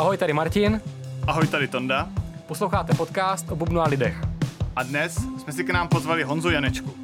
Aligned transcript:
Ahoj, 0.00 0.16
tady 0.16 0.32
Martin. 0.32 0.80
Ahoj, 1.26 1.46
tady 1.46 1.68
Tonda. 1.68 2.08
Posloucháte 2.46 2.94
podcast 2.94 3.50
o 3.50 3.56
bubnu 3.56 3.80
a 3.80 3.88
lidech. 3.88 4.16
A 4.76 4.82
dnes 4.82 5.14
jsme 5.38 5.52
si 5.52 5.64
k 5.64 5.70
nám 5.70 5.88
pozvali 5.88 6.22
Honzu 6.22 6.50
Janečku. 6.50 6.94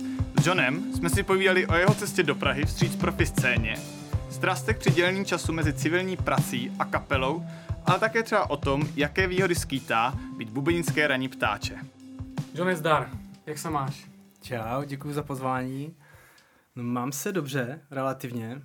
S 0.40 0.46
Johnem 0.46 0.92
jsme 0.94 1.10
si 1.10 1.22
povídali 1.22 1.66
o 1.66 1.74
jeho 1.74 1.94
cestě 1.94 2.22
do 2.22 2.34
Prahy 2.34 2.64
vstříc 2.64 2.96
profi 2.96 3.26
scéně, 3.26 3.76
strastech 4.30 4.78
při 4.78 4.90
dělení 4.90 5.24
času 5.24 5.52
mezi 5.52 5.72
civilní 5.72 6.16
prací 6.16 6.72
a 6.78 6.84
kapelou, 6.84 7.44
ale 7.86 7.98
také 7.98 8.22
třeba 8.22 8.50
o 8.50 8.56
tom, 8.56 8.88
jaké 8.94 9.26
výhody 9.26 9.54
skýtá 9.54 10.14
být 10.36 10.50
bubenické 10.50 11.06
raní 11.06 11.28
ptáče. 11.28 11.78
John, 12.54 12.74
zdar. 12.74 13.10
Jak 13.46 13.58
se 13.58 13.70
máš? 13.70 14.06
Čau, 14.42 14.84
děkuji 14.84 15.14
za 15.14 15.22
pozvání. 15.22 15.94
No, 16.76 16.82
mám 16.82 17.12
se 17.12 17.32
dobře, 17.32 17.80
relativně, 17.90 18.62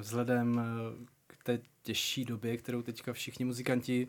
vzhledem 0.00 0.58
eh, 0.60 1.06
k 1.26 1.44
té 1.44 1.58
těžší 1.82 2.24
době, 2.24 2.56
kterou 2.56 2.82
teďka 2.82 3.12
všichni 3.12 3.44
muzikanti 3.44 4.08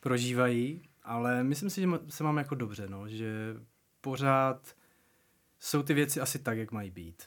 prožívají, 0.00 0.82
ale 1.02 1.44
myslím 1.44 1.70
si, 1.70 1.80
že 1.80 1.88
se 2.08 2.24
mám 2.24 2.38
jako 2.38 2.54
dobře, 2.54 2.86
no, 2.88 3.08
že 3.08 3.56
pořád 4.00 4.74
jsou 5.58 5.82
ty 5.82 5.94
věci 5.94 6.20
asi 6.20 6.38
tak, 6.38 6.58
jak 6.58 6.72
mají 6.72 6.90
být. 6.90 7.22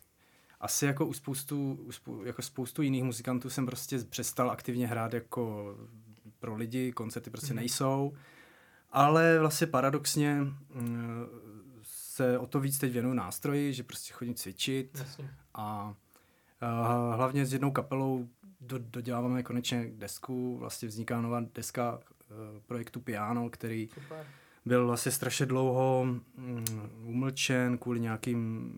Asi 0.60 0.86
jako 0.86 1.06
u 1.06 1.14
spoustu, 1.14 1.74
u 1.74 1.92
spou, 1.92 2.24
jako 2.24 2.42
spoustu 2.42 2.82
jiných 2.82 3.04
muzikantů 3.04 3.50
jsem 3.50 3.66
prostě 3.66 4.00
přestal 4.00 4.52
aktivně 4.52 4.88
hrát 4.88 5.14
jako 5.14 5.76
pro 6.40 6.56
lidi, 6.56 6.92
koncerty 6.92 7.30
prostě 7.30 7.54
mm. 7.54 7.56
nejsou, 7.56 8.14
ale 8.92 9.40
vlastně 9.40 9.68
paradoxně 9.68 10.36
mm, 10.42 11.26
se 11.84 12.40
o 12.40 12.48
to 12.48 12.60
víc 12.60 12.78
teď 12.78 12.92
věnuju 12.92 13.14
nástroji, 13.14 13.74
že 13.74 13.84
prostě 13.84 14.14
chodím 14.14 14.36
cvičit 14.36 15.00
Jasně. 15.00 15.30
a 15.54 15.96
a 16.62 17.16
hlavně 17.16 17.46
s 17.46 17.54
jednou 17.54 17.72
kapelou 17.72 18.28
do, 18.66 18.78
doděláváme 18.80 19.44
konečně 19.44 19.92
desku, 19.96 20.58
vlastně 20.58 20.88
vzniká 20.88 21.22
nová 21.22 21.42
deska 21.56 21.96
uh, 21.96 22.62
projektu 22.66 23.00
Piano, 23.00 23.50
který 23.50 23.90
Super. 23.94 24.28
byl 24.66 24.88
vlastně 24.88 25.12
strašně 25.12 25.46
dlouho 25.46 26.02
um, 26.38 26.64
umlčen 27.04 27.78
kvůli 27.78 28.00
nějakým 28.00 28.72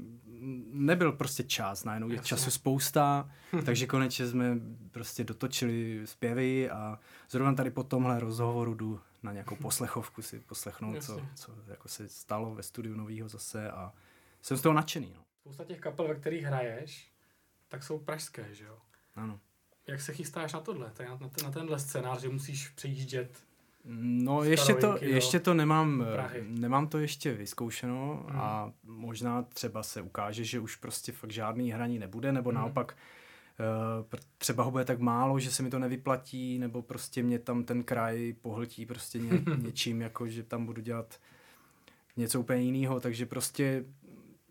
nebyl 0.72 1.12
prostě 1.12 1.44
čas, 1.44 1.84
najednou 1.84 2.10
je 2.10 2.20
času 2.20 2.52
spousta, 2.52 3.32
takže 3.66 3.88
konečně 3.88 4.28
jsme 4.28 4.60
prostě 4.92 5.24
dotočili 5.24 6.02
zpěvy 6.06 6.70
a 6.70 7.00
zrovna 7.30 7.54
tady 7.54 7.72
po 7.72 7.84
tomhle 7.84 8.20
rozhovoru 8.20 8.74
jdu 8.74 9.00
na 9.24 9.32
nějakou 9.32 9.56
poslechovku 9.62 10.22
si 10.22 10.40
poslechnout, 10.40 11.04
co, 11.04 11.22
co 11.36 11.52
jako 11.68 11.88
se 11.88 12.10
stalo 12.10 12.56
ve 12.56 12.64
studiu 12.64 12.96
novýho 12.96 13.30
zase 13.30 13.72
a 13.72 13.94
jsem 14.42 14.58
z 14.58 14.62
toho 14.62 14.74
nadšený. 14.74 15.14
No. 15.16 15.24
Spousta 15.42 15.64
těch 15.64 15.80
kapel, 15.80 16.08
ve 16.08 16.16
kterých 16.16 16.44
hraješ, 16.44 17.12
tak 17.68 17.84
jsou 17.84 18.00
pražské, 18.00 18.54
že 18.54 18.66
jo? 18.66 18.78
Ano. 19.16 19.40
Jak 19.88 20.02
se 20.02 20.14
chystáš 20.14 20.54
na 20.54 20.60
tohle, 20.60 20.92
na, 21.00 21.06
na, 21.22 21.30
na 21.44 21.52
tenhle 21.52 21.80
scénář, 21.80 22.22
že 22.22 22.30
musíš 22.30 22.70
přejíždět 22.70 23.48
No 23.90 24.44
ještě 24.44 24.74
to, 24.74 24.98
ještě 25.02 25.40
to 25.40 25.54
nemám, 25.54 26.06
nemám 26.42 26.88
to 26.88 26.98
ještě 26.98 27.34
vyzkoušeno 27.34 28.26
mm. 28.30 28.40
a 28.40 28.72
možná 28.84 29.42
třeba 29.42 29.84
se 29.84 30.02
ukáže, 30.02 30.44
že 30.44 30.60
už 30.60 30.76
prostě 30.76 31.12
fakt 31.12 31.32
žádný 31.32 31.72
hraní 31.72 32.00
nebude, 32.00 32.32
nebo 32.32 32.50
mm. 32.50 32.56
naopak 32.56 32.98
uh, 34.00 34.20
třeba 34.38 34.64
ho 34.64 34.72
bude 34.72 34.86
tak 34.86 35.00
málo, 35.00 35.40
že 35.40 35.52
se 35.52 35.64
mi 35.64 35.70
to 35.70 35.80
nevyplatí, 35.80 36.60
nebo 36.60 36.82
prostě 36.82 37.24
mě 37.24 37.40
tam 37.40 37.64
ten 37.64 37.84
kraj 37.84 38.34
pohltí 38.42 38.86
prostě 38.86 39.20
ně, 39.20 39.32
něčím, 39.58 40.02
jako 40.02 40.28
že 40.28 40.44
tam 40.44 40.66
budu 40.66 40.82
dělat 40.82 41.20
něco 42.18 42.40
úplně 42.40 42.62
jiného, 42.62 43.00
takže 43.00 43.26
prostě 43.26 43.86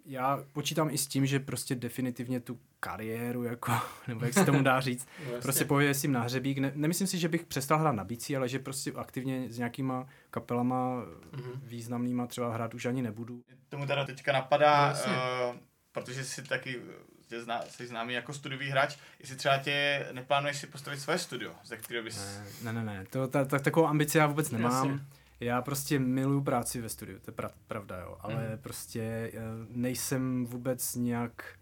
já 0.06 0.44
počítám 0.52 0.90
i 0.90 0.98
s 0.98 1.06
tím, 1.06 1.26
že 1.26 1.40
prostě 1.40 1.74
definitivně 1.74 2.40
tu 2.40 2.58
kariéru, 2.80 3.42
jako, 3.42 3.72
nebo 4.08 4.24
jak 4.24 4.34
se 4.34 4.44
tomu 4.44 4.62
dá 4.62 4.80
říct, 4.80 5.08
no, 5.32 5.40
prostě 5.42 5.64
pověsím 5.64 6.12
na 6.12 6.22
hřebík. 6.22 6.58
Ne, 6.58 6.72
nemyslím 6.74 7.06
si, 7.06 7.18
že 7.18 7.28
bych 7.28 7.44
přestal 7.44 7.78
hrát 7.78 7.92
na 7.92 8.04
bicí, 8.04 8.36
ale 8.36 8.48
že 8.48 8.58
prostě 8.58 8.92
aktivně 8.92 9.46
s 9.48 9.58
nějakýma 9.58 10.06
kapelama 10.30 11.02
mm-hmm. 11.02 11.52
významnýma 11.62 12.26
třeba 12.26 12.54
hrát 12.54 12.74
už 12.74 12.86
ani 12.86 13.02
nebudu. 13.02 13.42
Tomu 13.68 13.86
teda 13.86 14.04
teďka 14.04 14.32
napadá, 14.32 14.94
no, 15.06 15.12
uh, 15.12 15.56
protože 15.92 16.24
jsi 16.24 16.42
taky 16.42 16.80
tě 17.28 17.42
zná, 17.42 17.62
jsi 17.68 17.86
známý 17.86 18.14
jako 18.14 18.32
studiový 18.32 18.70
hráč, 18.70 18.96
jestli 19.20 19.36
třeba 19.36 19.58
tě 19.58 20.06
neplánuješ 20.12 20.56
si 20.56 20.66
postavit 20.66 21.00
své 21.00 21.18
studio, 21.18 21.52
ze 21.64 21.76
kterého 21.76 22.04
bys... 22.04 22.40
Ne, 22.62 22.72
ne, 22.72 22.84
ne, 22.84 22.84
ne. 22.84 23.04
To, 23.10 23.28
ta, 23.28 23.44
ta, 23.44 23.58
takovou 23.58 23.86
ambici 23.86 24.18
já 24.18 24.26
vůbec 24.26 24.50
nemám. 24.50 24.88
Jasně. 24.90 25.06
Já 25.40 25.62
prostě 25.62 25.98
miluju 25.98 26.40
práci 26.40 26.80
ve 26.80 26.88
studiu, 26.88 27.18
to 27.18 27.30
je 27.30 27.34
pra, 27.34 27.50
pravda, 27.66 28.00
jo, 28.00 28.16
ale 28.20 28.48
mm. 28.52 28.58
prostě 28.58 29.02
eh, 29.02 29.40
nejsem 29.68 30.46
vůbec 30.46 30.94
nějak... 30.94 31.58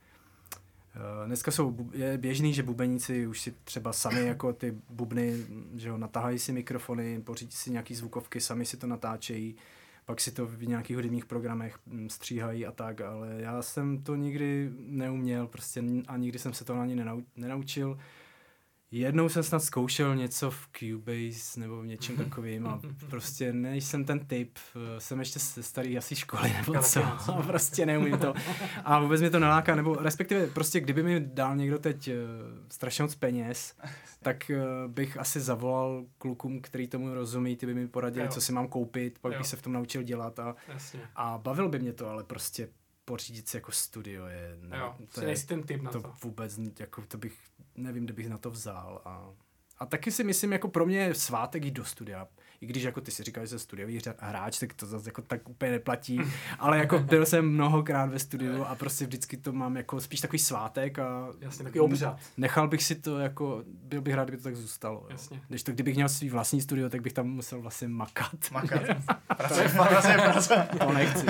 Uh, 0.97 1.27
dneska 1.27 1.51
jsou, 1.51 1.91
je 1.93 2.19
běžný, 2.19 2.55
že 2.55 2.63
bubeníci 2.63 3.27
už 3.27 3.41
si 3.41 3.55
třeba 3.65 3.93
sami 3.93 4.21
jako 4.27 4.53
ty 4.53 4.75
bubny, 4.89 5.47
že 5.75 5.89
jo, 5.89 5.99
natáhají 5.99 6.39
si 6.39 6.53
mikrofony, 6.53 7.23
pořídí 7.23 7.53
si 7.53 7.71
nějaký 7.71 7.95
zvukovky, 7.95 8.41
sami 8.41 8.67
si 8.67 8.77
to 8.77 8.87
natáčejí, 8.87 9.57
pak 10.05 10.21
si 10.21 10.33
to 10.33 10.47
v 10.47 10.67
nějakých 10.67 10.97
hudebních 10.97 11.25
programech 11.25 11.79
hm, 11.87 12.09
stříhají 12.09 12.67
a 12.67 12.73
tak, 12.73 13.01
ale 13.01 13.35
já 13.39 13.63
jsem 13.63 14.03
to 14.03 14.17
nikdy 14.17 14.71
neuměl 14.79 15.47
prostě 15.47 15.83
a 16.09 16.17
nikdy 16.17 16.39
jsem 16.39 16.53
se 16.53 16.65
to 16.65 16.75
ani 16.81 17.05
nenaučil. 17.37 17.99
Jednou 18.97 19.29
jsem 19.29 19.43
snad 19.43 19.59
zkoušel 19.59 20.17
něco 20.17 20.51
v 20.51 20.69
Cubase 20.73 21.61
nebo 21.61 21.81
v 21.81 21.87
něčem 21.87 22.17
takovým 22.25 22.67
a 22.67 22.81
prostě 23.11 23.53
nejsem 23.53 24.05
ten 24.05 24.27
typ, 24.27 24.59
jsem 24.99 25.19
ještě 25.19 25.39
ze 25.39 25.63
starý 25.63 25.99
asi 25.99 26.17
školy 26.17 26.53
nebo 26.53 26.83
co, 26.83 27.05
a 27.05 27.43
prostě 27.47 27.87
neumím 27.87 28.19
to. 28.19 28.35
A 28.85 29.01
vůbec 29.01 29.21
mě 29.21 29.31
to 29.31 29.41
neláká, 29.41 29.75
nebo 29.75 29.95
respektive 29.95 30.47
prostě 30.47 30.81
kdyby 30.81 31.03
mi 31.03 31.21
dal 31.21 31.57
někdo 31.57 31.79
teď 31.79 32.09
uh, 32.09 32.15
strašně 32.69 33.03
moc 33.05 33.15
peněz, 33.15 33.75
tak 34.23 34.51
uh, 34.51 34.93
bych 34.93 35.19
asi 35.19 35.41
zavolal 35.41 36.05
klukům, 36.19 36.61
který 36.61 36.89
tomu 36.89 37.15
rozumí, 37.15 37.57
ty 37.57 37.67
by 37.67 37.75
mi 37.75 37.89
poradili, 37.89 38.27
jo. 38.27 38.33
co 38.33 38.41
si 38.41 38.53
mám 38.53 38.69
koupit, 38.69 39.19
pak 39.19 39.33
jo. 39.33 39.39
bych 39.39 39.47
se 39.47 39.57
v 39.57 39.63
tom 39.63 39.73
naučil 39.73 40.03
dělat 40.03 40.39
a, 40.39 40.55
a 41.17 41.39
bavil 41.39 41.69
by 41.69 41.79
mě 41.79 41.93
to, 41.93 42.09
ale 42.09 42.25
prostě 42.25 42.69
pořídit 43.05 43.49
si 43.49 43.57
jako 43.57 43.73
studio 43.73 44.27
je... 44.27 44.57
Ne, 44.61 44.79
jo, 44.79 44.95
to 45.15 45.25
je, 45.25 45.39
ten 45.39 45.63
typ 45.63 45.83
na 45.83 45.91
to. 45.91 46.03
to. 46.03 46.13
vůbec, 46.23 46.61
jako 46.81 47.03
to 47.09 47.19
bych, 47.19 47.39
nevím, 47.77 48.05
kde 48.05 48.15
bych 48.15 48.29
na 48.29 48.39
to 48.39 48.51
vzal 48.51 49.03
a... 49.05 49.31
A 49.79 49.87
taky 49.87 50.11
si 50.11 50.25
myslím, 50.25 50.53
jako 50.53 50.69
pro 50.69 50.87
mě 50.87 50.99
je 50.99 51.15
svátek 51.15 51.65
jít 51.65 51.75
do 51.75 51.85
studia. 51.85 52.29
I 52.61 52.67
když 52.67 52.83
jako 52.83 53.01
ty 53.01 53.11
si 53.11 53.23
říkáš, 53.23 53.49
že 53.49 53.59
jsi 53.59 53.65
studiový 53.65 54.01
hráč, 54.19 54.59
tak 54.59 54.75
to 54.75 54.87
zase 54.87 55.09
jako 55.09 55.23
tak 55.23 55.49
úplně 55.49 55.71
neplatí. 55.71 56.21
Ale 56.59 56.79
jako 56.79 56.99
byl 56.99 57.27
jsem 57.27 57.49
mnohokrát 57.49 58.11
ve 58.11 58.19
studiu 58.19 58.65
a 58.65 58.75
prostě 58.75 59.05
vždycky 59.05 59.37
to 59.37 59.53
mám 59.53 59.77
jako 59.77 60.01
spíš 60.01 60.21
takový 60.21 60.39
svátek 60.39 60.99
a 60.99 61.29
Jasně, 61.41 61.65
takový 61.65 61.81
obřad. 61.81 62.19
Nechal 62.37 62.69
bych 62.69 62.83
si 62.83 62.95
to 62.95 63.19
jako, 63.19 63.65
byl 63.67 64.01
bych 64.01 64.15
rád, 64.15 64.25
kdyby 64.25 64.37
to 64.37 64.45
tak 64.45 64.57
zůstalo. 64.57 65.07
Jasně. 65.11 65.41
Když 65.49 65.63
to, 65.63 65.73
kdybych 65.73 65.95
měl 65.95 66.09
svý 66.09 66.31
vlastní 66.31 66.61
studio, 66.61 66.89
tak 66.89 67.01
bych 67.01 67.13
tam 67.13 67.27
musel 67.27 67.61
vlastně 67.61 67.89
makat. 67.89 68.51
Makat. 68.53 68.83
Pracuje, 69.37 69.69
pracuje, 69.69 70.15
pracuje. 70.15 70.69
To 70.79 70.93
nechci. 70.93 71.27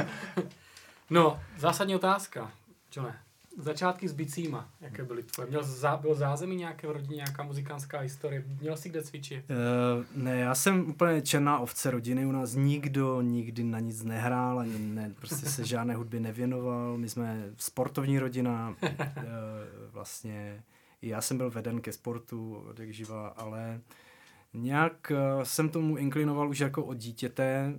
No, 1.10 1.40
zásadní 1.58 1.94
otázka, 1.94 2.52
Johne. 2.96 3.18
Začátky 3.58 4.08
s 4.08 4.12
bicíma, 4.12 4.68
jaké 4.80 5.04
byly 5.04 5.22
tvoje? 5.22 5.48
Měl 5.48 5.62
zá, 5.62 5.96
bylo 5.96 6.14
zázemí 6.14 6.56
nějaké 6.56 6.86
v 6.86 6.90
rodině, 6.90 7.16
nějaká 7.16 7.42
muzikánská 7.42 7.98
historie? 7.98 8.44
Měl 8.60 8.76
jsi 8.76 8.88
kde 8.88 9.02
cvičit? 9.02 9.44
Uh, 9.50 10.22
ne, 10.22 10.38
já 10.38 10.54
jsem 10.54 10.90
úplně 10.90 11.22
černá 11.22 11.58
ovce 11.58 11.90
rodiny, 11.90 12.26
u 12.26 12.32
nás 12.32 12.54
nikdo 12.54 13.20
nikdy 13.20 13.64
na 13.64 13.80
nic 13.80 14.02
nehrál, 14.02 14.58
ani 14.58 14.78
ne, 14.78 15.12
prostě 15.14 15.46
se 15.46 15.64
žádné 15.64 15.94
hudby 15.94 16.20
nevěnoval, 16.20 16.96
my 16.98 17.08
jsme 17.08 17.44
sportovní 17.56 18.18
rodina, 18.18 18.76
uh, 18.82 18.92
vlastně 19.90 20.62
já 21.02 21.20
jsem 21.20 21.36
byl 21.36 21.50
veden 21.50 21.80
ke 21.80 21.92
sportu 21.92 22.64
od 22.70 22.78
jak 22.78 22.90
živa, 22.90 23.28
ale 23.28 23.80
Nějak 24.54 25.12
uh, 25.36 25.42
jsem 25.42 25.68
tomu 25.68 25.96
inklinoval 25.96 26.48
už 26.48 26.58
jako 26.58 26.84
od 26.84 26.94
dítěte. 26.94 27.74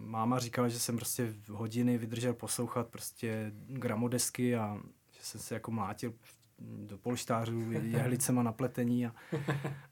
Máma 0.00 0.38
říkala, 0.38 0.68
že 0.68 0.78
jsem 0.78 0.96
prostě 0.96 1.34
hodiny 1.50 1.98
vydržel 1.98 2.34
poslouchat 2.34 2.88
prostě 2.88 3.52
gramodesky 3.68 4.56
a 4.56 4.80
že 5.12 5.20
jsem 5.22 5.40
se 5.40 5.54
jako 5.54 5.70
mlátil 5.70 6.12
do 6.60 6.98
polštářů 6.98 7.72
jehlicema 7.82 8.42
na 8.42 8.52
pletení 8.52 9.06
a, 9.06 9.14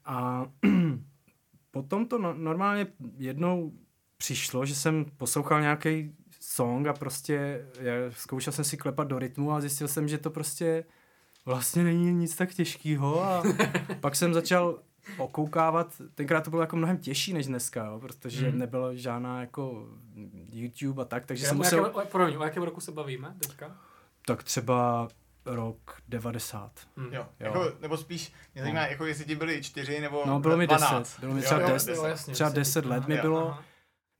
a 0.05 0.45
potom 1.71 2.05
to 2.05 2.17
no, 2.17 2.33
normálně 2.33 2.87
jednou 3.17 3.73
přišlo, 4.17 4.65
že 4.65 4.75
jsem 4.75 5.05
poslouchal 5.17 5.61
nějaký 5.61 6.15
song 6.39 6.87
a 6.87 6.93
prostě 6.93 7.65
já 7.79 7.93
zkoušel 8.09 8.53
jsem 8.53 8.65
si 8.65 8.77
klepat 8.77 9.07
do 9.07 9.19
rytmu 9.19 9.51
a 9.51 9.61
zjistil 9.61 9.87
jsem, 9.87 10.07
že 10.07 10.17
to 10.17 10.29
prostě 10.29 10.85
vlastně 11.45 11.83
není 11.83 12.13
nic 12.13 12.35
tak 12.35 12.53
těžkého 12.53 13.23
a 13.23 13.43
pak 13.99 14.15
jsem 14.15 14.33
začal 14.33 14.79
okoukávat, 15.17 16.01
tenkrát 16.15 16.43
to 16.43 16.49
bylo 16.49 16.61
jako 16.61 16.75
mnohem 16.75 16.97
těžší 16.97 17.33
než 17.33 17.47
dneska, 17.47 17.85
jo, 17.85 17.99
protože 17.99 18.49
hmm. 18.49 18.59
nebylo 18.59 18.95
žádná 18.95 19.41
jako 19.41 19.87
YouTube 20.51 21.01
a 21.01 21.05
tak, 21.05 21.25
takže 21.25 21.43
Já 21.43 21.49
jsem 21.49 21.57
musel... 21.57 21.85
Jakém, 21.85 22.07
promiň, 22.11 22.35
o 22.35 22.43
jakém 22.43 22.63
roku 22.63 22.81
se 22.81 22.91
bavíme 22.91 23.35
teďka? 23.39 23.77
Tak 24.25 24.43
třeba 24.43 25.07
rok 25.45 26.01
90. 26.07 26.71
Hmm. 26.97 27.13
Jo, 27.13 27.13
jo. 27.13 27.25
Jako, 27.39 27.71
nebo 27.81 27.97
spíš, 27.97 28.33
mě 28.53 28.63
zajímá, 28.63 28.81
no. 28.81 28.87
jako 28.87 29.05
jestli 29.05 29.25
ti 29.25 29.35
byli 29.35 29.63
čtyři 29.63 30.01
nebo 30.01 30.23
No, 30.25 30.39
bylo 30.39 30.57
mi 30.57 30.67
12. 30.67 30.99
deset, 30.99 31.19
bylo 31.19 31.33
mi 31.33 31.41
třeba, 31.41 31.61
jo, 31.61 31.67
deset, 31.67 31.95
jo, 31.95 32.05
jasně, 32.05 32.33
třeba 32.33 32.49
deset 32.49 32.85
let 32.85 33.07
mi 33.07 33.17
bylo. 33.17 33.57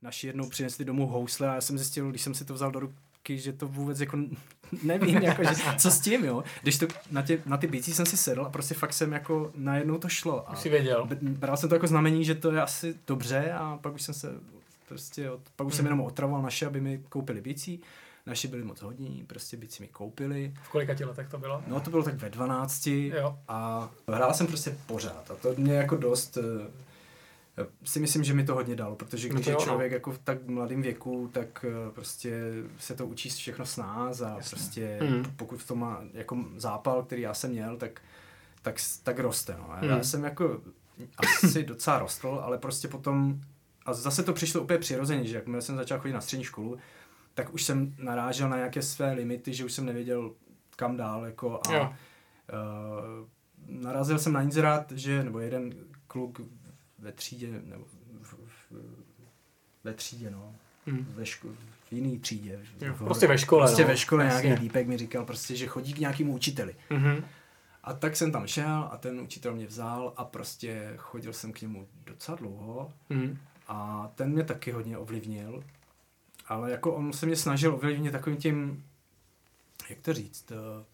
Naši 0.02 0.26
jednou 0.26 0.48
přinesli 0.48 0.84
domů 0.84 1.06
housle 1.06 1.48
a 1.48 1.54
já 1.54 1.60
jsem 1.60 1.78
zjistil, 1.78 2.10
když 2.10 2.22
jsem 2.22 2.34
si 2.34 2.44
to 2.44 2.54
vzal 2.54 2.70
do 2.70 2.80
ruky, 2.80 2.94
zpátky, 3.28 3.38
že 3.38 3.52
to 3.52 3.66
vůbec 3.68 4.00
jako 4.00 4.18
nevím, 4.82 5.16
jako, 5.22 5.44
že, 5.44 5.54
co 5.78 5.90
s 5.90 6.00
tím, 6.00 6.24
jo. 6.24 6.44
Když 6.62 6.78
to 6.78 6.86
na, 7.10 7.22
tě, 7.22 7.42
na 7.46 7.56
ty 7.56 7.66
bící 7.66 7.92
jsem 7.92 8.06
si 8.06 8.16
sedl 8.16 8.44
a 8.46 8.50
prostě 8.50 8.74
fakt 8.74 8.92
jsem 8.92 9.12
jako 9.12 9.50
najednou 9.54 9.98
to 9.98 10.08
šlo. 10.08 10.48
A 10.48 10.52
Už 10.52 10.58
jsi 10.58 10.68
věděl. 10.68 11.08
bral 11.22 11.56
jsem 11.56 11.68
to 11.68 11.74
jako 11.74 11.86
znamení, 11.86 12.24
že 12.24 12.34
to 12.34 12.52
je 12.52 12.62
asi 12.62 12.94
dobře 13.06 13.52
a 13.52 13.78
pak 13.82 13.94
už 13.94 14.02
jsem 14.02 14.14
se 14.14 14.28
prostě, 14.88 15.30
od, 15.30 15.40
pak 15.56 15.66
už 15.66 15.74
jsem 15.74 15.84
Hmm. 15.84 15.92
jenom 15.94 16.06
otravoval 16.06 16.42
naše, 16.42 16.66
aby 16.66 16.80
mi 16.80 17.00
koupili 17.08 17.40
bicí. 17.40 17.80
Naši 18.26 18.48
byli 18.48 18.64
moc 18.64 18.82
hodní, 18.82 19.24
prostě 19.26 19.56
bicí 19.56 19.82
mi 19.82 19.88
koupili. 19.88 20.54
V 20.62 20.68
kolika 20.68 20.94
ti 20.94 21.04
letech 21.04 21.28
to 21.28 21.38
bylo? 21.38 21.62
No 21.66 21.80
to 21.80 21.90
bylo 21.90 22.02
tak 22.02 22.14
ve 22.14 22.30
12 22.30 22.86
Jo. 22.86 23.38
a 23.48 23.88
hrál 24.08 24.34
jsem 24.34 24.46
prostě 24.46 24.76
pořád 24.86 25.30
a 25.30 25.34
to 25.34 25.54
mě 25.56 25.74
jako 25.74 25.96
dost 25.96 26.36
eh, 26.36 26.70
si 27.84 28.00
myslím, 28.00 28.24
že 28.24 28.34
mi 28.34 28.44
to 28.44 28.54
hodně 28.54 28.76
dalo, 28.76 28.96
protože 28.96 29.28
No 29.28 29.34
když 29.34 29.44
to 29.44 29.50
je 29.50 29.54
no. 29.54 29.60
člověk 29.64 29.92
jako 29.92 30.12
v 30.12 30.18
tak 30.18 30.46
mladém 30.46 30.82
věku, 30.82 31.30
tak 31.32 31.64
eh, 31.68 31.90
prostě 31.90 32.40
se 32.78 32.94
to 32.94 33.06
učí 33.06 33.28
všechno 33.30 33.66
s 33.66 33.76
nás 33.76 34.20
a 34.22 34.28
Jasně. 34.36 34.56
prostě 34.56 34.98
Mm. 35.02 35.24
pokud 35.36 35.64
to 35.66 35.74
má 35.74 36.00
jako 36.12 36.36
zápal, 36.56 37.02
který 37.02 37.22
já 37.22 37.34
jsem 37.34 37.50
měl, 37.50 37.76
tak, 37.76 38.00
tak, 38.62 38.74
tak 39.02 39.18
roste. 39.18 39.56
No. 39.58 39.72
A. 39.72 39.84
Já 39.84 40.02
jsem 40.02 40.24
jako 40.24 40.60
asi 41.44 41.64
docela 41.64 41.98
rostl, 41.98 42.40
ale 42.42 42.58
prostě 42.58 42.88
potom 42.88 43.40
a 43.86 43.92
zase 43.92 44.22
to 44.22 44.32
přišlo 44.32 44.62
úplně 44.62 44.78
přirozeně, 44.78 45.24
že 45.24 45.36
jakmile 45.36 45.62
jsem 45.62 45.76
začal 45.76 45.98
chodit 45.98 46.14
na 46.14 46.20
střední 46.20 46.44
školu, 46.44 46.76
tak 47.34 47.54
už 47.54 47.62
jsem 47.62 47.94
narážel 47.98 48.48
na 48.48 48.56
nějaké 48.56 48.82
své 48.82 49.12
limity, 49.12 49.54
že 49.54 49.64
už 49.64 49.72
jsem 49.72 49.86
nevěděl 49.86 50.32
kam 50.76 50.96
dál, 50.96 51.24
jako 51.24 51.60
a 51.68 51.72
Jo. 51.74 51.92
Uh, 52.52 53.28
narazil 53.82 54.18
jsem 54.18 54.32
na 54.32 54.42
inzerát, 54.42 54.92
že, 54.92 55.24
nebo 55.24 55.38
jeden 55.38 55.74
kluk 56.06 56.40
ve 56.98 57.12
třídě, 57.12 57.48
nebo 57.64 57.84
v, 58.22 58.34
v, 58.70 58.72
ve 59.84 59.94
třídě, 59.94 60.30
no, 60.30 60.54
Hm. 60.86 61.06
ve 61.14 61.22
ško- 61.24 61.54
v 61.88 61.92
jiný 61.92 62.18
třídě. 62.18 62.60
Jo, 62.80 62.94
v- 62.94 63.04
prostě 63.04 63.26
ve 63.26 63.38
škole, 63.38 63.66
Prostě 63.66 63.82
no. 63.82 63.88
ve 63.88 63.96
škole 63.96 64.24
Jasně. 64.24 64.46
nějaký 64.46 64.62
týpek 64.62 64.86
mi 64.86 64.96
říkal 64.98 65.24
prostě, 65.24 65.56
že 65.56 65.66
chodí 65.66 65.94
k 65.94 65.98
nějakému 65.98 66.32
učiteli. 66.34 66.76
Mhm. 66.90 67.24
A 67.84 67.92
tak 67.94 68.16
jsem 68.16 68.32
tam 68.32 68.46
šel 68.46 68.88
a 68.92 68.96
ten 68.96 69.20
učitel 69.20 69.54
mě 69.54 69.66
vzal 69.66 70.12
a 70.16 70.24
prostě 70.24 70.92
chodil 70.96 71.32
jsem 71.32 71.52
k 71.52 71.60
němu 71.60 71.88
docela 72.06 72.36
dlouho 72.36 72.92
Mhm. 73.10 73.38
a 73.68 74.08
ten 74.14 74.32
mě 74.32 74.44
taky 74.44 74.70
hodně 74.70 74.98
ovlivnil. 74.98 75.64
Ale 76.46 76.70
jako 76.70 76.94
on 76.94 77.12
se 77.12 77.26
mě 77.26 77.36
snažil 77.36 77.74
ovlivnit 77.74 78.12
takovým 78.12 78.38
tím, 78.38 78.84
jak 79.90 79.98
to 80.00 80.12
říct, 80.14 80.52
eh, 80.52 80.84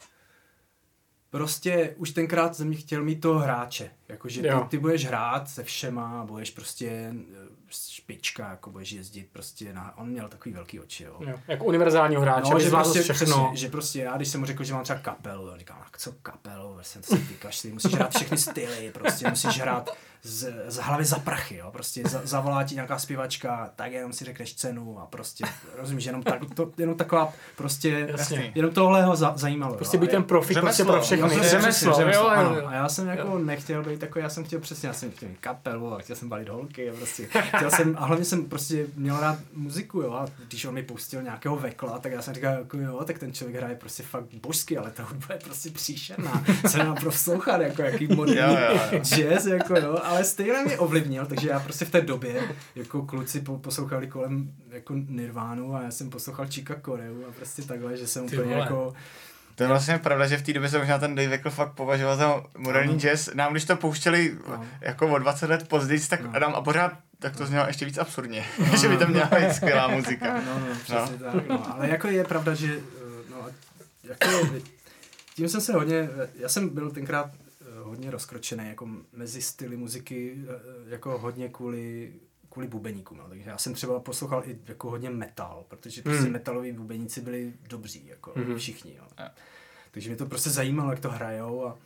prostě 1.34 1.94
už 1.96 2.10
tenkrát 2.10 2.56
ze 2.56 2.64
mě 2.64 2.76
chtěl 2.76 3.02
mít 3.04 3.20
toho 3.20 3.38
hráče. 3.38 3.90
Jakože 4.08 4.40
ty, 4.40 4.46
Jo. 4.46 4.66
ty 4.70 4.78
budeš 4.78 5.06
hrát 5.06 5.48
se 5.48 5.64
všema, 5.64 6.24
budeš 6.24 6.50
prostě 6.50 6.88
eh, 6.88 7.48
špička, 7.90 8.50
jako 8.50 8.70
budeš 8.70 8.92
jezdit 8.92 9.28
prostě 9.32 9.72
na... 9.72 9.98
On 9.98 10.08
měl 10.08 10.28
takový 10.28 10.54
velký 10.54 10.80
oči, 10.80 11.04
jo. 11.04 11.16
Jo. 11.20 11.34
Jako 11.48 11.64
univerzálního 11.64 12.22
hráče, 12.22 12.50
No, 12.52 12.60
že 12.60 12.70
prostě, 12.70 13.02
všechno. 13.02 13.26
Přesně, 13.26 13.56
že 13.56 13.68
prostě 13.68 13.98
já, 14.02 14.16
když 14.16 14.28
jsem 14.28 14.40
mu 14.40 14.46
řekl, 14.46 14.64
že 14.64 14.74
mám 14.74 14.82
třeba 14.84 14.98
kapelu, 14.98 15.50
on 15.50 15.58
říkal, 15.58 15.76
"No, 15.80 15.84
co 15.98 16.12
kapelu, 16.22 16.76
to 16.76 16.82
si 16.82 16.98
ty 17.62 17.72
musíš 17.72 17.94
hrát 17.94 18.16
všechny 18.16 18.38
styly, 18.38 18.90
prostě 18.94 19.30
musíš 19.30 19.60
hrát 19.60 19.90
z, 20.26 20.52
z 20.66 20.76
hlavy 20.76 21.04
za 21.04 21.18
prachy, 21.18 21.56
jo, 21.56 21.70
prostě 21.72 22.02
za, 22.08 22.20
zavolá 22.24 22.64
ti 22.64 22.74
nějaká 22.74 22.98
zpěvačka, 22.98 23.70
tak 23.76 23.92
jenom 23.92 24.12
si 24.12 24.24
řekneš 24.24 24.54
cenu 24.54 24.98
a 25.00 25.06
prostě, 25.06 25.44
rozumíš, 25.76 26.04
jenom, 26.04 26.22
tak, 26.22 26.40
to, 26.54 26.72
jenom 26.78 26.94
taková, 26.94 27.32
prostě, 27.56 28.06
Jasně. 28.10 28.52
jenom 28.54 28.70
tohle 28.70 29.02
ho 29.04 29.16
za, 29.16 29.32
zajímalo. 29.36 29.74
Prostě 29.74 29.98
být 29.98 30.08
A 30.08 30.10
ten 30.10 30.22
profik 30.24 30.58
prostě 30.60 30.82
Řemeslo. 30.82 30.92
pro 30.94 31.02
všechny. 31.02 31.48
Řemeslo, 31.48 31.92
řemeslo, 31.94 32.22
jo, 32.22 32.28
ano. 32.28 32.68
A 32.68 32.74
já 32.74 32.88
jsem 32.88 33.08
jako 33.08 33.28
Jo. 33.28 33.38
nechtěl 33.38 33.82
být 33.82 34.00
takový, 34.00 34.22
já 34.22 34.28
jsem 34.28 34.44
chtěl 34.44 34.60
přesně, 34.60 34.86
já 34.86 34.92
jsem 34.92 35.10
chtěl 35.10 35.28
mít 35.28 35.38
kapelu 35.40 35.94
a 35.94 35.98
chtěl 35.98 36.16
jsem 36.16 36.28
balit 36.28 36.48
holky 36.48 36.90
a 36.90 36.94
prostě 36.94 37.26
chtěl 37.56 37.70
jsem, 37.70 37.96
a 37.98 38.04
hlavně 38.06 38.24
jsem 38.24 38.44
prostě 38.44 38.86
měl 38.96 39.20
rád 39.20 39.38
muziku, 39.52 40.00
jo, 40.00 40.12
a 40.12 40.26
když 40.48 40.64
on 40.64 40.74
mi 40.74 40.82
pustil 40.82 41.22
nějakého 41.22 41.56
vekla, 41.56 41.98
tak 41.98 42.12
já 42.12 42.22
jsem 42.22 42.34
říkal, 42.34 42.52
jako 42.52 42.76
jo, 42.78 43.04
tak 43.04 43.18
ten 43.18 43.32
člověk 43.32 43.56
hraje 43.56 43.74
prostě 43.74 44.02
fakt 44.02 44.24
božsky, 44.42 44.78
ale 44.78 44.90
ta 44.90 45.02
hudba 45.02 45.26
je 45.34 45.38
prostě 45.44 45.70
příšerná, 45.70 46.44
se 46.66 46.78
nám 46.78 46.94
poslouchat, 47.04 47.60
jako 47.60 47.82
jaký 47.82 48.06
moderní 48.06 48.54
Jo, 48.54 48.60
jo, 48.74 48.80
jo. 48.92 48.98
jazz, 49.00 49.46
jako 49.46 49.78
jo, 49.78 49.98
ale 50.14 50.24
stejně 50.24 50.52
mě 50.66 50.78
ovlivnil, 50.78 51.26
takže 51.26 51.48
já 51.48 51.60
prostě 51.60 51.84
v 51.84 51.90
té 51.90 52.00
době, 52.00 52.42
jako 52.74 53.02
kluci 53.02 53.40
po, 53.40 53.58
poslouchali 53.58 54.06
kolem 54.06 54.52
jako 54.70 54.94
Nirvánu 55.08 55.74
a 55.74 55.82
já 55.82 55.90
jsem 55.90 56.10
poslouchal 56.10 56.46
Chica 56.50 56.74
Koreu 56.74 57.24
a 57.28 57.32
prostě 57.32 57.62
takhle, 57.62 57.96
že 57.96 58.06
jsem 58.06 58.28
Ty 58.28 58.36
úplně 58.36 58.54
vole. 58.54 58.60
jako, 58.64 58.94
To 59.54 59.62
je 59.62 59.68
vlastně 59.68 59.98
pravda, 59.98 60.26
že 60.26 60.36
v 60.36 60.42
té 60.42 60.52
době 60.52 60.68
se 60.68 60.78
možná 60.78 60.98
ten 60.98 61.14
Dave 61.14 61.28
Weckl 61.28 61.50
fakt 61.50 61.72
považoval 61.72 62.16
za 62.16 62.42
moderní 62.58 62.92
Ano. 62.92 63.00
jazz. 63.00 63.28
Nám 63.34 63.52
když 63.52 63.64
to 63.64 63.76
pouštěli 63.76 64.36
No. 64.48 64.64
jako 64.80 65.08
o 65.08 65.18
20 65.18 65.50
let 65.50 65.68
později, 65.68 66.00
tak 66.00 66.20
No. 66.22 66.30
Adam 66.36 66.54
a 66.54 66.60
pořád 66.60 66.92
tak 67.18 67.36
to 67.36 67.46
znělo 67.46 67.66
ještě 67.66 67.84
víc 67.84 67.98
absurdně. 67.98 68.44
že 68.80 68.88
by 68.88 68.96
to 68.96 69.06
měla 69.06 69.26
být 69.40 69.54
skvělá 69.54 69.88
muzika. 69.88 70.34
No, 70.46 70.58
no, 70.58 70.66
přesně 70.82 71.16
no. 71.26 71.32
tak, 71.32 71.48
no. 71.48 71.72
Ale 71.74 71.88
jako 71.88 72.08
je 72.08 72.24
pravda, 72.24 72.54
že 72.54 72.74
eh, 72.76 73.30
no, 73.30 73.36
jako, 74.04 74.48
tím 75.36 75.48
jsem 75.48 75.60
se 75.60 75.72
hodně, 75.72 76.08
já 76.38 76.48
jsem 76.48 76.68
byl 76.68 76.90
tenkrát 76.90 77.30
hodně 77.84 78.10
rozkročený 78.10 78.68
jako 78.68 78.88
mezi 79.12 79.42
styly 79.42 79.76
muziky, 79.76 80.36
eh, 80.48 80.90
jako 80.90 81.18
hodně 81.18 81.48
kvůli 81.48 82.12
kvůli 82.48 82.68
bubeníkům, 82.68 83.18
no. 83.18 83.28
takže 83.28 83.50
já 83.50 83.58
jsem 83.58 83.74
třeba 83.74 84.00
poslouchal 84.00 84.42
i 84.46 84.58
jako 84.68 84.90
hodně 84.90 85.10
metal, 85.10 85.64
protože 85.68 86.02
prostě 86.02 86.22
Hmm. 86.22 86.32
metaloví 86.32 86.72
bubeníci 86.72 87.20
byli 87.20 87.52
dobří, 87.68 88.06
jako 88.06 88.32
Mhm. 88.36 88.56
všichni, 88.58 88.94
jo. 88.94 89.04
Jo. 89.20 89.28
Takže 89.90 90.08
mě 90.10 90.16
to 90.16 90.26
prostě 90.26 90.50
zajímalo, 90.50 90.90
jak 90.90 91.00
to 91.00 91.10
hrajou 91.10 91.66
a 91.66 91.78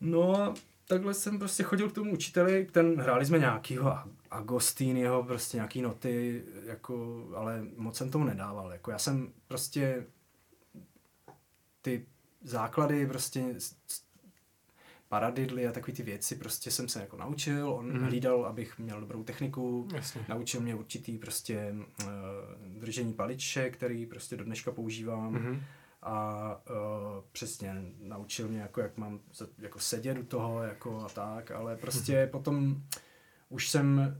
no 0.00 0.36
a 0.42 0.54
takhle 0.88 1.14
jsem 1.14 1.38
prostě 1.38 1.62
chodil 1.62 1.90
k 1.90 1.94
tomu 1.94 2.12
učiteli, 2.12 2.66
ten 2.72 3.00
hráli 3.00 3.26
jsme 3.26 3.38
nějakýho 3.38 3.98
Agostiniho, 4.30 5.22
prostě 5.24 5.56
nějaký 5.56 5.82
noty, 5.82 6.42
jako, 6.64 7.26
ale 7.36 7.66
moc 7.76 7.96
jsem 7.96 8.10
tomu 8.10 8.24
nedával. 8.24 8.72
Jako 8.72 8.90
já 8.90 8.98
jsem 8.98 9.32
prostě 9.48 10.06
ty 11.82 12.06
základy, 12.42 13.06
prostě 13.06 13.44
paradidly 15.16 15.66
a 15.66 15.72
takové 15.72 15.92
ty 15.96 16.02
věci, 16.02 16.34
prostě 16.36 16.70
jsem 16.70 16.88
se 16.88 17.00
jako 17.00 17.16
naučil, 17.16 17.70
on 17.72 17.92
mm. 17.92 18.02
hlídal, 18.02 18.46
abych 18.46 18.78
měl 18.78 19.00
dobrou 19.00 19.22
techniku, 19.24 19.88
Jasně. 19.94 20.24
naučil 20.28 20.60
mě 20.60 20.74
určitý 20.74 21.18
prostě 21.18 21.74
uh, 22.02 22.08
držení 22.80 23.12
paliče, 23.12 23.70
který 23.70 24.06
prostě 24.06 24.36
do 24.36 24.44
dneška 24.44 24.72
používám 24.72 25.32
Mhm. 25.32 25.60
a 26.02 26.46
uh, 26.70 27.24
přesně 27.32 27.74
naučil 28.00 28.48
mě, 28.48 28.60
jako, 28.60 28.80
jak 28.80 28.96
mám 28.96 29.20
za- 29.34 29.46
jako 29.58 29.78
sedět 29.78 30.18
u 30.18 30.22
toho 30.22 30.62
jako 30.62 31.00
a 31.04 31.08
tak, 31.08 31.50
ale 31.50 31.76
prostě 31.76 32.20
Mhm. 32.22 32.30
potom 32.30 32.82
už 33.48 33.68
jsem 33.70 34.16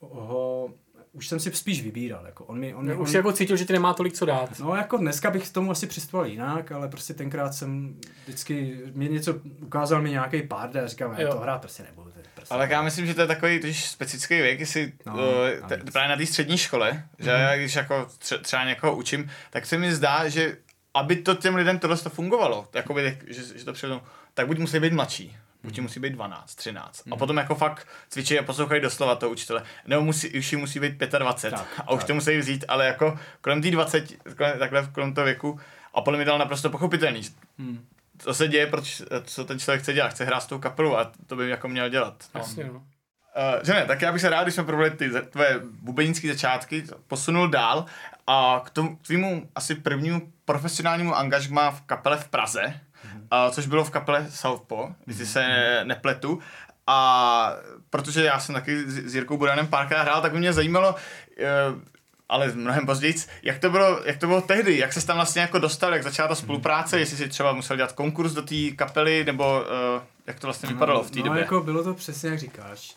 ho, 0.00 0.74
už 1.18 1.28
jsem 1.28 1.40
si 1.40 1.52
spíš 1.52 1.82
vybíral, 1.82 2.26
jako 2.26 2.44
on 2.44 2.58
mi, 2.58 2.74
on, 2.74 2.86
mi- 2.86 2.94
Už 2.96 3.08
on, 3.10 3.16
jako 3.16 3.32
cítil, 3.32 3.56
že 3.56 3.64
ti 3.64 3.72
nemá 3.72 3.94
tolik 3.94 4.12
co 4.12 4.26
dát. 4.26 4.58
No 4.58 4.74
jako 4.74 4.96
dneska 4.96 5.30
bych 5.30 5.48
k 5.48 5.52
tomu 5.52 5.70
asi 5.70 5.86
přistupoval 5.86 6.26
jinak, 6.26 6.72
ale 6.72 6.88
prostě 6.88 7.14
tenkrát 7.14 7.54
jsem 7.54 7.96
vždycky, 8.26 8.80
mě 8.94 9.08
něco, 9.08 9.34
ukázal 9.62 10.02
mi 10.02 10.10
nějaký 10.10 10.42
pár 10.42 10.78
a 10.78 10.86
říkám, 10.86 11.12
já 11.12 11.20
Jo. 11.20 11.32
to 11.32 11.38
hrát 11.40 11.58
prostě 11.60 11.82
nebudu. 11.82 12.10
To 12.10 12.18
je 12.18 12.24
prostě 12.34 12.54
Ale 12.54 12.68
já 12.70 12.82
myslím, 12.82 13.06
že 13.06 13.14
to 13.14 13.20
je 13.20 13.26
takový 13.26 13.60
totiž 13.60 13.84
specifický 13.84 14.34
věk, 14.34 14.60
jestli 14.60 14.92
No, 15.06 15.12
no, 15.16 15.22
te, 15.68 15.76
navíc. 15.76 15.92
právě 15.92 16.08
na 16.08 16.16
té 16.16 16.26
střední 16.26 16.58
škole, 16.58 17.04
že 17.18 17.30
já 17.30 17.56
když 17.56 17.74
jako 17.76 18.08
tře, 18.18 18.38
třeba 18.38 18.64
někoho 18.64 18.96
učím, 18.96 19.30
tak 19.50 19.66
se 19.66 19.78
mi 19.78 19.94
zdá, 19.94 20.28
že 20.28 20.56
aby 20.94 21.16
to 21.16 21.34
těm 21.34 21.54
lidem 21.54 21.78
tohle 21.78 21.96
to 21.96 22.10
fungovalo, 22.10 22.68
jakoby, 22.74 23.18
že, 23.26 23.58
že 23.58 23.64
to 23.64 23.72
přivedou, 23.72 24.00
tak 24.34 24.46
buď 24.46 24.58
musí 24.58 24.80
být 24.80 24.92
mladší, 24.92 25.36
buď 25.64 25.76
jim 25.76 25.82
musí 25.82 26.00
být 26.00 26.10
12, 26.12 26.54
13. 26.54 27.02
A 27.10 27.16
potom 27.16 27.36
jako 27.36 27.54
fakt 27.54 27.88
cvičí 28.08 28.38
a 28.38 28.42
poslouchají 28.42 28.80
doslova 28.80 29.14
toho 29.14 29.32
učitele. 29.32 29.62
Nebo 29.86 30.02
musí, 30.02 30.38
už 30.38 30.52
jim 30.52 30.60
musí 30.60 30.80
být 30.80 30.98
25 30.98 31.50
Tak, 31.50 31.80
a 31.86 31.92
už 31.92 32.00
tak. 32.00 32.06
to 32.06 32.14
musí 32.14 32.38
vzít, 32.38 32.64
ale 32.68 32.86
jako 32.86 33.18
kolem 33.40 33.62
té 33.62 33.70
20, 33.70 34.12
kolem, 34.36 34.58
takhle 34.58 34.88
kolem 34.92 35.14
toho 35.14 35.24
věku, 35.24 35.60
a 35.94 36.00
podle 36.00 36.18
mě 36.18 36.26
to 36.26 36.38
naprosto 36.38 36.70
pochopitelný. 36.70 37.22
Hmm. 37.58 37.84
Co 38.18 38.34
se 38.34 38.48
děje, 38.48 38.66
proč, 38.66 39.02
co 39.24 39.44
ten 39.44 39.58
člověk 39.58 39.82
chce 39.82 39.92
dělat, 39.92 40.08
chce 40.08 40.24
hrát 40.24 40.40
s 40.40 40.46
tou 40.46 40.58
kapelou 40.58 40.96
a 40.96 41.12
to 41.26 41.36
by 41.36 41.48
jako 41.48 41.68
měl 41.68 41.88
dělat. 41.88 42.24
No. 42.34 42.40
Jasně, 42.40 42.64
no. 42.64 42.72
Uh, 42.72 43.64
že 43.64 43.72
ne, 43.72 43.86
tak 43.86 44.02
já 44.02 44.12
bych 44.12 44.20
se 44.20 44.30
rád, 44.30 44.42
když 44.42 44.54
jsme 44.54 44.64
probrali 44.64 44.90
ty 44.90 45.10
tvoje 45.10 45.60
bubenické 45.82 46.28
začátky, 46.28 46.84
posunul 47.06 47.48
dál 47.48 47.84
a 48.26 48.62
k 48.64 48.70
tomu 48.70 48.96
tvýmu 48.96 49.48
asi 49.54 49.74
prvnímu 49.74 50.32
profesionálnímu 50.44 51.14
angažmá 51.14 51.70
v 51.70 51.80
kapele 51.82 52.16
v 52.16 52.28
Praze. 52.28 52.80
Uh, 53.04 53.50
což 53.50 53.66
bylo 53.66 53.84
v 53.84 53.90
kapele 53.90 54.26
Southpaw, 54.30 54.92
jestli 55.06 55.26
se 55.26 55.44
nepletu. 55.84 56.38
A 56.86 57.52
protože 57.90 58.24
já 58.24 58.40
jsem 58.40 58.54
taky 58.54 58.90
s, 58.90 59.14
Jirkou 59.14 59.36
Budanem 59.36 59.66
párkrát 59.66 60.02
hrál, 60.02 60.22
tak 60.22 60.32
by 60.32 60.38
mě 60.38 60.52
zajímalo, 60.52 60.94
uh, 60.94 61.80
ale 62.28 62.52
mnohem 62.54 62.86
později, 62.86 63.14
jak 63.42 63.58
to 63.58 63.70
bylo, 63.70 64.00
jak 64.04 64.18
to 64.18 64.26
bylo 64.26 64.40
tehdy, 64.40 64.78
jak 64.78 64.92
se 64.92 65.06
tam 65.06 65.16
vlastně 65.16 65.42
jako 65.42 65.58
dostal, 65.58 65.92
jak 65.92 66.02
začala 66.02 66.28
ta 66.28 66.34
spolupráce, 66.34 66.98
jestli 66.98 67.16
si 67.16 67.28
třeba 67.28 67.52
musel 67.52 67.76
dělat 67.76 67.92
konkurs 67.92 68.32
do 68.32 68.42
té 68.42 68.70
kapely, 68.76 69.24
nebo 69.24 69.60
uh, 69.60 70.02
jak 70.26 70.40
to 70.40 70.46
vlastně 70.46 70.68
vypadalo 70.68 71.02
v 71.02 71.10
té 71.10 71.18
no, 71.18 71.24
době. 71.24 71.40
jako 71.40 71.60
bylo 71.60 71.84
to 71.84 71.94
přesně 71.94 72.30
jak 72.30 72.38
říkáš 72.38 72.96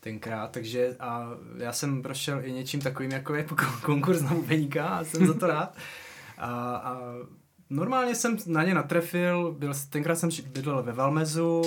tenkrát, 0.00 0.50
takže 0.50 0.96
a 1.00 1.28
já 1.58 1.72
jsem 1.72 2.02
prošel 2.02 2.40
i 2.44 2.52
něčím 2.52 2.80
takovým, 2.80 3.10
jako 3.10 3.34
je 3.34 3.44
kon- 3.44 3.80
konkurs 3.82 4.20
na 4.20 4.34
bubeníka 4.34 4.88
a 4.88 5.04
jsem 5.04 5.26
za 5.26 5.34
to 5.34 5.46
rád. 5.46 5.76
A, 6.38 6.48
a 6.76 6.98
normálně 7.70 8.14
jsem 8.14 8.36
na 8.46 8.64
ně 8.64 8.74
natrefil, 8.74 9.52
byl, 9.52 9.72
tenkrát 9.90 10.16
jsem 10.16 10.30
bydlel 10.46 10.82
ve 10.82 10.92
Valmezu, 10.92 11.62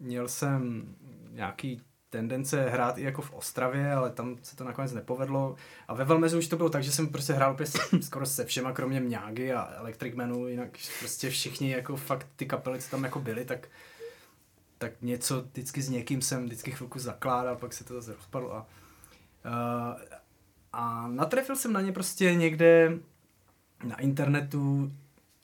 měl 0.00 0.28
jsem 0.28 0.84
nějaký 1.30 1.82
tendence 2.10 2.68
hrát 2.68 2.98
i 2.98 3.02
jako 3.02 3.22
v 3.22 3.32
Ostravě, 3.32 3.92
ale 3.92 4.10
tam 4.10 4.36
se 4.42 4.56
to 4.56 4.64
nakonec 4.64 4.92
nepovedlo. 4.92 5.56
A 5.88 5.94
ve 5.94 6.04
Velmezu 6.04 6.38
už 6.38 6.48
to 6.48 6.56
bylo 6.56 6.70
tak, 6.70 6.82
že 6.82 6.92
jsem 6.92 7.08
prostě 7.08 7.32
hrál 7.32 7.52
úplně 7.52 7.68
skoro 8.00 8.26
se 8.26 8.44
všema, 8.44 8.72
kromě 8.72 9.00
Mňágy 9.00 9.52
a 9.52 9.74
Electric 9.76 10.14
Manu, 10.14 10.48
jinak 10.48 10.70
prostě 10.98 11.30
všichni 11.30 11.70
jako 11.70 11.96
fakt 11.96 12.26
ty 12.36 12.46
kapely, 12.46 12.80
co 12.80 12.90
tam 12.90 13.04
jako 13.04 13.20
byly, 13.20 13.44
tak 13.44 13.68
tak 14.82 14.92
něco 15.02 15.42
vždycky 15.42 15.82
s 15.82 15.88
někým 15.88 16.22
jsem 16.22 16.44
vždycky 16.44 16.70
chvilku 16.70 16.98
zakládal, 16.98 17.56
pak 17.56 17.72
se 17.72 17.84
to 17.84 17.94
zase 17.94 18.14
rozpadlo 18.14 18.56
a, 18.56 18.66
uh, 19.46 20.02
a 20.72 21.08
natrefil 21.08 21.56
jsem 21.56 21.72
na 21.72 21.80
ně 21.80 21.92
prostě 21.92 22.34
někde 22.34 22.98
na 23.84 24.00
internetu, 24.00 24.92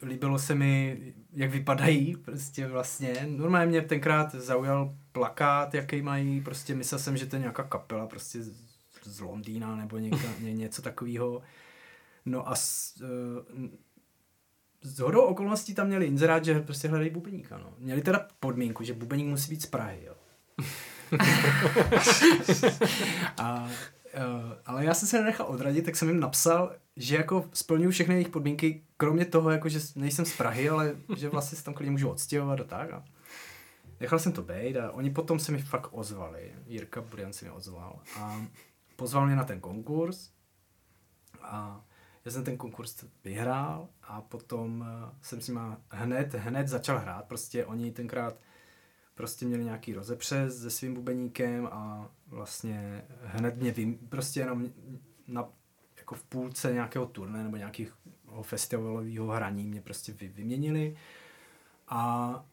líbilo 0.02 0.38
se 0.38 0.54
mi, 0.54 0.98
jak 1.32 1.50
vypadají 1.50 2.16
prostě 2.16 2.66
vlastně. 2.66 3.26
Normálně 3.26 3.66
mě 3.66 3.82
tenkrát 3.82 4.34
zaujal 4.34 4.94
plakát, 5.12 5.74
jaký 5.74 6.02
mají, 6.02 6.40
prostě 6.40 6.74
myslel 6.74 6.98
jsem, 6.98 7.16
že 7.16 7.26
to 7.26 7.36
je 7.36 7.40
nějaká 7.40 7.62
kapela 7.62 8.06
prostě 8.06 8.42
z, 8.42 8.52
z 9.02 9.20
Londýna 9.20 9.76
nebo 9.76 9.98
něka, 9.98 10.28
ně, 10.40 10.52
něco 10.52 10.82
takového. 10.82 11.42
No 12.26 12.48
a 12.48 12.54
s, 12.54 12.94
uh, 13.56 13.68
z 14.82 14.98
hodou 14.98 15.20
okolností 15.20 15.74
tam 15.74 15.86
měli 15.86 16.06
inzerát, 16.06 16.44
že 16.44 16.60
prostě 16.60 16.88
hledají 16.88 17.10
bubeníka. 17.10 17.58
No. 17.58 17.74
Měli 17.78 18.02
teda 18.02 18.28
podmínku, 18.40 18.84
že 18.84 18.94
bubeník 18.94 19.26
musí 19.26 19.50
být 19.50 19.62
z 19.62 19.66
Prahy. 19.66 20.04
Jo. 20.06 20.14
a, 23.38 23.68
ale 24.66 24.84
já 24.84 24.94
jsem 24.94 25.08
se 25.08 25.18
nenechal 25.18 25.46
odradit, 25.46 25.84
tak 25.84 25.96
jsem 25.96 26.08
jim 26.08 26.20
napsal, 26.20 26.72
že 26.96 27.16
jako 27.16 27.44
splňuju 27.52 27.90
všechny 27.90 28.14
jejich 28.14 28.28
podmínky, 28.28 28.84
kromě 28.96 29.24
toho, 29.24 29.50
jako, 29.50 29.68
že 29.68 29.80
nejsem 29.96 30.24
z 30.24 30.36
Prahy, 30.36 30.68
ale 30.68 30.96
že 31.16 31.28
vlastně 31.28 31.58
se 31.58 31.64
tam 31.64 31.74
klidně 31.74 31.90
můžu 31.90 32.10
odstěhovat 32.10 32.60
a 32.60 32.64
tak. 32.64 32.92
A 32.92 33.04
nechal 34.00 34.18
jsem 34.18 34.32
to 34.32 34.42
být 34.42 34.76
a 34.76 34.92
oni 34.92 35.10
potom 35.10 35.38
se 35.38 35.52
mi 35.52 35.62
fakt 35.62 35.88
ozvali. 35.90 36.52
Jirka 36.66 37.00
Burian 37.00 37.32
se 37.32 37.44
mi 37.44 37.50
ozval 37.50 38.00
a 38.18 38.46
pozval 38.96 39.26
mě 39.26 39.36
na 39.36 39.44
ten 39.44 39.60
konkurs 39.60 40.30
a 41.42 41.84
já 42.24 42.32
jsem 42.32 42.44
ten 42.44 42.56
konkurs 42.56 43.04
vyhrál 43.24 43.88
a 44.02 44.20
potom 44.20 44.86
eh, 44.88 45.14
jsem 45.22 45.40
s 45.40 45.48
nima 45.48 45.80
hned, 45.90 46.34
hned 46.34 46.68
začal 46.68 46.98
hrát. 46.98 47.24
Prostě 47.24 47.66
oni 47.66 47.92
tenkrát 47.92 48.34
prostě 49.18 49.46
měli 49.46 49.64
nějaký 49.64 49.94
rozepřes 49.94 50.60
se 50.60 50.70
svým 50.70 50.94
bubeníkem 50.94 51.66
a 51.66 52.08
vlastně 52.28 53.04
hned 53.22 53.56
mě 53.56 53.72
vím, 53.72 53.98
prostě 54.08 54.40
jenom 54.40 54.66
na, 55.28 55.48
jako 55.96 56.14
v 56.14 56.22
půlce 56.22 56.72
nějakého 56.72 57.06
turné 57.06 57.42
nebo 57.42 57.56
nějakého 57.56 57.92
festivalového 58.42 59.26
hraní 59.26 59.64
mě 59.64 59.80
prostě 59.80 60.12
vy, 60.12 60.28
vyměnili 60.28 60.96
a, 61.88 62.44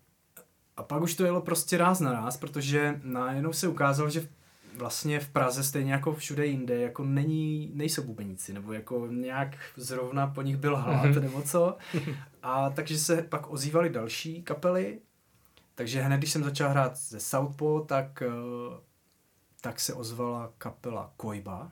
a 0.78 0.84
pak 0.84 1.02
už 1.02 1.16
to 1.16 1.26
jelo 1.26 1.42
prostě 1.42 1.78
ráz 1.78 2.00
na 2.00 2.12
ráz, 2.12 2.38
protože 2.38 3.00
najednou 3.04 3.54
se 3.54 3.68
ukázalo, 3.68 4.10
že 4.10 4.28
vlastně 4.78 5.20
v 5.20 5.30
Praze 5.30 5.64
stejně 5.64 5.92
jako 5.92 6.14
všude 6.14 6.46
jinde, 6.46 6.82
jako 6.82 7.04
není, 7.04 7.72
nejsou 7.74 8.04
bubeníci, 8.04 8.54
nebo 8.54 8.74
jako 8.74 9.08
nějak 9.08 9.58
zrovna 9.76 10.28
po 10.28 10.42
nich 10.42 10.58
byl 10.58 10.78
hlad, 10.78 11.06
mhm. 11.06 11.22
nebo 11.22 11.42
co. 11.42 11.78
A 12.44 12.70
takže 12.70 12.98
se 12.98 13.22
pak 13.22 13.52
ozývaly 13.52 13.90
další 13.90 14.42
kapely, 14.44 15.00
takže 15.76 16.02
hned, 16.02 16.18
když 16.18 16.32
jsem 16.32 16.44
začal 16.44 16.70
hrát 16.70 16.98
ze 16.98 17.20
Southpaw, 17.20 17.86
tak, 17.86 18.22
eh, 18.22 18.80
tak 19.62 19.80
se 19.80 19.94
ozvala 19.94 20.54
kapela 20.58 21.14
Kojba, 21.18 21.72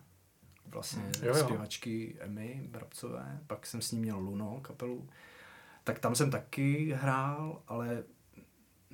vlastně 0.65 1.11
jo, 1.21 1.27
jo. 1.27 1.43
zpěvačky 1.43 2.17
Emmy 2.19 2.67
Brabcové, 2.69 3.39
pak 3.47 3.65
jsem 3.65 3.81
s 3.81 3.91
ní 3.91 3.99
měl 3.99 4.17
Luno 4.19 4.59
kapelu, 4.61 5.09
tak 5.83 5.99
tam 5.99 6.15
jsem 6.15 6.31
taky 6.31 6.93
hrál, 6.93 7.61
ale 7.67 8.03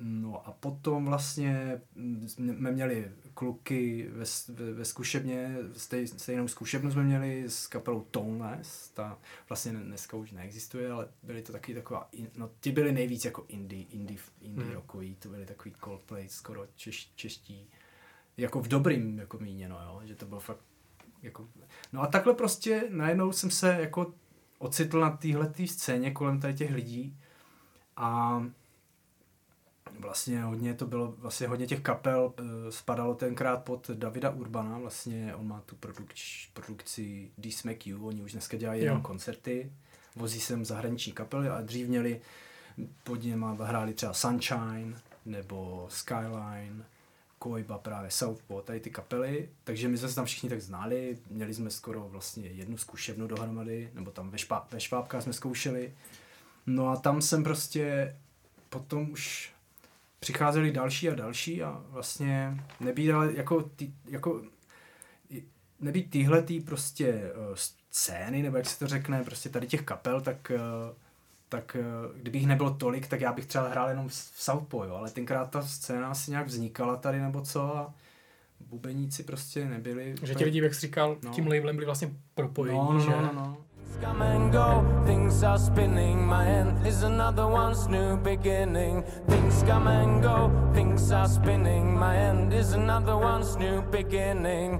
No 0.02 0.48
a 0.48 0.52
potom 0.52 1.04
vlastně 1.04 1.80
jsme 2.26 2.72
měli 2.72 3.12
kluky 3.40 4.08
ve, 4.12 4.24
ve, 4.48 4.72
ve 4.72 4.84
zkušebně, 4.84 5.56
stej, 5.76 6.06
stejnou 6.06 6.48
zkušebnu 6.48 6.90
jsme 6.90 7.02
měli 7.02 7.44
s 7.48 7.66
kapelou 7.66 8.06
Toneless, 8.10 8.88
ta 8.88 9.18
vlastně 9.48 9.72
dneska 9.72 10.16
už 10.16 10.32
neexistuje, 10.32 10.90
ale 10.90 11.08
byly 11.22 11.42
to 11.42 11.52
taky 11.52 11.74
taková, 11.74 12.08
no 12.36 12.50
ti 12.60 12.72
byli 12.72 12.92
nejvíc 12.92 13.24
jako 13.24 13.44
indie, 13.48 13.84
indie, 13.90 14.18
indie 14.40 14.64
hmm. 14.64 14.74
rockový, 14.74 15.14
to 15.14 15.28
byly 15.28 15.46
takový 15.46 15.74
Coldplay, 15.84 16.28
skoro 16.28 16.66
češ, 16.76 17.12
čeští, 17.14 17.70
jako 18.36 18.60
v 18.60 18.68
dobrým 18.68 19.18
jako 19.18 19.38
míněno, 19.38 19.78
jo, 19.82 20.00
že 20.04 20.14
to 20.14 20.26
bylo 20.26 20.40
fakt 20.40 20.64
jako, 21.22 21.48
no 21.92 22.02
a 22.02 22.06
takhle 22.06 22.34
prostě 22.34 22.84
najednou 22.90 23.32
jsem 23.32 23.50
se 23.50 23.76
jako 23.80 24.14
ocitl 24.58 25.00
na 25.00 25.10
téhle 25.10 25.52
scéně 25.66 26.10
kolem 26.10 26.40
tady 26.40 26.54
těch 26.54 26.70
lidí 26.70 27.18
a 27.96 28.42
vlastně 29.98 30.42
hodně 30.42 30.74
to 30.74 30.86
bylo, 30.86 31.14
vlastně 31.18 31.46
hodně 31.46 31.66
těch 31.66 31.80
kapel 31.80 32.32
uh, 32.38 32.46
spadalo 32.70 33.14
tenkrát 33.14 33.64
pod 33.64 33.90
Davida 33.90 34.30
Urbana, 34.30 34.78
vlastně 34.78 35.34
on 35.34 35.48
má 35.48 35.60
tu 35.60 35.76
produkč, 35.76 36.48
produkci 36.52 37.30
D 37.38 37.52
Smack 37.52 37.86
You, 37.86 38.06
oni 38.06 38.22
už 38.22 38.32
dneska 38.32 38.56
dělají 38.56 38.82
jenom 38.82 39.02
koncerty, 39.02 39.72
vozí 40.16 40.40
sem 40.40 40.64
zahraniční 40.64 41.12
kapely 41.12 41.48
a 41.48 41.60
dřív 41.60 41.88
měli 41.88 42.20
pod 43.04 43.22
něma 43.22 43.52
hráli 43.52 43.94
třeba 43.94 44.12
Sunshine 44.12 45.00
nebo 45.26 45.86
Skyline, 45.90 46.84
Koiba, 47.38 47.78
právě 47.78 48.10
Southpaw, 48.10 48.62
tady 48.62 48.80
ty 48.80 48.90
kapely, 48.90 49.48
takže 49.64 49.88
my 49.88 49.98
jsme 49.98 50.08
se 50.08 50.14
tam 50.14 50.24
všichni 50.24 50.48
tak 50.48 50.60
znali, 50.60 51.18
měli 51.30 51.54
jsme 51.54 51.70
skoro 51.70 52.08
vlastně 52.08 52.48
jednu 52.48 52.76
zkušebnu 52.76 53.26
dohromady, 53.26 53.90
nebo 53.94 54.10
tam 54.10 54.30
ve, 54.30 54.38
špá, 54.38 54.68
ve 54.70 54.80
Švábkách 54.80 55.22
jsme 55.22 55.32
zkoušeli. 55.32 55.94
No 56.66 56.88
a 56.88 56.96
tam 56.96 57.22
jsem 57.22 57.44
prostě 57.44 58.16
potom 58.68 59.10
už 59.10 59.52
přicházeli 60.20 60.72
další 60.72 61.08
a 61.08 61.14
další 61.14 61.62
a 61.62 61.82
vlastně 61.88 62.64
nebýt 62.80 63.10
ale 63.10 63.32
jako, 63.36 63.62
ty, 63.62 63.92
jako 64.08 64.42
nebýt 65.80 66.10
tyhle 66.10 66.42
tý 66.42 66.60
prostě 66.60 67.14
uh, 67.14 67.54
scény, 67.90 68.42
nebo 68.42 68.56
jak 68.56 68.66
se 68.66 68.78
to 68.78 68.86
řekne, 68.86 69.24
prostě 69.24 69.48
tady 69.48 69.66
těch 69.66 69.82
kapel, 69.82 70.20
tak 70.20 70.52
uh, 70.54 70.96
tak 71.48 71.76
uh, 71.80 72.16
kdybych 72.16 72.46
nebylo 72.46 72.74
tolik, 72.74 73.08
tak 73.08 73.20
já 73.20 73.32
bych 73.32 73.46
třeba 73.46 73.68
hrál 73.68 73.88
jenom 73.88 74.08
v 74.08 74.14
Southpaw, 74.14 74.88
jo, 74.88 74.94
ale 74.94 75.10
tenkrát 75.10 75.50
ta 75.50 75.62
scéna 75.62 76.08
asi 76.08 76.30
nějak 76.30 76.46
vznikala 76.46 76.96
tady 76.96 77.20
nebo 77.20 77.40
co 77.40 77.76
a 77.76 77.94
bubeníci 78.60 79.22
prostě 79.22 79.64
nebyli. 79.64 80.14
Že 80.22 80.34
ti 80.34 80.44
lidi, 80.44 80.62
jak 80.62 80.74
jsi 80.74 80.80
říkal, 80.80 81.16
no. 81.22 81.30
tím 81.30 81.46
labelem 81.46 81.76
byli 81.76 81.86
vlastně 81.86 82.10
propojení, 82.34 82.78
no, 82.78 82.92
no, 82.92 83.00
že? 83.00 83.10
No, 83.10 83.20
no, 83.22 83.32
no. 83.32 83.56
Come 84.20 84.32
and 84.32 84.52
go, 84.52 85.02
things 85.06 85.42
are 85.42 85.56
spinning. 85.56 86.26
My 86.26 86.46
end 86.46 86.86
is 86.86 87.04
another 87.04 87.46
one's 87.46 87.88
new 87.88 88.18
beginning. 88.18 89.02
Things 89.26 89.62
come 89.62 89.88
and 89.88 90.22
go, 90.22 90.52
things 90.74 91.10
are 91.10 91.26
spinning. 91.26 91.98
My 91.98 92.18
end 92.18 92.52
is 92.52 92.74
another 92.74 93.16
one's 93.16 93.56
new 93.56 93.80
beginning. 93.80 94.78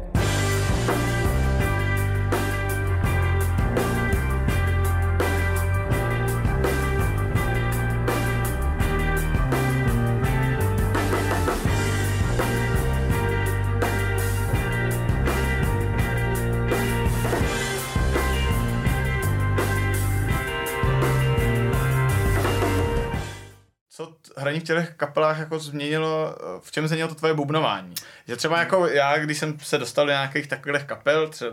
V 24.60 24.64
těch 24.64 24.94
kapelách 24.96 25.38
jako 25.38 25.58
změnilo, 25.58 26.36
v 26.60 26.70
čem 26.70 26.86
změnilo 26.86 27.08
to 27.08 27.14
tvoje 27.14 27.34
bubnování? 27.34 27.94
Že 28.28 28.36
třeba 28.36 28.58
jako 28.58 28.86
já, 28.86 29.18
když 29.18 29.38
jsem 29.38 29.60
se 29.60 29.78
dostal 29.78 30.06
do 30.06 30.12
nějakých 30.12 30.46
takových 30.46 30.84
kapel, 30.84 31.28
třeba 31.28 31.52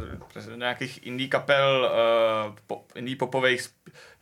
do 0.50 0.56
nějakých 0.56 1.08
indie 1.08 1.30
kapel, 1.30 1.92
uh, 2.48 2.56
pop, 2.68 2.92
indie 2.96 3.16
popových, 3.16 3.68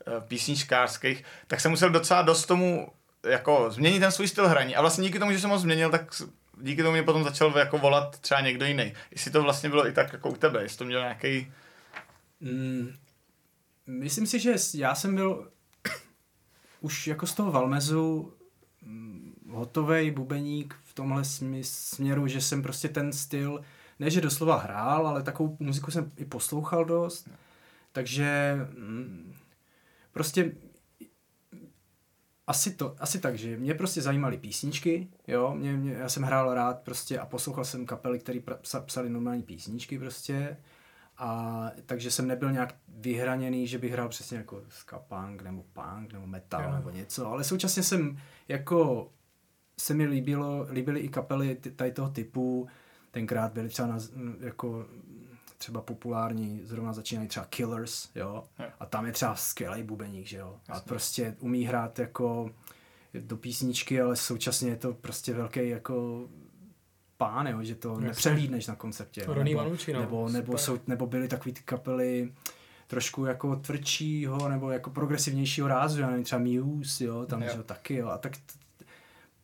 uh, 0.08 0.24
písničkářských, 0.28 1.24
tak 1.48 1.62
jsem 1.62 1.72
musel 1.72 1.90
docela 1.90 2.22
dost 2.22 2.46
tomu 2.46 2.88
jako 3.26 3.72
změnit 3.72 4.00
ten 4.00 4.12
svůj 4.12 4.28
styl 4.28 4.48
hraní. 4.48 4.76
A 4.76 4.82
vlastně 4.82 5.04
díky 5.04 5.20
tomu, 5.20 5.32
že 5.32 5.40
jsem 5.40 5.50
ho 5.50 5.60
změnil, 5.60 5.90
tak 5.90 6.22
díky 6.62 6.82
tomu 6.82 6.94
mě 6.94 7.04
potom 7.04 7.24
začal 7.24 7.58
jako 7.58 7.78
volat 7.78 8.20
třeba 8.20 8.42
někdo 8.42 8.66
jiný. 8.66 8.94
Jestli 9.12 9.32
to 9.32 9.44
vlastně 9.44 9.70
bylo 9.70 9.88
i 9.88 9.92
tak 9.92 10.14
jako 10.14 10.30
u 10.30 10.36
tebe, 10.36 10.64
jestli 10.64 10.78
to 10.78 10.86
měl 10.86 11.00
nějaký... 11.00 11.54
Mm, 12.40 12.94
myslím 13.88 14.28
si, 14.28 14.40
že 14.40 14.56
já 14.74 14.96
jsem 14.96 15.16
byl 15.16 15.52
už 16.82 17.08
jako 17.08 17.28
z 17.28 17.34
toho 17.34 17.52
Valmezu 17.52 18.34
hotový 19.50 20.12
bubeník 20.12 20.76
v 20.84 20.94
tomhle 20.94 21.24
směru, 21.62 22.28
že 22.28 22.42
jsem 22.42 22.62
prostě 22.62 22.90
ten 22.90 23.14
styl, 23.14 23.62
ne 24.00 24.10
že 24.10 24.22
doslova 24.22 24.58
hrál, 24.58 25.08
ale 25.08 25.24
takovou 25.24 25.58
muziku 25.60 25.92
jsem 25.92 26.12
i 26.18 26.26
poslouchal 26.26 26.86
dost. 26.86 27.30
Takže 27.92 28.56
mm, 28.78 29.34
prostě 30.12 30.52
asi, 32.48 32.72
to, 32.72 32.96
asi 33.00 33.20
tak, 33.20 33.38
že 33.38 33.58
mě 33.58 33.74
prostě 33.74 34.02
zajímaly 34.02 34.38
písničky, 34.38 35.08
jo, 35.28 35.56
mě, 35.56 35.74
mě, 35.74 35.94
já 35.94 36.10
jsem 36.10 36.24
hrál 36.24 36.54
rád 36.54 36.80
prostě 36.80 37.20
a 37.20 37.26
poslouchal 37.26 37.66
jsem 37.66 37.86
kapely, 37.86 38.20
které 38.20 38.40
psali 38.86 39.10
normální 39.10 39.44
písničky 39.44 40.00
prostě 40.00 40.58
a 41.18 41.72
takže 41.86 42.12
jsem 42.12 42.28
nebyl 42.28 42.52
nějak 42.52 42.76
vyhraněný, 42.88 43.68
že 43.68 43.78
bych 43.78 43.92
hrál 43.92 44.10
přesně 44.10 44.38
jako 44.38 44.62
ska 44.70 45.00
punk 45.00 45.42
nebo 45.42 45.64
punk 45.74 46.14
nebo 46.14 46.28
metal 46.28 46.64
jo. 46.64 46.72
nebo 46.76 46.90
něco, 46.90 47.28
ale 47.28 47.44
současně 47.44 47.84
jsem 47.84 48.18
jako 48.48 49.10
se 49.80 49.94
mi 49.94 50.06
líbilo, 50.06 50.68
líbily 50.72 51.00
i 51.00 51.10
kapely 51.10 51.56
tady 51.76 51.92
toho 51.92 52.10
typu, 52.10 52.68
tenkrát 53.12 53.54
byly 53.54 53.70
třeba 53.70 53.88
na, 53.88 53.98
jako 54.40 54.86
třeba 55.58 55.82
populární, 55.82 56.62
zrovna 56.64 56.94
začínají 56.94 57.28
třeba 57.28 57.46
Killers, 57.46 58.10
jo, 58.16 58.44
a 58.80 58.86
tam 58.86 59.06
je 59.06 59.12
třeba 59.12 59.36
skvělý 59.36 59.84
bubeník, 59.84 60.28
že 60.28 60.38
jo, 60.38 60.56
a 60.70 60.80
prostě 60.80 61.36
umí 61.40 61.64
hrát 61.66 62.00
jako 62.00 62.50
do 63.14 63.38
písničky, 63.38 64.02
ale 64.02 64.16
současně 64.16 64.70
je 64.70 64.76
to 64.76 64.94
prostě 64.94 65.34
velký 65.34 65.70
jako 65.70 66.28
pán, 67.18 67.48
jo, 67.48 67.64
že 67.64 67.76
to 67.76 67.90
Jasně. 67.90 68.06
nepřehlídneš 68.08 68.68
na 68.68 68.76
koncertě. 68.76 69.22
jo, 69.28 69.34
nebo, 69.44 69.58
Manucci, 69.58 69.94
no, 69.94 70.00
nebo, 70.00 70.30
nebo, 70.30 70.58
jsou, 70.58 70.80
nebo 70.88 71.08
byly 71.08 71.28
takový 71.28 71.54
ty 71.54 71.62
kapely 71.62 72.34
trošku 72.88 73.26
jako 73.26 73.56
tvrdšího 73.56 74.50
nebo 74.50 74.72
jako 74.72 74.90
progresivnějšího 74.90 75.68
rázu, 75.68 76.02
já 76.02 76.08
nevím, 76.10 76.24
třeba 76.24 76.42
Muse, 76.42 77.04
jo, 77.04 77.26
tam 77.26 77.44
Jo. 77.44 77.50
že 77.52 77.58
jo, 77.58 77.64
taky, 77.64 77.96
jo, 77.96 78.08
a 78.08 78.18
tak 78.18 78.38
t- 78.38 78.65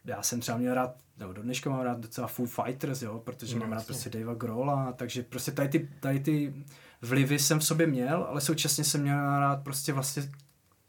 já 0.06 0.22
jsem 0.24 0.40
třeba 0.40 0.58
měl 0.58 0.74
rád, 0.74 0.96
nebo 1.18 1.34
do 1.34 1.42
dneška 1.42 1.70
mám 1.70 1.82
rád 1.82 2.00
docela 2.00 2.28
Foo 2.28 2.46
Fighters, 2.46 3.02
jo, 3.02 3.20
protože 3.26 3.56
No, 3.56 3.60
mám 3.62 3.72
rád 3.72 3.86
prostě 3.86 4.10
Davea 4.10 4.34
Grohla, 4.34 4.92
takže 4.94 5.24
prostě 5.24 5.52
tady 5.52 5.70
ty, 5.70 5.90
tady 6.00 6.20
ty 6.20 6.54
vlivy 7.02 7.40
jsem 7.40 7.60
v 7.60 7.66
sobě 7.66 7.88
měl, 7.88 8.24
ale 8.24 8.42
současně 8.42 8.84
jsem 8.84 9.02
měl 9.02 9.40
rád 9.40 9.64
prostě 9.64 9.94
vlastně 9.94 10.24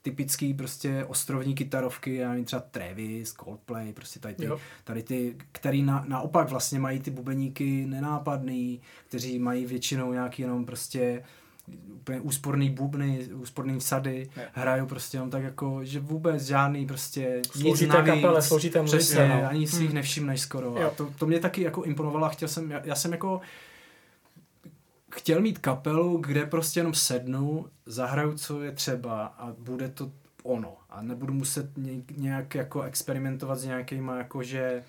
typický 0.03 0.55
prostě 0.55 1.05
ostrovní 1.05 1.55
kytarovky, 1.55 2.15
já 2.15 2.29
nevím, 2.29 2.45
třeba 2.45 2.63
Travis, 2.71 3.33
Coldplay, 3.33 3.93
prostě 3.93 4.21
tady 4.21 4.35
ty, 4.35 4.45
Jo. 4.45 4.59
tady 4.85 5.03
ty 5.03 5.37
který 5.53 5.83
na, 5.83 6.05
naopak 6.09 6.49
vlastně 6.51 6.79
mají 6.79 7.01
ty 7.01 7.11
bubeníky 7.11 7.87
nenápadný, 7.87 8.81
kteří 9.09 9.39
mají 9.39 9.67
většinou 9.67 10.13
nějaký 10.13 10.43
jenom 10.43 10.65
prostě 10.65 11.23
úplně 11.93 12.21
úsporný 12.21 12.71
bubny, 12.71 13.27
úsporný 13.35 13.81
sady, 13.81 14.29
Jo. 14.37 14.43
hrajou 14.53 14.87
prostě 14.87 15.17
jenom 15.17 15.31
tak 15.31 15.43
jako, 15.43 15.85
že 15.85 16.01
vůbec 16.01 16.43
žádný 16.43 16.87
prostě 16.87 17.43
Slouží 17.51 17.85
nic 17.85 17.93
navíc, 17.95 18.15
kapele, 18.15 18.43
slouží 18.43 18.71
té 18.71 18.83
muzice, 18.83 18.99
přesně, 18.99 19.29
no. 19.29 19.49
ani 19.49 19.67
si 19.67 19.77
jich 19.77 19.85
Hmm. 19.87 19.95
nevšimneš 19.95 20.41
skoro. 20.41 20.67
Jo. 20.67 20.87
A 20.89 20.91
to, 20.91 21.11
to 21.19 21.27
mě 21.27 21.41
taky 21.41 21.63
jako 21.63 21.83
imponovalo 21.83 22.27
a 22.27 22.29
chtěl 22.29 22.49
jsem, 22.49 22.71
já, 22.71 22.81
já 22.85 22.95
jsem 22.95 23.13
jako 23.13 23.41
chtěl 25.11 25.41
mít 25.41 25.59
kapelu, 25.59 26.19
kde 26.19 26.47
prostě 26.47 26.81
jenom 26.81 26.95
sednu, 26.95 27.67
zahraju, 27.87 28.35
co 28.39 28.63
je 28.63 28.73
třeba 28.73 29.27
a 29.27 29.53
bude 29.59 29.89
to 29.89 30.13
ono. 30.43 30.77
A 30.91 31.03
nebudu 31.03 31.35
muset 31.35 31.79
ně- 31.79 32.03
nějak 32.17 32.55
jako 32.55 32.83
experimentovat 32.83 33.59
s 33.59 33.65
nějakýma 33.65 34.19
jako, 34.19 34.43
že 34.43 34.83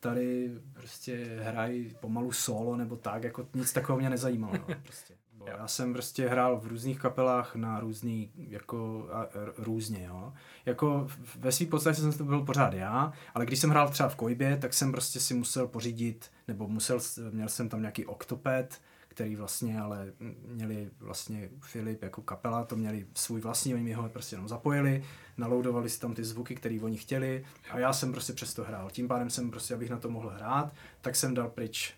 tady 0.00 0.50
prostě 0.72 1.26
hrají 1.42 1.90
pomalu 2.00 2.32
solo 2.32 2.76
nebo 2.76 2.96
tak, 2.96 3.24
jako 3.24 3.46
nic 3.54 3.72
takového 3.72 3.98
mě 4.00 4.10
nezajímalo. 4.10 4.52
No, 4.68 4.74
prostě. 4.82 5.14
Bo 5.44 5.50
Já 5.50 5.68
jsem 5.68 5.92
prostě 5.92 6.28
hrál 6.28 6.60
v 6.60 6.66
různých 6.66 6.98
kapelách 6.98 7.54
na 7.54 7.80
různý, 7.80 8.30
jako 8.36 9.08
a, 9.12 9.26
různě, 9.58 10.04
jo. 10.04 10.32
Jako 10.66 11.06
ve 11.36 11.52
své 11.52 11.66
podstatě 11.66 12.00
jsem 12.00 12.12
to 12.12 12.24
byl 12.24 12.44
pořád 12.44 12.74
já, 12.74 13.12
ale 13.34 13.46
když 13.46 13.58
jsem 13.58 13.70
hrál 13.70 13.88
třeba 13.88 14.08
v 14.08 14.16
Kojbě, 14.16 14.56
tak 14.56 14.74
jsem 14.74 14.92
prostě 14.92 15.20
si 15.20 15.34
musel 15.34 15.66
pořídit, 15.68 16.30
nebo 16.48 16.68
musel, 16.68 16.98
měl 17.30 17.48
jsem 17.48 17.68
tam 17.68 17.80
nějaký 17.80 18.06
Octopad, 18.06 18.80
který 19.08 19.36
vlastně 19.36 19.80
ale 19.80 20.12
měli 20.46 20.90
vlastně 21.00 21.50
Filip 21.60 22.02
jako 22.02 22.22
kapela, 22.22 22.64
to 22.64 22.76
měli 22.76 23.06
svůj 23.14 23.40
vlastní, 23.40 23.74
oni 23.74 23.82
mi 23.82 23.92
ho 23.92 24.08
prostě 24.08 24.34
jenom 24.34 24.48
zapojili, 24.48 25.04
naloudovali 25.36 25.90
si 25.90 26.00
tam 26.00 26.14
ty 26.14 26.24
zvuky, 26.24 26.54
které 26.54 26.80
oni 26.82 26.96
chtěli 26.96 27.44
a 27.70 27.78
já 27.78 27.92
jsem 27.92 28.12
prostě 28.12 28.32
přesto 28.32 28.64
hrál. 28.64 28.90
Tím 28.90 29.08
pádem 29.08 29.30
jsem 29.30 29.50
prostě, 29.50 29.74
abych 29.74 29.90
na 29.90 29.98
to 29.98 30.10
mohl 30.10 30.28
hrát, 30.28 30.72
tak 31.00 31.16
jsem 31.16 31.34
dal 31.34 31.48
pryč 31.48 31.94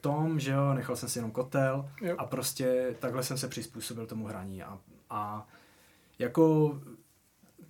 tom, 0.00 0.40
že 0.40 0.50
jo, 0.50 0.74
nechal 0.74 0.96
jsem 0.96 1.08
si 1.08 1.18
jenom 1.18 1.30
kotel 1.30 1.90
Jo. 2.00 2.14
a 2.18 2.26
prostě 2.26 2.94
takhle 2.98 3.22
jsem 3.22 3.38
se 3.38 3.48
přizpůsobil 3.48 4.06
tomu 4.06 4.26
hraní 4.26 4.62
a, 4.62 4.78
a 5.10 5.48
jako 6.18 6.74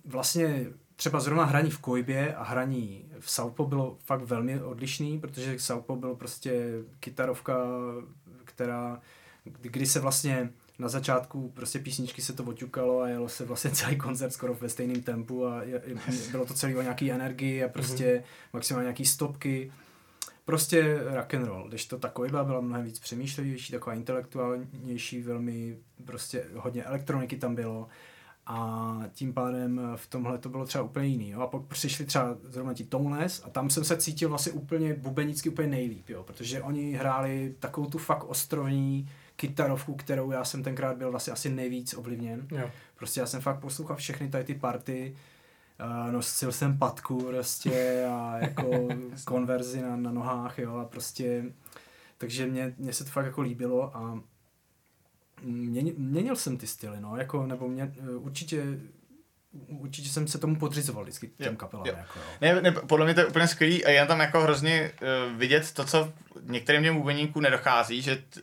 vlastně 0.05 0.65
třeba 0.95 1.19
zrovna 1.19 1.45
hraní 1.45 1.71
v 1.71 1.79
Kojbě 1.79 2.35
a 2.35 2.43
hraní 2.43 3.05
v 3.19 3.31
Southpaw 3.31 3.67
bylo 3.67 3.97
fakt 4.05 4.21
velmi 4.21 4.61
odlišný, 4.61 5.19
protože 5.19 5.59
Southpaw 5.59 5.97
bylo 5.97 6.15
prostě 6.15 6.71
kytarovka, 6.99 7.57
která, 8.45 9.01
kdy 9.43 9.85
se 9.85 9.99
vlastně 9.99 10.49
na 10.79 10.87
začátku 10.87 11.51
prostě 11.55 11.79
písničky 11.79 12.21
se 12.21 12.33
to 12.33 12.43
oťukalo 12.43 13.01
a 13.01 13.07
jelo 13.07 13.29
se 13.29 13.45
vlastně 13.45 13.71
celý 13.73 13.97
koncert 13.97 14.31
skoro 14.31 14.53
ve 14.53 14.69
stejném 14.69 15.01
tempu 15.01 15.47
a 15.47 15.63
je, 15.63 15.81
bylo 16.31 16.45
to 16.45 16.53
celý 16.53 16.75
o 16.75 16.81
nějaký 16.81 17.11
energii 17.11 17.63
a 17.63 17.67
prostě 17.69 18.23
maximálně 18.53 18.85
nějaký 18.85 19.05
stopky. 19.05 19.71
Prostě 20.49 20.99
rock 21.03 21.33
and 21.33 21.45
roll, 21.45 21.67
když 21.67 21.85
to 21.85 21.97
takový 21.97 22.29
byla, 22.29 22.43
byla 22.43 22.61
mnohem 22.61 22.85
víc 22.85 22.99
přemýšlevější, 22.99 23.71
taková 23.71 23.95
intelektuálnější, 23.95 25.21
velmi 25.21 25.77
prostě 26.05 26.45
hodně 26.55 26.83
elektroniky 26.83 27.37
tam 27.37 27.55
bylo 27.55 27.87
a 28.45 28.99
tím 29.13 29.33
pádem 29.33 29.81
v 29.95 30.07
tomhle 30.07 30.37
to 30.37 30.49
bylo 30.49 30.65
třeba 30.65 30.83
úplně 30.83 31.07
jiný. 31.07 31.29
Jo? 31.29 31.41
A 31.41 31.47
pak 31.47 31.61
přišli 31.61 32.05
třeba 32.05 32.37
zrovna 32.43 32.73
ti 32.73 32.83
Toneless 32.83 33.41
a 33.45 33.49
tam 33.49 33.69
jsem 33.69 33.83
se 33.83 33.97
cítil 33.97 34.29
vlastně 34.29 34.51
úplně 34.51 34.93
bubenicky 34.93 35.49
úplně 35.49 35.67
nejlíp, 35.67 36.09
jo? 36.09 36.23
protože 36.23 36.61
oni 36.61 36.91
hráli 36.91 37.55
takovou 37.59 37.87
tu 37.87 37.97
fakt 37.97 38.23
ostrovní 38.23 39.09
kytarovku, 39.35 39.95
kterou 39.95 40.31
já 40.31 40.45
jsem 40.45 40.63
tenkrát 40.63 40.97
byl 40.97 41.11
vlastně 41.11 41.33
asi 41.33 41.49
nejvíc 41.49 41.93
ovlivněn. 41.93 42.47
Jo. 42.51 42.71
Prostě 42.95 43.19
já 43.19 43.25
jsem 43.25 43.41
fakt 43.41 43.59
poslouchal 43.59 43.95
všechny 43.95 44.29
tady 44.29 44.43
ty 44.43 44.53
party, 44.55 45.15
uh, 45.85 46.11
nosil 46.11 46.51
jsem 46.51 46.77
patku 46.77 47.23
prostě 47.23 48.05
a 48.11 48.37
jako 48.37 48.87
konverzi 49.25 49.81
na, 49.81 49.95
na 49.95 50.11
nohách, 50.11 50.59
jo, 50.59 50.75
a 50.77 50.85
prostě, 50.85 51.43
takže 52.17 52.45
mě, 52.47 52.73
mě 52.77 52.93
se 52.93 53.03
to 53.03 53.09
fakt 53.09 53.25
jako 53.25 53.41
líbilo 53.41 53.97
a 53.97 54.19
měnil, 55.41 55.93
měnil 55.97 56.35
jsem 56.35 56.57
ty 56.57 56.67
styly, 56.67 56.97
no, 56.99 57.17
jako, 57.17 57.45
nebo 57.45 57.67
mě, 57.67 57.93
eh, 58.03 58.15
určitě, 58.15 58.65
určitě 59.67 60.09
jsem 60.09 60.27
se 60.27 60.37
tomu 60.37 60.55
podřizoval 60.55 61.03
vždycky 61.03 61.27
těm 61.27 61.53
Jo, 61.53 61.57
kapelám, 61.57 61.85
jo. 61.85 61.93
jako, 61.97 62.19
jo. 62.19 62.25
Ne, 62.41 62.61
ne, 62.61 62.71
podle 62.71 63.05
mě 63.05 63.13
to 63.13 63.19
je 63.19 63.27
úplně 63.27 63.47
skvělý 63.47 63.85
a 63.85 63.89
jen 63.89 64.07
tam 64.07 64.19
jako 64.19 64.41
hrozně 64.41 64.91
uh, 65.31 65.37
vidět 65.37 65.71
to, 65.73 65.85
co 65.85 66.13
některým 66.43 66.83
těm 66.83 66.95
bubeníkům 66.97 67.41
nedochází, 67.43 68.01
že 68.01 68.15
t- 68.15 68.41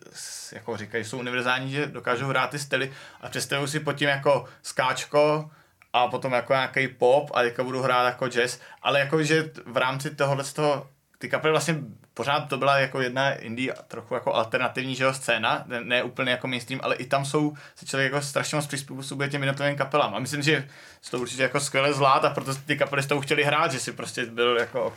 jako 0.53 0.77
říkají, 0.77 1.05
jsou 1.05 1.18
univerzální, 1.18 1.70
že 1.70 1.87
dokážou 1.87 2.27
hrát 2.27 2.51
ty 2.51 2.59
styly 2.59 2.92
a 3.20 3.29
představují 3.29 3.68
si 3.68 3.81
pod 3.81 3.92
tím 3.92 4.09
jako 4.09 4.44
skáčko 4.62 5.51
a 5.96 6.09
potom 6.09 6.32
jako 6.32 6.52
nějaký 6.52 6.88
pop 6.88 7.30
a 7.35 7.42
teďka 7.42 7.64
budu 7.64 7.82
hrát 7.82 8.04
jako 8.04 8.28
jazz, 8.28 8.59
ale 8.82 9.00
jako, 9.00 9.22
že 9.22 9.50
v 9.66 9.76
rámci 9.76 10.14
tohohle 10.14 10.44
z 10.44 10.52
toho 10.52 10.88
ty 11.18 11.28
kapely 11.28 11.52
vlastně 11.52 11.78
pořád 12.14 12.40
to 12.40 12.59
byla 12.59 12.78
jako 12.78 13.00
jedna 13.00 13.35
indie 13.35 13.72
a 13.72 13.82
trochu 13.82 14.14
jako 14.14 14.35
alternativní 14.35 14.94
že 14.94 15.04
jo, 15.04 15.14
scéna, 15.14 15.64
ne, 15.66 15.80
ne 15.80 16.02
úplně 16.02 16.30
jako 16.30 16.48
mainstream, 16.48 16.80
ale 16.85 16.94
i 16.94 17.06
tam 17.06 17.24
jsou, 17.24 17.54
se 17.76 17.87
člověk 17.87 18.12
jako 18.12 18.26
strašně 18.26 18.56
moc 18.56 18.66
přizpůsobuje 18.66 19.28
těm 19.28 19.42
jednotlivým 19.42 19.76
kapelám 19.76 20.14
a 20.14 20.18
myslím, 20.18 20.42
že 20.42 20.68
se 21.02 21.11
to 21.11 21.18
určitě 21.20 21.42
jako 21.42 21.61
skvěle 21.61 21.92
zvlád 21.92 22.24
a 22.24 22.30
proto 22.30 22.54
ty 22.54 22.76
kapely 22.76 23.02
s 23.02 23.06
tou 23.06 23.20
chtěli 23.20 23.44
hrát, 23.44 23.72
že 23.72 23.80
si 23.80 23.92
prostě 23.92 24.26
byl 24.26 24.56
jako 24.59 24.96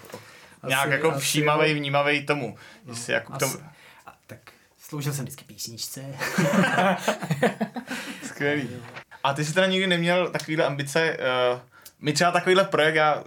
nějak 0.67 0.81
Asi- 0.83 0.91
jako 0.91 1.12
asi 1.12 1.19
všímavý, 1.19 1.69
jo. 1.69 1.75
vnímavý 1.75 2.25
tomu. 2.25 2.57
No, 2.85 2.95
si 2.95 3.12
jako 3.12 3.33
k 3.33 3.38
tomu, 3.38 3.53
a, 4.05 4.13
tak 4.27 4.39
sloužil 4.77 5.13
jsem 5.13 5.25
vždycky 5.25 5.45
písničce. 5.45 6.05
skvělý. 8.23 8.69
A 9.23 9.34
ty 9.34 9.45
jsi 9.45 9.53
teda 9.53 9.67
nikdy 9.67 9.88
neměl 9.88 10.29
takovýhle 10.29 10.65
ambice, 10.65 11.17
uh, 11.53 11.60
my 11.99 12.13
třeba 12.13 12.32
takovýhle 12.32 12.63
projekt, 12.63 12.95
já 12.95 13.23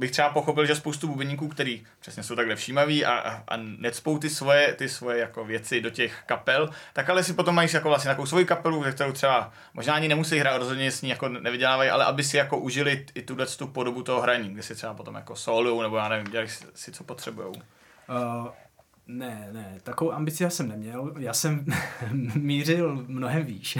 bych 0.00 0.10
třeba 0.10 0.28
pochopil, 0.28 0.66
že 0.66 0.74
spoustu 0.74 1.08
bubeníků, 1.08 1.48
který 1.48 1.86
přesně 2.00 2.22
jsou 2.22 2.36
takhle 2.36 2.56
všímaví 2.56 3.04
a, 3.04 3.12
a, 3.12 3.42
a 3.48 3.56
necpou 3.56 4.18
ty 4.18 4.30
svoje, 4.30 4.72
ty 4.72 4.88
svoje 4.88 5.18
jako 5.18 5.44
věci 5.44 5.80
do 5.80 5.90
těch 5.90 6.22
kapel, 6.26 6.70
tak 6.92 7.10
ale 7.10 7.24
si 7.24 7.32
potom 7.32 7.54
mají 7.54 7.68
jako 7.72 7.88
vlastně 7.88 8.08
takovou 8.08 8.26
svoji 8.26 8.44
kapelu, 8.44 8.84
ze 8.84 8.92
kterou 8.92 9.12
třeba 9.12 9.52
možná 9.74 9.94
ani 9.94 10.08
nemusí 10.08 10.38
hrát, 10.38 10.58
rozhodně 10.58 10.92
s 10.92 11.02
ní 11.02 11.10
jako 11.10 11.28
nevydělávají, 11.28 11.90
ale 11.90 12.04
aby 12.04 12.24
si 12.24 12.36
jako 12.36 12.58
užili 12.58 13.06
i 13.14 13.22
tuhle 13.22 13.46
tu 13.46 13.66
podobu 13.66 14.02
toho 14.02 14.20
hraní, 14.20 14.48
kde 14.48 14.62
si 14.62 14.74
třeba 14.74 14.94
potom 14.94 15.14
jako 15.14 15.36
solují, 15.36 15.82
nebo 15.82 15.96
já 15.96 16.08
nevím, 16.08 16.30
dělají 16.30 16.48
si, 16.48 16.64
si 16.74 16.92
co 16.92 17.04
potřebujou. 17.04 17.52
Uh, 17.52 18.48
ne, 19.18 19.48
ne, 19.52 19.78
takovou 19.82 20.12
ambici 20.12 20.42
já 20.42 20.50
jsem 20.50 20.68
neměl, 20.68 21.14
já 21.18 21.32
jsem 21.32 21.64
mířil 22.34 23.04
mnohem 23.08 23.44
výš. 23.44 23.78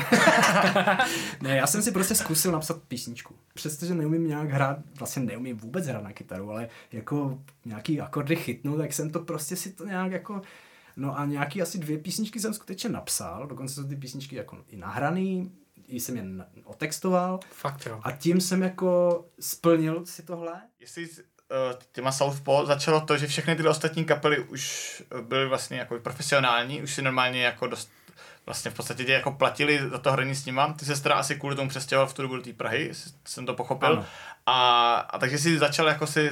ne, 1.43 1.57
já 1.57 1.67
jsem 1.67 1.83
si 1.83 1.93
prostě 1.93 2.15
zkusil 2.15 2.53
napsat 2.53 2.83
písničku. 2.83 3.35
Přestože 3.55 3.95
neumím 3.95 4.29
nějak 4.29 4.51
hrát, 4.51 4.79
vlastně 4.99 5.23
neumím 5.23 5.57
vůbec 5.57 5.87
hrát 5.87 6.03
na 6.03 6.13
kytaru, 6.13 6.51
ale 6.51 6.69
jako 6.93 7.43
nějaký 7.65 8.01
akordy 8.01 8.37
chytnu, 8.37 8.79
tak 8.79 8.93
jsem 8.93 9.11
to 9.11 9.21
prostě 9.21 9.57
si 9.57 9.73
to 9.73 9.85
nějak 9.85 10.13
jako... 10.13 10.43
No 10.97 11.19
a 11.19 11.25
nějaký 11.25 11.63
asi 11.63 11.79
dvě 11.79 11.99
písničky 11.99 12.41
jsem 12.41 12.55
skutečně 12.55 12.91
napsal, 12.91 13.47
dokonce 13.47 13.75
jsou 13.75 13.85
ty 13.85 13.97
písničky 13.97 14.37
jako 14.37 14.65
i 14.69 14.77
nahraný, 14.77 15.53
i 15.91 16.01
jsem 16.01 16.17
je 16.17 16.25
otextoval 16.65 17.41
Fakt 17.51 17.87
jo. 17.87 18.01
a 18.03 18.13
tím 18.13 18.41
jsem 18.41 18.63
jako 18.63 19.25
splnil 19.41 20.07
si 20.07 20.23
tohle. 20.23 20.63
Jestli 20.81 21.09
těma 21.93 22.13
Southpaw 22.13 22.67
začalo 22.67 23.01
to, 23.01 23.17
že 23.17 23.27
všechny 23.27 23.57
ty 23.57 23.69
ostatní 23.69 24.05
kapely 24.05 24.39
už 24.39 25.03
eh, 25.19 25.23
byly 25.23 25.49
vlastně 25.49 25.79
jako 25.79 25.99
profesionální, 25.99 26.83
už 26.83 26.95
si 26.95 27.03
normálně 27.03 27.43
jako 27.43 27.67
dost, 27.67 27.91
vlastně 28.47 28.71
v 28.71 28.75
podstatě 28.75 29.05
tě 29.05 29.13
jako 29.13 29.33
platili 29.33 29.81
za 29.91 29.99
to 29.99 30.13
hraní 30.13 30.35
s 30.35 30.47
nima. 30.47 30.73
Ty 30.73 30.85
se 30.85 31.03
teda 31.03 31.15
asi 31.15 31.37
kvůli 31.37 31.57
tomu 31.57 31.69
přestěhoval 31.69 32.07
v 32.07 32.15
tu 32.15 32.23
dobu 32.23 32.37
do 32.37 32.43
té 32.43 32.53
Prahy, 32.53 32.91
jsem 33.25 33.47
to 33.47 33.55
pochopil. 33.55 33.93
Ano. 33.93 34.07
A, 34.47 34.95
a 34.95 35.19
takže 35.19 35.39
si 35.39 35.59
začal 35.59 35.87
jako 35.87 36.07
si 36.07 36.31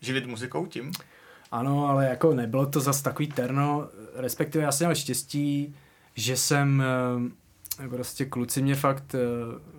živit 0.00 0.26
muzikou 0.26 0.66
tím? 0.66 0.92
Ano, 1.50 1.88
ale 1.88 2.06
jako 2.06 2.34
nebylo 2.34 2.66
to 2.66 2.80
zas 2.80 3.02
takový 3.02 3.28
terno, 3.28 3.88
respektive 4.14 4.64
já 4.64 4.72
jsem 4.72 4.86
měl 4.86 4.94
štěstí, 4.94 5.76
že 6.14 6.36
jsem 6.36 6.82
eh, 6.82 7.45
prostě 7.88 8.24
kluci 8.24 8.62
mě 8.62 8.74
fakt 8.74 9.14
eh, 9.14 9.18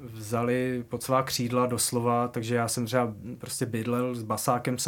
vzali 0.04 0.86
pod 0.90 1.04
svá 1.04 1.24
křídla 1.24 1.66
doslova, 1.66 2.28
takže 2.28 2.56
já 2.56 2.68
jsem 2.68 2.86
třeba 2.86 3.14
prostě 3.38 3.66
bydlel 3.66 4.16
s 4.16 4.24
basákem 4.24 4.78
v 4.78 4.82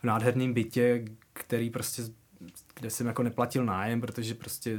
v 0.00 0.04
nádherném 0.04 0.52
bytě, 0.52 1.04
který 1.32 1.70
prostě 1.70 2.02
kde 2.74 2.90
jsem 2.90 3.06
jako 3.06 3.22
neplatil 3.22 3.64
nájem, 3.64 4.00
protože 4.00 4.34
prostě 4.34 4.78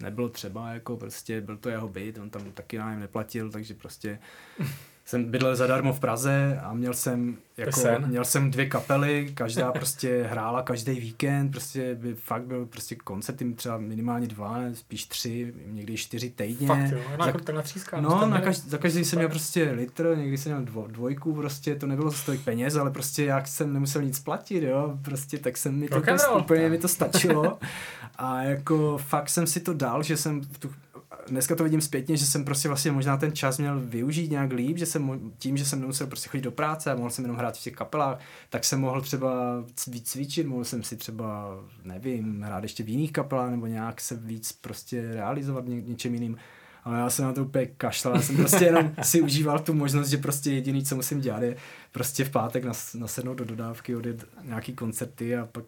nebylo 0.00 0.28
třeba, 0.28 0.70
jako 0.70 0.96
prostě 0.96 1.40
byl 1.40 1.56
to 1.56 1.68
jeho 1.68 1.88
byt, 1.88 2.18
on 2.18 2.30
tam 2.30 2.52
taky 2.52 2.78
nájem 2.78 3.00
neplatil, 3.00 3.50
takže 3.50 3.74
prostě 3.74 4.18
jsem 5.04 5.24
bydlel 5.24 5.56
zadarmo 5.56 5.92
v 5.92 6.00
Praze 6.00 6.60
a 6.62 6.74
měl 6.74 6.94
jsem, 6.94 7.36
jako, 7.56 7.80
měl 8.06 8.24
jsem 8.24 8.50
dvě 8.50 8.66
kapely, 8.66 9.30
každá 9.34 9.72
prostě 9.72 10.22
hrála 10.30 10.62
každý 10.62 11.00
víkend, 11.00 11.50
prostě 11.50 11.94
by 11.94 12.14
fakt 12.14 12.42
byl 12.42 12.66
prostě 12.66 12.94
koncerty 12.94 13.52
třeba 13.54 13.78
minimálně 13.78 14.26
dva, 14.26 14.60
spíš 14.72 15.04
tři, 15.04 15.54
někdy 15.66 15.96
čtyři 15.96 16.30
týdně. 16.30 16.66
Fakt 16.66 16.90
jo, 16.90 16.98
Za- 17.18 17.26
jako 17.26 17.38
tak 17.38 17.54
natříská. 17.54 18.00
No, 18.00 18.26
na 18.26 18.40
každý, 18.40 18.70
za 18.70 18.78
každý 18.78 19.04
jsem 19.04 19.18
měl 19.18 19.28
prostě 19.28 19.70
litr, 19.70 20.14
někdy 20.16 20.38
jsem 20.38 20.52
měl 20.52 20.64
dvo, 20.64 20.86
dvojku, 20.86 21.34
prostě 21.34 21.74
to 21.74 21.86
nebylo 21.86 22.10
za 22.10 22.18
tolik 22.26 22.40
peněz, 22.44 22.76
ale 22.76 22.90
prostě 22.90 23.24
jak 23.24 23.48
jsem 23.48 23.72
nemusel 23.72 24.02
nic 24.02 24.20
platit, 24.20 24.62
jo, 24.62 24.98
prostě 25.02 25.38
tak 25.38 25.56
jsem 25.56 25.74
mi 25.74 25.88
to, 25.88 26.00
to 26.00 26.38
úplně 26.38 26.68
mi 26.68 26.78
to 26.78 26.88
stačilo. 26.88 27.58
A 28.18 28.42
jako 28.42 28.98
fakt 28.98 29.30
jsem 29.30 29.46
si 29.46 29.60
to 29.60 29.74
dal, 29.74 30.02
že 30.02 30.16
jsem 30.16 30.40
v 30.40 30.58
tu, 30.58 30.74
dneska 31.28 31.54
to 31.54 31.64
vidím 31.64 31.80
zpětně, 31.80 32.16
že 32.16 32.26
jsem 32.26 32.44
prostě 32.44 32.68
vlastně 32.68 32.92
možná 32.92 33.16
ten 33.16 33.32
čas 33.32 33.58
měl 33.58 33.80
využít 33.80 34.30
nějak 34.30 34.52
líp, 34.52 34.78
že 34.78 34.86
jsem 34.86 35.32
tím, 35.38 35.56
že 35.56 35.64
jsem 35.64 35.80
nemusel 35.80 36.06
prostě 36.06 36.28
chodit 36.28 36.42
do 36.42 36.52
práce 36.52 36.92
a 36.92 36.96
mohl 36.96 37.10
jsem 37.10 37.24
jenom 37.24 37.36
hrát 37.36 37.58
v 37.58 37.62
těch 37.62 37.74
kapelách, 37.74 38.20
tak 38.50 38.64
jsem 38.64 38.80
mohl 38.80 39.00
třeba 39.00 39.64
víc 39.86 40.10
cvičit, 40.10 40.46
mohl 40.46 40.64
jsem 40.64 40.82
si 40.82 40.96
třeba, 40.96 41.58
nevím, 41.84 42.42
hrát 42.42 42.62
ještě 42.62 42.82
v 42.82 42.88
jiných 42.88 43.12
kapelách 43.12 43.50
nebo 43.50 43.66
nějak 43.66 44.00
se 44.00 44.16
víc 44.16 44.52
prostě 44.52 45.12
realizovat 45.12 45.66
ně, 45.66 45.80
něčem 45.80 46.14
jiným. 46.14 46.36
Ale 46.84 46.98
já 46.98 47.10
jsem 47.10 47.24
na 47.24 47.32
to 47.32 47.44
úplně 47.44 47.66
kašlal, 47.66 48.14
já 48.14 48.22
jsem 48.22 48.36
prostě 48.36 48.64
jenom 48.64 48.94
si 49.02 49.20
užíval 49.22 49.58
tu 49.58 49.74
možnost, 49.74 50.08
že 50.08 50.16
prostě 50.16 50.50
jediný, 50.50 50.84
co 50.84 50.96
musím 50.96 51.20
dělat, 51.20 51.42
je 51.42 51.56
prostě 51.92 52.24
v 52.24 52.30
pátek 52.30 52.64
nas, 52.64 52.94
nasednout 52.94 53.38
do 53.38 53.44
dodávky, 53.44 53.96
odjet 53.96 54.24
nějaký 54.42 54.74
koncerty 54.74 55.36
a 55.36 55.46
pak 55.46 55.64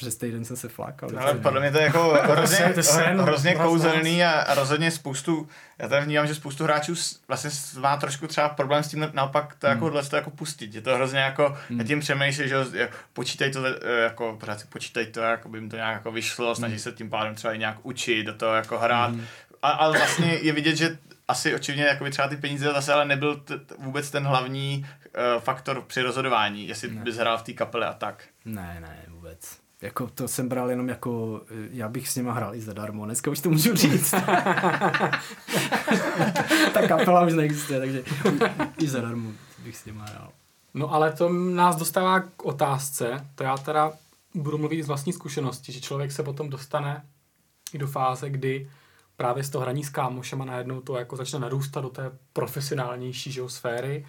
přes 0.00 0.16
týden 0.16 0.44
jsem 0.44 0.56
se 0.56 0.68
flákal. 0.68 1.10
Ale 1.18 1.34
podle 1.34 1.60
mě 1.60 1.70
to 1.72 1.78
je 1.78 1.84
jako 1.84 2.08
hrozně, 2.22 2.58
To 2.58 2.78
je 2.78 2.82
sen. 2.82 3.20
hrozně 3.20 3.54
kouzelný 3.54 4.24
a, 4.24 4.30
a 4.30 4.54
rozhodně 4.54 4.90
spoustu, 4.90 5.48
já 5.78 5.88
tady 5.88 6.04
vnímám, 6.04 6.26
že 6.26 6.34
spoustu 6.34 6.64
hráčů 6.64 6.94
vlastně 7.28 7.50
má 7.80 7.96
trošku 7.96 8.26
třeba 8.26 8.48
problém 8.48 8.82
s 8.82 8.88
tím 8.88 9.10
naopak 9.12 9.54
to 9.58 9.66
jako, 9.66 9.86
hmm. 9.86 10.06
to 10.10 10.16
jako 10.16 10.30
pustit. 10.30 10.74
Je 10.74 10.80
to 10.80 10.94
hrozně 10.94 11.18
jako, 11.18 11.56
hmm. 11.68 11.84
tím 11.84 12.00
přemýšlí, 12.00 12.48
že 12.48 12.56
počítají 13.12 13.52
to, 13.52 13.66
eh, 13.66 14.00
jako 14.02 14.36
pořád 14.40 14.60
si 14.60 14.66
počítají 14.66 15.06
to, 15.06 15.20
jako 15.20 15.48
by 15.48 15.58
jim 15.58 15.70
to 15.70 15.76
nějak 15.76 15.94
jako 15.94 16.12
vyšlo, 16.12 16.54
snaží 16.54 16.78
se 16.78 16.92
tím 16.92 17.10
pádem 17.10 17.34
třeba 17.34 17.52
i 17.54 17.58
nějak 17.58 17.76
učit, 17.82 18.24
do 18.24 18.34
toho 18.34 18.54
jako 18.54 18.78
hrát. 18.78 19.10
Hmm. 19.10 19.24
A, 19.62 19.70
ale 19.70 19.98
vlastně 19.98 20.34
je 20.34 20.52
vidět, 20.52 20.76
že 20.76 20.98
asi 21.28 21.54
očividně 21.54 21.84
jako 21.84 22.04
by 22.04 22.10
třeba 22.10 22.28
ty 22.28 22.36
peníze 22.36 22.64
zase 22.72 22.92
ale 22.92 23.04
nebyl 23.04 23.36
t- 23.36 23.58
t- 23.58 23.74
vůbec 23.78 24.10
ten 24.10 24.24
hlavní 24.24 24.86
uh, 25.36 25.42
faktor 25.42 25.82
při 25.86 26.02
rozhodování, 26.02 26.68
jestli 26.68 26.90
Ne. 26.90 27.00
bys 27.00 27.16
hrál 27.16 27.38
v 27.38 27.42
té 27.42 27.52
kapele 27.52 27.86
a 27.86 27.92
tak. 27.92 28.24
Ne, 28.44 28.78
ne, 28.80 29.02
vůbec. 29.08 29.65
Jako 29.82 30.06
to 30.06 30.28
jsem 30.28 30.48
bral 30.48 30.70
jenom 30.70 30.88
jako, 30.88 31.40
eh, 31.50 31.68
já 31.70 31.88
bych 31.88 32.08
s 32.08 32.16
nima 32.16 32.32
hrál 32.32 32.54
i 32.54 32.60
zadarmo, 32.60 33.04
dneska 33.04 33.30
už 33.30 33.40
to 33.40 33.50
můžu 33.50 33.76
říct. 33.76 34.10
Ta 36.72 36.88
kapela 36.88 37.26
už 37.26 37.32
neexistuje, 37.32 37.78
takže 37.78 38.04
i 38.78 38.88
zadarmo 38.88 39.32
bych 39.64 39.76
s 39.76 39.84
nima 39.84 40.04
hrál. 40.04 40.32
No 40.74 40.92
ale 40.92 41.12
to 41.12 41.28
nás 41.32 41.76
dostává 41.76 42.20
k 42.20 42.44
otázce, 42.44 43.26
to 43.34 43.44
já 43.44 43.56
teda 43.56 43.92
budu 44.34 44.58
mluvit 44.58 44.82
z 44.82 44.86
vlastní 44.86 45.12
zkušenosti, 45.12 45.72
že 45.72 45.80
člověk 45.80 46.12
se 46.12 46.22
potom 46.22 46.50
dostane 46.50 47.04
i 47.72 47.78
do 47.78 47.86
fáze, 47.86 48.30
kdy 48.30 48.70
právě 49.16 49.44
z 49.44 49.50
toho 49.50 49.62
hraní 49.62 49.84
s 49.84 49.90
kámošema 49.90 50.44
najednou 50.44 50.80
to 50.80 50.96
jako 50.96 51.16
začne 51.16 51.38
narůstat 51.38 51.80
do 51.80 51.90
té 51.90 52.10
profesionálnější 52.32 53.32
že 53.32 53.40
jo, 53.40 53.48
sféry, 53.48 54.06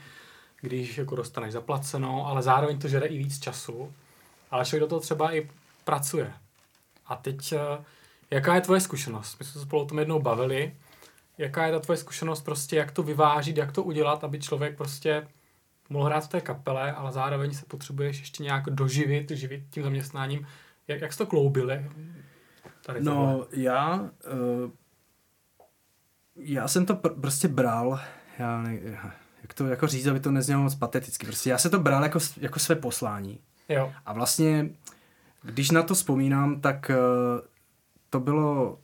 když 0.62 0.98
jako 0.98 1.16
dostaneš 1.16 1.54
zaplaceno, 1.54 2.28
ale 2.28 2.42
zároveň 2.42 2.80
to 2.80 2.88
žere 2.88 3.06
i 3.06 3.18
víc 3.18 3.40
času, 3.40 3.94
ale 4.52 4.66
člověk 4.66 4.82
do 4.82 4.88
toho 4.88 5.02
třeba 5.02 5.36
i 5.36 5.50
pracuje. 5.84 6.34
A 7.06 7.16
teď, 7.16 7.54
eh, 7.54 7.84
jaká 8.32 8.56
je 8.56 8.62
tvoje 8.62 8.82
zkušenost? 8.82 9.40
My 9.40 9.46
jsme 9.46 9.54
se 9.54 9.66
spolu 9.66 9.82
o 9.82 9.86
tom 9.86 10.00
jednou 10.00 10.20
bavili. 10.22 10.76
Jaká 11.38 11.66
je 11.66 11.72
ta 11.72 11.80
tvoje 11.80 11.98
zkušenost 11.98 12.42
prostě, 12.42 12.76
jak 12.76 12.92
to 12.92 13.04
vyvážit, 13.04 13.58
jak 13.58 13.72
to 13.72 13.84
udělat, 13.84 14.24
aby 14.24 14.40
člověk 14.40 14.78
prostě 14.78 15.28
mohl 15.90 16.06
hrát 16.06 16.26
v 16.26 16.28
té 16.28 16.42
kapele, 16.42 16.92
ale 16.92 17.12
zároveň 17.12 17.54
se 17.54 17.66
potřebuješ 17.66 18.20
ještě 18.20 18.44
nějak 18.44 18.64
doživit, 18.70 19.32
živit 19.32 19.64
tím 19.70 19.84
zaměstnáním. 19.84 20.48
Jak, 20.88 21.02
jak 21.02 21.12
jsi 21.12 21.18
to 21.18 21.26
kloubili? 21.26 21.92
Tady 22.86 23.04
tohle? 23.04 23.34
No, 23.34 23.48
já, 23.52 24.00
uh, 24.00 24.72
já 26.36 26.68
jsem 26.68 26.86
to 26.86 26.94
pr- 26.94 27.22
prostě 27.22 27.48
bral, 27.48 28.00
já 28.40 28.62
ne, 28.62 28.80
jak 29.42 29.54
to 29.54 29.68
jako 29.68 29.88
říct, 29.88 30.08
aby 30.08 30.20
to 30.20 30.32
neznělo 30.32 30.64
moc 30.64 30.76
pateticky, 30.76 31.26
prostě 31.26 31.50
já 31.50 31.58
se 31.58 31.70
to 31.70 31.80
bral 31.80 32.04
jako, 32.04 32.20
jako 32.38 32.60
své 32.60 32.76
poslání. 32.76 33.40
Jo. 33.70 33.94
A 34.06 34.14
vlastně, 34.14 34.70
když 35.44 35.72
na 35.72 35.84
to 35.84 35.94
vzpomínám, 35.94 36.62
tak 36.62 36.92
uh, 36.94 37.48
to 38.10 38.20
bylo, 38.20 38.80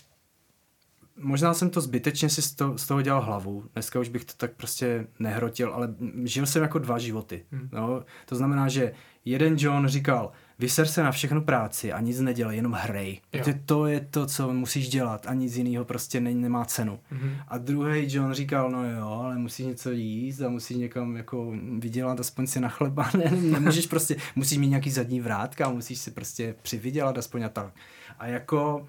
možná 1.18 1.54
jsem 1.54 1.70
to 1.70 1.82
zbytečně 1.82 2.30
si 2.30 2.42
z 2.42 2.56
toho, 2.56 2.78
z 2.78 2.88
toho 2.88 3.02
dělal 3.02 3.22
hlavu, 3.22 3.70
dneska 3.74 4.00
už 4.00 4.10
bych 4.10 4.26
to 4.26 4.34
tak 4.38 4.54
prostě 4.54 5.08
nehrotil, 5.20 5.74
ale 5.74 5.96
žil 6.24 6.46
jsem 6.46 6.62
jako 6.62 6.80
dva 6.80 6.98
životy. 6.98 7.46
Hmm. 7.52 7.70
No, 7.72 8.04
to 8.26 8.36
znamená, 8.36 8.68
že 8.68 8.92
jeden 9.26 9.56
John 9.58 9.88
říkal, 9.88 10.32
vyser 10.60 10.88
se 10.88 11.04
na 11.04 11.12
všechnu 11.12 11.42
práci 11.42 11.94
a 11.94 12.00
nic 12.00 12.20
nedělej, 12.20 12.56
jenom 12.56 12.72
hrej. 12.72 13.22
Protože 13.32 13.60
to 13.66 13.88
je 13.88 14.00
to, 14.00 14.26
co 14.26 14.54
musíš 14.54 14.90
dělat 14.90 15.26
a 15.28 15.34
nic 15.34 15.56
jiného 15.56 15.86
prostě 15.86 16.20
ne, 16.20 16.34
nemá 16.34 16.66
cenu. 16.66 17.00
Mhm. 17.12 17.36
A 17.48 17.58
druhý 17.58 18.14
John 18.14 18.34
říkal, 18.34 18.72
no 18.72 18.90
jo, 18.92 19.08
ale 19.08 19.38
musíš 19.38 19.66
něco 19.66 19.92
jíst 19.92 20.42
a 20.42 20.50
musíš 20.50 20.78
někam 20.78 21.18
jako 21.18 21.54
vydělat 21.80 22.20
aspoň 22.20 22.48
si 22.48 22.60
na 22.60 22.70
chleba, 22.70 23.10
ne, 23.18 23.32
nemůžeš 23.32 23.88
prostě, 23.88 24.16
musíš 24.36 24.58
mít 24.58 24.68
nějaký 24.68 24.92
zadní 24.92 25.22
vrátka, 25.22 25.70
musíš 25.70 26.00
si 26.00 26.12
prostě 26.12 26.56
přivydělat 26.62 27.18
aspoň 27.18 27.44
a 27.44 27.50
tak. 27.50 27.74
A 28.20 28.28
jako, 28.28 28.88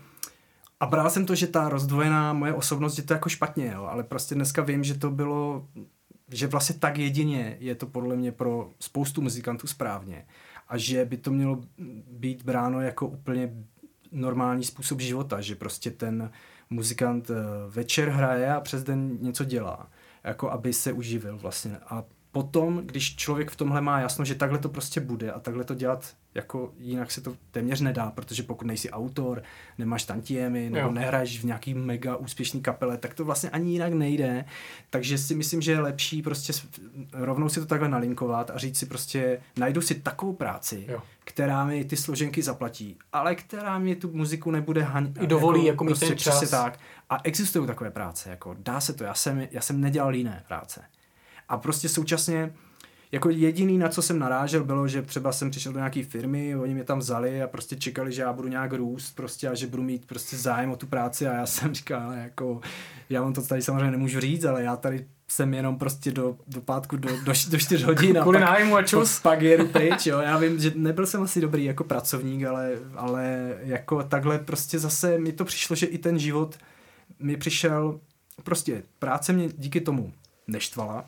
a 0.81 0.87
bral 0.87 1.11
jsem 1.11 1.27
to, 1.27 1.35
že 1.35 1.47
ta 1.47 1.69
rozdvojená 1.69 2.33
moje 2.33 2.55
osobnost, 2.55 2.95
že 2.95 3.03
to 3.03 3.13
je 3.13 3.17
jako 3.17 3.29
špatně, 3.29 3.73
jo, 3.75 3.85
ale 3.85 4.03
prostě 4.03 4.35
dneska 4.35 4.63
vím, 4.63 4.85
že 4.85 4.95
to 4.95 5.11
bylo, 5.11 5.69
že 6.33 6.47
vlastně 6.47 6.75
tak 6.79 6.99
jedině 6.99 7.57
je 7.61 7.75
to 7.75 7.87
podle 7.87 8.17
mě 8.17 8.33
pro 8.33 8.71
spoustu 8.81 9.23
muzikantů 9.23 9.67
správně 9.67 10.25
a 10.69 10.79
že 10.79 11.05
by 11.05 11.17
to 11.17 11.31
mělo 11.31 11.61
být 12.11 12.43
bráno 12.43 12.81
jako 12.81 13.07
úplně 13.07 13.55
normální 14.13 14.65
způsob 14.65 15.01
života, 15.01 15.41
že 15.41 15.55
prostě 15.55 15.91
ten 15.91 16.31
muzikant 16.71 17.31
eh, 17.31 17.35
večer 17.69 18.09
hraje 18.09 18.53
a 18.53 18.61
přes 18.61 18.85
den 18.85 19.19
něco 19.21 19.45
dělá, 19.45 19.91
jako 20.25 20.51
aby 20.51 20.73
se 20.73 20.93
uživil 20.93 21.39
vlastně. 21.39 21.79
A 21.87 22.05
potom, 22.35 22.83
když 22.85 23.17
člověk 23.17 23.51
v 23.51 23.57
tomhle 23.57 23.81
má 23.81 24.01
jasno, 24.01 24.25
že 24.25 24.35
takhle 24.35 24.59
to 24.59 24.69
prostě 24.69 25.01
bude 25.01 25.33
a 25.33 25.41
takhle 25.41 25.65
to 25.65 25.75
dělat, 25.75 26.15
jako 26.35 26.73
jinak 26.79 27.11
se 27.11 27.21
to 27.21 27.37
téměř 27.51 27.81
nedá, 27.81 28.11
protože 28.11 28.43
pokud 28.43 28.67
nejsi 28.67 28.91
autor, 28.91 29.43
nemáš 29.79 30.05
tantiemy, 30.05 30.71
nebo 30.71 30.87
Jo. 30.87 30.93
nehraješ 30.93 31.41
v 31.41 31.45
nějaký 31.45 31.75
mega 31.75 32.17
úspěšný 32.17 32.61
kapele, 32.63 32.99
tak 32.99 33.15
to 33.15 33.25
vlastně 33.25 33.51
ani 33.51 33.73
jinak 33.73 33.93
nejde. 33.93 34.45
Takže 34.91 35.19
si 35.19 35.35
myslím, 35.35 35.63
že 35.63 35.73
je 35.73 35.81
lepší 35.81 36.23
prostě 36.23 36.53
rovnou 37.13 37.49
si 37.49 37.61
to 37.61 37.67
takhle 37.67 37.89
nalinkovat 37.89 38.51
a 38.51 38.59
říct 38.59 38.79
si 38.79 38.87
prostě, 38.87 39.41
najdu 39.59 39.81
si 39.81 39.95
takovou 39.95 40.33
práci, 40.33 40.87
Jo. 40.89 41.03
která 41.25 41.65
mi 41.65 41.85
ty 41.85 41.97
složenky 41.97 42.43
zaplatí, 42.43 42.99
ale 43.13 43.35
která 43.35 43.79
mi 43.79 43.97
tu 43.97 44.11
muziku 44.13 44.51
nebude 44.51 44.83
haň... 44.83 45.13
I 45.21 45.27
dovolí 45.27 45.65
jako 45.65 45.85
mít 45.85 45.91
prostě 45.91 46.07
ten 46.07 46.19
čas. 46.19 46.51
tak. 46.51 46.79
A 47.11 47.19
existují 47.25 47.67
takové 47.67 47.91
práce, 47.91 48.31
jako 48.31 48.57
dá 48.59 48.81
se 48.81 48.93
to, 48.93 49.05
já 49.05 49.15
jsem, 49.15 49.49
já 49.51 49.61
jsem 49.61 49.81
nedělal 49.81 50.15
jiné 50.15 50.45
práce. 50.49 50.81
A 51.49 51.57
prostě 51.57 51.89
současně 51.89 52.53
jako 53.15 53.31
jediný, 53.31 53.79
na 53.79 53.89
co 53.89 54.03
jsem 54.03 54.19
narážel, 54.19 54.65
bylo, 54.65 54.89
že 54.89 55.03
třeba 55.03 55.33
jsem 55.33 55.51
přišel 55.51 55.73
do 55.73 55.79
nějaké 55.79 56.03
firmy, 56.03 56.57
oni 56.57 56.75
mě 56.75 56.85
tam 56.85 56.99
vzali 56.99 57.43
a 57.43 57.47
prostě 57.47 57.77
čekali, 57.77 58.13
že 58.13 58.23
já 58.23 58.33
budu 58.33 58.49
nějak 58.49 58.73
růst 58.73 59.17
prostě 59.17 59.49
a 59.49 59.55
že 59.55 59.67
budu 59.67 59.83
mít 59.83 60.07
prostě 60.07 60.37
zájem 60.37 60.71
o 60.71 60.77
tu 60.77 60.87
práci 60.87 61.29
a 61.29 61.35
já 61.35 61.47
jsem 61.55 61.75
říkal, 61.75 62.13
jako, 62.13 62.61
já 63.11 63.23
vám 63.23 63.33
to 63.33 63.43
tady 63.43 63.63
samozřejmě 63.63 63.91
nemůžu 63.91 64.21
říct, 64.21 64.45
ale 64.45 64.63
já 64.63 64.77
tady 64.77 65.07
jsem 65.29 65.55
jenom 65.55 65.79
prostě 65.79 66.13
do, 66.13 66.37
do 66.47 66.61
pátku 66.61 66.97
do, 66.97 67.09
do, 67.09 67.33
do 67.51 67.59
čtyř 67.59 67.83
hodin 67.83 68.19
a 68.19 68.23
Kvůli 68.23 68.39
pak, 68.39 68.49
nájmu 68.49 68.77
a 68.77 68.83
čus. 68.83 69.21
pak 69.21 69.43
jedu 69.43 69.69
pryč, 69.69 70.07
jo. 70.07 70.19
Já 70.19 70.39
vím, 70.39 70.61
že 70.61 70.73
nebyl 70.75 71.07
jsem 71.07 71.23
asi 71.23 71.41
dobrý 71.41 71.65
jako 71.65 71.85
pracovník, 71.85 72.45
ale, 72.45 72.73
ale 72.97 73.55
jako 73.63 74.03
takhle 74.03 74.39
prostě 74.39 74.79
zase 74.79 75.19
mi 75.19 75.33
to 75.33 75.45
přišlo, 75.45 75.77
že 75.77 75.87
i 75.87 75.99
ten 75.99 76.19
život 76.19 76.59
mi 77.19 77.37
přišel, 77.37 78.01
prostě 78.43 78.83
práce 78.99 79.33
mě 79.33 79.49
díky 79.59 79.81
tomu 79.81 80.13
neštvala, 80.47 81.05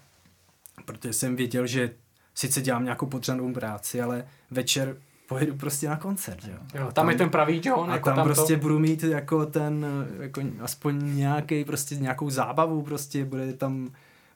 protože 0.85 1.13
jsem 1.13 1.37
věděl, 1.37 1.67
že 1.67 1.91
sice 2.35 2.63
dělám 2.63 2.85
nějakou 2.85 3.07
potřebnou 3.07 3.53
práci, 3.53 4.03
ale 4.03 4.25
večer 4.51 4.97
pojedu 5.29 5.57
prostě 5.57 5.89
na 5.89 5.97
koncert, 5.97 6.45
jo. 6.45 6.59
Jo, 6.75 6.93
tam, 6.93 7.11
je 7.11 7.17
ten 7.17 7.31
pravý 7.31 7.61
John, 7.65 7.91
A 7.91 7.95
jako 7.95 8.09
tam, 8.09 8.17
tam 8.17 8.25
prostě 8.25 8.55
to... 8.55 8.61
budu 8.61 8.79
mít 8.79 9.03
jako 9.03 9.47
ten, 9.47 9.87
jako 10.21 10.43
aspoň 10.61 11.17
nějaký, 11.17 11.65
prostě 11.65 11.97
nějakou 11.97 12.31
zábavu, 12.31 12.83
prostě 12.83 13.25
bude 13.25 13.53
tam, 13.53 13.91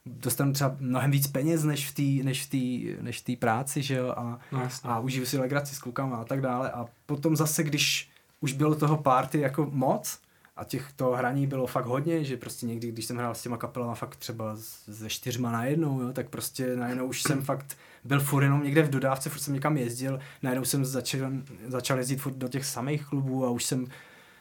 dostanu 0.06 0.52
třeba 0.52 0.76
mnohem 0.80 1.10
víc 1.10 1.26
peněz 1.26 1.64
než 1.64 1.90
v 1.90 1.94
té 1.94 2.24
než 2.24 2.46
v 2.46 2.50
tý, 2.50 2.94
než 3.00 3.20
v 3.20 3.24
tý 3.24 3.36
práci, 3.36 3.82
že 3.82 3.94
jo, 3.94 4.08
a, 4.16 4.38
No 4.52 4.68
a 4.84 4.98
užiju 4.98 5.26
si 5.26 5.38
legraci 5.38 5.74
s 5.74 5.78
klukama 5.78 6.16
a 6.16 6.24
tak 6.24 6.40
dále. 6.40 6.70
A 6.70 6.86
potom 7.06 7.36
zase, 7.36 7.62
když 7.62 8.10
už 8.40 8.52
bylo 8.52 8.74
toho 8.74 8.96
party 8.96 9.40
jako 9.40 9.68
moc 9.72 10.18
a 10.60 10.64
těch 10.64 10.92
to 10.96 11.10
hraní 11.10 11.46
bylo 11.46 11.66
fakt 11.66 11.86
hodně, 11.86 12.24
že 12.24 12.36
prostě 12.36 12.66
někdy, 12.66 12.92
když 12.92 13.04
jsem 13.04 13.16
hrál 13.16 13.34
s 13.34 13.42
těma 13.42 13.56
kapelama 13.56 13.94
fakt 13.94 14.16
třeba 14.16 14.52
ze 14.86 15.08
čtyřma 15.08 15.52
najednou, 15.52 16.00
jo, 16.00 16.12
tak 16.12 16.28
prostě 16.28 16.76
najednou 16.76 17.06
už 17.06 17.22
jsem 17.22 17.42
fakt 17.42 17.76
byl 18.04 18.20
furt 18.20 18.42
jenom 18.42 18.64
někde 18.64 18.82
v 18.82 18.90
dodávce, 18.90 19.30
furt 19.30 19.40
jsem 19.40 19.54
někam 19.54 19.76
jezdil, 19.76 20.20
najednou 20.42 20.64
jsem 20.64 20.84
začal, 20.84 21.30
začal 21.66 21.98
jezdit 21.98 22.16
furt 22.16 22.34
do 22.34 22.48
těch 22.48 22.66
samých 22.66 23.06
klubů 23.06 23.46
a 23.46 23.50
už 23.50 23.64
jsem, 23.64 23.86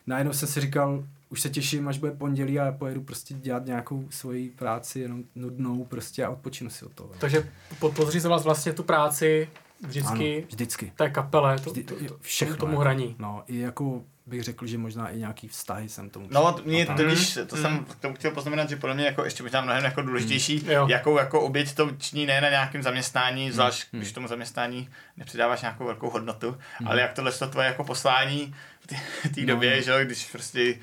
najednou 0.08 0.34
jsem 0.34 0.48
si 0.48 0.62
říkal, 0.62 1.04
už 1.30 1.42
se 1.42 1.50
těším, 1.50 1.88
až 1.88 1.98
bude 1.98 2.12
pondělí 2.12 2.60
a 2.60 2.72
pojedu 2.72 3.02
prostě 3.02 3.34
dělat 3.34 3.66
nějakou 3.66 4.06
svoji 4.10 4.50
práci, 4.50 5.00
jenom 5.00 5.24
nudnou 5.36 5.86
prostě 5.86 6.26
a 6.26 6.30
odpočinu 6.30 6.70
si 6.70 6.86
od 6.86 6.94
toho. 6.94 7.10
Takže 7.20 7.52
podřízoval 7.80 8.40
vlastně 8.40 8.74
tu 8.74 8.84
práci 8.84 9.50
vždycky, 9.88 10.38
ano, 10.38 10.48
vždycky. 10.50 10.94
té 10.96 11.10
kapele, 11.10 11.60
to, 11.60 11.74
to, 11.74 11.82
to, 11.84 11.96
všechno 12.22 12.56
tomu 12.56 12.72
jako, 12.72 12.82
hraní. 12.82 13.15
No, 13.20 13.44
i 13.48 13.60
jako 13.60 14.02
bych 14.26 14.44
řekl, 14.44 14.68
že 14.68 14.78
možná 14.78 15.10
i 15.10 15.18
nějaký 15.18 15.48
vztahy 15.48 15.89
jsem 15.89 16.10
tomu 16.10 16.28
No, 16.32 16.56
mě 16.65 16.86
to, 16.86 16.94
když, 16.94 17.34
to 17.48 17.56
mm. 17.56 17.62
jsem 17.62 17.86
to 18.00 18.13
chtěl 18.13 18.32
poznamenat, 18.32 18.70
že 18.70 18.76
podle 18.76 18.96
mě 18.96 19.06
jako 19.06 19.24
ještě 19.26 19.44
možná 19.44 19.62
mnohem 19.62 19.84
jako 19.84 20.02
důležitější, 20.02 20.60
mm. 20.60 20.89
jakou 20.89 21.18
jako 21.18 21.42
oběť 21.42 21.76
to 21.76 21.92
činí 21.98 22.26
ne 22.26 22.42
na 22.42 22.50
nějakém 22.50 22.84
zaměstnání, 22.84 23.46
mm. 23.46 23.52
zvlášť 23.52 23.94
mm. 23.94 24.00
když 24.00 24.12
tomu 24.12 24.28
zaměstnání 24.28 24.89
nepřidáváš 25.18 25.62
nějakou 25.62 25.86
velkou 25.86 26.10
hodnotu, 26.10 26.58
mm. 26.80 26.88
ale 26.88 27.02
jak 27.02 27.13
tohle 27.13 27.32
to 27.32 27.48
tvoje 27.48 27.68
jako 27.68 27.84
poslání 27.84 28.56
v 28.80 28.88
té 29.36 29.42
no. 29.42 29.48
době, 29.48 29.76
no. 29.76 29.82
že 29.82 30.15
že 30.15 30.26
prostě 30.32 30.76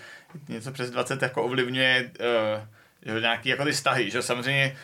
něco 0.49 0.73
přes 0.73 0.91
20 0.91 1.23
jako 1.23 1.43
ovlivňuje 1.43 2.11
uh, 2.21 3.15
že 3.15 3.21
nějaký 3.21 3.49
jako 3.49 3.65
ty 3.65 3.73
vztahy, 3.73 4.11
že 4.11 4.23
samozřejmě 4.23 4.77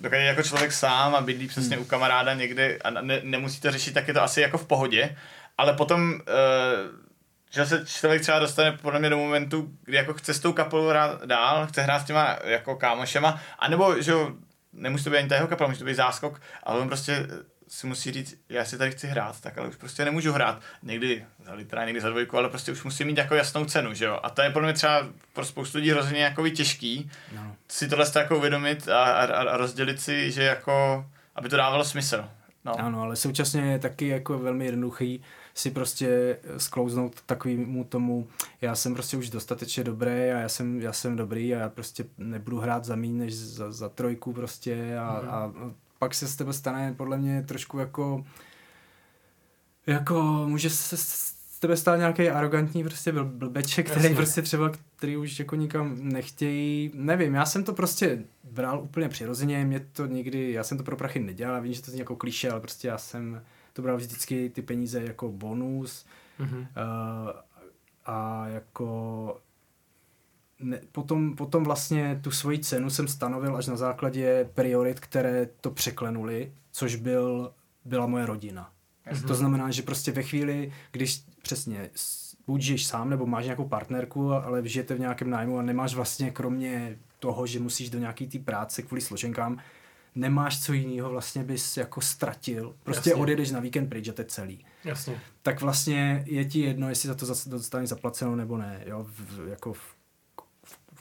dokud 0.00 0.16
jako 0.16 0.42
člověk 0.42 0.72
sám 0.72 1.14
a 1.14 1.20
bydlí 1.20 1.48
přesně 1.48 1.76
hmm. 1.76 1.84
u 1.84 1.88
kamaráda 1.88 2.34
někde 2.34 2.78
a 2.84 2.90
ne, 2.90 3.20
nemusí 3.22 3.60
to 3.60 3.70
řešit, 3.70 3.94
tak 3.94 4.08
je 4.08 4.14
to 4.14 4.22
asi 4.22 4.40
jako 4.40 4.58
v 4.58 4.66
pohodě, 4.66 5.16
ale 5.58 5.72
potom 5.72 6.12
uh, 6.12 7.08
že 7.50 7.66
se 7.66 7.86
člověk 7.86 8.22
třeba 8.22 8.38
dostane 8.38 8.72
podle 8.72 9.00
mě 9.00 9.10
do 9.10 9.16
momentu, 9.16 9.68
kdy 9.84 9.96
jako 9.96 10.14
chce 10.14 10.34
s 10.34 10.40
tou 10.40 10.52
kapelou 10.52 10.88
hrát 10.88 11.24
dál, 11.24 11.66
chce 11.66 11.82
hrát 11.82 11.98
s 11.98 12.04
těma 12.04 12.38
jako 12.44 12.76
kámošema, 12.76 13.40
anebo 13.58 14.02
že 14.02 14.12
nemusí 14.72 15.04
to 15.04 15.10
být 15.10 15.16
ani 15.16 15.28
ta 15.28 15.34
jeho 15.34 15.48
kapela, 15.48 15.68
může 15.68 15.78
to 15.78 15.84
být 15.84 15.94
záskok, 15.94 16.40
ale 16.62 16.80
on 16.80 16.88
prostě 16.88 17.26
si 17.68 17.86
musí 17.86 18.12
říct, 18.12 18.34
já 18.48 18.64
si 18.64 18.78
tady 18.78 18.90
chci 18.90 19.06
hrát, 19.06 19.40
tak 19.40 19.58
ale 19.58 19.68
už 19.68 19.76
prostě 19.76 20.04
nemůžu 20.04 20.32
hrát. 20.32 20.60
Někdy 20.82 21.24
za 21.44 21.54
litra, 21.54 21.84
někdy 21.84 22.00
za 22.00 22.10
dvojku, 22.10 22.38
ale 22.38 22.48
prostě 22.48 22.72
už 22.72 22.84
musím 22.84 23.06
mít 23.06 23.18
jako 23.18 23.34
jasnou 23.34 23.64
cenu, 23.64 23.94
že 23.94 24.04
jo. 24.04 24.20
A 24.22 24.30
to 24.30 24.42
je 24.42 24.50
podle 24.50 24.66
mě 24.66 24.74
třeba 24.74 25.08
pro 25.32 25.44
spoustu 25.44 25.78
lidí 25.78 25.90
hrozně 25.90 26.22
jako 26.22 26.48
těžký 26.48 27.10
no. 27.34 27.56
si 27.68 27.88
tohle 27.88 28.06
jako 28.16 28.36
uvědomit 28.36 28.88
a, 28.88 29.04
a, 29.04 29.24
a, 29.24 29.56
rozdělit 29.56 30.00
si, 30.00 30.30
že 30.30 30.42
jako, 30.42 31.06
aby 31.34 31.48
to 31.48 31.56
dávalo 31.56 31.84
smysl. 31.84 32.24
No. 32.64 32.80
Ano, 32.80 33.02
ale 33.02 33.16
současně 33.16 33.60
je 33.60 33.78
taky 33.78 34.08
jako 34.08 34.38
velmi 34.38 34.64
jednoduchý 34.64 35.22
si 35.54 35.70
prostě 35.70 36.38
sklouznout 36.56 37.22
takovému 37.26 37.84
tomu, 37.84 38.28
já 38.60 38.74
jsem 38.74 38.94
prostě 38.94 39.16
už 39.16 39.30
dostatečně 39.30 39.84
dobrý 39.84 40.10
a 40.10 40.38
já 40.38 40.48
jsem, 40.48 40.80
já 40.80 40.92
jsem 40.92 41.16
dobrý 41.16 41.54
a 41.54 41.58
já 41.58 41.68
prostě 41.68 42.04
nebudu 42.18 42.58
hrát 42.58 42.84
za 42.84 42.96
méně 42.96 43.18
než 43.18 43.36
za, 43.36 43.72
za 43.72 43.88
trojku 43.88 44.32
prostě 44.32 44.98
a, 44.98 45.20
mm. 45.22 45.28
a 45.28 45.52
pak 45.98 46.14
se 46.14 46.28
z 46.28 46.36
tebe 46.36 46.52
stane 46.52 46.94
podle 46.96 47.16
mě 47.18 47.42
trošku 47.42 47.78
jako 47.78 48.24
jako 49.86 50.44
může 50.48 50.70
se 50.70 50.96
z 50.96 51.34
tebe 51.60 51.76
stát 51.76 51.96
nějaký 51.96 52.30
arrogantní 52.30 52.84
prostě 52.84 53.12
byl 53.12 53.24
blbeček, 53.24 53.90
který 53.90 54.04
Jasně. 54.04 54.16
prostě 54.16 54.42
třeba, 54.42 54.72
který 54.96 55.16
už 55.16 55.38
jako 55.38 55.56
nikam 55.56 55.96
nechtějí, 56.00 56.90
nevím, 56.94 57.34
já 57.34 57.46
jsem 57.46 57.64
to 57.64 57.72
prostě 57.72 58.24
bral 58.44 58.80
úplně 58.80 59.08
přirozeně, 59.08 59.64
mě 59.64 59.80
to 59.80 60.06
nikdy, 60.06 60.52
já 60.52 60.64
jsem 60.64 60.78
to 60.78 60.84
pro 60.84 60.96
prachy 60.96 61.20
nedělal, 61.20 61.62
vím, 61.62 61.72
že 61.72 61.82
to 61.82 61.90
zní 61.90 61.98
jako 61.98 62.16
klíše, 62.16 62.50
ale 62.50 62.60
prostě 62.60 62.88
já 62.88 62.98
jsem 62.98 63.42
to 63.72 63.82
bral 63.82 63.96
vždycky 63.96 64.50
ty 64.50 64.62
peníze 64.62 65.02
jako 65.02 65.28
bonus 65.28 66.06
mm-hmm. 66.40 66.58
uh, 66.58 67.30
a 68.06 68.48
jako 68.48 69.40
ne, 70.60 70.80
potom, 70.92 71.36
potom 71.36 71.64
vlastně 71.64 72.20
tu 72.22 72.30
svoji 72.30 72.58
cenu 72.58 72.90
jsem 72.90 73.08
stanovil 73.08 73.56
až 73.56 73.66
na 73.66 73.76
základě 73.76 74.50
priorit, 74.54 75.00
které 75.00 75.48
to 75.60 75.70
překlenuly, 75.70 76.52
což 76.72 76.96
byl, 76.96 77.52
byla 77.84 78.06
moje 78.06 78.26
rodina. 78.26 78.70
Mm-hmm. 79.10 79.26
To 79.26 79.34
znamená, 79.34 79.70
že 79.70 79.82
prostě 79.82 80.12
ve 80.12 80.22
chvíli, 80.22 80.72
když 80.92 81.22
přesně 81.42 81.90
buď 82.46 82.60
žiješ 82.60 82.86
sám, 82.86 83.10
nebo 83.10 83.26
máš 83.26 83.44
nějakou 83.44 83.68
partnerku, 83.68 84.32
ale 84.32 84.68
žijete 84.68 84.94
v 84.94 85.00
nějakém 85.00 85.30
nájmu 85.30 85.58
a 85.58 85.62
nemáš 85.62 85.94
vlastně 85.94 86.30
kromě 86.30 86.98
toho, 87.18 87.46
že 87.46 87.60
musíš 87.60 87.90
do 87.90 87.98
nějaký 87.98 88.26
té 88.26 88.38
práce 88.38 88.82
kvůli 88.82 89.00
složenkám, 89.00 89.58
nemáš 90.14 90.62
co 90.62 90.72
jiného, 90.72 91.10
vlastně 91.10 91.44
bys 91.44 91.76
jako 91.76 92.00
ztratil. 92.00 92.74
Prostě 92.82 93.10
Jasně. 93.10 93.22
odjedeš 93.22 93.50
na 93.50 93.60
víkend 93.60 93.88
pryč 93.88 94.08
a 94.08 94.12
to 94.12 94.20
je 94.20 94.26
celý. 94.26 94.64
Jasně. 94.84 95.20
Tak 95.42 95.60
vlastně 95.60 96.24
je 96.26 96.44
ti 96.44 96.60
jedno, 96.60 96.88
jestli 96.88 97.06
za 97.06 97.14
to 97.14 97.26
dostaneš 97.46 97.88
zaplaceno 97.88 98.36
nebo 98.36 98.58
ne, 98.58 98.82
jo, 98.86 99.06
v, 99.08 99.48
jako 99.48 99.72
v 99.72 99.97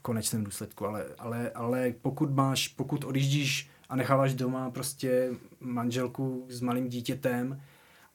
konečném 0.07 0.43
důsledku, 0.43 0.85
ale, 0.85 1.05
ale, 1.19 1.49
ale 1.49 1.93
pokud 2.01 2.31
máš, 2.31 2.67
pokud 2.67 3.03
odjíždíš 3.03 3.69
a 3.89 3.95
necháváš 3.95 4.33
doma 4.33 4.71
prostě 4.71 5.29
manželku 5.59 6.45
s 6.49 6.61
malým 6.61 6.87
dítětem 6.87 7.61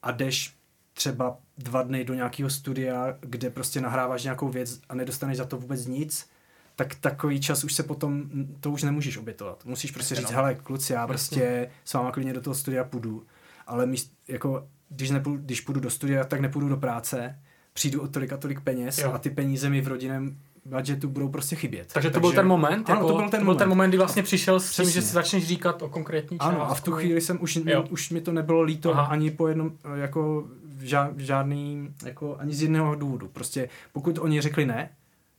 a 0.02 0.10
jdeš 0.10 0.56
třeba 0.92 1.38
dva 1.58 1.82
dny 1.82 2.04
do 2.04 2.14
nějakého 2.14 2.50
studia, 2.50 3.18
kde 3.20 3.50
prostě 3.50 3.80
nahráváš 3.80 4.24
nějakou 4.24 4.48
věc 4.48 4.80
a 4.88 4.94
nedostaneš 4.94 5.36
za 5.36 5.44
to 5.44 5.58
vůbec 5.58 5.86
nic, 5.86 6.28
tak 6.76 6.94
takový 6.94 7.40
čas 7.40 7.64
už 7.64 7.72
se 7.72 7.82
potom, 7.82 8.24
to 8.60 8.70
už 8.70 8.82
nemůžeš 8.82 9.16
obětovat. 9.16 9.64
Musíš 9.64 9.90
prostě 9.90 10.14
říct, 10.14 10.30
no. 10.30 10.36
hele 10.36 10.54
kluci, 10.54 10.92
já 10.92 11.06
prostě 11.06 11.70
s 11.84 11.94
váma 11.94 12.12
klidně 12.12 12.32
do 12.32 12.40
toho 12.40 12.54
studia 12.54 12.84
půjdu, 12.84 13.26
ale 13.66 13.86
míst, 13.86 14.12
jako, 14.28 14.68
když, 14.88 15.10
nepůjdu, 15.10 15.42
když 15.44 15.60
půjdu 15.60 15.80
do 15.80 15.90
studia, 15.90 16.24
tak 16.24 16.40
nepůjdu 16.40 16.68
do 16.68 16.76
práce, 16.76 17.38
přijdu 17.72 18.02
o 18.02 18.08
tolik 18.08 18.32
a 18.32 18.36
tolik 18.36 18.60
peněz 18.60 18.98
jo. 18.98 19.12
a 19.12 19.18
ty 19.18 19.30
peníze 19.30 19.70
mi 19.70 19.80
v 19.80 19.88
rodinném 19.88 20.38
budgetu 20.64 21.08
budou 21.08 21.28
prostě 21.28 21.56
chybět. 21.56 21.92
Takže 21.92 22.08
to 22.08 22.12
Takže, 22.12 22.20
byl 22.20 22.32
ten 22.32 22.46
moment? 22.46 22.90
Ano, 22.90 23.00
jako, 23.00 23.08
to 23.08 23.14
byl 23.14 23.22
ten, 23.22 23.30
to 23.30 23.36
byl 23.36 23.44
moment. 23.44 23.58
ten 23.58 23.68
moment, 23.68 23.90
kdy 23.90 23.98
vlastně 23.98 24.22
přišel 24.22 24.60
s 24.60 24.76
tím, 24.76 24.90
že 24.90 25.02
si 25.02 25.12
začneš 25.12 25.46
říkat 25.46 25.82
o 25.82 25.88
konkrétní 25.88 26.38
částku. 26.38 26.54
Ano, 26.54 26.70
a 26.70 26.74
v 26.74 26.80
tu 26.80 26.92
chvíli 26.92 27.20
jsem 27.20 27.38
už, 27.40 27.58
už 27.90 28.10
mi 28.10 28.20
to 28.20 28.32
nebylo 28.32 28.62
líto 28.62 28.92
Aha. 28.92 29.04
ani 29.04 29.30
po 29.30 29.48
jednom, 29.48 29.72
jako 29.94 30.48
žádný, 31.16 31.94
jako 32.04 32.36
ani 32.38 32.54
z 32.54 32.62
jedného 32.62 32.94
důvodu. 32.94 33.28
Prostě 33.28 33.68
pokud 33.92 34.18
oni 34.18 34.40
řekli 34.40 34.66
ne, 34.66 34.90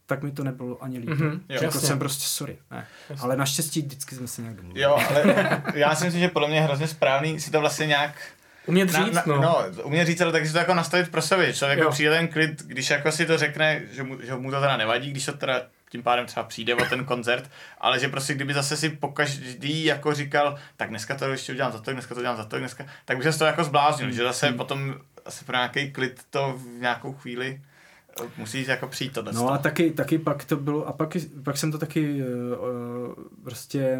tak 0.06 0.24
mi 0.24 0.32
to 0.32 0.44
nebylo 0.44 0.84
ani 0.84 1.00
líto. 1.00 1.14
Mm-hmm, 1.14 1.40
jako 1.50 1.80
jsem 1.80 2.00
prostě 2.00 2.24
sorry. 2.26 2.58
Ne. 2.72 2.88
Ale 3.20 3.36
naštěstí 3.36 3.82
vždycky 3.82 4.16
jsme 4.16 4.28
se 4.28 4.42
nějak 4.42 4.58
domluvili. 4.58 4.84
Jo, 4.84 4.98
ale 5.10 5.62
já 5.74 5.96
si 5.96 6.06
myslím, 6.06 6.22
že 6.22 6.28
podle 6.28 6.48
mě 6.48 6.58
je 6.58 6.62
hrozně 6.62 6.88
správný 6.88 7.40
si 7.40 7.52
to 7.52 7.60
vlastně 7.60 7.86
nějak 7.86 8.16
Umět 8.66 8.90
říct, 8.90 9.14
na, 9.14 9.24
na, 9.26 9.36
no. 9.36 9.42
no. 9.42 9.84
umět 9.84 10.06
říct, 10.06 10.22
ale 10.22 10.32
taky 10.32 10.48
si 10.48 10.54
to 10.54 10.60
jako 10.60 10.74
nastavit 10.74 11.12
pro 11.12 11.22
sebe. 11.22 11.54
Člověk 11.54 11.80
jako 11.80 11.92
přijde 11.92 12.10
ten 12.10 12.28
klid, 12.28 12.64
když 12.64 12.90
jako 12.90 13.12
si 13.12 13.26
to 13.26 13.38
řekne, 13.38 13.82
že 13.92 14.04
mu, 14.04 14.18
že 14.22 14.36
mu 14.36 14.52
to 14.52 14.62
teda 14.62 14.78
nevadí, 14.78 15.12
když 15.12 15.26
to 15.26 15.34
teda 15.34 15.62
tím 15.90 16.04
pádem 16.04 16.26
třeba 16.26 16.44
přijde 16.44 16.76
o 16.76 16.86
ten 16.86 17.06
koncert, 17.06 17.50
ale 17.78 18.00
že 18.00 18.08
prostě 18.08 18.34
kdyby 18.34 18.54
zase 18.54 18.78
si 18.78 18.90
pokaždý 18.90 19.86
jako 19.86 20.14
říkal, 20.14 20.58
tak 20.78 20.90
dneska 20.90 21.16
to 21.16 21.32
ještě 21.32 21.52
udělám 21.52 21.72
za 21.72 21.80
to, 21.80 21.94
dneska 21.94 22.16
to 22.16 22.20
udělám 22.20 22.38
za 22.38 22.46
to, 22.46 22.60
dneska, 22.60 22.86
tak 23.06 23.18
by 23.18 23.24
se 23.24 23.40
to 23.40 23.46
jako 23.46 23.64
zbláznil, 23.64 24.08
mm. 24.08 24.14
že 24.14 24.24
zase 24.24 24.52
mm. 24.52 24.58
potom 24.58 24.96
asi 25.26 25.46
pro 25.46 25.56
nějaký 25.56 25.92
klid 25.92 26.22
to 26.30 26.54
v 26.58 26.82
nějakou 26.82 27.14
chvíli 27.14 27.62
musí 28.38 28.68
jako 28.68 28.88
přijít 28.88 29.14
to 29.14 29.24
No 29.32 29.50
a 29.50 29.58
taky, 29.58 29.92
taky 29.92 30.18
pak 30.18 30.46
to 30.46 30.56
bylo, 30.56 30.88
a 30.88 30.94
pak, 30.94 31.18
pak 31.44 31.58
jsem 31.58 31.72
to 31.72 31.78
taky 31.78 32.22
uh, 32.22 33.14
prostě 33.44 34.00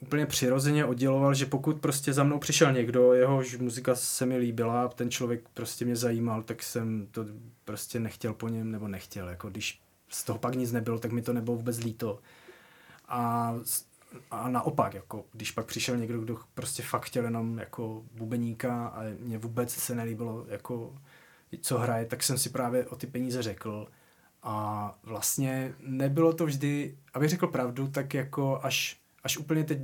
úplně 0.00 0.26
přirozeně 0.26 0.84
odděloval, 0.84 1.34
že 1.34 1.46
pokud 1.46 1.80
prostě 1.80 2.12
za 2.12 2.24
mnou 2.24 2.38
přišel 2.38 2.72
někdo, 2.72 3.12
jehož 3.12 3.58
muzika 3.58 3.94
se 3.94 4.26
mi 4.26 4.36
líbila, 4.36 4.88
ten 4.88 5.10
člověk 5.10 5.48
prostě 5.54 5.84
mě 5.84 5.96
zajímal, 5.96 6.42
tak 6.42 6.62
jsem 6.62 7.06
to 7.10 7.24
prostě 7.64 8.00
nechtěl 8.00 8.34
po 8.34 8.48
něm, 8.48 8.72
nebo 8.72 8.88
nechtěl, 8.88 9.28
jako 9.28 9.50
když 9.50 9.80
z 10.08 10.24
toho 10.24 10.38
pak 10.38 10.54
nic 10.54 10.72
nebylo, 10.72 10.98
tak 10.98 11.12
mi 11.12 11.22
to 11.22 11.32
nebylo 11.32 11.56
vůbec 11.56 11.78
líto. 11.78 12.18
A, 13.08 13.54
a 14.30 14.48
naopak, 14.48 14.94
jako, 14.94 15.24
když 15.32 15.50
pak 15.50 15.66
přišel 15.66 15.96
někdo, 15.96 16.20
kdo 16.20 16.38
prostě 16.54 16.82
fakt 16.82 17.04
chtěl 17.04 17.24
jenom 17.24 17.58
jako 17.58 18.04
bubeníka 18.12 18.86
a 18.86 19.02
mě 19.20 19.38
vůbec 19.38 19.72
se 19.72 19.94
nelíbilo, 19.94 20.46
jako 20.48 20.94
co 21.60 21.78
hraje, 21.78 22.06
tak 22.06 22.22
jsem 22.22 22.38
si 22.38 22.50
právě 22.50 22.86
o 22.86 22.96
ty 22.96 23.06
peníze 23.06 23.42
řekl. 23.42 23.86
A 24.42 24.98
vlastně 25.02 25.74
nebylo 25.80 26.32
to 26.32 26.46
vždy, 26.46 26.98
abych 27.14 27.30
řekl 27.30 27.46
pravdu, 27.46 27.88
tak 27.88 28.14
jako 28.14 28.60
až, 28.62 29.00
až 29.26 29.36
úplně 29.36 29.64
teď, 29.64 29.78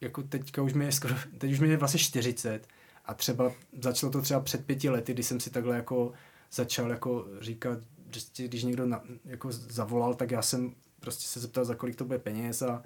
jako 0.00 0.22
teďka 0.22 0.62
už 0.62 0.72
mi 0.72 0.84
je 0.84 0.92
skoro, 0.92 1.14
teď 1.38 1.52
už 1.52 1.60
mi 1.60 1.68
je 1.68 1.76
vlastně 1.76 2.00
40 2.00 2.66
a 3.04 3.14
třeba 3.14 3.52
začalo 3.82 4.12
to 4.12 4.22
třeba 4.22 4.40
před 4.40 4.66
pěti 4.66 4.90
lety, 4.90 5.12
kdy 5.12 5.22
jsem 5.22 5.40
si 5.40 5.50
takhle 5.50 5.76
jako 5.76 6.12
začal 6.52 6.90
jako 6.90 7.26
říkat, 7.40 7.78
že 8.10 8.48
když 8.48 8.62
někdo 8.62 8.86
na, 8.86 9.02
jako 9.24 9.52
zavolal, 9.52 10.14
tak 10.14 10.30
já 10.30 10.42
jsem 10.42 10.74
prostě 11.00 11.28
se 11.28 11.40
zeptal, 11.40 11.64
za 11.64 11.74
kolik 11.74 11.96
to 11.96 12.04
bude 12.04 12.18
peněz 12.18 12.62
a, 12.62 12.82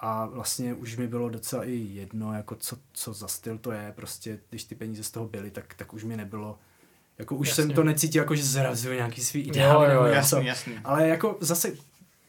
a 0.00 0.26
vlastně 0.26 0.74
už 0.74 0.96
mi 0.96 1.08
bylo 1.08 1.28
docela 1.28 1.64
i 1.64 1.74
jedno, 1.74 2.34
jako 2.34 2.54
co, 2.54 2.76
co 2.92 3.12
za 3.12 3.28
styl 3.28 3.58
to 3.58 3.72
je, 3.72 3.92
prostě 3.96 4.38
když 4.50 4.64
ty 4.64 4.74
peníze 4.74 5.02
z 5.02 5.10
toho 5.10 5.28
byly, 5.28 5.50
tak, 5.50 5.74
tak 5.74 5.94
už 5.94 6.04
mi 6.04 6.16
nebylo, 6.16 6.58
jako 7.18 7.36
už 7.36 7.48
jasně. 7.48 7.62
jsem 7.62 7.72
to 7.72 7.84
necítil, 7.84 8.22
jako 8.22 8.34
že 8.34 8.42
zrazuju 8.42 8.94
nějaký 8.94 9.20
svý 9.20 9.40
ideál. 9.40 9.84
Jo, 9.84 9.90
jo, 9.90 10.04
jasný, 10.04 10.46
jasný. 10.46 10.78
Ale 10.84 11.08
jako 11.08 11.38
zase 11.40 11.72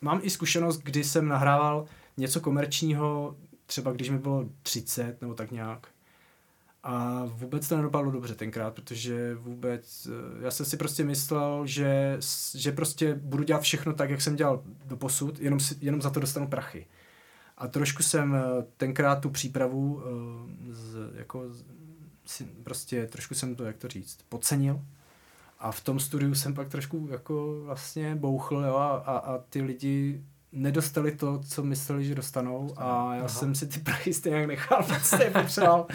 mám 0.01 0.19
i 0.23 0.29
zkušenost, 0.29 0.77
kdy 0.77 1.03
jsem 1.03 1.27
nahrával 1.27 1.85
něco 2.17 2.41
komerčního, 2.41 3.35
třeba 3.65 3.91
když 3.91 4.09
mi 4.09 4.17
bylo 4.17 4.49
30 4.63 5.21
nebo 5.21 5.33
tak 5.33 5.51
nějak. 5.51 5.87
A 6.83 7.25
vůbec 7.25 7.67
to 7.67 7.77
nedopadlo 7.77 8.11
dobře 8.11 8.35
tenkrát, 8.35 8.73
protože 8.73 9.35
vůbec, 9.35 10.07
eh, 10.07 10.43
já 10.43 10.51
jsem 10.51 10.65
si 10.65 10.77
prostě 10.77 11.03
myslel, 11.03 11.67
že, 11.67 12.17
že 12.55 12.71
prostě 12.71 13.15
budu 13.15 13.43
dělat 13.43 13.61
všechno 13.61 13.93
tak, 13.93 14.09
jak 14.09 14.21
jsem 14.21 14.35
dělal 14.35 14.63
do 14.85 14.97
posud, 14.97 15.39
jenom, 15.39 15.59
si, 15.59 15.75
jenom 15.81 16.01
za 16.01 16.09
to 16.09 16.19
dostanu 16.19 16.47
prachy. 16.47 16.87
A 17.57 17.67
trošku 17.67 18.03
jsem 18.03 18.35
eh, 18.35 18.65
tenkrát 18.77 19.15
tu 19.15 19.29
přípravu 19.29 20.01
eh, 20.01 20.73
z, 20.73 21.11
jako 21.13 21.43
si, 22.25 22.45
prostě 22.45 23.07
trošku 23.07 23.35
jsem 23.35 23.55
to, 23.55 23.63
jak 23.63 23.77
to 23.77 23.87
říct, 23.87 24.19
podcenil. 24.29 24.81
A 25.59 25.71
v 25.71 25.81
tom 25.81 25.99
studiu 25.99 26.35
jsem 26.35 26.53
pak 26.53 26.67
trošku 26.69 27.07
jako 27.11 27.61
vlastně 27.63 28.15
bouchl 28.15 28.63
jo, 28.67 28.75
a, 28.75 28.95
a, 28.97 29.17
a 29.17 29.37
ty 29.37 29.61
lidi 29.61 30.23
nedostali 30.57 31.11
to, 31.11 31.39
co 31.47 31.63
mysleli, 31.63 32.05
že 32.05 32.15
dostanou 32.15 32.73
a 32.77 33.15
já 33.15 33.19
Aha. 33.19 33.27
jsem 33.27 33.55
si 33.55 33.67
ty 33.67 33.79
prachy 33.79 34.13
stejně 34.13 34.47
nechal, 34.47 34.83
prostě 34.87 35.31
potřeboval 35.41 35.85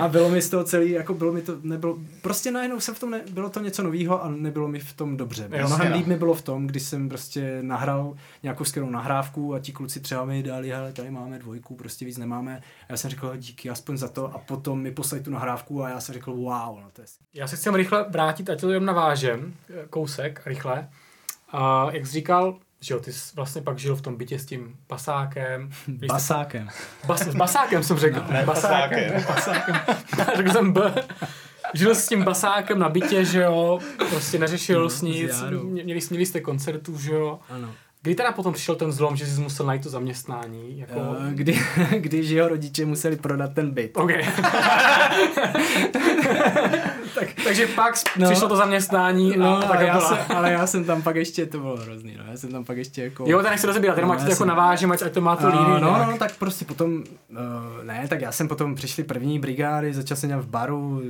a 0.00 0.08
bylo 0.08 0.28
mi 0.28 0.42
z 0.42 0.50
toho 0.50 0.64
celý, 0.64 0.90
jako 0.90 1.14
bylo 1.14 1.32
mi 1.32 1.42
to, 1.42 1.56
nebylo, 1.62 1.98
prostě 2.22 2.50
najednou 2.50 2.80
jsem 2.80 2.94
v 2.94 3.00
tom, 3.00 3.10
ne, 3.10 3.22
bylo 3.30 3.50
to 3.50 3.60
něco 3.60 3.82
nového 3.82 4.24
a 4.24 4.28
nebylo 4.28 4.68
mi 4.68 4.80
v 4.80 4.92
tom 4.92 5.16
dobře. 5.16 5.48
Mnohem 5.48 5.92
líp 5.92 6.06
mi 6.06 6.16
bylo 6.16 6.34
v 6.34 6.42
tom, 6.42 6.66
když 6.66 6.82
jsem 6.82 7.08
prostě 7.08 7.58
nahrál 7.62 8.14
nějakou 8.42 8.64
skvělou 8.64 8.90
nahrávku 8.90 9.54
a 9.54 9.58
ti 9.58 9.72
kluci 9.72 10.00
třeba 10.00 10.24
mi 10.24 10.42
dali, 10.42 10.70
hele, 10.70 10.92
tady 10.92 11.10
máme 11.10 11.38
dvojku, 11.38 11.74
prostě 11.74 12.04
víc 12.04 12.18
nemáme. 12.18 12.56
A 12.56 12.86
já 12.88 12.96
jsem 12.96 13.10
řekl, 13.10 13.36
díky 13.36 13.70
aspoň 13.70 13.96
za 13.96 14.08
to 14.08 14.34
a 14.34 14.38
potom 14.38 14.80
mi 14.80 14.90
poslali 14.90 15.24
tu 15.24 15.30
nahrávku 15.30 15.82
a 15.82 15.88
já 15.88 16.00
jsem 16.00 16.12
řekl, 16.12 16.32
wow, 16.32 16.80
no 16.80 16.88
to 16.92 17.00
je... 17.00 17.06
Já 17.34 17.48
se 17.48 17.56
chci 17.56 17.70
rychle 17.70 18.06
vrátit, 18.08 18.50
ať 18.50 18.60
to 18.60 18.70
jenom 18.70 18.84
navážem, 18.84 19.54
kousek, 19.90 20.42
rychle. 20.46 20.88
A 21.52 21.86
jak 21.92 22.06
jsi 22.06 22.12
říkal, 22.12 22.58
že 22.80 22.94
jo, 22.94 23.00
ty 23.00 23.12
jsi 23.12 23.36
vlastně 23.36 23.62
pak 23.62 23.78
žil 23.78 23.96
v 23.96 24.02
tom 24.02 24.16
bytě 24.16 24.38
s 24.38 24.46
tím 24.46 24.76
basákem. 24.88 25.70
Basákem. 25.88 26.68
Bas, 27.06 27.22
s 27.22 27.34
basákem 27.34 27.82
jsem 27.82 27.98
řekl. 27.98 28.24
Ne, 28.30 28.42
basákem. 28.44 29.24
basákem. 29.28 29.76
řekl 30.36 30.50
jsem 30.52 30.72
B. 30.72 30.94
Žil 31.74 31.94
s 31.94 32.08
tím 32.08 32.24
basákem 32.24 32.78
na 32.78 32.88
bytě, 32.88 33.24
že 33.24 33.42
jo, 33.42 33.78
prostě 34.10 34.38
neřešil 34.38 34.82
no, 34.82 34.90
s 34.90 35.02
nic, 35.02 35.42
měli, 35.62 36.00
měli 36.10 36.26
jste 36.26 36.40
koncertů, 36.40 36.98
že 36.98 37.12
jo. 37.12 37.40
Ano. 37.48 37.74
Kdy 38.08 38.14
teda 38.14 38.32
potom 38.32 38.52
přišel 38.52 38.74
ten 38.74 38.92
zlom, 38.92 39.16
že 39.16 39.26
jsi 39.26 39.40
musel 39.40 39.66
najít 39.66 39.82
to 39.82 39.90
zaměstnání? 39.90 40.78
Jako... 40.78 41.00
Uh, 41.00 41.26
kdy, 41.30 41.60
když 41.98 42.30
jeho 42.30 42.48
rodiče 42.48 42.86
museli 42.86 43.16
prodat 43.16 43.52
ten 43.52 43.70
byt. 43.70 43.96
Okay. 43.96 44.22
tak, 47.14 47.28
takže 47.44 47.66
pak 47.66 47.94
no, 48.16 48.30
přišlo 48.30 48.48
to 48.48 48.56
zaměstnání 48.56 49.34
no, 49.36 49.58
a 49.58 49.62
tak 49.62 49.80
já 49.80 50.00
jsem, 50.00 50.18
ale 50.36 50.52
já 50.52 50.66
jsem 50.66 50.84
tam 50.84 51.02
pak 51.02 51.16
ještě, 51.16 51.46
to 51.46 51.58
bylo 51.58 51.76
hrozný, 51.76 52.16
no, 52.18 52.24
já 52.30 52.36
jsem 52.36 52.52
tam 52.52 52.64
pak 52.64 52.76
ještě 52.76 53.02
jako... 53.02 53.24
Jo, 53.26 53.42
tak 53.42 53.50
nechci 53.50 53.66
rozebírat, 53.66 53.96
jenom 53.96 54.10
no, 54.10 54.14
ať 54.14 54.24
to 54.24 54.30
jako 54.30 54.44
navážím, 54.44 54.92
ať, 54.92 55.02
ať 55.02 55.12
to 55.12 55.20
má 55.20 55.36
tu 55.36 55.46
línii. 55.46 55.80
No, 55.80 56.06
no, 56.10 56.18
tak 56.18 56.36
prostě 56.36 56.64
potom, 56.64 56.92
uh, 56.92 57.84
ne, 57.84 58.06
tak 58.08 58.20
já 58.20 58.32
jsem 58.32 58.48
potom 58.48 58.74
přišli 58.74 59.04
první 59.04 59.38
brigády, 59.38 59.94
začal 59.94 60.16
jsem 60.16 60.28
dělat 60.28 60.44
v 60.44 60.48
baru, 60.48 61.02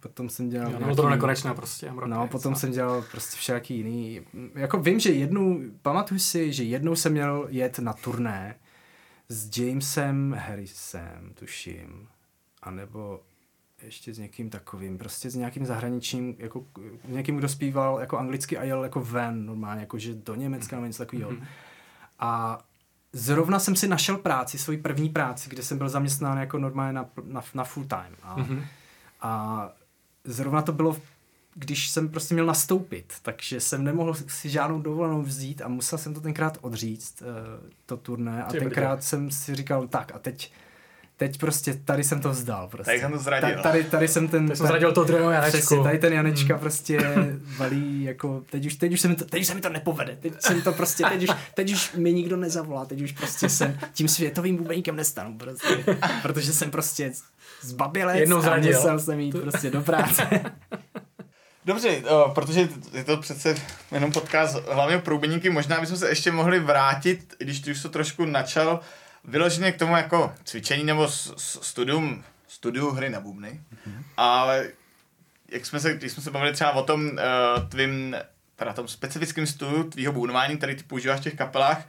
potom 0.00 0.28
jsem 0.28 0.48
dělal... 0.48 0.70
Jo, 0.70 0.78
nějaký, 0.78 0.96
to 0.96 1.08
nekonečné 1.08 1.54
prostě. 1.54 1.92
No, 2.06 2.28
potom 2.28 2.54
jsem 2.54 2.72
dělal 2.72 3.04
prostě 3.10 3.36
všaký 3.36 3.76
jiný, 3.76 4.20
jako 4.54 4.78
vím, 4.78 5.00
že 5.00 5.12
jednu, 5.12 5.60
pamatuju 5.82 6.20
si, 6.20 6.45
si, 6.46 6.52
že 6.52 6.64
jednou 6.64 6.96
jsem 6.96 7.12
měl 7.12 7.46
jet 7.50 7.78
na 7.78 7.92
turné 7.92 8.54
s 9.28 9.58
Jamesem 9.58 10.36
Harrisem, 10.38 11.32
tuším, 11.34 12.08
anebo 12.62 13.20
ještě 13.82 14.14
s 14.14 14.18
někým 14.18 14.50
takovým, 14.50 14.98
prostě 14.98 15.30
s 15.30 15.34
nějakým 15.34 15.66
zahraničním, 15.66 16.34
jako 16.38 16.66
někým, 17.04 17.36
kdo 17.36 17.48
zpíval 17.48 18.00
jako 18.00 18.18
anglicky 18.18 18.58
a 18.58 18.64
jel 18.64 18.82
jako 18.84 19.00
ven 19.00 19.46
normálně, 19.46 19.80
jako 19.80 19.98
že 19.98 20.14
do 20.14 20.34
Německa 20.34 20.76
nebo 20.76 20.86
něco 20.86 21.04
takového. 21.04 21.30
Mm-hmm. 21.30 21.46
A 22.18 22.58
zrovna 23.12 23.58
jsem 23.58 23.76
si 23.76 23.88
našel 23.88 24.18
práci, 24.18 24.58
svoji 24.58 24.78
první 24.78 25.08
práci, 25.08 25.50
kde 25.50 25.62
jsem 25.62 25.78
byl 25.78 25.88
zaměstnán 25.88 26.38
jako 26.38 26.58
normálně 26.58 26.92
na, 26.92 27.10
na, 27.24 27.42
na 27.54 27.64
full 27.64 27.86
time. 27.86 28.16
A, 28.22 28.36
mm-hmm. 28.36 28.62
a 29.20 29.70
zrovna 30.24 30.62
to 30.62 30.72
bylo 30.72 30.96
když 31.58 31.88
jsem 31.88 32.08
prostě 32.08 32.34
měl 32.34 32.46
nastoupit, 32.46 33.12
takže 33.22 33.60
jsem 33.60 33.84
nemohl 33.84 34.14
si 34.14 34.48
žádnou 34.48 34.80
dovolenou 34.80 35.22
vzít 35.22 35.62
a 35.62 35.68
musel 35.68 35.98
jsem 35.98 36.14
to 36.14 36.20
tenkrát 36.20 36.58
odříct, 36.60 37.22
uh, 37.22 37.26
to 37.86 37.96
turné 37.96 38.44
a 38.44 38.52
tenkrát 38.52 39.02
jsem 39.02 39.30
si 39.30 39.54
říkal, 39.54 39.88
tak 39.88 40.12
a 40.14 40.18
teď 40.18 40.52
teď 41.16 41.38
prostě 41.38 41.74
tady 41.84 42.04
jsem 42.04 42.20
to 42.20 42.30
vzdal. 42.30 42.68
Prostě. 42.68 42.84
Tady 42.84 43.00
jsem 43.00 43.12
to 43.12 43.18
zradil. 43.18 43.56
Ta, 43.56 43.62
tady, 43.62 43.84
tady 43.84 44.08
jsem 44.08 44.28
ten... 44.28 44.46
Tady 44.46 44.56
jsem 44.56 44.66
zradil 44.66 44.92
to 44.92 45.04
druhého 45.04 45.30
Janečku. 45.30 45.58
Přesně, 45.58 45.82
tady 45.82 45.98
ten 45.98 46.12
Janečka 46.12 46.54
hmm. 46.54 46.60
prostě 46.60 46.98
valí 47.58 48.04
jako, 48.04 48.44
teď 48.50 48.66
už, 48.66 48.74
teď 48.74 48.92
už 48.92 49.00
se 49.00 49.08
mi 49.08 49.16
to, 49.16 49.24
teď 49.24 49.40
už 49.40 49.46
se 49.46 49.54
mi 49.54 49.60
to 49.60 49.68
nepovede, 49.68 50.16
teď 50.20 50.32
jsem 50.38 50.62
to 50.62 50.72
prostě, 50.72 51.04
teď 51.04 51.22
už, 51.22 51.36
teď 51.54 51.72
už 51.72 51.92
mi 51.92 52.12
nikdo 52.12 52.36
nezavolá, 52.36 52.84
teď 52.84 53.00
už 53.00 53.12
prostě 53.12 53.48
jsem 53.48 53.78
tím 53.92 54.08
světovým 54.08 54.56
bubeníkem 54.56 54.96
nestanu, 54.96 55.38
prostě, 55.38 55.84
protože 56.22 56.52
jsem 56.52 56.70
prostě 56.70 57.12
zbabilec 57.60 58.16
Jednou 58.16 58.40
zradil. 58.40 58.76
a 58.76 58.78
musel 58.78 58.98
jsem 58.98 59.20
jít 59.20 59.40
prostě 59.40 59.70
do 59.70 59.82
práce. 59.82 60.40
Dobře, 61.66 62.02
o, 62.04 62.30
protože 62.34 62.68
je 62.92 63.04
to 63.04 63.16
přece 63.16 63.54
jenom 63.92 64.12
podcast 64.12 64.56
hlavně 64.68 64.98
průběníky, 64.98 65.50
možná 65.50 65.80
bychom 65.80 65.96
se 65.96 66.08
ještě 66.08 66.32
mohli 66.32 66.60
vrátit, 66.60 67.34
když 67.38 67.60
ty 67.60 67.70
už 67.70 67.82
to 67.82 67.88
trošku 67.88 68.24
načal, 68.24 68.80
vyloženě 69.24 69.72
k 69.72 69.78
tomu 69.78 69.96
jako 69.96 70.34
cvičení 70.44 70.84
nebo 70.84 71.08
studium, 71.36 72.24
studiu 72.48 72.90
hry 72.90 73.10
na 73.10 73.20
bubny. 73.20 73.60
Mm-hmm. 73.74 74.02
Ale 74.16 74.68
jak 75.48 75.66
jsme 75.66 75.80
se, 75.80 75.94
když 75.94 76.12
jsme 76.12 76.22
se 76.22 76.30
bavili 76.30 76.52
třeba 76.52 76.72
o 76.72 76.82
tom 76.82 77.04
uh, 77.06 77.68
tvým, 77.68 78.16
teda 78.56 78.72
tom 78.72 78.88
specifickém 78.88 79.46
studiu 79.46 79.82
tvýho 79.84 80.12
bubnování, 80.12 80.56
který 80.56 80.74
ty 80.74 80.82
používáš 80.82 81.20
v 81.20 81.22
těch 81.22 81.34
kapelách, 81.34 81.88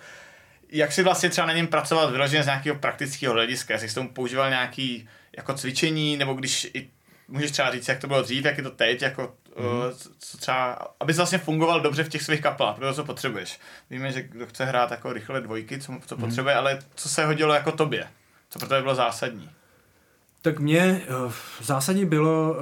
jak 0.70 0.92
si 0.92 1.04
vlastně 1.04 1.30
třeba 1.30 1.48
na 1.48 1.54
něm 1.54 1.68
pracovat 1.68 2.12
vyloženě 2.12 2.44
z 2.44 2.46
nějakého 2.46 2.76
praktického 2.76 3.34
hlediska, 3.34 3.74
jestli 3.74 3.90
jsi 3.90 3.96
tomu 3.96 4.10
používal 4.10 4.50
nějaký 4.50 5.10
jako 5.38 5.54
cvičení, 5.54 6.18
nebo 6.18 6.34
když 6.34 6.68
i 6.74 6.90
můžeš 7.28 7.52
třeba 7.52 7.72
říct, 7.72 7.88
jak 7.88 8.00
to 8.00 8.08
bylo 8.08 8.22
dřív, 8.22 8.46
jak 8.46 8.58
je 8.58 8.64
to 8.64 8.72
teď, 8.72 9.02
jako 9.02 9.36
mm. 9.60 9.98
co 10.20 10.38
třeba, 10.38 10.78
aby 11.00 11.14
vlastně 11.14 11.38
fungoval 11.38 11.82
dobře 11.82 12.04
v 12.04 12.10
těch 12.10 12.22
svých 12.22 12.42
kapelách, 12.42 12.76
protože 12.76 12.94
co 12.94 13.06
potřebuješ. 13.06 13.60
Víme, 13.90 14.12
že 14.12 14.22
kdo 14.22 14.48
chce 14.48 14.66
hrát 14.66 14.92
jako 14.92 15.14
rychle 15.14 15.42
dvojky, 15.42 15.80
co, 15.80 15.94
co 16.06 16.16
mm. 16.16 16.22
potřebuje, 16.22 16.56
ale 16.56 16.80
co 16.96 17.10
se 17.10 17.26
hodilo 17.26 17.54
jako 17.54 17.72
tobě? 17.72 18.08
Co 18.50 18.60
pro 18.60 18.68
tebe 18.68 18.82
bylo 18.82 18.96
zásadní? 18.96 19.50
Tak 20.42 20.60
mě 20.60 21.02
uh, 21.26 21.32
zásadní 21.62 22.06
bylo, 22.06 22.54
uh, 22.54 22.60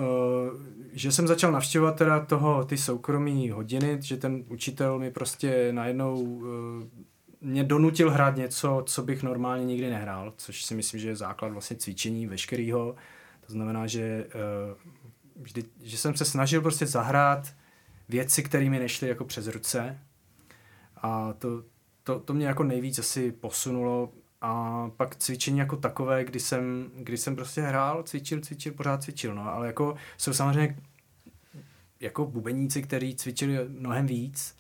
že 0.94 1.12
jsem 1.12 1.28
začal 1.28 1.52
navštěvovat 1.52 1.96
teda 1.96 2.26
toho, 2.26 2.66
ty 2.66 2.78
soukromí 2.78 3.50
hodiny, 3.50 3.98
že 4.02 4.18
ten 4.18 4.44
učitel 4.48 5.00
mi 5.00 5.12
prostě 5.12 5.68
najednou 5.72 6.44
mě 7.42 7.64
donutil 7.64 8.12
hrát 8.12 8.36
něco, 8.36 8.84
co 8.88 9.04
bych 9.04 9.24
normálně 9.24 9.66
nikdy 9.66 9.90
nehrál, 9.90 10.34
což 10.38 10.64
si 10.64 10.76
myslím, 10.76 11.02
že 11.02 11.08
je 11.08 11.16
základ 11.16 11.52
vlastně 11.52 11.78
cvičení 11.78 12.28
veškerého. 12.28 12.96
To 13.48 13.54
znamená, 13.54 13.88
že 13.88 14.26
vždy, 15.36 15.64
že 15.82 15.98
jsem 15.98 16.16
se 16.16 16.26
snažil 16.26 16.62
prostě 16.62 16.86
zahrát 16.86 17.54
věci, 18.10 18.44
které 18.44 18.70
mi 18.70 18.80
nešly 18.80 19.08
jako 19.08 19.26
přes 19.26 19.48
ruce. 19.48 20.00
A 20.96 21.34
to, 21.34 21.64
to, 22.04 22.20
to 22.20 22.34
mě 22.34 22.48
jako 22.48 22.64
nejvíc 22.64 23.00
asi 23.00 23.32
posunulo. 23.32 24.12
A 24.42 24.90
pak 24.98 25.16
cvičení 25.16 25.60
jako 25.60 25.78
takové, 25.78 26.24
kdy 26.24 26.40
jsem, 26.40 26.92
kdy 26.96 27.18
jsem 27.18 27.36
prostě 27.36 27.62
hrál, 27.62 28.04
cvičil, 28.04 28.42
cvičil, 28.42 28.74
pořád 28.74 29.04
cvičil, 29.04 29.36
no, 29.36 29.54
ale 29.54 29.68
jako 29.68 29.96
jsou 30.18 30.34
samozřejmě 30.34 30.78
jako 32.00 32.26
bubeníci, 32.26 32.82
kteří 32.82 33.16
cvičili 33.16 33.58
mnohem 33.70 34.08
víc 34.08 34.56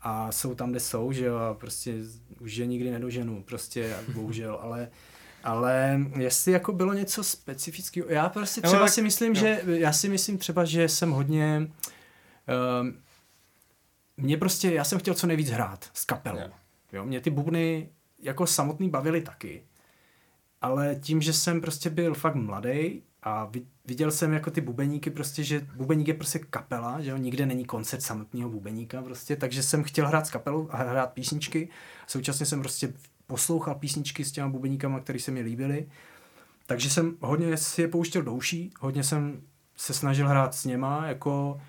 a 0.00 0.32
jsou 0.32 0.54
tam, 0.54 0.70
kde 0.70 0.80
jsou, 0.80 1.12
že 1.12 1.24
jo, 1.24 1.36
a 1.36 1.54
prostě 1.54 1.94
už 2.40 2.56
je 2.56 2.66
nikdy 2.66 2.90
nedoženu, 2.90 3.42
prostě, 3.42 3.96
bohužel, 4.14 4.58
ale 4.62 4.88
ale 5.44 6.00
jestli 6.18 6.52
jako 6.52 6.72
bylo 6.72 6.92
něco 6.92 7.24
specifického, 7.24 8.08
já 8.08 8.28
prostě 8.28 8.60
třeba 8.60 8.80
no, 8.80 8.86
tak, 8.86 8.94
si 8.94 9.02
myslím, 9.02 9.32
jo. 9.32 9.40
že, 9.40 9.62
já 9.66 9.92
si 9.92 10.08
myslím 10.08 10.38
třeba, 10.38 10.64
že 10.64 10.88
jsem 10.88 11.10
hodně, 11.10 11.70
um, 12.80 12.98
mě 14.16 14.36
prostě, 14.36 14.72
já 14.72 14.84
jsem 14.84 14.98
chtěl 14.98 15.14
co 15.14 15.26
nejvíc 15.26 15.50
hrát 15.50 15.90
s 15.94 16.04
kapelou. 16.04 16.38
Jo. 16.38 16.50
jo 16.92 17.04
mě 17.04 17.20
ty 17.20 17.30
bubny 17.30 17.88
jako 18.18 18.46
samotný 18.46 18.88
bavily 18.88 19.20
taky, 19.20 19.62
ale 20.60 20.96
tím, 21.00 21.22
že 21.22 21.32
jsem 21.32 21.60
prostě 21.60 21.90
byl 21.90 22.14
fakt 22.14 22.34
mladý 22.34 23.02
a 23.22 23.50
viděl 23.84 24.10
jsem 24.10 24.32
jako 24.32 24.50
ty 24.50 24.60
bubeníky 24.60 25.10
prostě, 25.10 25.44
že 25.44 25.66
bubeník 25.76 26.08
je 26.08 26.14
prostě 26.14 26.38
kapela, 26.38 27.00
že 27.00 27.10
jo, 27.10 27.16
nikde 27.16 27.46
není 27.46 27.64
koncert 27.64 28.02
samotného 28.02 28.50
bubeníka 28.50 29.02
prostě, 29.02 29.36
takže 29.36 29.62
jsem 29.62 29.84
chtěl 29.84 30.08
hrát 30.08 30.26
s 30.26 30.30
kapelou 30.30 30.68
a 30.70 30.76
hrát 30.76 31.12
písničky. 31.12 31.68
Současně 32.06 32.46
jsem 32.46 32.60
prostě 32.60 32.92
poslouchal 33.32 33.74
písničky 33.74 34.24
s 34.24 34.32
těma 34.32 34.48
bubeníkama, 34.48 35.00
které 35.00 35.18
se 35.18 35.30
mi 35.30 35.40
líbily. 35.40 35.88
Takže 36.66 36.90
jsem 36.90 37.16
hodně 37.20 37.56
si 37.56 37.82
je 37.82 37.88
pouštěl 37.88 38.22
do 38.22 38.34
uší, 38.34 38.72
hodně 38.80 39.04
jsem 39.04 39.40
se 39.76 39.94
snažil 39.94 40.28
hrát 40.28 40.54
s 40.54 40.64
něma, 40.64 41.06
jako 41.06 41.60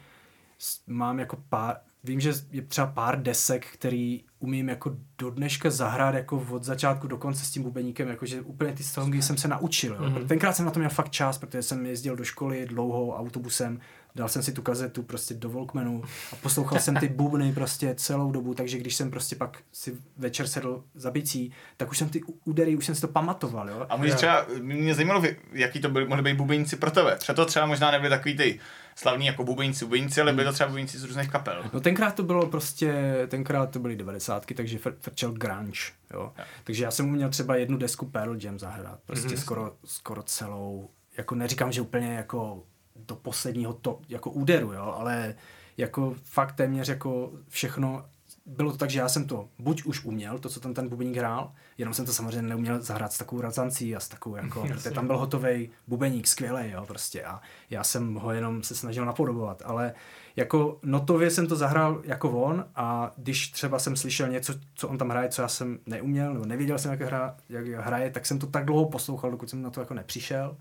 mám 0.88 1.19
jako 1.19 1.38
pár, 1.49 1.76
vím, 2.04 2.19
že 2.19 2.34
je 2.52 2.62
třeba 2.62 2.88
pár 2.88 3.21
desek, 3.21 3.65
který 3.73 4.23
umím 4.39 4.69
jako 4.69 4.97
do 5.17 5.30
dneška 5.30 5.69
zahrát 5.69 6.15
jako 6.15 6.47
od 6.52 6.63
začátku 6.63 7.08
do 7.08 7.17
konce 7.17 7.45
s 7.45 7.52
tím 7.52 7.63
bubeníkem, 7.63 8.08
jakože 8.08 8.41
úplně 8.41 8.73
ty 8.73 8.84
songy 8.84 9.21
jsem 9.21 9.38
se 9.38 9.47
naučil. 9.47 9.93
Jo. 9.93 10.02
Mm-hmm. 10.02 10.28
Tenkrát 10.28 10.54
jsem 10.54 10.65
na 10.65 10.71
to 10.71 10.80
měl 10.80 10.89
fakt 10.89 11.10
čas, 11.10 11.38
protože 11.38 11.64
jsem 11.64 11.86
jezdil 11.86 12.16
do 12.16 12.24
školy 12.24 12.66
dlouho 12.66 13.16
autobusem, 13.16 13.80
dal 14.16 14.28
jsem 14.28 14.43
si 14.43 14.51
tu 14.51 14.61
kazetu 14.61 15.03
prostě 15.03 15.34
do 15.34 15.49
Walkmanu 15.49 16.03
a 16.32 16.36
poslouchal 16.36 16.80
jsem 16.80 16.95
ty 16.95 17.07
bubny 17.07 17.53
prostě 17.53 17.95
celou 17.95 18.32
dobu, 18.32 18.53
takže 18.53 18.78
když 18.78 18.95
jsem 18.95 19.11
prostě 19.11 19.36
pak 19.36 19.57
si 19.72 19.97
večer 20.18 20.47
sedl 20.47 20.84
za 20.95 21.11
bicí, 21.11 21.51
tak 21.78 21.91
už 21.91 21.97
jsem 21.97 22.09
ty 22.09 22.22
údery, 22.45 22.76
už 22.76 22.86
jsem 22.86 22.95
si 22.95 23.01
to 23.01 23.07
pamatoval, 23.07 23.70
jo. 23.70 23.86
A 23.89 23.97
můžeš 23.97 24.14
třeba, 24.14 24.45
mě 24.59 24.95
zajímalo, 24.95 25.24
jaký 25.51 25.82
to 25.82 25.89
byly, 25.89 26.07
mohly 26.07 26.24
být 26.24 26.38
bubeníci 26.38 26.76
pro 26.76 26.91
tebe. 26.91 27.16
Třeba 27.16 27.36
to 27.36 27.45
třeba 27.45 27.66
možná 27.66 27.91
nebyly 27.91 28.09
takový 28.09 28.38
ty 28.38 28.59
slavní 28.95 29.26
jako 29.26 29.43
bubeníci, 29.43 29.86
bubeníci, 29.86 30.22
ale 30.22 30.34
byly 30.34 30.45
to 30.45 30.53
třeba 30.53 30.68
bubeníci 30.68 30.99
z 30.99 31.03
různých 31.03 31.30
kapel. 31.30 31.64
No 31.74 31.80
tenkrát 31.80 32.16
to 32.16 32.24
bylo 32.24 32.47
prostě, 32.47 33.14
tenkrát 33.28 33.70
to 33.70 33.80
byly 33.80 33.95
devadesátky, 33.95 34.53
takže 34.53 34.78
fr- 34.78 34.95
frčel 34.99 35.32
grunge, 35.32 35.82
jo. 36.14 36.34
Takže 36.64 36.84
já 36.84 36.91
jsem 36.91 37.09
uměl 37.09 37.30
třeba 37.30 37.55
jednu 37.55 37.78
desku 37.78 38.05
Pearl 38.05 38.38
Jam 38.39 38.59
zahrát, 38.59 38.99
prostě 39.05 39.28
mm-hmm. 39.28 39.39
skoro, 39.39 39.76
skoro 39.86 40.24
celou, 40.24 40.89
jako 41.18 41.36
neříkám, 41.36 41.72
že 41.72 41.82
úplně 41.82 42.14
jako 42.14 42.64
do 43.08 43.16
posledního 43.16 43.74
to, 43.74 43.99
jako 44.10 44.30
úderu, 44.30 44.74
jo, 44.74 44.93
ale 44.97 45.36
jako 45.78 46.16
fakt 46.24 46.56
téměř 46.56 46.89
jako 46.89 47.32
všechno, 47.49 48.06
bylo 48.45 48.72
to 48.72 48.78
tak, 48.78 48.89
že 48.89 48.99
já 48.99 49.10
jsem 49.10 49.28
to 49.28 49.49
buď 49.60 49.84
už 49.84 50.06
uměl, 50.06 50.39
to, 50.39 50.49
co 50.49 50.60
tam 50.60 50.74
ten 50.74 50.89
bubeník 50.89 51.18
hrál, 51.18 51.51
jenom 51.78 51.93
jsem 51.93 52.06
to 52.06 52.14
samozřejmě 52.14 52.41
neuměl 52.41 52.82
zahrát 52.82 53.14
s 53.14 53.18
takovou 53.18 53.41
razancí 53.41 53.95
a 53.95 53.99
s 53.99 54.08
takovou 54.08 54.36
jako, 54.36 54.62
protože 54.68 54.91
tam 54.91 55.08
byl 55.08 55.18
hotový 55.18 55.70
bubeník, 55.88 56.28
skvělý, 56.28 56.72
jo, 56.72 56.86
prostě 56.86 57.24
a 57.24 57.41
já 57.70 57.84
jsem 57.84 58.16
ho 58.16 58.32
jenom 58.32 58.64
se 58.64 58.76
snažil 58.76 59.06
napodobovat, 59.06 59.62
ale 59.66 59.93
jako 60.36 60.80
notově 60.84 61.32
jsem 61.32 61.47
to 61.47 61.56
zahrál 61.56 62.01
jako 62.04 62.32
on 62.32 62.66
a 62.76 63.12
když 63.18 63.51
třeba 63.51 63.80
jsem 63.80 63.95
slyšel 63.95 64.30
něco, 64.30 64.54
co 64.76 64.88
on 64.88 64.97
tam 64.97 65.10
hraje, 65.10 65.30
co 65.30 65.41
já 65.41 65.47
jsem 65.47 65.80
neuměl, 65.86 66.34
nebo 66.34 66.45
nevěděl 66.45 66.80
jsem, 66.80 66.91
jak, 66.91 67.01
hra, 67.01 67.36
jak 67.49 67.68
hraje, 67.68 68.12
tak 68.12 68.26
jsem 68.26 68.39
to 68.39 68.47
tak 68.47 68.66
dlouho 68.66 68.89
poslouchal, 68.89 69.32
dokud 69.32 69.49
jsem 69.49 69.62
na 69.62 69.70
to 69.70 69.80
jako 69.80 69.93
nepřišel. 69.93 70.58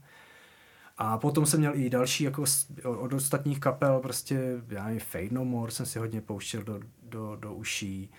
A 0.99 1.19
potom 1.19 1.47
jsem 1.47 1.61
měl 1.61 1.73
i 1.75 1.91
další 1.91 2.25
jako 2.25 2.45
od 2.85 3.13
ostatních 3.13 3.61
kapel, 3.61 4.01
prostě, 4.01 4.63
já 4.69 4.85
nevím, 4.85 5.01
Fade 5.01 5.29
No 5.31 5.45
More 5.45 5.73
jsem 5.73 5.87
si 5.87 5.99
hodně 5.99 6.21
pouštěl 6.21 6.63
do, 6.63 6.81
do, 7.03 7.37
do 7.37 7.55
uší. 7.55 8.11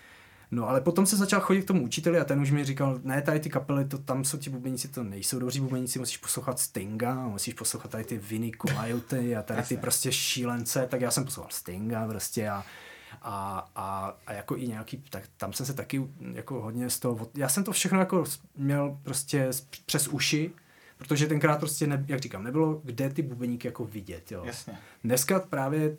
No 0.50 0.68
ale 0.68 0.80
potom 0.80 1.06
se 1.06 1.16
začal 1.16 1.40
chodit 1.40 1.62
k 1.62 1.66
tomu 1.66 1.84
učiteli 1.84 2.20
a 2.20 2.24
ten 2.24 2.40
už 2.40 2.50
mi 2.50 2.64
říkal, 2.64 3.00
ne, 3.02 3.22
tady 3.22 3.40
ty 3.40 3.50
kapely, 3.50 3.84
to, 3.84 3.98
tam 3.98 4.24
jsou 4.24 4.38
ti 4.38 4.50
bubeníci, 4.50 4.88
to 4.88 5.04
nejsou 5.04 5.38
dobří 5.38 5.60
bubeníci, 5.60 5.98
musíš 5.98 6.16
poslouchat 6.16 6.58
Stinga, 6.58 7.14
musíš 7.14 7.54
poslouchat 7.54 7.90
tady 7.90 8.04
ty 8.04 8.18
Vinny 8.18 8.52
Coyote 8.66 9.36
a 9.36 9.42
tady 9.42 9.62
ty 9.62 9.76
prostě 9.76 10.12
šílence, 10.12 10.86
tak 10.90 11.00
já 11.00 11.10
jsem 11.10 11.24
poslouchal 11.24 11.50
Stinga 11.52 12.08
prostě 12.08 12.48
a, 12.48 12.64
a, 13.22 13.68
a, 13.74 14.16
a 14.26 14.32
jako 14.32 14.56
i 14.56 14.68
nějaký, 14.68 15.04
tak 15.10 15.22
tam 15.36 15.52
jsem 15.52 15.66
se 15.66 15.74
taky 15.74 16.08
jako 16.32 16.62
hodně 16.62 16.90
z 16.90 16.98
toho, 16.98 17.30
já 17.34 17.48
jsem 17.48 17.64
to 17.64 17.72
všechno 17.72 17.98
jako 17.98 18.24
měl 18.56 18.98
prostě 19.02 19.50
přes 19.86 20.08
uši, 20.08 20.52
protože 21.04 21.26
tenkrát 21.26 21.58
prostě, 21.60 21.86
ne, 21.86 22.04
jak 22.08 22.20
říkám, 22.20 22.44
nebylo 22.44 22.80
kde 22.84 23.10
ty 23.10 23.22
bubeníky 23.22 23.68
jako 23.68 23.84
vidět, 23.84 24.32
jo. 24.32 24.42
Jasně. 24.44 24.78
Dneska 25.04 25.40
právě 25.40 25.96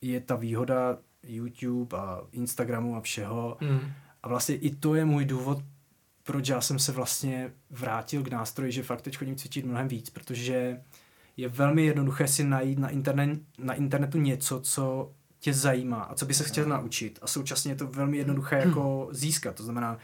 je 0.00 0.20
ta 0.20 0.36
výhoda 0.36 0.98
YouTube 1.22 1.98
a 1.98 2.20
Instagramu 2.32 2.96
a 2.96 3.00
všeho. 3.00 3.56
Mm. 3.60 3.80
A 4.22 4.28
vlastně 4.28 4.56
i 4.56 4.70
to 4.70 4.94
je 4.94 5.04
můj 5.04 5.24
důvod, 5.24 5.58
proč 6.22 6.48
já 6.48 6.60
jsem 6.60 6.78
se 6.78 6.92
vlastně 6.92 7.52
vrátil 7.70 8.22
k 8.22 8.30
nástroji, 8.30 8.72
že 8.72 8.82
fakt 8.82 9.02
teď 9.02 9.16
chodím 9.16 9.36
cvičit 9.36 9.64
mnohem 9.64 9.88
víc, 9.88 10.10
protože 10.10 10.80
je 11.36 11.48
velmi 11.48 11.84
jednoduché 11.84 12.28
si 12.28 12.44
najít 12.44 12.78
na, 12.78 12.88
internet, 12.88 13.40
na 13.58 13.74
internetu 13.74 14.18
něco, 14.18 14.60
co 14.60 15.12
tě 15.40 15.54
zajímá 15.54 16.02
a 16.02 16.14
co 16.14 16.26
by 16.26 16.34
se 16.34 16.44
chtěl 16.44 16.66
naučit. 16.66 17.18
A 17.22 17.26
současně 17.26 17.72
je 17.72 17.76
to 17.76 17.86
velmi 17.86 18.16
jednoduché 18.16 18.58
jako 18.58 19.08
získat. 19.10 19.54
To 19.54 19.62
znamená, 19.62 19.98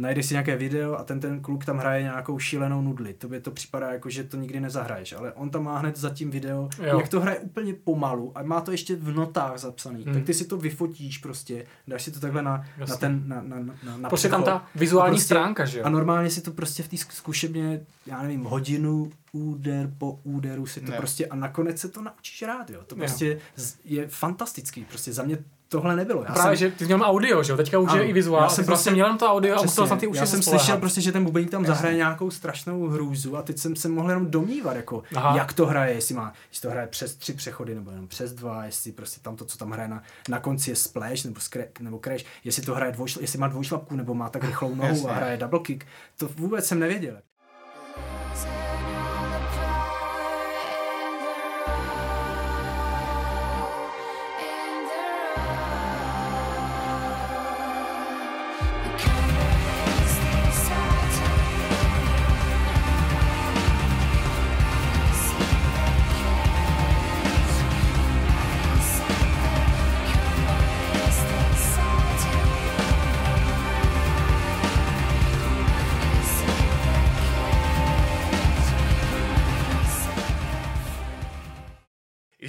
najdeš 0.00 0.26
si 0.26 0.34
nějaké 0.34 0.56
video 0.56 0.94
a 0.94 1.04
ten 1.04 1.20
ten 1.20 1.40
kluk 1.40 1.64
tam 1.64 1.78
hraje 1.78 2.02
nějakou 2.02 2.38
šílenou 2.38 2.82
nudli. 2.82 3.14
Tobě 3.14 3.40
to 3.40 3.50
připadá 3.50 3.92
jako, 3.92 4.10
že 4.10 4.24
to 4.24 4.36
nikdy 4.36 4.60
nezahraješ, 4.60 5.12
ale 5.12 5.32
on 5.32 5.50
tam 5.50 5.64
má 5.64 5.78
hned 5.78 5.96
zatím 5.96 6.30
video, 6.30 6.68
Jo. 6.78 6.84
jo. 6.86 6.98
jak 6.98 7.08
to 7.08 7.20
hraje 7.20 7.38
úplně 7.38 7.74
pomalu 7.74 8.32
a 8.38 8.42
má 8.42 8.60
to 8.60 8.70
ještě 8.72 8.96
v 8.96 9.14
notách 9.14 9.58
zapsaný. 9.58 10.04
Hmm. 10.04 10.14
Tak 10.14 10.24
ty 10.24 10.34
si 10.34 10.44
to 10.44 10.56
vyfotíš 10.56 11.18
prostě, 11.18 11.66
dáš 11.88 12.02
si 12.02 12.10
to 12.10 12.20
takhle 12.20 12.42
na, 12.42 12.64
na 12.88 12.96
ten, 12.96 13.22
na, 13.26 13.42
na, 13.42 13.56
na, 13.84 13.96
na 13.96 14.08
Prostě 14.08 14.28
tam 14.28 14.42
ta 14.42 14.64
vizuální 14.74 15.16
A 15.16 15.20
stránka, 15.20 15.64
že 15.64 15.78
jo? 15.78 15.84
A 15.84 15.88
normálně 15.88 16.30
si 16.30 16.40
to 16.40 16.50
prostě 16.50 16.82
v 16.82 16.88
té 16.88 16.96
zku- 16.96 17.12
zkušebně, 17.12 17.80
já 18.06 18.22
nevím, 18.22 18.44
hodinu, 18.44 19.10
úder 19.32 19.90
po 19.98 20.20
úderu 20.24 20.66
si 20.66 20.80
to 20.80 20.90
Ne. 20.90 20.96
prostě 20.96 21.26
a 21.26 21.36
nakonec 21.36 21.78
se 21.80 21.88
to 21.88 22.02
naučíš 22.02 22.42
rád, 22.42 22.70
jo. 22.70 22.80
To 22.86 22.94
Jo. 22.94 22.98
prostě 22.98 23.38
z- 23.56 23.76
je 23.84 24.08
fantastický, 24.08 24.84
prostě 24.84 25.12
za 25.12 25.22
mě 25.22 25.38
tohle 25.68 25.96
nebylo. 25.96 26.24
Já 26.28 26.32
Právě, 26.34 26.56
jsem, 26.58 26.68
že 26.70 26.70
ty 26.76 26.78
jsi 26.78 26.94
měl 26.94 27.02
audio, 27.06 27.42
že 27.42 27.52
jo? 27.52 27.56
Teďka 27.56 27.78
už 27.78 27.90
Ano. 27.90 28.00
je 28.02 28.08
i 28.08 28.12
vizuál. 28.12 28.42
Já 28.42 28.48
jsem 28.48 28.54
prostě 28.64 28.70
prostě- 28.72 28.90
měl 28.90 29.06
jenom 29.06 29.18
to 29.18 29.26
audio 29.28 29.58
a 29.58 29.62
musel 29.62 29.86
jsem 29.86 29.98
ty 29.98 30.06
uši 30.06 30.18
Já 30.20 30.26
jsem 30.26 30.42
spoléhat. 30.42 30.60
slyšel 30.60 30.78
prostě, 30.80 31.00
že 31.00 31.12
ten 31.12 31.24
bubeník 31.24 31.50
tam 31.50 31.66
zahraje 31.66 31.96
nějakou 31.96 32.30
strašnou 32.30 32.88
hrůzu 32.88 33.36
a 33.36 33.42
teď 33.42 33.58
jsem 33.58 33.76
se 33.76 33.88
mohl 33.88 34.08
jenom 34.08 34.30
domnívat, 34.30 34.76
jako, 34.76 35.02
Aha. 35.14 35.36
jak 35.36 35.52
to 35.52 35.66
hraje, 35.66 35.94
jestli 35.94 36.14
má, 36.14 36.32
jestli 36.50 36.62
to 36.62 36.70
hraje 36.70 36.86
přes 36.86 37.14
tři 37.16 37.32
přechody 37.32 37.74
nebo 37.74 37.90
jenom 37.90 38.08
přes 38.08 38.32
dva, 38.32 38.64
jestli 38.64 38.92
prostě 38.92 39.20
tam 39.20 39.36
to, 39.36 39.44
co 39.44 39.58
tam 39.58 39.70
hraje 39.70 39.88
na, 39.88 40.02
na 40.28 40.40
konci 40.40 40.70
je 40.70 40.76
splash 40.76 41.24
nebo, 41.24 41.40
skre, 41.40 41.68
nebo 41.80 41.98
crash, 42.04 42.24
jestli 42.44 42.62
to 42.62 42.74
hraje 42.74 42.92
dvojšl, 42.92 43.20
jestli 43.20 43.38
má 43.38 43.48
dvojšlapku 43.48 43.96
nebo 43.96 44.14
má 44.14 44.28
tak 44.28 44.44
rychlou 44.44 44.74
nohu 44.74 44.88
Jasně. 44.88 45.08
a 45.10 45.12
hraje 45.12 45.36
double 45.36 45.60
kick. 45.60 45.84
To 46.16 46.28
vůbec 46.36 46.66
jsem 46.66 46.78
nevěděl. 46.80 47.16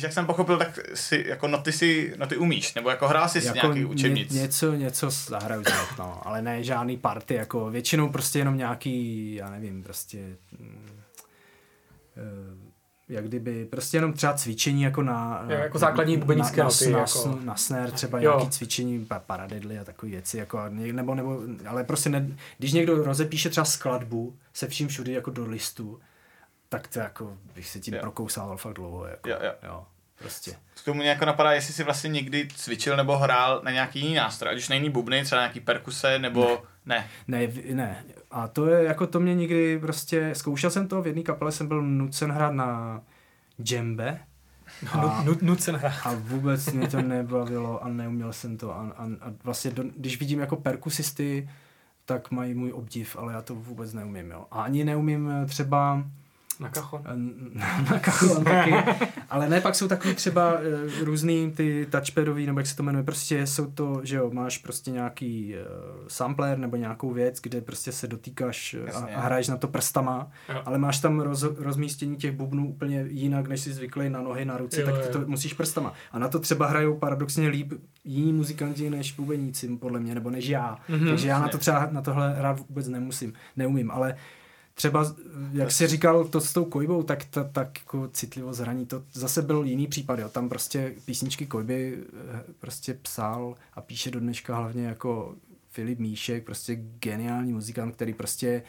Jak 0.10 0.14
jsem 0.14 0.26
pochopil, 0.26 0.58
tak 0.58 0.80
si, 0.94 1.24
jako 1.28 1.48
noty 1.48 1.72
si, 1.72 2.14
noty 2.18 2.38
umíš, 2.38 2.74
nebo 2.74 2.90
jako 2.90 3.08
hrál 3.08 3.30
jsi 3.30 3.46
jako 3.46 3.68
nějaký 3.68 3.86
učebnic. 3.86 4.32
Ně, 4.32 4.42
něco, 4.42 4.74
něco 4.74 5.10
zahraju 5.10 5.64
z 5.64 5.98
no, 6.00 6.28
ale 6.28 6.42
ne 6.42 6.64
žádný 6.64 6.98
party, 6.98 7.34
jako 7.34 7.70
většinou 7.70 8.10
prostě 8.10 8.40
jenom 8.40 8.58
nějaký, 8.58 9.36
já 9.36 9.50
nevím, 9.50 9.84
prostě 9.84 10.38
eh, 12.18 12.70
jak 13.10 13.26
kdyby, 13.28 13.66
prostě 13.66 13.98
jenom 13.98 14.14
třeba 14.14 14.34
cvičení 14.34 14.82
jako 14.82 15.02
na... 15.04 15.46
Jo, 15.50 15.58
jako 15.60 15.78
základní 15.80 16.18
bubenícké 16.18 16.64
na, 16.64 16.70
na, 16.86 16.92
na, 16.92 17.00
jako. 17.00 17.40
na 17.44 17.56
snare 17.56 17.92
třeba 17.92 18.22
Jo. 18.22 18.32
nějaký 18.38 18.50
cvičení, 18.52 19.06
pa- 19.06 19.20
paradidly 19.20 19.80
a 19.80 19.84
takové 19.84 20.10
věci, 20.10 20.38
jako, 20.38 20.58
a 20.58 20.70
ně- 20.70 20.94
nebo, 20.94 21.16
nebo, 21.16 21.42
ale 21.68 21.84
prostě 21.84 22.10
ne, 22.10 22.28
když 22.58 22.72
někdo 22.74 23.04
rozepíše 23.04 23.50
třeba 23.50 23.66
skladbu 23.66 24.38
se 24.54 24.68
vším 24.68 24.88
všudy 24.88 25.12
jako 25.14 25.32
do 25.32 25.46
listu, 25.46 26.00
tak 26.70 26.88
to 26.88 27.00
jako 27.00 27.38
bych 27.56 27.68
se 27.68 27.80
tím 27.80 27.94
Jo. 27.94 28.00
prokousával 28.02 28.58
fakt 28.58 28.74
dlouho, 28.74 29.06
jako, 29.06 29.30
Jo, 29.30 29.38
jo. 29.44 29.52
jo 29.64 29.86
prostě. 30.20 30.56
K 30.82 30.86
tomu 30.86 31.00
mě 31.00 31.10
jako 31.10 31.26
napadá, 31.26 31.52
jestli 31.52 31.74
jsi 31.74 31.84
vlastně 31.84 32.10
někdy 32.10 32.48
cvičil 32.56 32.98
nebo 32.98 33.18
hrál 33.18 33.62
na 33.64 33.72
nějaký 33.72 34.00
jiný 34.00 34.14
nástroj, 34.16 34.52
ať 34.54 34.58
už 34.58 34.70
není 34.70 34.90
bubny, 34.90 35.24
třeba 35.24 35.42
nějaký 35.42 35.60
perkuse, 35.60 36.20
nebo 36.20 36.64
ne. 36.86 37.08
Ne, 37.28 37.48
v- 37.48 37.76
ne. 37.76 38.04
A 38.32 38.48
to 38.48 38.66
je, 38.68 38.84
jako 38.84 39.08
to 39.08 39.20
mě 39.20 39.36
nikdy 39.36 39.80
prostě, 39.80 40.30
zkoušel 40.36 40.70
jsem 40.72 40.88
to, 40.88 41.02
v 41.02 41.08
jedné 41.08 41.24
kapele 41.24 41.52
jsem 41.52 41.68
byl 41.68 41.82
nucen 41.82 42.32
hrát 42.32 42.52
na 42.54 43.02
džembe 43.64 44.20
a, 44.92 45.24
Nu- 45.24 45.38
Nucen 45.42 45.76
hrát. 45.76 45.94
a 46.04 46.14
vůbec 46.18 46.72
mě 46.72 46.88
to 46.88 47.02
nebavilo 47.02 47.84
a 47.84 47.88
neuměl 47.88 48.34
jsem 48.34 48.58
to 48.58 48.72
a, 48.76 48.94
a, 48.98 49.04
a 49.22 49.34
vlastně, 49.44 49.72
do, 49.72 49.84
když 49.98 50.20
vidím 50.20 50.40
jako 50.40 50.56
perkusisty, 50.56 51.50
tak 52.06 52.32
mají 52.32 52.54
můj 52.54 52.72
obdiv, 52.74 53.16
ale 53.20 53.34
já 53.34 53.42
to 53.42 53.56
vůbec 53.56 53.94
neumím, 53.94 54.32
jo. 54.32 54.46
A 54.52 54.62
ani 54.64 54.84
neumím 54.84 55.30
třeba 55.48 56.04
Na 56.60 56.70
kachon. 56.70 57.02
na 57.92 58.00
kachon 58.00 58.44
taky. 58.44 58.74
Ale 59.30 59.50
ne, 59.50 59.62
pak 59.62 59.76
jsou 59.76 59.88
takový 59.88 60.16
třeba 60.16 60.54
uh, 60.54 60.60
různý 61.04 61.52
ty 61.52 61.88
touchpadový, 61.90 62.46
nebo 62.46 62.60
jak 62.60 62.68
se 62.68 62.76
to 62.76 62.84
jmenuje, 62.84 63.04
prostě 63.04 63.48
jsou 63.48 63.72
to, 63.72 64.02
že 64.04 64.16
jo, 64.16 64.30
máš 64.34 64.58
prostě 64.58 64.92
nějaký 64.92 65.56
uh, 65.56 65.62
sampler 66.08 66.58
nebo 66.58 66.76
nějakou 66.76 67.14
věc, 67.14 67.40
kde 67.42 67.62
prostě 67.62 67.92
se 67.92 68.08
dotýkáš 68.08 68.76
eh, 68.88 68.92
a, 68.92 69.00
a 69.16 69.22
hraješ 69.22 69.48
na 69.48 69.58
to 69.58 69.68
prstama, 69.68 70.32
Jo. 70.50 70.62
ale 70.66 70.78
máš 70.78 71.00
tam 71.00 71.20
roz, 71.20 71.44
rozmístění 71.58 72.16
těch 72.18 72.32
bubnů 72.32 72.70
úplně 72.70 73.06
jinak, 73.10 73.48
než 73.48 73.62
jsi 73.62 73.74
zvyklý 73.74 74.10
na 74.10 74.22
nohy, 74.22 74.46
na 74.46 74.58
ruce, 74.58 74.82
Jo, 74.82 74.88
tak 74.88 74.98
ty 74.98 75.06
jo. 75.08 75.14
to 75.14 75.28
musíš 75.28 75.54
prstama. 75.54 75.94
A 76.12 76.20
na 76.20 76.28
to 76.28 76.40
třeba 76.40 76.68
hrajou 76.68 76.98
paradoxně 76.98 77.48
líp 77.48 77.74
jiní 78.04 78.34
muzikanti 78.34 78.90
než 78.90 79.12
bubeníci, 79.12 79.68
podle 79.68 80.00
mě, 80.00 80.16
nebo 80.16 80.30
než 80.30 80.48
já. 80.48 80.78
Mhm. 80.90 81.08
Takže 81.08 81.28
já 81.28 81.40
na 81.40 81.48
to 81.48 81.58
třeba 81.58 81.90
na 81.92 82.02
tohle 82.02 82.34
hrát 82.34 82.60
vůbec 82.70 82.88
nemusím, 82.88 83.34
neumím, 83.56 83.92
ale 83.92 84.16
třeba, 84.80 85.16
jak 85.52 85.72
jsi 85.72 85.88
říkal 85.88 86.24
to 86.24 86.42
s 86.42 86.54
tou 86.54 86.66
kojbou, 86.66 87.04
tak 87.04 87.26
ta, 87.26 87.44
tak 87.44 87.80
jako 87.80 88.08
citlivost 88.08 88.60
hraní, 88.60 88.86
to 88.86 89.04
zase 89.14 89.42
byl 89.42 89.64
jiný 89.64 89.88
případ, 89.88 90.20
jo. 90.20 90.30
Tam 90.30 90.50
prostě 90.50 90.94
písničky 91.06 91.46
kojby 91.46 91.98
eh, 92.34 92.44
prostě 92.60 92.94
psal 92.94 93.56
a 93.74 93.82
píše 93.82 94.12
do 94.12 94.20
dneška 94.20 94.56
hlavně 94.56 94.86
jako 94.86 95.36
Filip 95.70 96.00
Míšek, 96.00 96.46
prostě 96.46 96.76
geniální 96.76 97.54
muzikant, 97.54 97.96
který 97.96 98.14
prostě 98.14 98.64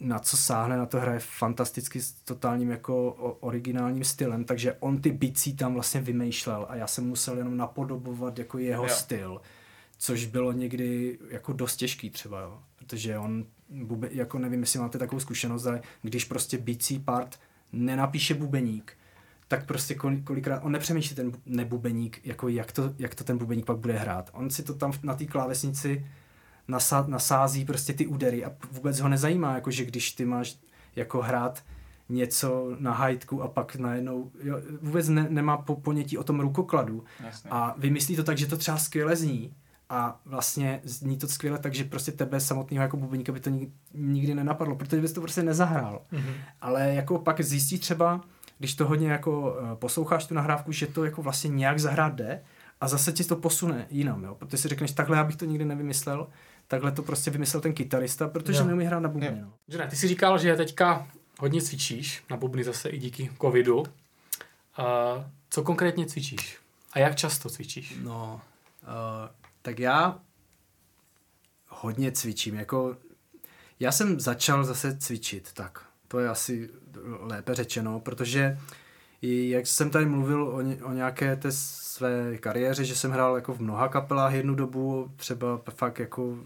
na 0.00 0.18
co 0.18 0.36
sáhne, 0.36 0.76
na 0.76 0.86
to 0.86 1.00
hraje 1.00 1.18
fantasticky 1.18 2.02
s 2.02 2.12
totálním 2.12 2.70
jako 2.70 3.12
originálním 3.40 4.04
stylem, 4.04 4.44
takže 4.44 4.72
on 4.80 5.00
ty 5.00 5.10
bicí 5.10 5.56
tam 5.56 5.74
vlastně 5.74 6.00
vymýšlel 6.00 6.66
a 6.68 6.76
já 6.76 6.86
jsem 6.86 7.08
musel 7.08 7.38
jenom 7.38 7.56
napodobovat 7.56 8.38
jako 8.38 8.58
jeho 8.58 8.84
jo. 8.84 8.94
styl, 8.94 9.40
což 10.02 10.26
bylo 10.26 10.52
někdy 10.52 11.18
jako 11.28 11.52
dost 11.52 11.76
těžký 11.76 12.10
třeba, 12.10 12.40
jo. 12.40 12.58
protože 12.76 13.18
on, 13.18 13.44
bube, 13.68 14.08
jako 14.12 14.38
nevím, 14.38 14.60
jestli 14.60 14.78
máte 14.78 14.98
takovou 14.98 15.20
zkušenost, 15.20 15.66
ale 15.66 15.80
když 16.02 16.24
prostě 16.24 16.58
bicí 16.58 16.98
part 16.98 17.40
nenapíše 17.72 18.34
bubeník, 18.34 18.92
tak 19.48 19.66
prostě 19.66 19.94
kolikrát, 20.24 20.60
on 20.62 20.72
nepřemýšlí 20.72 21.16
ten 21.16 21.32
nebubeník, 21.46 22.20
jako 22.24 22.48
jak 22.48 22.72
to, 22.72 22.94
jak 22.98 23.14
to 23.14 23.24
ten 23.24 23.38
bubeník 23.38 23.66
pak 23.66 23.76
bude 23.76 23.92
hrát. 23.92 24.30
On 24.32 24.50
si 24.50 24.62
to 24.62 24.74
tam 24.74 24.92
na 25.02 25.14
té 25.14 25.24
klávesnici 25.24 26.06
nasá, 26.68 27.04
nasází 27.08 27.64
prostě 27.64 27.92
ty 27.92 28.06
údery 28.06 28.44
a 28.44 28.52
vůbec 28.72 29.00
ho 29.00 29.08
nezajímá, 29.08 29.54
jako 29.54 29.70
že 29.70 29.84
když 29.84 30.12
ty 30.12 30.24
máš 30.24 30.58
jako 30.96 31.22
hrát 31.22 31.64
něco 32.08 32.76
na 32.78 32.92
hajtku 32.92 33.42
a 33.42 33.48
pak 33.48 33.76
najednou, 33.76 34.30
jo, 34.42 34.60
vůbec 34.80 35.08
ne, 35.08 35.26
nemá 35.30 35.56
po, 35.56 35.76
ponětí 35.76 36.18
o 36.18 36.24
tom 36.24 36.40
rukokladu 36.40 37.04
Jasně. 37.24 37.50
a 37.50 37.74
vymyslí 37.78 38.16
to 38.16 38.24
tak, 38.24 38.38
že 38.38 38.46
to 38.46 38.56
třeba 38.56 38.76
skvěle 38.76 39.16
zní 39.16 39.54
a 39.92 40.20
vlastně 40.24 40.80
zní 40.84 41.18
to 41.18 41.28
skvěle 41.28 41.58
tak, 41.58 41.74
že 41.74 41.84
prostě 41.84 42.12
tebe 42.12 42.40
samotného 42.40 42.82
jako 42.82 42.96
bubeníka 42.96 43.32
by 43.32 43.40
to 43.40 43.50
nikdy 43.94 44.34
nenapadlo, 44.34 44.76
protože 44.76 45.02
bys 45.02 45.12
to 45.12 45.20
prostě 45.20 45.42
nezahrál. 45.42 46.02
Mm-hmm. 46.12 46.34
Ale 46.60 46.94
jako 46.94 47.18
pak 47.18 47.40
zjistí 47.40 47.78
třeba, 47.78 48.20
když 48.58 48.74
to 48.74 48.86
hodně 48.86 49.10
jako 49.10 49.56
eh, 49.58 49.76
posloucháš 49.76 50.26
tu 50.26 50.34
nahrávku, 50.34 50.72
že 50.72 50.86
to 50.86 51.04
jako 51.04 51.22
vlastně 51.22 51.50
nějak 51.50 51.78
zahrát 51.78 52.14
jde 52.14 52.42
a 52.80 52.88
zase 52.88 53.12
ti 53.12 53.24
to 53.24 53.36
posune 53.36 53.86
jinam, 53.90 54.24
jo? 54.24 54.34
protože 54.34 54.56
si 54.56 54.68
řekneš, 54.68 54.92
takhle 54.92 55.16
já 55.16 55.24
bych 55.24 55.36
to 55.36 55.44
nikdy 55.44 55.64
nevymyslel, 55.64 56.26
takhle 56.68 56.92
to 56.92 57.02
prostě 57.02 57.30
vymyslel 57.30 57.60
ten 57.60 57.72
kytarista, 57.72 58.28
protože 58.28 58.58
jo. 58.58 58.66
neumí 58.66 58.84
hrát 58.84 59.00
na 59.00 59.08
bubny. 59.08 59.38
No. 59.40 59.52
Že 59.68 59.78
ty 59.78 59.96
jsi 59.96 60.08
říkal, 60.08 60.38
že 60.38 60.56
teďka 60.56 61.06
hodně 61.38 61.62
cvičíš 61.62 62.24
na 62.30 62.36
bubny 62.36 62.64
zase 62.64 62.88
i 62.88 62.98
díky 62.98 63.30
covidu. 63.40 63.78
Uh, 63.78 63.84
co 65.50 65.62
konkrétně 65.62 66.06
cvičíš? 66.06 66.58
A 66.92 66.98
jak 66.98 67.16
často 67.16 67.50
cvičíš? 67.50 67.96
No, 68.02 68.40
uh, 68.82 69.41
tak 69.62 69.78
já 69.78 70.20
hodně 71.68 72.12
cvičím. 72.12 72.54
Jako, 72.54 72.96
já 73.80 73.92
jsem 73.92 74.20
začal 74.20 74.64
zase 74.64 74.96
cvičit, 74.98 75.52
tak 75.52 75.86
to 76.08 76.18
je 76.18 76.28
asi 76.28 76.70
lépe 77.20 77.54
řečeno, 77.54 78.00
protože 78.00 78.58
jak 79.22 79.66
jsem 79.66 79.90
tady 79.90 80.06
mluvil 80.06 80.42
o, 80.42 80.86
o 80.88 80.92
nějaké 80.92 81.36
té 81.36 81.52
své 81.52 82.38
kariéře, 82.38 82.84
že 82.84 82.96
jsem 82.96 83.10
hrál 83.10 83.34
jako 83.34 83.54
v 83.54 83.60
mnoha 83.60 83.88
kapelách 83.88 84.34
jednu 84.34 84.54
dobu, 84.54 85.12
třeba 85.16 85.60
fakt 85.70 85.98
jako 85.98 86.38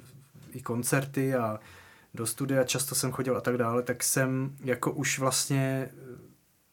i 0.52 0.62
koncerty 0.62 1.34
a 1.34 1.60
do 2.14 2.26
studia 2.26 2.64
často 2.64 2.94
jsem 2.94 3.12
chodil 3.12 3.36
a 3.36 3.40
tak 3.40 3.56
dále, 3.56 3.82
tak 3.82 4.02
jsem 4.02 4.56
jako 4.64 4.92
už 4.92 5.18
vlastně 5.18 5.90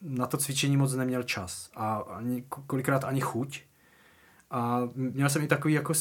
na 0.00 0.26
to 0.26 0.36
cvičení 0.36 0.76
moc 0.76 0.94
neměl 0.94 1.22
čas 1.22 1.70
a 1.74 1.96
ani, 1.96 2.44
kolikrát 2.66 3.04
ani 3.04 3.20
chuť. 3.20 3.62
A 4.50 4.88
měl 4.94 5.30
jsem 5.30 5.42
i 5.42 5.48
takový 5.48 5.74
jako 5.74 5.92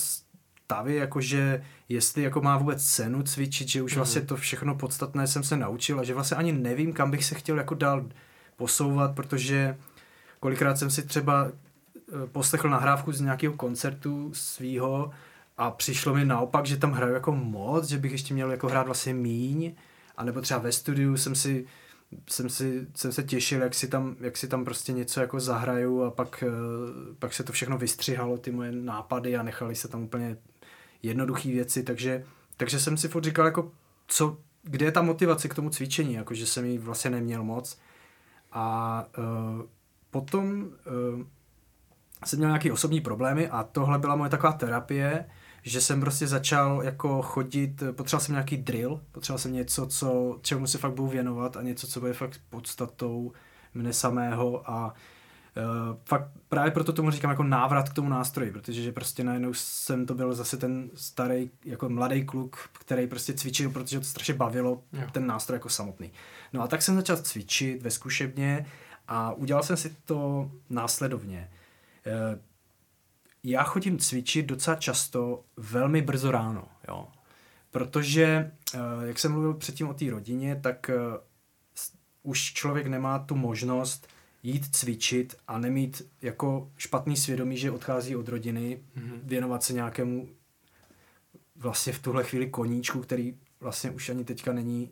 stavy, 0.73 0.95
jakože 0.95 1.63
jestli 1.89 2.23
jako 2.23 2.41
má 2.41 2.57
vůbec 2.57 2.85
cenu 2.85 3.23
cvičit, 3.23 3.67
že 3.67 3.81
už 3.81 3.93
mm. 3.93 3.95
vlastně 3.95 4.21
to 4.21 4.35
všechno 4.35 4.75
podstatné 4.75 5.27
jsem 5.27 5.43
se 5.43 5.57
naučil 5.57 5.99
a 5.99 6.03
že 6.03 6.13
vlastně 6.13 6.37
ani 6.37 6.51
nevím, 6.51 6.93
kam 6.93 7.11
bych 7.11 7.25
se 7.25 7.35
chtěl 7.35 7.57
jako 7.57 7.75
dál 7.75 8.05
posouvat, 8.57 9.15
protože 9.15 9.77
kolikrát 10.39 10.77
jsem 10.77 10.89
si 10.89 11.01
třeba 11.03 11.47
eh, 11.47 12.27
poslechl 12.31 12.69
nahrávku 12.69 13.11
z 13.11 13.21
nějakého 13.21 13.53
koncertu 13.53 14.31
svýho 14.33 15.11
a 15.57 15.71
přišlo 15.71 16.13
mi 16.13 16.25
naopak, 16.25 16.65
že 16.65 16.77
tam 16.77 16.91
hraju 16.91 17.13
jako 17.13 17.31
moc, 17.31 17.89
že 17.89 17.97
bych 17.97 18.11
ještě 18.11 18.33
měl 18.33 18.51
jako 18.51 18.67
hrát 18.67 18.85
vlastně 18.85 19.13
míň, 19.13 19.75
anebo 20.17 20.41
třeba 20.41 20.59
ve 20.59 20.71
studiu 20.71 21.17
jsem 21.17 21.35
si 21.35 21.65
jsem, 22.29 22.49
si, 22.49 22.87
jsem 22.95 23.11
se 23.11 23.23
těšil, 23.23 23.61
jak 23.61 23.73
si, 23.73 23.87
tam, 23.87 24.15
jak 24.19 24.37
si 24.37 24.47
tam 24.47 24.65
prostě 24.65 24.93
něco 24.93 25.21
jako 25.21 25.39
zahraju 25.39 26.03
a 26.03 26.11
pak, 26.11 26.43
eh, 26.47 27.15
pak 27.19 27.33
se 27.33 27.43
to 27.43 27.53
všechno 27.53 27.77
vystřihalo, 27.77 28.37
ty 28.37 28.51
moje 28.51 28.71
nápady 28.71 29.37
a 29.37 29.43
nechali 29.43 29.75
se 29.75 29.87
tam 29.87 30.03
úplně 30.03 30.37
jednoduché 31.03 31.49
věci, 31.49 31.83
takže, 31.83 32.23
takže 32.57 32.79
jsem 32.79 32.97
si 32.97 33.07
furt 33.07 33.23
říkal, 33.23 33.45
jako, 33.45 33.71
co, 34.07 34.37
kde 34.63 34.85
je 34.85 34.91
ta 34.91 35.01
motivace 35.01 35.47
k 35.47 35.55
tomu 35.55 35.69
cvičení, 35.69 36.13
jako, 36.13 36.33
že 36.33 36.45
jsem 36.45 36.65
ji 36.65 36.77
vlastně 36.77 37.11
neměl 37.11 37.43
moc. 37.43 37.79
A 38.51 39.05
uh, 39.17 39.61
potom 40.11 40.63
uh, 40.63 41.25
jsem 42.25 42.39
měl 42.39 42.49
nějaké 42.49 42.71
osobní 42.71 43.01
problémy 43.01 43.49
a 43.49 43.63
tohle 43.63 43.99
byla 43.99 44.15
moje 44.15 44.29
taková 44.29 44.53
terapie, 44.53 45.25
že 45.63 45.81
jsem 45.81 46.01
prostě 46.01 46.27
začal 46.27 46.83
jako 46.83 47.21
chodit, 47.21 47.83
potřeboval 47.91 48.25
jsem 48.25 48.33
nějaký 48.33 48.57
drill, 48.57 49.01
potřeboval 49.11 49.39
jsem 49.39 49.53
něco, 49.53 49.85
co, 49.85 50.39
čemu 50.41 50.67
se 50.67 50.77
fakt 50.77 50.93
budu 50.93 51.07
věnovat 51.07 51.57
a 51.57 51.61
něco, 51.61 51.87
co 51.87 51.99
bude 51.99 52.13
fakt 52.13 52.41
podstatou 52.49 53.31
mne 53.73 53.93
samého 53.93 54.71
a 54.71 54.93
fakt 56.05 56.31
právě 56.49 56.71
proto 56.71 56.93
tomu 56.93 57.11
říkám 57.11 57.31
jako 57.31 57.43
návrat 57.43 57.89
k 57.89 57.93
tomu 57.93 58.09
nástroji, 58.09 58.51
protože 58.51 58.81
že 58.81 58.91
prostě 58.91 59.23
najednou 59.23 59.53
jsem 59.53 60.05
to 60.05 60.13
byl 60.13 60.33
zase 60.33 60.57
ten 60.57 60.89
starý, 60.95 61.49
jako 61.65 61.89
mladý 61.89 62.25
kluk, 62.25 62.57
který 62.79 63.07
prostě 63.07 63.33
cvičil, 63.33 63.69
protože 63.69 63.99
to 63.99 64.05
strašně 64.05 64.33
bavilo, 64.33 64.83
jo. 64.93 65.01
ten 65.11 65.27
nástroj 65.27 65.55
jako 65.55 65.69
samotný. 65.69 66.11
No 66.53 66.61
a 66.61 66.67
tak 66.67 66.81
jsem 66.81 66.95
začal 66.95 67.17
cvičit 67.17 67.81
ve 67.81 67.91
zkušebně 67.91 68.65
a 69.07 69.33
udělal 69.33 69.63
jsem 69.63 69.77
si 69.77 69.95
to 70.05 70.51
následovně. 70.69 71.49
Uh, 72.05 72.39
já 73.43 73.63
chodím 73.63 73.97
cvičit 73.97 74.45
docela 74.45 74.75
často 74.75 75.43
velmi 75.57 76.01
brzo 76.01 76.31
ráno, 76.31 76.67
jo. 76.87 77.07
Protože, 77.71 78.51
uh, 78.75 78.81
jak 79.03 79.19
jsem 79.19 79.31
mluvil 79.31 79.53
předtím 79.53 79.89
o 79.89 79.93
té 79.93 80.09
rodině, 80.09 80.55
tak 80.55 80.89
už 82.23 82.53
člověk 82.53 82.87
nemá 82.87 83.19
tu 83.19 83.35
možnost 83.35 84.07
jít 84.43 84.75
cvičit 84.75 85.35
a 85.47 85.57
nemít 85.57 86.01
jako 86.21 86.71
špatný 86.77 87.17
svědomí, 87.17 87.57
že 87.57 87.71
odchází 87.71 88.15
od 88.15 88.27
rodiny, 88.27 88.79
mm-hmm. 88.97 89.19
věnovat 89.23 89.63
se 89.63 89.73
nějakému 89.73 90.29
vlastně 91.55 91.93
v 91.93 91.99
tuhle 91.99 92.23
chvíli 92.23 92.49
koníčku, 92.49 92.99
který 92.99 93.37
vlastně 93.59 93.91
už 93.91 94.09
ani 94.09 94.23
teďka 94.23 94.53
není 94.53 94.89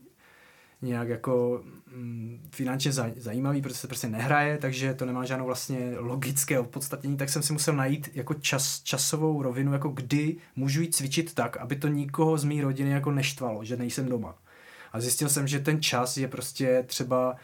nějak 0.82 1.10
jako 1.10 1.64
mm, 1.96 2.50
finančně 2.52 2.92
zajímavý, 3.18 3.62
protože 3.62 3.76
se 3.76 3.88
prostě 3.88 4.08
nehraje, 4.08 4.58
takže 4.58 4.94
to 4.94 5.06
nemá 5.06 5.26
žádnou 5.26 5.46
vlastně 5.46 5.94
logické 5.98 6.60
opodstatnění, 6.60 7.18
tak 7.18 7.30
jsem 7.30 7.44
si 7.44 7.54
musel 7.54 7.76
najít 7.76 8.10
jako 8.14 8.34
čas, 8.34 8.82
časovou 8.84 9.42
rovinu, 9.42 9.74
jako 9.74 9.90
kdy 9.90 10.38
můžu 10.56 10.82
jít 10.82 10.96
cvičit 10.96 11.34
tak, 11.34 11.58
aby 11.58 11.76
to 11.76 11.88
nikoho 11.88 12.38
z 12.38 12.44
mé 12.44 12.62
rodiny 12.62 12.90
jako 12.90 13.12
neštvalo, 13.12 13.64
že 13.64 13.78
nejsem 13.78 14.10
doma. 14.10 14.36
A 14.94 15.02
zjistil 15.02 15.30
jsem, 15.30 15.48
že 15.48 15.60
ten 15.60 15.82
čas 15.82 16.18
je 16.18 16.28
prostě 16.28 16.84
třeba 16.88 17.36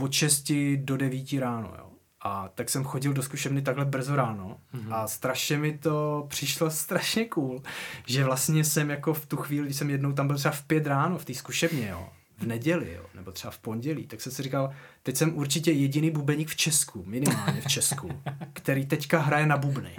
od 0.00 0.12
6 0.12 0.52
do 0.76 0.96
9 0.96 1.32
ráno, 1.32 1.72
jo. 1.78 1.90
A 2.20 2.48
tak 2.48 2.70
jsem 2.70 2.84
chodil 2.84 3.12
do 3.12 3.22
zkušebny 3.22 3.62
takhle 3.62 3.84
brzo 3.84 4.16
ráno 4.16 4.56
mm-hmm. 4.74 4.94
a 4.94 5.06
strašně 5.06 5.58
mi 5.58 5.78
to 5.78 6.26
přišlo 6.28 6.70
strašně 6.70 7.24
cool, 7.24 7.62
že 8.06 8.24
vlastně 8.24 8.64
jsem 8.64 8.90
jako 8.90 9.14
v 9.14 9.26
tu 9.26 9.36
chvíli, 9.36 9.64
když 9.64 9.76
jsem 9.76 9.90
jednou 9.90 10.12
tam 10.12 10.26
byl 10.26 10.36
třeba 10.36 10.52
v 10.52 10.62
pět 10.62 10.86
ráno 10.86 11.18
v 11.18 11.24
té 11.24 11.34
zkušebně, 11.34 11.88
jo, 11.88 12.08
v 12.38 12.46
neděli, 12.46 12.92
jo, 12.94 13.02
nebo 13.14 13.32
třeba 13.32 13.50
v 13.50 13.58
pondělí, 13.58 14.06
tak 14.06 14.20
jsem 14.20 14.32
si 14.32 14.42
říkal, 14.42 14.70
teď 15.02 15.16
jsem 15.16 15.36
určitě 15.36 15.72
jediný 15.72 16.10
bubeník 16.10 16.48
v 16.48 16.56
Česku, 16.56 17.04
minimálně 17.06 17.60
v 17.60 17.66
Česku, 17.66 18.10
který 18.52 18.86
teďka 18.86 19.18
hraje 19.18 19.46
na 19.46 19.56
bubny. 19.56 19.96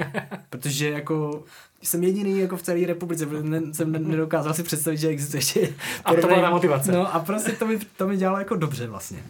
Protože 0.49 0.89
jako 0.89 1.43
jsem 1.81 2.03
jediný 2.03 2.39
jako 2.39 2.57
v 2.57 2.61
celé 2.61 2.85
republice, 2.87 3.25
ne, 3.25 3.61
jsem 3.73 3.91
nedokázal 3.91 4.53
si 4.53 4.63
představit, 4.63 4.97
že 4.97 5.07
existuje 5.07 5.39
ještě... 5.39 5.75
A 6.05 6.13
to 6.13 6.27
byla 6.27 6.49
motivace. 6.49 6.91
No 6.91 7.15
a 7.15 7.19
prostě 7.19 7.51
to 7.51 7.67
mi, 7.67 7.79
to 7.97 8.07
mi 8.07 8.17
dělalo 8.17 8.39
jako 8.39 8.55
dobře 8.55 8.87
vlastně. 8.87 9.23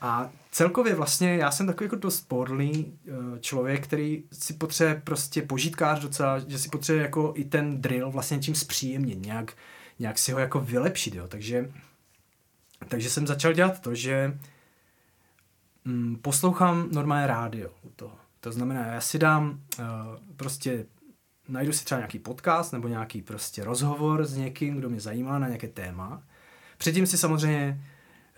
A 0.00 0.30
celkově 0.50 0.94
vlastně 0.94 1.36
já 1.36 1.50
jsem 1.50 1.66
takový 1.66 1.84
jako 1.84 1.96
dost 1.96 2.28
podlý 2.28 2.92
eh, 3.08 3.12
člověk, 3.40 3.84
který 3.84 4.22
si 4.32 4.52
potřebuje 4.52 5.02
prostě 5.04 5.42
požitkář 5.42 6.00
docela, 6.00 6.38
že 6.38 6.58
si 6.58 6.68
potřebuje 6.68 7.02
jako 7.02 7.32
i 7.36 7.44
ten 7.44 7.80
drill 7.80 8.10
vlastně 8.10 8.38
čím 8.38 8.54
zpříjemnit, 8.54 9.26
nějak, 9.26 9.52
nějak 9.98 10.18
si 10.18 10.32
ho 10.32 10.38
jako 10.38 10.60
vylepšit, 10.60 11.14
jo. 11.14 11.28
Takže, 11.28 11.70
takže 12.90 13.10
jsem 13.10 13.26
začal 13.26 13.52
dělat 13.52 13.80
to, 13.80 13.94
že 13.94 14.38
mm, 15.84 16.16
poslouchám 16.22 16.88
normálně 16.92 17.26
rádio 17.26 17.70
u 17.82 17.90
toho. 17.96 18.16
To 18.40 18.52
znamená, 18.52 18.86
já 18.86 19.00
si 19.00 19.18
dám 19.18 19.60
uh, 19.78 19.84
prostě 20.36 20.86
najdu 21.48 21.72
si 21.72 21.84
třeba 21.84 21.98
nějaký 21.98 22.18
podcast 22.18 22.72
nebo 22.72 22.88
nějaký 22.88 23.22
prostě 23.22 23.64
rozhovor 23.64 24.24
s 24.24 24.36
někým, 24.36 24.76
kdo 24.76 24.90
mě 24.90 25.00
zajímá 25.00 25.38
na 25.38 25.46
nějaké 25.46 25.68
téma. 25.68 26.22
Předtím 26.78 27.06
si 27.06 27.18
samozřejmě 27.18 27.80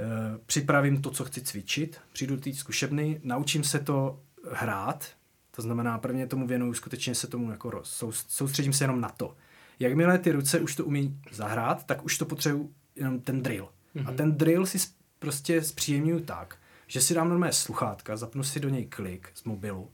uh, 0.00 0.38
připravím 0.46 1.02
to, 1.02 1.10
co 1.10 1.24
chci 1.24 1.40
cvičit, 1.40 2.00
přijdu 2.12 2.36
do 2.36 2.42
té 2.42 2.54
zkušebny, 2.54 3.20
naučím 3.24 3.64
se 3.64 3.78
to 3.78 4.20
hrát, 4.52 5.08
to 5.50 5.62
znamená, 5.62 5.98
prvně 5.98 6.26
tomu 6.26 6.46
věnuju, 6.46 6.74
skutečně 6.74 7.14
se 7.14 7.26
tomu 7.26 7.50
jako 7.50 7.70
roz, 7.70 8.04
soustředím 8.28 8.72
se 8.72 8.84
jenom 8.84 9.00
na 9.00 9.08
to. 9.08 9.36
Jakmile 9.78 10.18
ty 10.18 10.32
ruce 10.32 10.60
už 10.60 10.76
to 10.76 10.84
umí 10.84 11.20
zahrát, 11.30 11.86
tak 11.86 12.04
už 12.04 12.18
to 12.18 12.24
potřebuji 12.24 12.72
jenom 12.96 13.20
ten 13.20 13.42
drill. 13.42 13.68
Mm-hmm. 13.96 14.06
A 14.06 14.10
mhm. 14.10 14.16
ten 14.16 14.32
drill 14.32 14.66
si 14.66 14.78
prostě 15.18 15.62
zpříjemňuju 15.62 16.20
tak, 16.20 16.56
že 16.86 17.00
si 17.00 17.14
dám 17.14 17.28
normálně 17.28 17.52
sluchátka, 17.52 18.16
zapnu 18.16 18.42
si 18.42 18.60
do 18.60 18.68
něj 18.68 18.86
klik 18.86 19.30
z 19.34 19.44
mobilu 19.44 19.90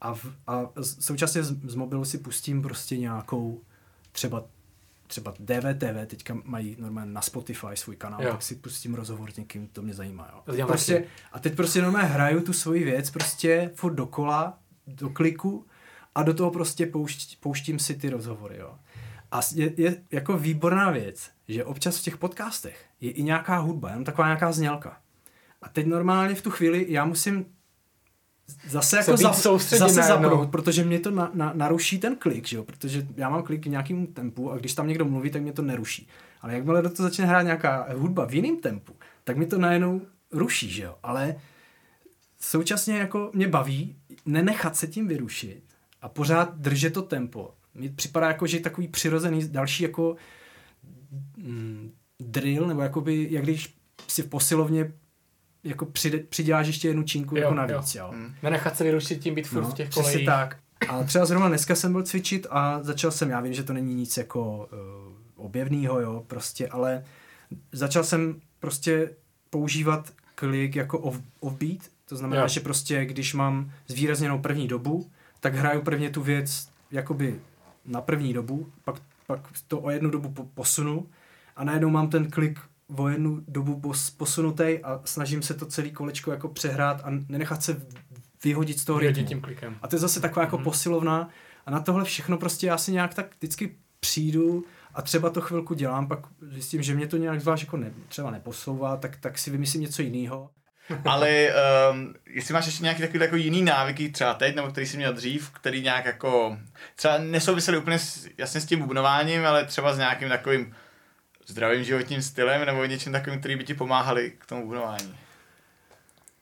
a, 0.00 0.14
v, 0.14 0.26
a 0.46 0.72
současně 0.82 1.42
z, 1.42 1.70
z 1.70 1.74
mobilu 1.74 2.04
si 2.04 2.18
pustím 2.18 2.62
prostě 2.62 2.96
nějakou 2.96 3.62
třeba 4.12 4.44
třeba 5.06 5.34
DVTV 5.38 6.06
teďka 6.06 6.36
mají 6.44 6.76
normálně 6.78 7.12
na 7.12 7.22
Spotify 7.22 7.66
svůj 7.74 7.96
kanál, 7.96 8.22
Jo. 8.22 8.30
tak 8.30 8.42
si 8.42 8.54
pustím 8.54 8.94
rozhovor 8.94 9.32
s 9.32 9.36
někým, 9.36 9.68
to 9.68 9.82
mě 9.82 9.94
zajímá. 9.94 10.44
Jo. 10.52 10.66
Prostě, 10.66 11.04
a 11.32 11.38
teď 11.38 11.54
prostě 11.54 11.82
normálně 11.82 12.08
hraju 12.08 12.40
tu 12.40 12.52
svoji 12.52 12.84
věc 12.84 13.10
prostě 13.10 13.70
furt 13.74 13.94
dokola, 13.94 14.58
do 14.86 15.10
kliku 15.10 15.66
a 16.14 16.22
do 16.22 16.34
toho 16.34 16.50
prostě 16.50 16.86
poušť, 16.86 17.40
pouštím 17.40 17.78
si 17.78 17.94
ty 17.94 18.10
rozhovory. 18.10 18.56
Jo. 18.58 18.78
A 19.30 19.40
je, 19.54 19.72
je 19.76 20.02
jako 20.10 20.38
výborná 20.38 20.90
věc, 20.90 21.30
že 21.48 21.64
občas 21.64 21.98
v 21.98 22.02
těch 22.02 22.16
podcastech 22.16 22.84
je 23.00 23.10
i 23.10 23.22
nějaká 23.22 23.58
hudba, 23.58 23.88
jenom 23.88 24.04
taková 24.04 24.26
nějaká 24.26 24.52
znělka. 24.52 24.96
A 25.62 25.68
teď 25.68 25.86
normálně 25.86 26.34
v 26.34 26.42
tu 26.42 26.50
chvíli 26.50 26.86
já 26.88 27.04
musím 27.04 27.46
zase 28.68 28.96
jako 28.96 29.16
za, 29.16 29.32
zase 29.58 30.02
zapnout, 30.02 30.50
protože 30.50 30.84
mě 30.84 31.00
to 31.00 31.10
na, 31.10 31.30
na, 31.34 31.52
naruší 31.54 31.98
ten 31.98 32.16
klik, 32.16 32.46
že 32.46 32.56
jo? 32.56 32.64
protože 32.64 33.06
já 33.16 33.28
mám 33.28 33.42
klik 33.42 33.66
v 33.66 33.70
nějakém 33.70 34.06
tempu 34.06 34.52
a 34.52 34.56
když 34.56 34.74
tam 34.74 34.88
někdo 34.88 35.04
mluví, 35.04 35.30
tak 35.30 35.42
mě 35.42 35.52
to 35.52 35.62
neruší. 35.62 36.08
Ale 36.40 36.54
jakmile 36.54 36.82
do 36.82 36.90
toho 36.90 37.08
začne 37.08 37.26
hrát 37.26 37.42
nějaká 37.42 37.86
hudba 37.94 38.24
v 38.24 38.34
jiném 38.34 38.56
tempu, 38.56 38.96
tak 39.24 39.36
mi 39.36 39.46
to 39.46 39.58
najednou 39.58 40.00
ruší, 40.32 40.70
že 40.70 40.82
jo? 40.82 40.94
Ale 41.02 41.36
současně 42.40 42.98
jako 42.98 43.30
mě 43.34 43.48
baví 43.48 43.96
nenechat 44.26 44.76
se 44.76 44.86
tím 44.86 45.08
vyrušit 45.08 45.62
a 46.02 46.08
pořád 46.08 46.56
držet 46.56 46.92
to 46.92 47.02
tempo. 47.02 47.54
Mně 47.74 47.90
připadá 47.90 48.26
jako, 48.26 48.46
že 48.46 48.56
je 48.56 48.60
takový 48.60 48.88
přirozený 48.88 49.48
další 49.48 49.82
jako 49.82 50.16
drill, 52.20 52.66
nebo 52.66 52.80
jakoby, 52.80 53.28
jak 53.30 53.44
když 53.44 53.74
si 54.08 54.22
v 54.22 54.26
posilovně 54.28 54.92
jako 55.64 55.86
přide, 55.86 56.18
přiděláš 56.18 56.66
ještě 56.66 56.88
jednu 56.88 57.02
činku 57.02 57.36
Jo, 57.36 57.42
jako 57.42 57.54
jo. 57.54 57.56
navíc, 57.66 57.94
jo. 57.94 58.10
Mm. 58.14 58.34
Nenechat 58.42 58.76
se 58.76 58.84
vyrušit 58.84 59.20
tím 59.20 59.34
být 59.34 59.46
furt 59.48 59.62
No, 59.62 59.70
v 59.70 59.74
těch 59.74 59.88
přesně 59.88 60.04
kolejích. 60.10 60.26
tak. 60.26 60.56
A 60.88 61.02
třeba 61.04 61.26
zrovna 61.26 61.48
dneska 61.48 61.74
jsem 61.74 61.92
byl 61.92 62.02
cvičit 62.02 62.46
a 62.50 62.82
začal 62.82 63.10
jsem, 63.10 63.30
já 63.30 63.40
vím, 63.40 63.54
že 63.54 63.62
to 63.62 63.72
není 63.72 63.94
nic 63.94 64.16
jako 64.16 64.68
uh, 65.36 65.44
objevného, 65.46 66.00
jo, 66.00 66.24
prostě, 66.26 66.68
ale 66.68 67.04
začal 67.72 68.04
jsem 68.04 68.40
prostě 68.60 69.10
používat 69.50 70.12
klik 70.34 70.76
jako 70.76 70.98
off, 70.98 71.20
offbeat, 71.40 71.78
to 72.08 72.16
znamená, 72.16 72.42
Jo. 72.42 72.48
že 72.48 72.60
prostě 72.60 73.04
když 73.04 73.34
mám 73.34 73.70
zvýrazněnou 73.88 74.38
první 74.38 74.68
dobu, 74.68 75.10
tak 75.40 75.54
hraju 75.54 75.82
prvně 75.82 76.10
tu 76.10 76.22
věc 76.22 76.68
jakoby 76.90 77.40
na 77.86 78.00
první 78.00 78.32
dobu, 78.32 78.66
pak, 78.84 79.02
pak 79.26 79.40
to 79.68 79.80
o 79.80 79.90
jednu 79.90 80.10
dobu 80.10 80.28
po, 80.30 80.44
posunu 80.44 81.08
a 81.56 81.64
najednou 81.64 81.90
mám 81.90 82.10
ten 82.10 82.30
klik 82.30 82.58
o 82.96 83.08
jednu 83.08 83.42
dobu 83.48 83.80
pos, 83.80 84.10
posunutý 84.10 84.78
a 84.82 85.00
snažím 85.04 85.42
se 85.42 85.54
to 85.54 85.66
celé 85.66 85.90
kolečko 85.90 86.30
jako 86.30 86.48
přehrát 86.48 87.00
a 87.04 87.10
nenechat 87.28 87.62
se 87.62 87.86
vyhodit 88.44 88.78
z 88.78 88.84
toho 88.84 88.98
Vyhodit 88.98 89.16
rytmu. 89.16 89.28
tím 89.28 89.40
klikem. 89.40 89.76
A 89.82 89.88
to 89.88 89.96
je 89.96 90.00
zase 90.00 90.20
taková 90.20 90.44
jako 90.44 90.56
Mhm. 90.56 90.64
posilovna 90.64 91.28
a 91.66 91.70
na 91.70 91.80
tohle 91.80 92.04
všechno 92.04 92.38
prostě 92.38 92.66
já 92.66 92.78
si 92.78 92.92
nějak 92.92 93.14
tak 93.14 93.34
vždycky 93.38 93.76
přijdu 94.00 94.64
a 94.94 95.02
třeba 95.02 95.30
to 95.30 95.40
chvilku 95.40 95.74
dělám, 95.74 96.08
pak 96.08 96.26
zjistím, 96.40 96.82
že 96.82 96.94
mě 96.94 97.06
to 97.06 97.16
nějak 97.16 97.40
zvlášť 97.40 97.62
jako 97.64 97.76
ne, 97.76 97.92
třeba 98.08 98.30
neposouvá, 98.30 98.96
tak, 98.96 99.16
tak 99.16 99.38
si 99.38 99.50
vymyslím 99.50 99.82
něco 99.82 100.02
jiného. 100.02 100.50
Ale 101.04 101.48
um, 101.92 102.14
jestli 102.26 102.54
máš 102.54 102.66
ještě 102.66 102.82
nějaký 102.82 103.02
takový 103.02 103.20
jako 103.20 103.36
jiný 103.36 103.62
návyky, 103.62 104.08
třeba 104.08 104.34
teď, 104.34 104.56
nebo 104.56 104.68
který 104.68 104.86
jsi 104.86 104.96
měl 104.96 105.12
dřív, 105.12 105.50
který 105.50 105.82
nějak 105.82 106.04
jako, 106.04 106.58
třeba 106.96 107.18
nesouvisely 107.18 107.78
úplně 107.78 107.98
s, 107.98 108.28
jasně 108.38 108.60
s 108.60 108.66
tím 108.66 108.78
bubnováním, 108.78 109.46
ale 109.46 109.64
třeba 109.64 109.94
s 109.94 109.98
nějakým 109.98 110.28
takovým 110.28 110.74
zdravým 111.46 111.84
životním 111.84 112.22
stylem, 112.22 112.66
nebo 112.66 112.84
něčím 112.84 113.12
takovým, 113.12 113.38
který 113.40 113.56
by 113.56 113.64
ti 113.64 113.74
pomáhali 113.74 114.32
k 114.38 114.46
tomu 114.46 114.62
bubnování. 114.62 115.16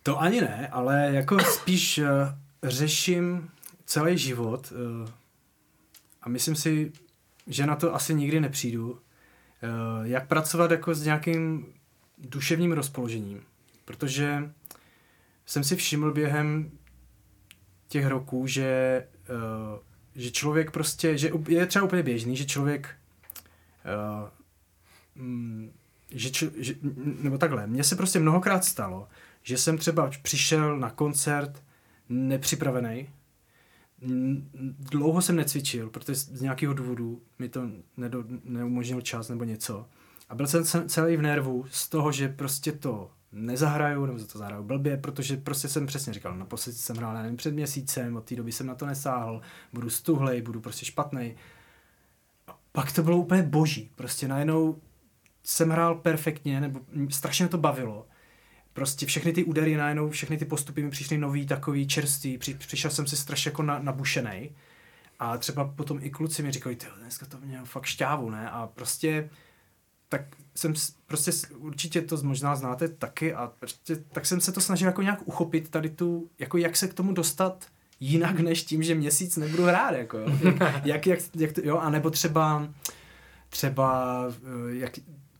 To 0.02 0.20
ani 0.20 0.40
ne, 0.40 0.68
ale 0.72 1.08
jako 1.12 1.38
spíš 1.40 1.98
uh, 1.98 2.06
řeším 2.62 3.50
celý 3.86 4.18
život 4.18 4.72
uh, 4.72 5.08
a 6.22 6.28
myslím 6.28 6.56
si, 6.56 6.92
že 7.46 7.66
na 7.66 7.76
to 7.76 7.94
asi 7.94 8.14
nikdy 8.14 8.40
nepřijdu, 8.40 8.90
uh, 8.90 8.98
jak 10.02 10.28
pracovat 10.28 10.70
jako 10.70 10.94
s 10.94 11.04
nějakým 11.04 11.66
duševním 12.18 12.72
rozpoložením. 12.72 13.42
Protože 13.84 14.52
jsem 15.46 15.64
si 15.64 15.76
všiml 15.76 16.12
během 16.12 16.70
těch 17.88 18.06
roků, 18.06 18.46
že, 18.46 19.06
uh, 19.30 19.78
že 20.14 20.30
člověk 20.30 20.70
prostě, 20.70 21.18
že 21.18 21.30
je 21.48 21.66
třeba 21.66 21.84
úplně 21.84 22.02
běžný, 22.02 22.36
že 22.36 22.44
člověk 22.44 22.96
uh, 23.84 24.28
že, 26.10 26.30
že, 26.56 26.74
nebo 27.22 27.38
takhle, 27.38 27.66
mně 27.66 27.84
se 27.84 27.96
prostě 27.96 28.18
mnohokrát 28.18 28.64
stalo, 28.64 29.08
že 29.42 29.58
jsem 29.58 29.78
třeba 29.78 30.10
přišel 30.22 30.78
na 30.78 30.90
koncert 30.90 31.62
nepřipravený, 32.08 33.08
dlouho 34.78 35.22
jsem 35.22 35.36
necvičil, 35.36 35.90
protože 35.90 36.14
z 36.14 36.40
nějakého 36.40 36.74
důvodu 36.74 37.22
mi 37.38 37.48
to 37.48 37.70
nedo, 37.96 38.24
neumožnil 38.44 39.00
čas 39.00 39.28
nebo 39.28 39.44
něco. 39.44 39.86
A 40.28 40.34
byl 40.34 40.46
jsem 40.46 40.64
ce- 40.64 40.88
celý 40.88 41.16
v 41.16 41.22
nervu 41.22 41.64
z 41.70 41.88
toho, 41.88 42.12
že 42.12 42.28
prostě 42.28 42.72
to 42.72 43.10
nezahraju, 43.34 44.06
nebo 44.06 44.18
že 44.18 44.24
to 44.24 44.38
zahraju 44.38 44.62
blbě, 44.62 44.96
protože 44.96 45.36
prostě 45.36 45.68
jsem 45.68 45.86
přesně 45.86 46.12
říkal, 46.12 46.36
naposledy 46.36 46.78
jsem 46.78 46.96
hrál, 46.96 47.14
nevím, 47.14 47.36
před 47.36 47.54
měsícem, 47.54 48.16
od 48.16 48.24
té 48.24 48.36
doby 48.36 48.52
jsem 48.52 48.66
na 48.66 48.74
to 48.74 48.86
nesáhl, 48.86 49.40
budu 49.72 49.90
stuhlej, 49.90 50.42
budu 50.42 50.60
prostě 50.60 50.86
špatnej. 50.86 51.36
A 52.46 52.58
pak 52.72 52.92
to 52.92 53.02
bylo 53.02 53.16
úplně 53.16 53.42
boží, 53.42 53.90
prostě 53.94 54.28
najednou 54.28 54.78
jsem 55.44 55.70
hrál 55.70 55.94
perfektně, 55.94 56.60
nebo 56.60 56.80
strašně 57.10 57.44
mě 57.44 57.50
to 57.50 57.58
bavilo. 57.58 58.06
Prostě 58.72 59.06
všechny 59.06 59.32
ty 59.32 59.44
údery 59.44 59.76
najednou, 59.76 60.10
všechny 60.10 60.38
ty 60.38 60.44
postupy 60.44 60.82
mi 60.82 60.90
přišly 60.90 61.18
nový, 61.18 61.46
takový 61.46 61.86
čerstvý, 61.86 62.38
při, 62.38 62.54
přišel 62.54 62.90
jsem 62.90 63.06
si 63.06 63.16
strašně 63.16 63.48
jako 63.48 63.62
na, 63.62 63.78
nabušenej. 63.78 64.50
A 65.18 65.36
třeba 65.36 65.64
potom 65.64 65.98
i 66.02 66.10
kluci 66.10 66.42
mi 66.42 66.50
říkali, 66.50 66.76
ty 66.76 66.86
dneska 66.98 67.26
to 67.26 67.38
měl 67.40 67.64
fakt 67.64 67.84
šťávu, 67.84 68.30
ne? 68.30 68.50
A 68.50 68.66
prostě 68.66 69.30
tak 70.08 70.22
jsem 70.54 70.74
prostě 71.06 71.30
určitě 71.56 72.02
to 72.02 72.16
možná 72.22 72.56
znáte 72.56 72.88
taky 72.88 73.34
a 73.34 73.52
prostě, 73.60 73.96
tak 73.96 74.26
jsem 74.26 74.40
se 74.40 74.52
to 74.52 74.60
snažil 74.60 74.88
jako 74.88 75.02
nějak 75.02 75.28
uchopit 75.28 75.68
tady 75.68 75.90
tu, 75.90 76.30
jako 76.38 76.58
jak 76.58 76.76
se 76.76 76.88
k 76.88 76.94
tomu 76.94 77.12
dostat 77.12 77.66
jinak 78.00 78.40
než 78.40 78.62
tím, 78.64 78.82
že 78.82 78.94
měsíc 78.94 79.36
nebudu 79.36 79.64
hrát, 79.64 79.94
jako 79.94 80.18
jo. 80.18 80.26
Jak, 80.84 80.84
jak, 80.84 81.06
jak, 81.06 81.20
jak 81.36 81.52
to, 81.52 81.60
jo, 81.64 81.78
anebo 81.78 82.10
třeba 82.10 82.68
třeba 83.48 84.18
eh, 84.28 84.74
jak, 84.74 84.92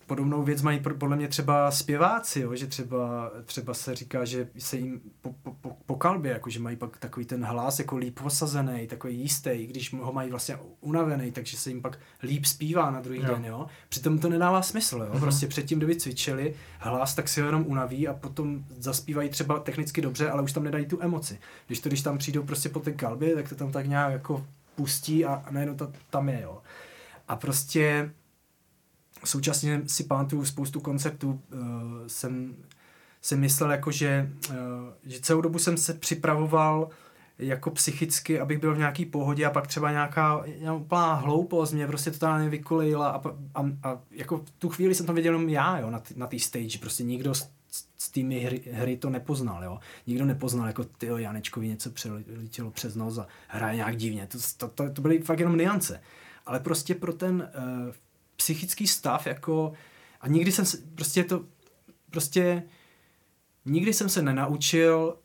podobnou 0.06 0.42
věc 0.42 0.62
mají 0.62 0.80
podle 0.98 1.16
mě 1.16 1.28
třeba 1.28 1.70
zpěváci, 1.70 2.40
jo, 2.40 2.54
že 2.54 2.66
třeba, 2.66 3.32
třeba 3.44 3.74
se 3.74 3.94
říká, 3.94 4.24
že 4.24 4.48
se 4.58 4.76
jim 4.76 5.00
po, 5.20 5.34
po, 5.42 5.76
po, 5.86 5.96
kalbě, 5.96 6.32
jako 6.32 6.50
že 6.50 6.60
mají 6.60 6.76
pak 6.76 6.98
takový 6.98 7.26
ten 7.26 7.44
hlas 7.44 7.78
jako 7.78 7.96
líp 7.96 8.20
posazený, 8.20 8.86
takový 8.86 9.18
jistý, 9.18 9.66
když 9.66 9.92
ho 9.92 10.12
mají 10.12 10.30
vlastně 10.30 10.58
unavený, 10.80 11.32
takže 11.32 11.56
se 11.56 11.70
jim 11.70 11.82
pak 11.82 11.98
líp 12.22 12.44
zpívá 12.44 12.90
na 12.90 13.00
druhý 13.00 13.20
Jo. 13.20 13.26
den, 13.26 13.44
jo. 13.44 13.66
Přitom 13.88 14.18
to 14.18 14.28
nedává 14.28 14.62
smysl, 14.62 14.98
jo. 14.98 15.10
Mhm. 15.10 15.20
Prostě 15.20 15.46
předtím, 15.46 15.78
kdyby 15.78 15.96
cvičili 15.96 16.54
hlas, 16.78 17.14
tak 17.14 17.28
si 17.28 17.40
ho 17.40 17.46
jenom 17.46 17.64
unaví 17.66 18.08
a 18.08 18.14
potom 18.14 18.64
zaspívají 18.78 19.28
třeba 19.28 19.58
technicky 19.58 20.00
dobře, 20.00 20.30
ale 20.30 20.42
už 20.42 20.52
tam 20.52 20.64
nedají 20.64 20.86
tu 20.86 21.02
emoci. 21.02 21.38
Když 21.66 21.80
to, 21.80 21.88
když 21.88 22.02
tam 22.02 22.18
přijdou 22.18 22.42
prostě 22.42 22.68
po 22.68 22.80
té 22.80 22.92
kalbě, 22.92 23.34
tak 23.34 23.48
to 23.48 23.54
tam 23.54 23.72
tak 23.72 23.86
nějak 23.86 24.12
jako 24.12 24.46
pustí 24.74 25.24
a, 25.24 25.42
a 25.46 25.50
najednou 25.50 25.74
to 25.74 25.92
tam 26.10 26.28
je, 26.28 26.40
jo. 26.42 26.62
A 27.28 27.36
prostě 27.36 28.10
současně 29.28 29.82
si 29.86 30.04
pamatuju 30.04 30.44
spoustu 30.44 30.80
koncertů, 30.80 31.30
uh, 31.30 31.60
jsem, 32.06 32.56
jsem 33.22 33.40
myslel 33.40 33.70
jako, 33.70 33.90
že, 33.90 34.30
uh, 34.50 34.54
že 35.04 35.20
celou 35.20 35.40
dobu 35.40 35.58
jsem 35.58 35.76
se 35.76 35.94
připravoval 35.94 36.88
jako 37.38 37.70
psychicky, 37.70 38.40
abych 38.40 38.58
byl 38.58 38.74
v 38.74 38.78
nějaký 38.78 39.04
pohodě 39.04 39.46
a 39.46 39.50
pak 39.50 39.66
třeba 39.66 39.90
nějaká, 39.90 40.44
úplná 40.76 41.14
hloupost 41.14 41.72
mě 41.72 41.86
prostě 41.86 42.10
totálně 42.10 42.48
vykolejila 42.48 43.08
a, 43.08 43.22
a, 43.54 43.64
a 43.82 43.98
jako 44.10 44.36
v 44.38 44.50
tu 44.50 44.68
chvíli 44.68 44.94
jsem 44.94 45.06
to 45.06 45.12
věděl 45.12 45.32
jenom 45.32 45.48
já, 45.48 45.78
jo, 45.78 45.90
na, 45.90 46.02
na 46.16 46.26
té 46.26 46.38
stage, 46.38 46.78
prostě 46.78 47.04
nikdo 47.04 47.34
z, 47.34 47.50
z 47.98 48.10
té 48.10 48.20
hry, 48.20 48.62
hry 48.72 48.96
to 48.96 49.10
nepoznal, 49.10 49.64
jo. 49.64 49.78
Nikdo 50.06 50.24
nepoznal, 50.24 50.66
jako 50.66 50.84
ty 50.84 51.06
Janečkovi 51.16 51.68
něco 51.68 51.90
přeletělo 51.90 52.70
přes 52.70 52.94
nos 52.94 53.18
a 53.18 53.26
hraje 53.48 53.76
nějak 53.76 53.96
divně. 53.96 54.26
To, 54.26 54.38
to, 54.56 54.68
to, 54.68 54.90
to 54.90 55.02
byly 55.02 55.18
fakt 55.18 55.40
jenom 55.40 55.56
niance. 55.56 56.00
Ale 56.46 56.60
prostě 56.60 56.94
pro 56.94 57.12
ten 57.12 57.50
uh, 57.88 57.94
psychický 58.36 58.86
stav, 58.86 59.26
jako 59.26 59.72
a 60.20 60.28
nikdy 60.28 60.52
jsem 60.52 60.64
se, 60.64 60.78
prostě 60.94 61.24
to, 61.24 61.44
prostě 62.10 62.62
nikdy 63.64 63.92
jsem 63.92 64.08
se 64.08 64.22
nenaučil 64.22 65.16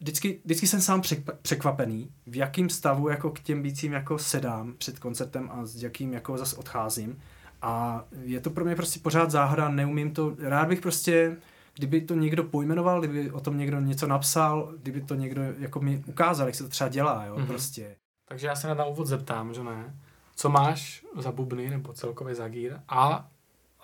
vždycky, 0.00 0.40
vždycky 0.44 0.66
jsem 0.66 0.80
sám 0.80 1.00
překva- 1.00 1.36
překvapený, 1.42 2.12
v 2.26 2.36
jakým 2.36 2.70
stavu 2.70 3.08
jako 3.08 3.30
k 3.30 3.40
těm 3.40 3.62
bícím 3.62 3.92
jako 3.92 4.18
sedám 4.18 4.74
před 4.78 4.98
koncertem 4.98 5.50
a 5.52 5.66
s 5.66 5.82
jakým 5.82 6.12
jako 6.12 6.38
zase 6.38 6.56
odcházím. 6.56 7.18
A 7.62 8.04
je 8.22 8.40
to 8.40 8.50
pro 8.50 8.64
mě 8.64 8.76
prostě 8.76 9.00
pořád 9.00 9.30
záhada, 9.30 9.68
neumím 9.68 10.14
to, 10.14 10.36
rád 10.38 10.68
bych 10.68 10.80
prostě, 10.80 11.36
kdyby 11.74 12.00
to 12.00 12.14
někdo 12.14 12.44
pojmenoval, 12.44 13.00
kdyby 13.00 13.30
o 13.30 13.40
tom 13.40 13.58
někdo 13.58 13.80
něco 13.80 14.06
napsal, 14.06 14.72
kdyby 14.82 15.00
to 15.00 15.14
někdo 15.14 15.42
jako 15.58 15.80
mi 15.80 16.02
ukázal, 16.06 16.46
jak 16.46 16.54
se 16.54 16.62
to 16.62 16.68
třeba 16.68 16.88
dělá, 16.90 17.24
jo, 17.24 17.34
Mhm. 17.34 17.42
mm-hmm. 17.44 17.46
prostě. 17.48 17.96
Takže 18.28 18.46
já 18.46 18.56
se 18.56 18.74
na 18.74 18.84
úvod 18.84 19.06
zeptám, 19.06 19.54
že 19.54 19.64
ne? 19.64 19.94
Co 20.40 20.48
máš 20.48 21.04
za 21.16 21.32
bubny 21.32 21.70
nebo 21.70 21.92
celkově 21.92 22.34
za 22.34 22.48
gír? 22.48 22.72
A, 22.88 23.28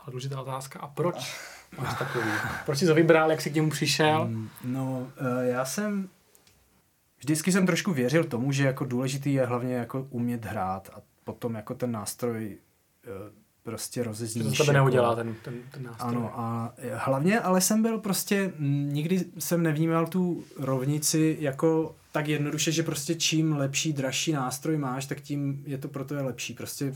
a 0.04 0.10
důležitá 0.10 0.40
otázka, 0.40 0.78
a 0.80 0.86
proč 0.86 1.36
máš 1.78 1.98
takový? 1.98 2.24
Proč 2.66 2.78
jsi 2.78 2.86
to 2.86 2.94
vybral, 2.94 3.30
jak 3.30 3.40
jsi 3.40 3.50
k 3.50 3.54
němu 3.54 3.70
přišel? 3.70 4.24
Mm, 4.28 4.48
No, 4.64 5.06
eh, 5.16 5.46
já 5.48 5.64
jsem 5.64 6.08
vždycky 7.18 7.52
jsem 7.52 7.66
trošku 7.66 7.92
věřil 7.92 8.24
tomu, 8.24 8.52
že 8.52 8.64
jako 8.66 8.84
důležitý 8.84 9.32
je 9.34 9.46
hlavně 9.46 9.74
jako 9.74 10.06
umět 10.10 10.44
hrát 10.44 10.90
a 10.94 11.00
potom 11.24 11.54
jako 11.54 11.74
ten 11.74 11.92
nástroj 11.92 12.58
eh, 13.04 13.08
prostě 13.62 14.02
rozezníš. 14.02 14.58
to 14.58 14.64
tebe 14.64 14.76
jako- 14.78 14.84
neudělá 14.84 15.14
ten, 15.14 15.34
ten, 15.44 15.54
ten 15.70 15.82
nástroj. 15.82 16.08
ano, 16.08 16.32
a 16.40 16.74
hlavně, 16.94 17.40
ale 17.40 17.60
jsem 17.60 17.82
byl 17.82 17.98
prostě, 17.98 18.52
nikdy 18.58 19.24
jsem 19.38 19.62
nevnímal 19.62 20.06
tu 20.06 20.44
rovnici 20.58 21.36
jako 21.40 21.94
tak 22.16 22.28
jednoduše, 22.28 22.72
že 22.72 22.82
prostě 22.82 23.14
čím 23.14 23.56
lepší, 23.56 23.92
dražší 23.92 24.32
nástroj 24.32 24.76
máš, 24.78 25.06
tak 25.06 25.20
tím 25.20 25.62
je 25.66 25.78
to 25.78 25.88
pro 25.88 26.16
je 26.16 26.22
lepší. 26.22 26.54
Prostě 26.54 26.94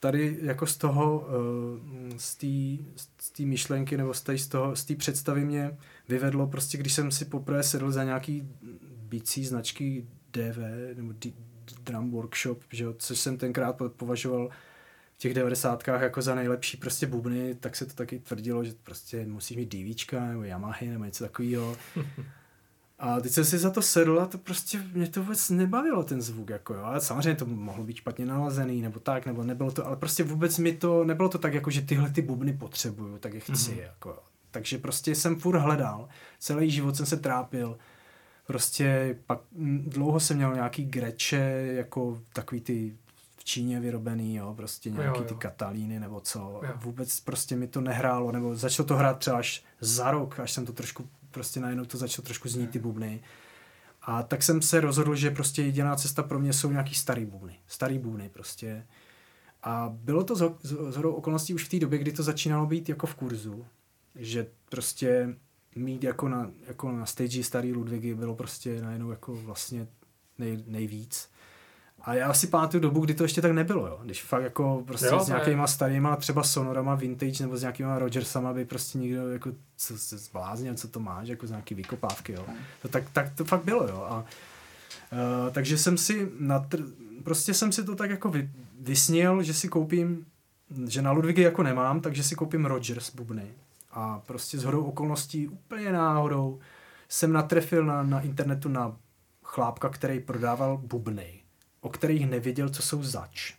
tady 0.00 0.38
jako 0.42 0.66
z 0.66 0.76
toho, 0.76 1.28
eh, 1.28 2.18
z 2.18 3.30
té 3.36 3.42
myšlenky 3.42 3.96
nebo 3.96 4.14
z 4.14 4.22
té, 4.22 4.38
z 4.38 4.48
toho, 4.48 4.76
z 4.76 4.94
představy 4.96 5.44
mě 5.44 5.78
vyvedlo 6.08 6.46
prostě, 6.46 6.78
když 6.78 6.92
jsem 6.92 7.10
si 7.10 7.24
poprvé 7.24 7.62
sedl 7.62 7.90
za 7.90 8.04
nějaký 8.04 8.48
bicí 9.08 9.44
značky 9.44 10.06
DV 10.32 10.58
nebo 10.94 11.12
D- 11.12 11.32
Drum 11.84 12.10
Workshop, 12.10 12.64
že 12.72 12.84
jo, 12.84 12.94
což 12.98 13.18
jsem 13.18 13.36
tenkrát 13.36 13.72
po- 13.72 13.88
považoval 13.88 14.48
v 15.14 15.18
těch 15.18 15.34
devadesátkách 15.34 16.02
jako 16.02 16.22
za 16.22 16.34
nejlepší 16.34 16.76
prostě 16.76 17.06
bubny, 17.06 17.54
tak 17.54 17.76
se 17.76 17.86
to 17.86 17.94
taky 17.94 18.18
tvrdilo, 18.18 18.64
že 18.64 18.72
prostě 18.82 19.26
musíš 19.26 19.56
mít 19.56 19.74
DVčka 19.74 20.24
nebo 20.24 20.42
Yamahy 20.42 20.88
nebo 20.88 21.04
něco 21.04 21.24
takového. 21.24 21.76
A 22.98 23.20
teď 23.20 23.32
jsem 23.32 23.44
si 23.44 23.58
za 23.58 23.70
to 23.70 23.82
sedl 23.82 24.20
a 24.20 24.26
to 24.26 24.38
prostě 24.38 24.82
mě 24.92 25.08
to 25.08 25.22
vůbec 25.22 25.50
nebavilo 25.50 26.02
ten 26.04 26.22
zvuk, 26.22 26.50
jako 26.50 26.74
jo. 26.74 26.80
Ale 26.84 27.00
samozřejmě 27.00 27.34
to 27.34 27.46
mohlo 27.46 27.84
být 27.84 27.96
špatně 27.96 28.26
nalazený, 28.26 28.82
nebo 28.82 29.00
tak, 29.00 29.26
nebo 29.26 29.44
nebylo 29.44 29.70
to, 29.70 29.86
ale 29.86 29.96
prostě 29.96 30.24
vůbec 30.24 30.58
mi 30.58 30.72
to, 30.72 31.04
nebylo 31.04 31.28
to 31.28 31.38
tak, 31.38 31.54
jako 31.54 31.70
že 31.70 31.80
tyhle 31.82 32.10
ty 32.10 32.22
bubny 32.22 32.52
potřebuju, 32.52 33.18
tak 33.18 33.34
je 33.34 33.40
chci, 33.40 33.52
Mhm. 33.52 33.60
mm-hmm. 33.78 33.82
jako. 33.82 34.18
Takže 34.50 34.78
prostě 34.78 35.14
jsem 35.14 35.36
furt 35.40 35.58
hledal, 35.58 36.08
celý 36.38 36.70
život 36.70 36.96
jsem 36.96 37.06
se 37.06 37.16
trápil, 37.16 37.78
prostě 38.46 39.16
pak 39.26 39.40
dlouho 39.86 40.20
jsem 40.20 40.36
měl 40.36 40.54
nějaký 40.54 40.84
greče, 40.84 41.70
jako 41.76 42.18
takový 42.32 42.60
ty 42.60 42.96
v 43.36 43.44
Číně 43.44 43.80
vyrobený, 43.80 44.34
jo, 44.36 44.54
prostě 44.56 44.90
nějaký 44.90 45.18
Jo, 45.20 45.24
ty 45.24 45.34
jo. 45.34 45.38
katalíny 45.40 46.00
nebo 46.00 46.20
co. 46.20 46.60
Jo. 46.64 46.72
Vůbec 46.76 47.20
prostě 47.20 47.56
mi 47.56 47.66
to 47.66 47.80
nehrálo, 47.80 48.32
nebo 48.32 48.56
začalo 48.56 48.86
to 48.86 48.96
hrát 48.96 49.18
třeba 49.18 49.38
až 49.38 49.64
za 49.80 50.10
rok, 50.10 50.40
až 50.40 50.52
jsem 50.52 50.66
to 50.66 50.72
trošku, 50.72 51.08
prostě 51.30 51.60
najednou 51.60 51.84
to 51.84 51.98
začalo 51.98 52.24
trošku 52.24 52.48
znít 52.48 52.70
ty 52.70 52.78
bubny. 52.78 53.22
A 54.02 54.22
tak 54.22 54.42
jsem 54.42 54.62
se 54.62 54.80
rozhodl, 54.80 55.14
že 55.14 55.30
prostě 55.30 55.62
jediná 55.62 55.96
cesta 55.96 56.22
pro 56.22 56.38
mě 56.38 56.52
jsou 56.52 56.70
nějaký 56.70 56.94
starý 56.94 57.24
bubny. 57.24 57.58
Starý 57.66 57.98
bubny 57.98 58.28
prostě. 58.28 58.86
A 59.62 59.88
bylo 59.94 60.24
to 60.24 60.36
z, 60.36 60.54
z, 60.62 60.92
z 60.94 60.98
okolností 61.04 61.54
už 61.54 61.64
v 61.64 61.68
té 61.68 61.78
době, 61.78 61.98
kdy 61.98 62.12
to 62.12 62.22
začínalo 62.22 62.66
být 62.66 62.88
jako 62.88 63.06
v 63.06 63.14
kurzu, 63.14 63.66
že 64.14 64.46
prostě 64.68 65.36
mít 65.76 66.04
jako 66.04 66.28
na, 66.28 66.50
jako 66.66 66.92
na 66.92 67.06
stage 67.06 67.44
starý 67.44 67.72
Ludvigy 67.72 68.14
bylo 68.14 68.34
prostě 68.34 68.82
najednou 68.82 69.10
jako 69.10 69.34
vlastně 69.36 69.86
nej, 70.38 70.64
nejvíc. 70.66 71.30
A 72.08 72.14
já 72.14 72.34
si 72.34 72.46
pamatuju 72.46 72.80
dobu, 72.80 73.00
kdy 73.00 73.14
to 73.14 73.22
ještě 73.22 73.42
tak 73.42 73.52
nebylo, 73.52 73.86
jo. 73.86 74.00
Když 74.04 74.22
fakt 74.22 74.42
jako 74.42 74.82
prostě 74.86 75.06
Jo, 75.06 75.20
s 75.20 75.28
je- 75.28 75.32
nějakýma 75.34 75.66
starýma 75.66 76.16
třeba 76.16 76.42
sonorama 76.42 76.94
vintage 76.94 77.44
nebo 77.44 77.56
s 77.56 77.60
nějakýma 77.60 77.98
Rogersama 77.98 78.52
by 78.52 78.64
prostě 78.64 78.98
nikdo 78.98 79.30
jako 79.30 79.50
co 79.76 79.98
se 79.98 80.18
zbláznil, 80.18 80.74
co 80.74 80.88
to 80.88 81.00
máš, 81.00 81.28
jako 81.28 81.46
z 81.46 81.50
nějaký 81.50 81.74
vykopávky, 81.74 82.32
jo. 82.32 82.44
To, 82.82 82.88
tak, 82.88 83.10
tak 83.12 83.34
to 83.34 83.44
fakt 83.44 83.64
bylo, 83.64 83.88
jo. 83.88 84.06
A, 84.10 84.18
uh, 85.12 85.52
takže 85.52 85.78
jsem 85.78 85.98
si 85.98 86.28
natr... 86.38 86.82
prostě 87.24 87.54
jsem 87.54 87.72
si 87.72 87.84
to 87.84 87.94
tak 87.96 88.10
jako 88.10 88.28
vy, 88.28 88.50
vysnil, 88.80 89.42
že 89.42 89.54
si 89.54 89.68
koupím, 89.68 90.26
že 90.88 91.02
na 91.02 91.12
Ludvigy 91.12 91.42
jako 91.42 91.62
nemám, 91.62 92.00
takže 92.00 92.22
si 92.22 92.34
koupím 92.34 92.64
Rogers 92.66 93.14
bubny. 93.14 93.46
A 93.92 94.18
prostě 94.26 94.58
s 94.58 94.64
hodou 94.64 94.84
okolností, 94.84 95.48
úplně 95.48 95.92
náhodou, 95.92 96.58
jsem 97.08 97.32
natrefil 97.32 97.84
na, 97.84 98.02
na 98.02 98.20
internetu 98.20 98.68
na 98.68 98.96
chlápka, 99.44 99.88
který 99.88 100.20
prodával 100.20 100.76
bubny, 100.76 101.37
o 101.80 101.88
kterých 101.88 102.26
nevěděl, 102.26 102.68
co 102.68 102.82
jsou 102.82 103.02
zač. 103.02 103.54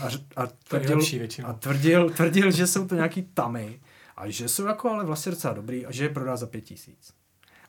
A, 0.00 0.06
a, 0.36 0.46
tvrdil, 0.68 1.00
a 1.44 1.52
tvrdil, 1.52 2.10
tvrdil, 2.10 2.50
že 2.50 2.66
jsou 2.66 2.88
to 2.88 2.94
nějaký 2.94 3.22
tamy 3.22 3.80
a 4.16 4.30
že 4.30 4.48
jsou 4.48 4.66
jako 4.66 4.90
ale 4.90 5.04
vlastně 5.04 5.32
docela 5.32 5.54
dobrý 5.54 5.86
a 5.86 5.92
že 5.92 6.04
je 6.04 6.08
prodá 6.08 6.36
za 6.36 6.46
pět 6.46 6.60
tisíc. 6.60 7.12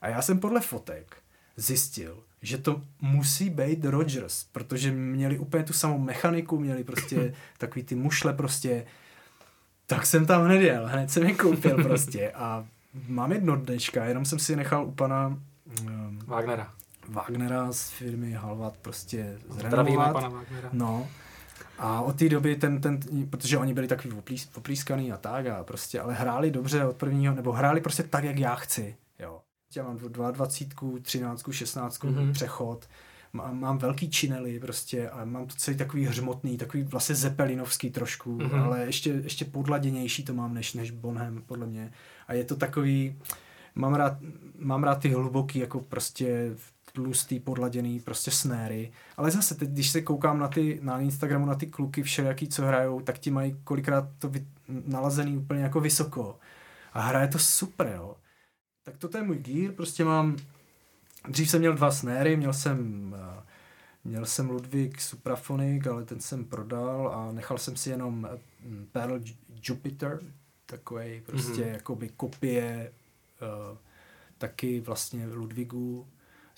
A 0.01 0.07
já 0.07 0.21
jsem 0.21 0.39
podle 0.39 0.61
fotek 0.61 1.17
zjistil, 1.55 2.23
že 2.41 2.57
to 2.57 2.81
musí 3.01 3.49
být 3.49 3.85
Rogers, 3.85 4.43
protože 4.51 4.91
měli 4.91 5.39
úplně 5.39 5.63
tu 5.63 5.73
samou 5.73 5.97
mechaniku, 5.97 6.59
měli 6.59 6.83
prostě 6.83 7.33
takový 7.57 7.83
ty 7.83 7.95
mušle 7.95 8.33
prostě. 8.33 8.85
Tak 9.85 10.05
jsem 10.05 10.25
tam 10.25 10.45
hned 10.45 10.61
jel, 10.61 10.87
hned 10.87 11.11
jsem 11.11 11.23
je 11.23 11.35
koupil 11.35 11.83
prostě 11.83 12.31
a 12.31 12.67
mám 13.07 13.31
jedno 13.31 13.55
dneška, 13.55 14.05
jenom 14.05 14.25
jsem 14.25 14.39
si 14.39 14.55
nechal 14.55 14.85
u 14.85 14.91
pana 14.91 15.39
um, 15.81 16.19
Wagnera. 16.25 16.73
Wagnera 17.09 17.71
z 17.71 17.89
firmy 17.89 18.31
Halvat 18.31 18.77
prostě 18.77 19.39
zrenovovat. 19.49 20.13
pana 20.13 20.29
Wagnera. 20.29 20.69
No. 20.73 21.07
A 21.77 22.01
od 22.01 22.15
té 22.19 22.29
doby 22.29 22.55
ten, 22.55 22.81
ten, 22.81 22.99
protože 23.29 23.57
oni 23.57 23.73
byli 23.73 23.87
takový 23.87 24.13
oplís, 24.13 24.49
oplískaný 24.55 25.11
a 25.11 25.17
tak 25.17 25.47
a 25.47 25.63
prostě, 25.63 26.01
ale 26.01 26.13
hráli 26.13 26.51
dobře 26.51 26.85
od 26.85 26.95
prvního, 26.95 27.35
nebo 27.35 27.51
hráli 27.51 27.81
prostě 27.81 28.03
tak, 28.03 28.23
jak 28.23 28.39
já 28.39 28.55
chci, 28.55 28.95
jo. 29.19 29.41
Já 29.75 29.83
mám 29.83 29.97
22, 29.97 30.99
13, 31.01 31.43
16, 31.51 32.03
Mhm. 32.03 32.15
mm-hmm. 32.15 32.31
přechod, 32.33 32.87
mám, 33.33 33.59
mám 33.59 33.77
velký 33.77 34.09
činely 34.09 34.59
prostě 34.59 35.09
a 35.09 35.25
mám 35.25 35.45
to 35.47 35.55
celý 35.55 35.77
takový 35.77 36.05
hřmotný, 36.05 36.57
takový 36.57 36.83
vlastně 36.83 37.15
zepelinovský 37.15 37.89
trošku, 37.89 38.31
Mhm. 38.31 38.49
mm-hmm. 38.49 38.63
ale 38.63 38.85
ještě, 38.85 39.09
ještě 39.09 39.45
podladěnější 39.45 40.25
to 40.25 40.33
mám 40.33 40.53
než, 40.53 40.73
než 40.73 40.91
Bonham, 40.91 41.41
podle 41.45 41.67
mě. 41.67 41.91
A 42.27 42.33
je 42.33 42.43
to 42.43 42.55
takový, 42.55 43.19
mám 43.75 43.93
rád, 43.95 44.17
mám 44.57 44.83
rád 44.83 44.95
ty 44.99 45.09
hluboký, 45.09 45.59
jako 45.59 45.79
prostě 45.79 46.55
tlustý, 46.93 47.39
podladěný, 47.39 47.99
prostě 47.99 48.31
snéry. 48.31 48.91
Ale 49.17 49.31
zase, 49.31 49.55
teď, 49.55 49.69
když 49.69 49.89
se 49.89 50.01
koukám 50.01 50.39
na 50.39 50.47
ty, 50.47 50.79
na 50.83 50.99
Instagramu, 50.99 51.45
na 51.45 51.55
ty 51.55 51.67
kluky 51.67 52.03
všelijaký, 52.03 52.47
co 52.47 52.65
hrajou, 52.65 53.01
tak 53.01 53.19
ti 53.19 53.31
mají 53.31 53.55
kolikrát 53.63 54.09
to 54.19 54.29
vy, 54.29 54.47
nalazený 54.87 55.37
úplně 55.37 55.63
jako 55.63 55.79
vysoko. 55.79 56.39
A 56.93 57.01
hraje 57.01 57.27
to 57.27 57.39
super, 57.39 57.91
jo. 57.95 58.15
Tak 58.83 58.97
toto 58.97 59.17
je 59.17 59.23
můj 59.23 59.37
gear, 59.37 59.73
prostě 59.73 60.05
mám, 60.05 60.37
dřív 61.29 61.49
jsem 61.49 61.59
měl 61.59 61.73
dva 61.73 61.91
snéry, 61.91 62.37
měl 62.37 62.53
jsem, 62.53 63.15
eh, 63.19 63.43
měl 64.03 64.25
jsem 64.25 64.49
Ludwig 64.49 65.01
Supraphonic, 65.01 65.87
ale 65.87 66.05
ten 66.05 66.19
jsem 66.19 66.45
prodal 66.45 67.07
a 67.15 67.31
nechal 67.31 67.57
jsem 67.57 67.75
si 67.75 67.89
jenom 67.89 68.27
eh, 68.33 68.37
Pearl 68.91 69.15
Ju- 69.19 69.35
Jupiter, 69.63 70.19
takový 70.65 71.21
prostě 71.25 71.51
Mhm. 71.51 71.61
mm-hmm. 71.61 71.73
jakoby 71.73 72.09
kopie 72.09 72.91
uh, 73.71 73.77
taky 74.37 74.79
vlastně 74.79 75.27
Ludwigu 75.27 76.07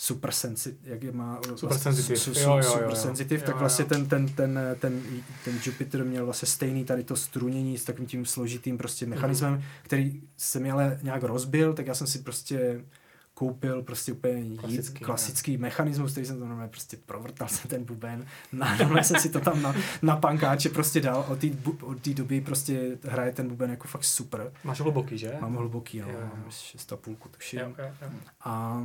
super 0.04 0.32
sensitive, 0.32 0.92
jak 0.92 1.04
je 1.04 1.12
má 1.12 1.40
Super 1.56 1.78
sensitive. 1.78 2.20
su, 2.20 2.34
su, 2.34 2.40
Jo, 2.40 2.50
jo, 2.50 2.58
jo, 2.58 2.64
super 2.64 2.90
jo. 2.90 2.96
sensitive, 2.96 3.42
Jo, 3.42 3.46
tak 3.46 3.60
vlastně 3.60 3.84
jo. 3.84 3.90
ten, 3.90 4.06
ten, 4.08 4.30
ten, 4.30 4.60
ten, 4.80 5.02
ten 5.46 5.60
Jupiter 5.66 6.06
měl 6.06 6.26
vlastně 6.26 6.48
stejný 6.48 6.86
tady 6.86 7.04
to 7.04 7.16
strunění 7.16 7.78
s 7.78 7.84
takovým 7.84 8.08
tím 8.08 8.26
složitým 8.26 8.78
prostě 8.78 9.06
Mhm. 9.06 9.16
mechanismem, 9.16 9.58
mm-hmm. 9.58 9.64
který 9.84 10.22
se 10.38 10.60
mi 10.60 10.72
ale 10.72 11.00
nějak 11.04 11.24
rozbil, 11.24 11.74
tak 11.74 11.88
já 11.88 11.96
jsem 11.96 12.08
si 12.08 12.20
prostě 12.20 12.86
koupil 13.34 13.82
prostě 13.82 14.12
úplně 14.12 14.34
Klasický, 14.34 14.58
klasický, 14.58 15.06
klasický 15.06 15.58
mechanismus, 15.58 16.12
který 16.12 16.26
jsem 16.28 16.40
tam 16.40 16.48
normálně 16.48 16.70
prostě 16.72 16.98
provrtal 17.06 17.48
jsem 17.48 17.70
ten 17.70 17.84
buben, 17.84 18.26
na, 18.52 18.76
normálně 18.78 19.04
jsem 19.04 19.20
si 19.20 19.30
to 19.30 19.40
tam 19.40 19.62
na, 19.62 19.76
na 20.02 20.16
pankáče 20.16 20.70
prostě 20.70 21.02
dal, 21.02 21.26
od 21.30 21.40
té 21.40 21.48
od 21.82 22.08
doby 22.08 22.42
prostě 22.42 22.98
hraje 23.04 23.32
ten 23.32 23.48
buben 23.48 23.70
jako 23.70 23.88
fakt 23.88 24.04
super. 24.04 24.54
Máš 24.64 24.80
hluboký, 24.82 25.18
že? 25.18 25.34
Mám 25.42 25.56
hluboký, 25.56 26.00
no, 26.00 26.08
Jo, 26.10 26.14
jo. 26.22 26.30
mám 26.36 26.50
6,5 26.50 27.16
tuším. 27.32 27.60
Jo, 27.60 27.74
jo, 27.78 27.86
jo. 28.02 28.10
A 28.44 28.84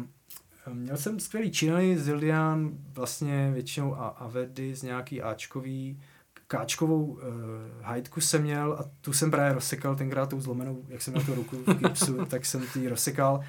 měl 0.73 0.97
jsem 0.97 1.21
skvělý 1.21 1.51
činely, 1.51 1.99
Zildian, 1.99 2.71
vlastně 2.93 3.51
většinou 3.55 3.95
a 3.95 4.07
Avedy 4.07 4.75
z 4.75 4.83
nějaký 4.83 5.23
Ačkový, 5.23 6.01
Káčkovou 6.49 7.05
uh, 7.05 7.21
hajtku 7.83 8.21
jsem 8.21 8.43
měl 8.43 8.73
a 8.73 8.85
tu 9.01 9.12
jsem 9.12 9.31
právě 9.31 9.55
rozsekal 9.55 9.97
tenkrát 9.97 10.31
tou 10.31 10.41
zlomenou, 10.41 10.85
jak 10.89 11.03
jsem 11.03 11.12
měl 11.12 11.27
tu 11.27 11.35
ruku 11.35 11.57
v 11.57 11.75
gipsu, 11.75 12.25
tak 12.29 12.47
jsem 12.47 12.62
ji 12.75 12.89
rozsekal 12.89 13.41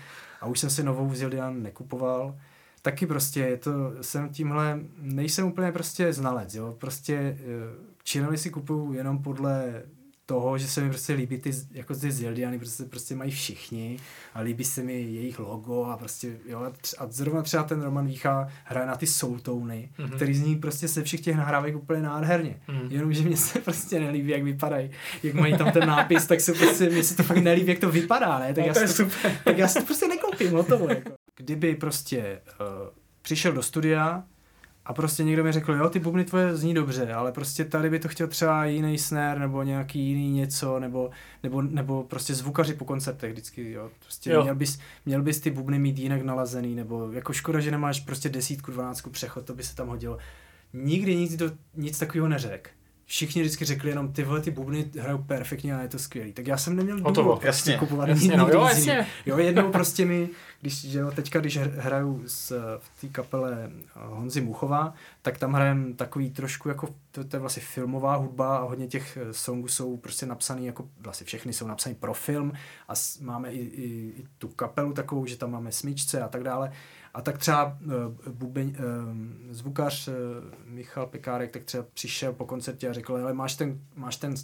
a 0.42 0.46
už 0.46 0.60
jsem 0.60 0.70
si 0.70 0.84
novou 0.84 1.14
Zildian 1.14 1.64
nekupoval. 1.64 2.40
Taky 2.82 3.06
prostě 3.06 3.40
je 3.40 3.58
to, 3.58 3.72
jsem 4.02 4.30
tímhle, 4.30 4.80
nejsem 4.98 5.48
úplně 5.48 5.72
prostě 5.72 6.14
znalec, 6.14 6.56
jo, 6.56 6.76
prostě 6.78 7.38
uh, 7.40 7.86
činely 8.04 8.38
si 8.38 8.50
kupuju 8.50 8.94
jenom 8.94 9.24
podle 9.24 9.84
toho, 10.30 10.58
že 10.58 10.68
se 10.68 10.82
mi 10.82 10.90
prostě 10.90 11.14
líbí 11.14 11.38
ty, 11.38 11.52
jako 11.72 11.96
ty 11.96 12.12
Zildiany, 12.12 12.60
prostě, 12.60 12.84
prostě 12.84 13.16
mají 13.16 13.32
všichni 13.32 14.00
a 14.34 14.42
líbí 14.42 14.64
se 14.64 14.84
mi 14.84 14.94
jejich 14.94 15.40
logo 15.40 15.84
a 15.86 15.98
prostě, 15.98 16.38
jo, 16.50 16.72
a 16.98 17.08
zrovna 17.10 17.42
třeba 17.42 17.64
ten 17.64 17.82
Roman 17.82 18.08
Vícha 18.08 18.48
hraje 18.64 18.88
na 18.88 18.96
ty 18.96 19.08
soutouny, 19.08 19.90
Mhm. 19.98 20.08
mm-hmm. 20.10 20.16
který 20.16 20.34
zní 20.34 20.56
prostě 20.56 20.88
se 20.88 21.04
všech 21.04 21.22
těch 21.22 21.36
nahrávek 21.36 21.76
úplně 21.76 22.02
nádherně. 22.02 22.60
Mhm. 22.68 22.84
Mm. 22.84 22.92
Jenomže 22.92 23.22
mě 23.24 23.38
se 23.38 23.60
prostě 23.66 24.00
nelíbí, 24.00 24.30
jak 24.32 24.44
vypadají. 24.44 24.90
Jak 25.24 25.34
mají 25.34 25.58
tam 25.58 25.72
ten 25.72 25.88
nápis, 25.88 26.26
tak 26.28 26.42
se 26.42 26.54
prostě, 26.54 26.90
mně 26.90 27.04
se 27.04 27.16
to 27.16 27.24
fakt 27.24 27.38
nelíbí, 27.38 27.68
jak 27.70 27.80
to 27.80 27.92
vypadá, 27.92 28.40
ne? 28.40 28.54
Tak, 28.54 28.58
No, 28.58 28.68
já, 28.68 28.74
to 28.74 28.88
si 28.88 29.06
to, 29.06 29.12
tak 29.44 29.58
já 29.58 29.68
si 29.68 29.80
to 29.80 29.86
prostě 29.86 30.08
nekoupím, 30.08 30.52
hotovo. 30.52 30.90
Jako. 30.90 31.12
Kdyby 31.36 31.76
prostě 31.76 32.42
uh, 32.62 32.66
přišel 33.22 33.52
do 33.52 33.64
studia 33.64 34.24
a 34.88 34.94
prostě 34.94 35.24
někdo 35.24 35.44
mi 35.44 35.52
řekl, 35.52 35.74
jo, 35.74 35.90
ty 35.90 36.00
bubny 36.00 36.26
tvoje 36.26 36.56
zní 36.56 36.74
dobře, 36.74 37.14
ale 37.14 37.32
prostě 37.32 37.66
tady 37.66 37.90
by 37.90 38.00
to 38.00 38.08
chtěl 38.08 38.28
třeba 38.28 38.66
jiný 38.66 38.98
snare, 38.98 39.40
nebo 39.40 39.64
nějaký 39.64 40.00
jiný 40.00 40.32
něco, 40.32 40.80
nebo, 40.80 41.10
nebo, 41.44 41.62
nebo 41.62 42.04
prostě 42.04 42.36
zvukaři 42.36 42.74
po 42.74 42.86
koncertech 42.86 43.32
vždycky, 43.32 43.72
jo. 43.72 43.90
Prostě 44.00 44.32
Jo. 44.32 44.44
Měl, 44.44 44.56
bys, 44.56 44.80
měl 45.06 45.22
bys 45.22 45.40
ty 45.40 45.52
bubny 45.52 45.80
mít 45.80 46.00
jinak 46.00 46.22
nalazený, 46.22 46.76
nebo 46.76 47.12
jako 47.12 47.34
škoda, 47.34 47.60
že 47.60 47.72
nemáš 47.72 48.00
prostě 48.00 48.30
desítku, 48.30 48.72
dvanáctku 48.72 49.10
přechod, 49.10 49.46
to 49.46 49.54
by 49.54 49.64
se 49.64 49.76
tam 49.76 49.88
hodilo. 49.88 50.18
Nikdy 50.74 51.16
nic, 51.16 51.36
do, 51.36 51.52
nic 51.76 52.00
takového 52.00 52.28
neřekl. 52.28 52.70
Všichni 53.08 53.42
vždycky 53.42 53.66
řekli 53.66 53.90
jenom 53.90 54.14
tyhle 54.14 54.42
ty 54.42 54.52
bubny 54.52 54.92
hrajou 55.00 55.18
perfektně 55.18 55.76
a 55.76 55.82
je 55.82 55.88
to 55.88 56.00
skvělý. 56.00 56.34
Tak 56.34 56.48
já 56.48 56.58
jsem 56.58 56.76
neměl 56.76 56.96
Hotovo, 57.04 57.30
důvod 57.30 57.44
jasně, 57.44 57.74
prostě 57.74 57.86
kupovat 57.86 58.10
jasně, 58.10 58.38
no, 58.38 58.50
jo, 58.50 58.62
jasně. 58.62 59.08
Jo, 59.26 59.38
jednou 59.38 59.72
prostě 59.72 60.06
mi, 60.06 60.30
když, 60.62 60.86
že 60.86 61.00
jo, 61.00 61.12
teďka, 61.12 61.40
když 61.40 61.60
hr- 61.60 61.72
hraju 61.78 62.24
s, 62.28 62.78
v 62.80 63.02
té 63.02 63.08
kapele 63.08 63.72
eh, 63.72 63.80
Honzy 63.96 64.42
Muchová, 64.42 64.94
tak 65.22 65.38
tam 65.38 65.54
hrajem 65.54 65.94
takový 65.94 66.32
trošku 66.32 66.70
jako, 66.70 66.90
to, 67.12 67.24
to 67.24 67.36
je 67.36 67.40
vlastně 67.40 67.64
filmová 67.64 68.16
hudba 68.16 68.58
a 68.58 68.64
hodně 68.64 68.88
těch 68.88 69.18
eh, 69.22 69.34
songů 69.34 69.68
jsou 69.68 69.98
prostě 69.98 70.26
napsaný 70.26 70.66
jako, 70.66 70.90
vlastně 71.00 71.26
všechny 71.26 71.54
jsou 71.54 71.68
napsaný 71.68 71.96
pro 71.96 72.14
film 72.14 72.54
a 72.88 72.96
s, 72.96 73.20
máme 73.20 73.52
i, 73.52 73.60
i, 73.60 74.14
i 74.18 74.26
tu 74.38 74.48
kapelu 74.48 74.94
takovou, 74.94 75.26
že 75.26 75.38
tam 75.38 75.52
máme 75.52 75.72
smyčce 75.72 76.22
a 76.22 76.28
tak 76.28 76.44
dále. 76.44 76.72
A 77.18 77.22
tak 77.22 77.38
třeba 77.38 77.78
uh, 77.86 78.34
bubeň, 78.34 78.68
uh, 78.68 78.76
zvukař 79.54 80.08
uh, 80.08 80.14
Michal 80.66 81.06
Pekárek 81.08 81.52
tak 81.52 81.64
třeba 81.64 81.86
přišel 81.94 82.34
po 82.34 82.46
koncertě 82.46 82.90
a 82.90 82.94
řekl, 82.94 83.16
ale 83.16 83.34
máš 83.34 83.56
ten, 83.56 83.80
máš 83.96 84.16
ten 84.18 84.36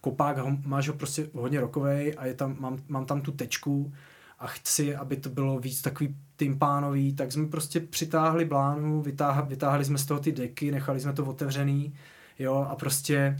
kopák, 0.00 0.38
ho, 0.38 0.56
máš 0.66 0.88
ho 0.88 0.94
prostě 0.94 1.28
hodně 1.34 1.60
rokovej 1.60 2.14
a 2.18 2.26
je 2.26 2.34
tam, 2.34 2.56
mám, 2.60 2.78
mám 2.88 3.06
tam 3.06 3.20
tu 3.20 3.32
tečku 3.32 3.92
a 4.38 4.46
chci, 4.46 4.96
aby 4.96 5.16
to 5.16 5.28
bylo 5.28 5.58
víc 5.58 5.82
takový 5.82 6.16
tympánový, 6.36 7.14
tak 7.14 7.32
jsme 7.32 7.46
prostě 7.46 7.80
přitáhli 7.80 8.44
blánu, 8.44 9.02
vytáh, 9.02 9.48
vytáhli 9.48 9.84
jsme 9.84 9.98
z 9.98 10.06
toho 10.06 10.20
ty 10.20 10.32
deky, 10.32 10.70
nechali 10.70 11.00
jsme 11.00 11.12
to 11.12 11.24
otevřený, 11.24 11.94
jo, 12.38 12.66
a 12.70 12.76
prostě 12.76 13.36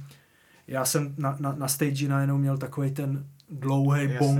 já 0.67 0.85
jsem 0.85 1.15
na, 1.19 1.37
na, 1.41 1.53
na 1.53 1.69
stage 1.69 2.09
najednou 2.09 2.39
měl 2.39 2.59
takový 2.59 2.91
ten 2.91 3.27
dlouhý 3.51 4.09
bom, 4.19 4.39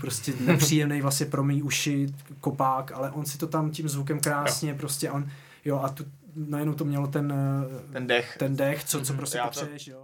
prostě 0.00 0.32
nepříjemný 0.46 1.00
vlastně 1.02 1.26
pro 1.26 1.44
mý 1.44 1.62
uši 1.62 2.06
kopák, 2.40 2.92
ale 2.92 3.10
on 3.10 3.24
si 3.24 3.38
to 3.38 3.46
tam 3.46 3.70
tím 3.70 3.88
zvukem 3.88 4.20
krásně 4.20 4.74
prostě 4.74 5.10
on, 5.10 5.28
jo, 5.64 5.78
a 5.78 5.88
tu, 5.88 6.04
najednou 6.36 6.74
to 6.74 6.84
mělo 6.84 7.06
ten, 7.06 7.32
eh, 7.88 7.92
Ten 7.92 8.06
dech. 8.06 8.36
ten 8.38 8.56
dech, 8.56 8.84
co, 8.84 9.00
co 9.00 9.12
Mhm. 9.12 9.18
prostě 9.18 9.38
Já 9.38 9.44
to- 9.44 9.48
potřebuješ, 9.50 9.86
jo. 9.86 10.02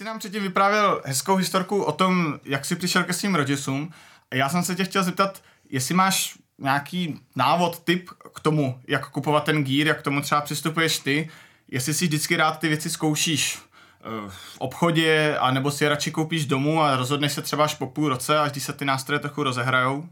Jsi 0.00 0.04
nám 0.04 0.18
předtím 0.18 0.42
vyprávěl 0.42 1.02
hezkou 1.04 1.36
historku 1.36 1.82
o 1.82 1.92
tom, 1.92 2.40
jak 2.44 2.64
jsi 2.64 2.76
přišel 2.76 3.04
ke 3.04 3.12
svým 3.12 3.34
rodičům, 3.34 3.92
já 4.34 4.48
jsem 4.48 4.62
se 4.62 4.74
tě 4.74 4.84
chtěl 4.84 5.02
zeptat, 5.02 5.42
jestli 5.70 5.94
máš 5.94 6.38
nějaký 6.58 7.20
návod, 7.36 7.84
tip 7.84 8.10
k 8.34 8.40
tomu, 8.40 8.80
jak 8.88 9.10
kupovat 9.10 9.44
ten 9.44 9.64
gír, 9.64 9.86
jak 9.86 9.98
k 9.98 10.02
tomu 10.02 10.20
třeba 10.20 10.40
přistupuješ 10.40 10.98
ty, 10.98 11.30
jestli 11.68 11.94
si 11.94 12.06
vždycky 12.06 12.36
rád 12.36 12.58
ty 12.58 12.68
věci 12.68 12.90
zkoušíš 12.90 13.58
eh, 13.58 14.08
v 14.28 14.58
obchodě, 14.58 15.36
anebo 15.40 15.70
si 15.70 15.84
je 15.84 15.90
radši 15.90 16.10
koupíš 16.10 16.46
domů 16.46 16.82
a 16.82 16.96
rozhodneš 16.96 17.32
se 17.32 17.42
třeba 17.42 17.64
až 17.64 17.74
po 17.74 17.86
půl 17.86 18.08
roce, 18.08 18.38
až 18.38 18.52
když 18.52 18.64
se 18.64 18.72
ty 18.72 18.84
nástroje 18.84 19.18
trochu 19.18 19.42
rozehrajou. 19.42 19.98
Uh, 19.98 20.06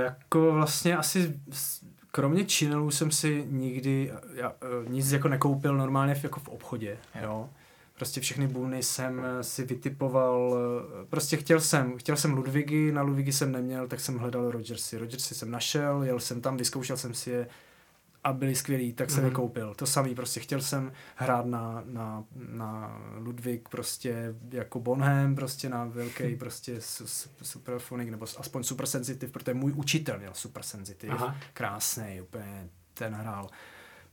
jako 0.00 0.52
vlastně 0.52 0.96
asi 0.96 1.40
kromě 2.10 2.44
činelů 2.44 2.90
jsem 2.90 3.10
si 3.10 3.44
nikdy 3.50 4.12
já, 4.34 4.48
uh, 4.48 4.88
nic 4.88 5.12
jako 5.12 5.28
nekoupil 5.28 5.76
normálně 5.76 6.14
v, 6.14 6.24
jako 6.24 6.40
v 6.40 6.48
obchodě, 6.48 6.98
jo. 7.22 7.48
Prostě 7.96 8.20
všechny 8.20 8.46
bubny 8.48 8.82
jsem 8.82 9.22
eh, 9.24 9.42
si 9.44 9.64
vytipoval, 9.64 10.56
eh, 11.02 11.06
prostě 11.06 11.36
chtěl 11.36 11.60
jsem, 11.60 11.98
chtěl 11.98 12.16
jsem 12.16 12.32
Ludvigy, 12.32 12.92
na 12.92 13.02
Ludvigy 13.02 13.32
jsem 13.32 13.52
neměl, 13.52 13.88
tak 13.88 14.00
jsem 14.00 14.18
hledal 14.18 14.50
Rogersy. 14.50 14.98
Rogersy 14.98 15.34
jsem 15.34 15.50
našel, 15.50 16.02
jel 16.02 16.20
jsem 16.20 16.40
tam, 16.40 16.56
vyzkoušel 16.56 16.96
jsem 16.96 17.14
si 17.14 17.30
je 17.30 17.48
a 18.24 18.32
byli 18.32 18.54
skvělí, 18.54 18.92
tak 18.92 19.10
jsem 19.10 19.18
Mhm. 19.20 19.26
je 19.28 19.34
koupil. 19.34 19.74
To 19.74 19.86
samý, 19.86 20.14
prostě 20.14 20.40
chtěl 20.40 20.60
jsem 20.60 20.92
hrát 21.16 21.46
na, 21.46 21.82
na, 21.86 22.24
na 22.48 23.00
Ludwig 23.18 23.68
prostě 23.68 24.34
jako 24.50 24.80
Bonham, 24.80 25.34
prostě 25.34 25.68
na 25.68 25.84
velký 25.84 26.36
prostě 26.36 26.80
su- 26.80 27.06
su- 27.06 27.28
Superphonic, 27.42 28.10
nebo 28.10 28.26
aspoň 28.38 28.62
Super 28.62 28.86
Sensitive, 28.86 29.32
protože 29.32 29.54
můj 29.54 29.72
učitel 29.76 30.18
měl 30.18 30.30
Super 30.34 30.62
Sensitive, 30.62 31.14
krásný, 31.52 32.20
úplně 32.22 32.68
ten 32.94 33.14
hrál. 33.14 33.48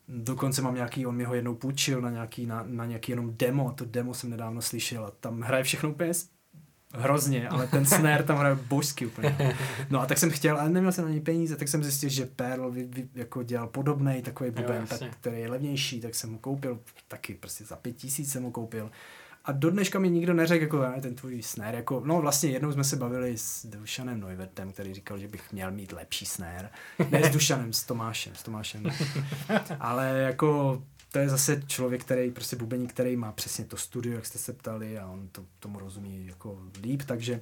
Dokonce 0.08 0.62
mám 0.62 0.76
nějaký, 0.76 1.06
on 1.06 1.16
mi 1.16 1.24
ho 1.24 1.36
jednou 1.36 1.56
půjčil 1.56 2.02
na 2.02 2.10
nějaký, 2.10 2.46
na, 2.46 2.64
na 2.68 2.86
nějaký 2.86 3.12
jenom 3.12 3.34
demo, 3.38 3.72
to 3.72 3.86
demo 3.86 4.14
jsem 4.14 4.30
nedávno 4.30 4.62
slyšel 4.62 5.06
a 5.06 5.12
tam 5.12 5.42
hraje 5.42 5.64
všechno 5.64 5.90
úplně 5.90 6.14
hrozně, 6.94 7.50
ale 7.50 7.68
ten 7.68 7.86
snare 7.86 8.24
tam 8.24 8.38
hraje 8.38 8.56
božsky 8.56 9.06
úplně. 9.06 9.56
No 9.90 10.02
a 10.02 10.06
tak 10.06 10.18
jsem 10.18 10.30
chtěl, 10.30 10.60
ale 10.60 10.70
neměl 10.70 10.92
jsem 10.92 11.06
na 11.06 11.12
něj 11.12 11.20
peníze, 11.20 11.56
tak 11.56 11.68
jsem 11.68 11.84
zjistil, 11.84 12.10
že 12.10 12.26
Pearl 12.26 12.72
vy, 12.72 12.84
vy, 12.84 13.10
jako 13.16 13.44
dělal 13.44 13.68
podobný 13.68 14.22
takový 14.22 14.52
buben, 14.52 14.82
tak, 14.82 14.92
jasně. 14.92 15.10
který 15.10 15.40
je 15.40 15.50
levnější, 15.50 16.02
tak 16.02 16.16
jsem 16.16 16.32
ho 16.32 16.40
koupil, 16.40 16.80
taky 17.08 17.34
prostě 17.34 17.66
za 17.66 17.76
pět 17.76 17.96
tisíc 17.96 18.32
jsem 18.32 18.44
ho 18.44 18.52
koupil. 18.52 18.92
A 19.46 19.52
do 19.52 19.72
dneška 19.72 20.00
mi 20.00 20.10
nikdo 20.10 20.34
neřekl, 20.34 20.64
jako 20.64 20.82
"Ne, 20.82 21.02
ten 21.02 21.16
tvůj 21.16 21.42
snare, 21.42 21.78
jako, 21.78 22.02
no 22.06 22.22
vlastně 22.22 22.50
jednou 22.50 22.72
jsme 22.72 22.84
se 22.84 22.96
bavili 22.96 23.38
s 23.38 23.66
Dušanem 23.66 24.20
Neuwertem, 24.20 24.72
který 24.72 24.94
říkal, 24.94 25.18
že 25.18 25.28
bych 25.28 25.52
měl 25.52 25.72
mít 25.72 25.92
lepší 25.92 26.26
snare. 26.26 26.70
Ne 27.10 27.24
s 27.24 27.30
Dušanem, 27.30 27.74
s 27.74 27.84
Tomášem, 27.84 28.36
s 28.36 28.44
Tomášem. 28.44 28.84
Ale 29.80 30.20
jako 30.20 30.82
to 31.12 31.20
je 31.20 31.30
zase 31.30 31.64
člověk, 31.68 32.02
který 32.04 32.32
prostě 32.32 32.56
bubeník, 32.56 32.94
který 32.94 33.16
má 33.16 33.32
přesně 33.32 33.66
to 33.66 33.78
studio, 33.78 34.16
jak 34.16 34.26
jste 34.26 34.40
se 34.40 34.54
ptali 34.54 35.00
a 35.00 35.08
on 35.08 35.28
to, 35.32 35.46
tomu 35.60 35.80
rozumí 35.80 36.28
jako 36.28 36.60
líp, 36.82 37.02
takže 37.06 37.42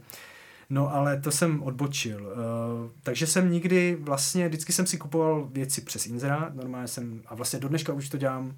No 0.70 0.94
ale 0.94 1.22
to 1.22 1.32
jsem 1.32 1.64
odbočil. 1.64 2.26
Uh, 2.26 2.92
takže 3.04 3.28
jsem 3.28 3.52
nikdy 3.52 3.98
vlastně, 4.00 4.48
vždycky 4.48 4.74
jsem 4.74 4.88
si 4.88 4.98
kupoval 4.98 5.50
věci 5.52 5.82
přes 5.82 6.06
inzerát, 6.06 6.56
normálně 6.56 6.88
jsem, 6.88 7.22
a 7.26 7.36
vlastně 7.36 7.60
do 7.60 7.68
dneška 7.68 7.94
už 7.94 8.10
to 8.10 8.18
dělám, 8.18 8.56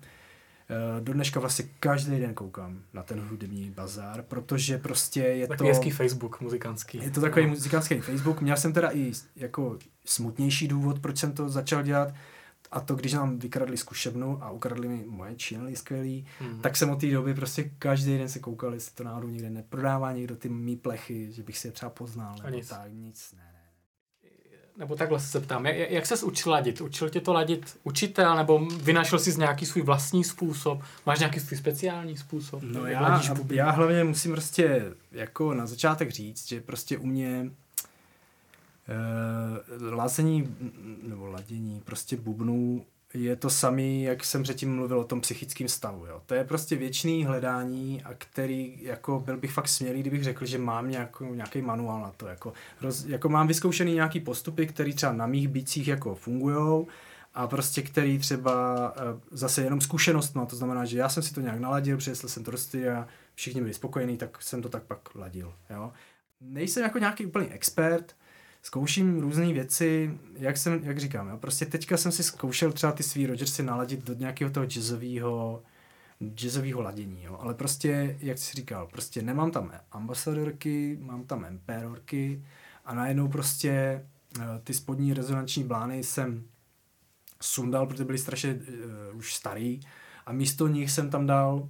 do 1.00 1.14
dneška 1.14 1.40
vlastně 1.40 1.66
každý 1.80 2.20
den 2.20 2.34
koukám 2.34 2.82
na 2.94 3.04
ten 3.04 3.20
hudební 3.20 3.70
bazár, 3.70 4.22
protože 4.22 4.78
prostě 4.78 5.20
je 5.20 5.48
Takový 5.48 5.70
to... 5.70 5.74
hezký 5.76 5.92
Facebook 5.92 6.42
muzikantský. 6.42 6.98
Je 7.04 7.12
to 7.12 7.22
takový 7.22 7.48
muzikantský 7.48 8.00
Facebook. 8.00 8.42
Měl 8.42 8.58
jsem 8.58 8.74
teda 8.74 8.90
i 8.94 9.12
jako 9.36 9.78
smutnější 10.06 10.68
důvod, 10.68 11.00
proč 11.00 11.18
jsem 11.18 11.32
to 11.32 11.50
začal 11.50 11.84
dělat. 11.84 12.14
A 12.72 12.80
to, 12.80 12.96
když 12.96 13.14
nám 13.14 13.40
vykradli 13.40 13.78
zkušebnu 13.78 14.44
a 14.44 14.52
ukradli 14.52 14.88
mi 14.88 15.04
moje 15.08 15.36
channely 15.48 15.76
skvělý, 15.76 16.26
Mhm. 16.42 16.60
tak 16.62 16.78
jsem 16.78 16.90
od 16.90 17.00
té 17.02 17.12
doby 17.12 17.34
prostě 17.34 17.72
každý 17.80 18.18
den 18.18 18.30
se 18.30 18.40
koukal, 18.40 18.74
jestli 18.74 18.96
to 18.96 19.04
náhodou 19.04 19.28
někde 19.28 19.50
neprodává 19.50 20.12
někdo 20.12 20.36
ty 20.36 20.50
mý 20.50 20.76
plechy, 20.76 21.32
že 21.32 21.44
bych 21.44 21.58
si 21.58 21.68
je 21.68 21.72
třeba 21.72 21.90
poznal. 21.90 22.36
A 22.42 22.46
Nebo 22.46 22.58
nic. 22.58 22.70
tak, 22.70 22.92
nic, 22.94 23.34
ne. 23.38 23.53
Nebo 24.78 24.96
takhle 24.96 25.20
se 25.20 25.40
ptám, 25.40 25.66
jak, 25.66 25.92
jak 25.92 26.06
ses 26.06 26.24
učil 26.24 26.52
ladit? 26.52 26.82
Učil 26.82 27.10
tě 27.10 27.22
to 27.22 27.34
ladit 27.34 27.80
učitel, 27.84 28.36
nebo 28.36 28.66
vynašel 28.66 29.20
jsi 29.20 29.40
nějaký 29.40 29.66
svůj 29.66 29.84
vlastní 29.84 30.24
způsob? 30.24 30.82
Máš 31.06 31.20
nějaký 31.20 31.40
svůj 31.40 31.58
speciální 31.58 32.18
způsob? 32.18 32.64
No 32.64 32.86
já, 32.86 33.02
ladíš 33.02 33.32
já 33.50 33.72
hlavně 33.72 34.04
musím 34.04 34.32
prostě 34.32 34.94
jako 35.12 35.54
na 35.54 35.66
začátek 35.66 36.12
říct, 36.12 36.48
že 36.48 36.62
prostě 36.62 36.98
u 36.98 37.06
mě 37.06 37.52
uh, 39.80 39.94
lazení 39.94 40.42
mm, 40.42 41.00
nebo 41.04 41.28
ladění 41.28 41.82
prostě 41.86 42.18
bubnů 42.18 42.86
je 43.14 43.36
to 43.36 43.50
samý, 43.50 44.04
jak 44.04 44.24
jsem 44.24 44.44
předtím 44.44 44.76
mluvil 44.76 45.00
o 45.00 45.04
tom 45.04 45.22
psychickém 45.22 45.68
stavu. 45.68 46.06
Jo. 46.06 46.22
To 46.26 46.34
je 46.34 46.44
prostě 46.44 46.76
věčný 46.76 47.26
hledání 47.26 48.04
a 48.04 48.14
který, 48.14 48.80
jako 48.82 49.20
byl 49.20 49.38
bych 49.38 49.52
fakt 49.52 49.68
smělý, 49.68 50.00
kdybych 50.00 50.24
řekl, 50.24 50.46
že 50.46 50.58
mám 50.58 50.90
nějakou, 50.90 51.34
nějaký 51.34 51.62
manuál 51.62 52.02
na 52.02 52.12
to. 52.18 52.28
Jako, 52.28 52.54
roz, 52.82 53.06
jako 53.06 53.30
mám 53.30 53.48
vyzkoušený 53.48 53.94
nějaký 53.94 54.20
postupy, 54.20 54.68
které 54.68 54.94
třeba 54.94 55.14
na 55.14 55.28
mých 55.28 55.48
bicích 55.48 55.88
jako 55.88 56.16
fungujou 56.16 56.88
a 57.34 57.48
prostě 57.48 57.82
který 57.82 58.20
třeba 58.20 58.94
eh, 58.98 59.02
zase 59.32 59.62
jenom 59.62 59.82
zkušenost, 59.82 60.36
no 60.36 60.46
to 60.46 60.56
znamená, 60.56 60.86
že 60.86 60.98
já 60.98 61.10
jsem 61.10 61.24
si 61.24 61.34
to 61.34 61.42
nějak 61.42 61.60
naladil, 61.60 61.98
přinesl 61.98 62.28
jsem 62.28 62.44
to 62.44 62.52
do 62.52 62.58
studia, 62.58 63.08
všichni 63.36 63.62
byli 63.62 63.74
spokojení, 63.74 64.18
tak 64.18 64.42
jsem 64.42 64.62
to 64.62 64.70
tak 64.70 64.84
pak 64.84 65.16
ladil, 65.16 65.54
jo. 65.70 65.92
Nejsem 66.42 66.84
jako 66.84 67.00
nějaký 67.00 67.26
úplný 67.26 67.48
expert, 67.48 68.16
zkouším 68.64 69.20
různé 69.20 69.54
věci, 69.54 70.18
jak 70.36 70.58
jsem, 70.58 70.80
jak 70.84 71.00
říkám, 71.00 71.30
jo, 71.30 71.38
prostě 71.38 71.66
teďka 71.66 71.98
jsem 71.98 72.12
si 72.12 72.24
zkoušel 72.24 72.72
třeba 72.72 72.92
ty 72.92 73.04
svý 73.04 73.28
Rogersy 73.28 73.64
naladit 73.64 74.04
do 74.04 74.14
nějakého 74.14 74.52
toho 74.52 74.66
jazzového 74.66 75.64
jazzového 76.36 76.82
ladění, 76.82 77.24
jo. 77.24 77.38
ale 77.40 77.54
prostě, 77.54 78.18
jak 78.20 78.38
jsi 78.38 78.56
říkal, 78.56 78.88
prostě 78.88 79.22
nemám 79.22 79.52
tam 79.52 79.72
ambasadorky, 79.92 80.98
mám 81.02 81.24
tam 81.24 81.46
emperorky 81.46 82.46
a 82.86 82.94
najednou 82.94 83.28
prostě 83.28 83.72
eh, 84.40 84.44
ty 84.64 84.74
spodní 84.74 85.14
rezonanční 85.14 85.64
blány 85.64 86.04
jsem 86.04 86.44
sundal, 87.42 87.86
protože 87.86 88.06
byly 88.06 88.18
strašně 88.18 88.54
uh, 88.54 89.18
už 89.18 89.34
starý 89.36 89.80
a 90.26 90.34
místo 90.34 90.68
nich 90.68 90.92
jsem 90.92 91.10
tam 91.10 91.26
dal 91.26 91.70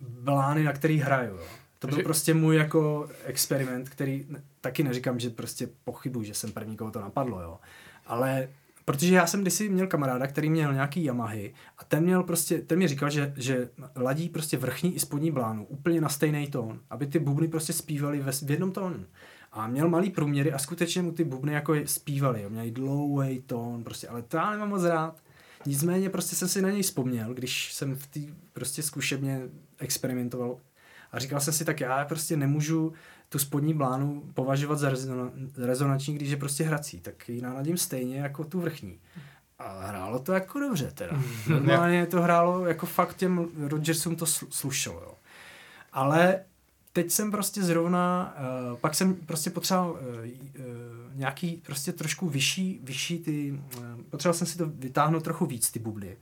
blány, 0.00 0.64
na 0.64 0.72
který 0.72 0.98
hraju. 0.98 1.36
Jo. 1.36 1.46
To 1.84 1.88
byl 1.88 1.96
Takže- 1.96 2.04
prostě 2.04 2.34
můj 2.34 2.56
jako 2.56 3.08
experiment, 3.24 3.88
který 3.88 4.26
taky 4.60 4.82
neříkám, 4.82 5.20
že 5.20 5.30
prostě 5.30 5.68
pochybuji, 5.84 6.26
že 6.26 6.34
jsem 6.34 6.52
první, 6.52 6.76
koho 6.76 6.90
to 6.90 7.00
napadlo, 7.00 7.40
jo. 7.40 7.58
Ale 8.06 8.48
Protože 8.84 9.14
já 9.14 9.26
jsem 9.26 9.40
kdysi 9.40 9.68
měl 9.68 9.86
kamaráda, 9.86 10.26
který 10.26 10.50
měl 10.50 10.72
nějaký 10.72 11.04
Yamahy 11.04 11.54
a 11.78 11.84
ten 11.84 12.04
měl 12.04 12.22
prostě, 12.22 12.58
ten 12.58 12.78
mi 12.78 12.88
říkal, 12.88 13.10
že, 13.10 13.34
že 13.36 13.68
ladí 13.96 14.28
prostě 14.28 14.56
vrchní 14.56 14.94
i 14.94 14.98
spodní 14.98 15.30
blánu 15.30 15.66
úplně 15.66 16.00
na 16.00 16.08
stejný 16.08 16.46
tón, 16.46 16.80
aby 16.90 17.06
ty 17.06 17.18
bubny 17.18 17.48
prostě 17.48 17.72
zpívaly 17.72 18.20
ve, 18.20 18.32
v 18.32 18.50
jednom 18.50 18.72
tónu. 18.72 19.04
A 19.52 19.66
měl 19.66 19.88
malý 19.88 20.10
průměry 20.10 20.52
a 20.52 20.58
skutečně 20.58 21.02
mu 21.02 21.12
ty 21.12 21.24
bubny 21.24 21.52
jako 21.52 21.74
zpívaly, 21.84 22.42
jo. 22.42 22.50
měli 22.50 22.70
dlouhý 22.70 23.42
tón, 23.42 23.84
prostě, 23.84 24.08
ale 24.08 24.22
to 24.22 24.36
já 24.36 24.50
nemám 24.50 24.68
moc 24.68 24.84
rád. 24.84 25.16
Nicméně 25.66 26.10
prostě 26.10 26.36
jsem 26.36 26.48
si 26.48 26.62
na 26.62 26.70
něj 26.70 26.82
vzpomněl, 26.82 27.34
když 27.34 27.72
jsem 27.72 27.96
v 27.96 28.06
té 28.06 28.20
prostě 28.52 28.82
zkušebně 28.82 29.42
experimentoval 29.78 30.58
a 31.14 31.18
říkal 31.18 31.40
jsem 31.40 31.52
si, 31.52 31.64
tak 31.64 31.80
já 31.80 32.04
prostě 32.04 32.36
nemůžu 32.36 32.92
tu 33.28 33.38
spodní 33.38 33.74
blánu 33.74 34.22
považovat 34.34 34.78
za 34.78 34.90
rezona, 34.90 35.30
rezonanční, 35.56 36.14
když 36.14 36.30
je 36.30 36.36
prostě 36.36 36.64
hrací, 36.64 37.00
tak 37.00 37.28
ji 37.28 37.40
naladím 37.40 37.76
stejně 37.76 38.18
jako 38.18 38.44
tu 38.44 38.60
vrchní. 38.60 38.98
A 39.58 39.86
hrálo 39.86 40.18
to 40.18 40.32
jako 40.32 40.58
dobře 40.58 40.90
teda. 40.94 41.22
Normálně 41.48 42.06
to 42.06 42.22
hrálo 42.22 42.66
jako 42.66 42.86
fakt 42.86 43.16
těm 43.16 43.48
Rodgersům 43.58 44.16
to 44.16 44.26
slušelo, 44.26 45.00
jo. 45.00 45.14
Ale 45.92 46.40
teď 46.92 47.10
jsem 47.10 47.30
prostě 47.30 47.62
zrovna, 47.62 48.34
uh, 48.72 48.78
pak 48.78 48.94
jsem 48.94 49.14
prostě 49.14 49.50
potřeboval 49.50 49.90
uh, 49.90 49.98
uh, 49.98 50.24
nějaký 51.14 51.62
prostě 51.66 51.92
trošku 51.92 52.28
vyšší, 52.28 52.80
vyšší 52.82 53.18
ty, 53.18 53.52
uh, 53.52 53.84
potřeboval 54.10 54.34
jsem 54.34 54.46
si 54.46 54.58
to 54.58 54.66
vytáhnout 54.66 55.24
trochu 55.24 55.46
víc, 55.46 55.70
ty 55.70 55.78
bubly. 55.78 56.16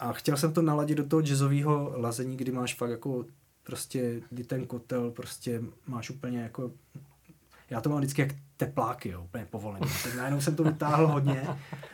A 0.00 0.12
chtěl 0.12 0.36
jsem 0.36 0.52
to 0.52 0.62
naladit 0.62 0.96
do 0.96 1.04
toho 1.04 1.22
jazzového 1.22 1.92
lazení, 1.96 2.36
kdy 2.36 2.52
máš 2.52 2.74
fakt 2.74 2.90
jako 2.90 3.24
prostě, 3.70 4.20
kdy 4.30 4.44
ten 4.44 4.66
kotel 4.66 5.10
prostě 5.10 5.62
máš 5.86 6.10
úplně 6.10 6.40
jako, 6.40 6.72
já 7.70 7.80
to 7.80 7.90
mám 7.90 7.98
vždycky 7.98 8.20
jak 8.20 8.30
tepláky, 8.56 9.08
jo, 9.08 9.22
úplně 9.22 9.46
povolený. 9.46 9.86
Tak 10.02 10.14
najednou 10.14 10.40
jsem 10.40 10.56
to 10.56 10.64
vytáhl 10.64 11.06
hodně, 11.06 11.48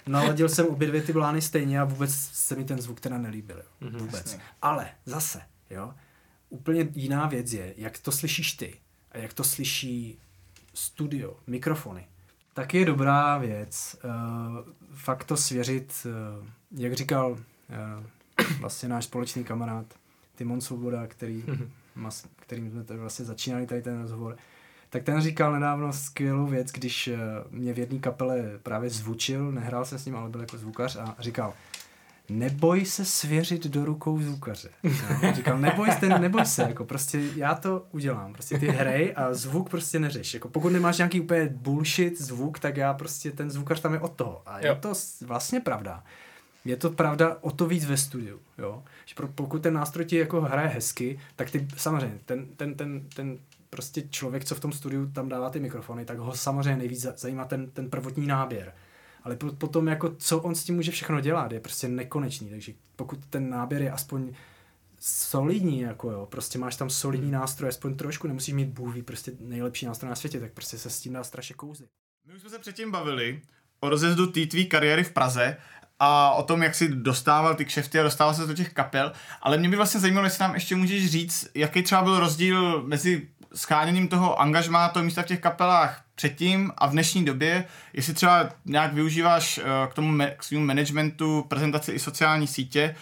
naladil 0.07 0.49
jsem 0.49 0.67
obě 0.67 0.89
dvě 0.89 1.03
ty 1.03 1.13
blány 1.13 1.43
stejně 1.43 1.81
a 1.81 1.85
vůbec 1.85 2.15
se 2.15 2.57
mi 2.57 2.65
ten 2.65 2.81
zvuk 2.81 3.01
teda 3.01 3.19
nelíbil, 3.19 3.57
jo, 3.57 3.91
mhm. 3.91 3.99
vůbec. 3.99 4.39
Ale 4.63 4.89
zase, 5.07 5.41
jo, 5.71 5.95
úplně 6.49 6.89
jiná 6.95 7.27
věc 7.27 7.53
je, 7.53 7.75
jak 7.77 7.99
to 7.99 8.13
slyšíš 8.13 8.53
ty 8.53 8.75
a 9.13 9.19
jak 9.19 9.35
to 9.35 9.45
slyší 9.45 10.19
studio, 10.75 11.37
mikrofony. 11.47 12.07
Tak 12.55 12.75
je 12.75 12.85
dobrá 12.85 13.39
věc 13.39 13.97
uh, 14.05 14.11
fakt 14.95 15.25
to 15.25 15.37
svěřit, 15.37 16.07
uh, 16.41 16.47
jak 16.81 16.93
říkal 16.93 17.33
uh, 17.33 17.39
vlastně 18.61 18.89
náš 18.89 19.05
společný 19.05 19.45
kamarád 19.45 19.87
Timon 20.37 20.61
Svoboda, 20.61 21.07
který, 21.07 21.45
mas, 21.95 22.27
kterým 22.37 22.71
jsme 22.71 22.85
tady 22.85 23.01
vlastně 23.01 23.25
začínali 23.25 23.67
tady 23.67 23.83
ten 23.83 24.01
rozhovor, 24.01 24.37
tak 24.91 25.03
ten 25.03 25.21
říkal 25.21 25.53
nedávno 25.53 25.93
skvělou 25.93 26.47
věc, 26.47 26.73
když 26.73 27.11
mě 27.51 27.73
v 27.73 27.79
jedné 27.79 27.99
kapele 27.99 28.51
právě 28.63 28.91
zvučil, 28.91 29.53
nehrál 29.53 29.85
jsem 29.85 29.99
s 29.99 30.07
ním, 30.07 30.17
ale 30.17 30.31
byl 30.31 30.41
jako 30.41 30.59
zvukař 30.59 30.97
a 30.97 31.17
říkal, 31.19 31.55
neboj 32.29 32.85
se 32.85 33.05
svěřit 33.05 33.67
do 33.67 33.85
rukou 33.85 34.23
zvukaře. 34.23 34.69
No, 35.23 35.33
říkal, 35.35 35.59
neboj, 35.59 35.89
ten, 36.01 36.21
neboj 36.21 36.47
se, 36.47 36.63
jako 36.63 36.85
prostě 36.85 37.23
já 37.37 37.55
to 37.55 37.87
udělám, 37.93 38.33
prostě 38.33 38.59
ty 38.59 38.69
hrej 38.69 39.13
a 39.17 39.35
zvuk 39.35 39.71
prostě 39.71 39.99
neřeš. 39.99 40.35
Jako 40.35 40.49
pokud 40.49 40.69
nemáš 40.69 40.99
nějaký 40.99 41.21
úplně 41.21 41.49
bullshit 41.53 42.21
zvuk, 42.21 42.59
tak 42.59 42.77
já 42.77 42.95
prostě, 42.95 43.31
ten 43.31 43.51
zvukař 43.51 43.81
tam 43.81 43.95
je 43.95 44.01
od 44.01 44.13
toho. 44.13 44.43
A 44.47 44.59
je 44.59 44.67
jo. 44.67 44.77
to 44.81 44.93
vlastně 45.27 45.61
pravda. 45.61 46.05
Je 46.65 46.77
to 46.77 46.91
pravda 46.91 47.37
o 47.41 47.51
to 47.51 47.67
víc 47.67 47.85
ve 47.85 47.97
studiu, 47.97 48.41
jo. 48.59 48.83
Že 49.07 49.15
pokud 49.35 49.63
ten 49.63 49.75
nástroj 49.75 50.05
ti 50.05 50.17
jako 50.17 50.41
hraje 50.41 50.69
hezky, 50.69 51.19
tak 51.37 51.51
ty 51.51 51.69
samozřejmě, 51.77 52.19
ten, 52.25 52.47
ten, 52.57 52.75
ten, 52.75 53.09
ten 53.15 53.39
prostě 53.71 54.03
člověk, 54.11 54.45
co 54.45 54.55
v 54.55 54.61
tom 54.61 54.73
studiu 54.73 55.07
tam 55.07 55.29
dává 55.29 55.51
ty 55.51 55.61
mikrofony, 55.61 56.05
tak 56.05 56.19
ho 56.19 56.35
samozřejmě 56.35 56.77
nejvíc 56.77 57.07
zajímá 57.17 57.45
ten, 57.45 57.71
ten 57.71 57.91
prvotní 57.91 58.27
náběr 58.27 58.73
ale 59.27 59.37
potom 59.37 59.89
jako 59.89 60.15
co 60.19 60.41
on 60.41 60.55
s 60.55 60.65
tím 60.65 60.75
může 60.75 60.91
všechno 60.91 61.21
dělat, 61.21 61.53
je 61.53 61.61
prostě 61.61 61.89
nekonečný, 61.89 62.51
takže 62.51 62.73
pokud 62.97 63.27
ten 63.31 63.51
náběr 63.51 63.83
je 63.83 63.91
aspoň 63.91 64.35
solidní, 65.01 65.81
jako 65.81 66.11
jo, 66.11 66.27
prostě 66.31 66.59
máš 66.59 66.77
tam 66.77 66.91
solidní 66.91 67.27
hmm. 67.27 67.41
nástroj, 67.41 67.69
aspoň 67.69 67.97
trošku, 67.97 68.29
nemusíš 68.29 68.55
mít 68.55 68.69
bůhví, 68.69 69.03
prostě 69.03 69.33
nejlepší 69.41 69.87
nástroj 69.87 70.09
na 70.09 70.17
světě, 70.17 70.41
tak 70.41 70.53
prostě 70.53 70.79
se 70.79 70.91
s 70.91 71.01
tím 71.01 71.13
dá 71.13 71.25
strašně 71.25 71.55
kouzit. 71.55 71.87
My 72.27 72.35
už 72.35 72.41
jsme 72.41 72.51
se 72.51 72.59
předtím 72.59 72.91
bavili 72.91 73.43
o 73.81 73.89
rozjezdu 73.89 74.27
té 74.27 74.47
tvý 74.47 74.67
kariéry 74.67 75.05
v 75.05 75.13
Praze 75.13 75.57
a 76.01 76.31
o 76.31 76.43
tom, 76.43 76.63
jak 76.63 76.75
si 76.75 76.89
dostával 76.89 77.55
ty 77.55 77.65
kšefty 77.65 78.01
a 78.01 78.03
dostával 78.03 78.35
se 78.35 78.47
do 78.47 78.55
těch 78.55 78.73
kapel, 78.73 79.13
ale 79.43 79.59
mě 79.59 79.69
by 79.69 79.77
vlastně 79.77 80.01
zajímalo, 80.01 80.27
jestli 80.27 80.43
nám 80.43 80.55
ještě 80.55 80.77
můžeš 80.77 81.11
říct, 81.11 81.49
jaký 81.55 81.83
třeba 81.83 82.03
byl 82.03 82.21
rozdíl 82.21 82.83
mezi 82.83 83.29
scháněním 83.55 84.09
toho 84.09 84.41
angažmá, 84.41 84.89
toho 84.89 85.05
místa 85.05 85.23
v 85.23 85.27
těch 85.27 85.41
kapelách 85.41 86.03
předtím 86.15 86.73
a 86.79 86.87
v 86.87 86.91
dnešní 86.91 87.25
době, 87.25 87.65
jestli 87.93 88.15
třeba 88.15 88.49
nějak 88.65 88.93
využíváš 88.93 89.59
eh, 89.59 89.63
k 89.91 89.95
tomu 89.95 90.19
k 90.37 90.43
svému 90.43 90.65
managementu, 90.65 91.45
prezentaci 91.49 91.93
i 91.93 91.99
sociální 91.99 92.47
sítě, 92.47 92.95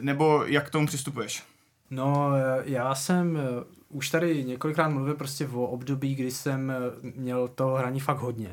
nebo 0.00 0.44
jak 0.46 0.66
k 0.66 0.70
tomu 0.70 0.86
přistupuješ? 0.86 1.42
No, 1.90 2.30
eh, 2.34 2.62
já 2.64 2.94
jsem 2.94 3.36
eh, 3.36 3.40
už 3.88 4.10
tady 4.10 4.44
několikrát 4.44 4.88
mluvil 4.88 5.14
prostě 5.14 5.48
o 5.48 5.66
období, 5.66 6.14
kdy 6.14 6.30
jsem 6.30 6.72
měl 7.02 7.48
to 7.48 7.68
hraní 7.68 8.00
fakt 8.00 8.18
hodně. 8.18 8.50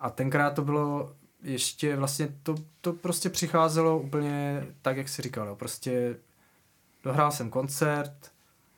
A 0.00 0.10
tenkrát 0.10 0.50
to 0.50 0.62
bylo 0.62 1.12
ještě 1.42 1.96
vlastně, 1.96 2.28
to, 2.42 2.54
to 2.80 2.92
prostě 2.92 3.28
přicházelo 3.28 3.98
úplně 3.98 4.66
tak, 4.82 4.96
jak 4.96 5.08
si 5.08 5.22
říkal, 5.22 5.56
prostě 5.56 6.16
dohrál 7.04 7.30
jsem 7.32 7.50
koncert, 7.50 8.32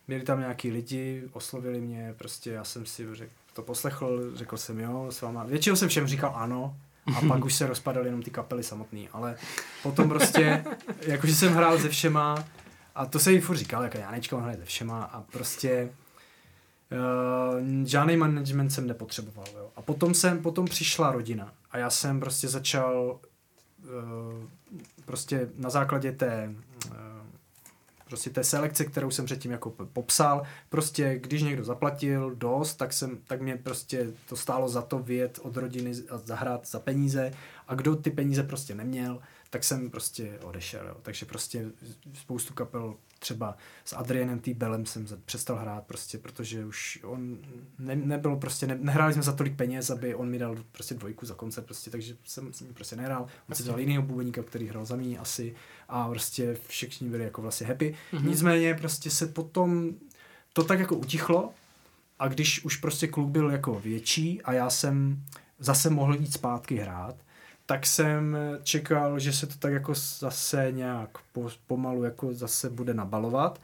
byli 0.08 0.22
tam 0.22 0.40
nějaký 0.40 0.70
lidi, 0.70 1.22
oslovili 1.32 1.80
mě, 1.80 2.14
prostě 2.18 2.50
já 2.50 2.64
jsem 2.64 2.86
si 2.86 3.14
řekl, 3.14 3.32
to 3.52 3.62
poslechl, 3.62 4.36
řekl 4.36 4.56
jsem 4.56 4.80
jo, 4.80 5.06
s 5.10 5.20
váma. 5.20 5.44
Většinou 5.44 5.76
jsem 5.76 5.88
všem 5.88 6.06
říkal 6.06 6.32
ano, 6.36 6.76
a 7.16 7.20
pak 7.28 7.44
už 7.44 7.54
se 7.54 7.66
rozpadaly 7.66 8.06
jenom 8.06 8.22
ty 8.22 8.30
kapely 8.30 8.62
samotný, 8.62 9.08
ale 9.08 9.36
potom 9.82 10.08
prostě, 10.08 10.64
jakože 11.00 11.34
jsem 11.34 11.52
hrál 11.52 11.78
se 11.78 11.88
všema, 11.88 12.44
a 12.94 13.06
to 13.06 13.18
se 13.18 13.32
jí 13.32 13.40
furt 13.40 13.56
říkal, 13.56 13.82
jako 13.82 13.98
Janečka, 13.98 14.40
hraje 14.40 14.56
se 14.56 14.64
všema 14.64 15.02
a 15.02 15.20
prostě 15.20 15.90
uh, 16.92 17.86
žádný 17.86 18.16
management 18.16 18.70
jsem 18.70 18.86
nepotřeboval, 18.86 19.46
jo. 19.56 19.70
A 19.76 19.82
potom 19.82 20.14
jsem, 20.14 20.42
potom 20.42 20.64
přišla 20.64 21.12
rodina 21.12 21.52
a 21.70 21.78
já 21.78 21.90
jsem 21.90 22.20
prostě 22.20 22.48
začal 22.48 23.20
uh, 23.78 24.44
prostě 25.04 25.50
na 25.56 25.70
základě 25.70 26.12
té 26.12 26.54
uh, 26.86 27.20
prostě 28.10 28.30
té 28.30 28.44
selekce, 28.44 28.84
kterou 28.84 29.10
jsem 29.10 29.24
předtím 29.24 29.50
jako 29.50 29.70
popsal, 29.70 30.42
prostě 30.68 31.18
když 31.18 31.42
někdo 31.42 31.64
zaplatil 31.64 32.34
dost, 32.34 32.74
tak, 32.74 32.92
jsem, 32.92 33.18
tak 33.26 33.40
mě 33.40 33.56
prostě 33.56 34.12
to 34.28 34.36
stálo 34.36 34.68
za 34.68 34.82
to 34.82 34.98
vyjet 34.98 35.38
od 35.42 35.56
rodiny 35.56 35.92
a 36.10 36.18
zahrát 36.18 36.68
za 36.68 36.80
peníze 36.80 37.32
a 37.68 37.74
kdo 37.74 37.96
ty 37.96 38.10
peníze 38.10 38.42
prostě 38.42 38.74
neměl, 38.74 39.20
tak 39.50 39.64
jsem 39.64 39.90
prostě 39.90 40.38
odešel. 40.42 40.86
Jo. 40.88 40.96
Takže 41.02 41.26
prostě 41.26 41.66
spoustu 42.14 42.54
kapel 42.54 42.94
třeba 43.20 43.56
s 43.84 43.96
Adrianem 43.96 44.38
T. 44.38 44.54
Bellem 44.54 44.86
jsem 44.86 45.06
přestal 45.24 45.56
hrát 45.56 45.86
prostě, 45.86 46.18
protože 46.18 46.64
už 46.64 46.98
on 47.04 47.38
ne, 47.78 47.96
nebyl 47.96 48.36
prostě, 48.36 48.66
ne, 48.66 48.78
nehráli 48.80 49.12
jsme 49.12 49.22
za 49.22 49.32
tolik 49.32 49.56
peněz, 49.56 49.90
aby 49.90 50.14
on 50.14 50.30
mi 50.30 50.38
dal 50.38 50.56
prostě 50.72 50.94
dvojku 50.94 51.26
za 51.26 51.34
koncert 51.34 51.64
prostě, 51.64 51.90
takže 51.90 52.16
jsem 52.24 52.52
s 52.52 52.60
ním 52.60 52.74
prostě 52.74 52.96
nehrál. 52.96 53.26
On 53.48 53.54
si 53.54 53.64
dal 53.64 53.80
jinýho 53.80 54.02
bubeníka, 54.02 54.42
který 54.42 54.68
hrál 54.68 54.84
za 54.84 54.96
mě 54.96 55.18
asi 55.18 55.54
a 55.88 56.08
prostě 56.08 56.56
všichni 56.66 57.08
byli 57.08 57.24
jako 57.24 57.42
vlastně 57.42 57.66
happy. 57.66 57.94
Mm-hmm. 58.12 58.28
Nicméně 58.28 58.74
prostě 58.74 59.10
se 59.10 59.26
potom 59.26 59.90
to 60.52 60.64
tak 60.64 60.78
jako 60.78 60.96
utichlo 60.96 61.52
a 62.18 62.28
když 62.28 62.64
už 62.64 62.76
prostě 62.76 63.06
klub 63.06 63.30
byl 63.30 63.50
jako 63.50 63.80
větší 63.80 64.42
a 64.42 64.52
já 64.52 64.70
jsem 64.70 65.24
zase 65.58 65.90
mohl 65.90 66.14
jít 66.14 66.32
zpátky 66.32 66.76
hrát, 66.76 67.16
tak 67.70 67.86
jsem 67.86 68.36
čekal, 68.62 69.18
že 69.18 69.32
se 69.32 69.46
to 69.46 69.54
tak 69.58 69.72
jako 69.72 69.92
zase 70.18 70.72
nějak 70.72 71.18
po, 71.32 71.48
pomalu 71.66 72.04
jako 72.04 72.34
zase 72.34 72.70
bude 72.70 72.94
nabalovat. 72.94 73.60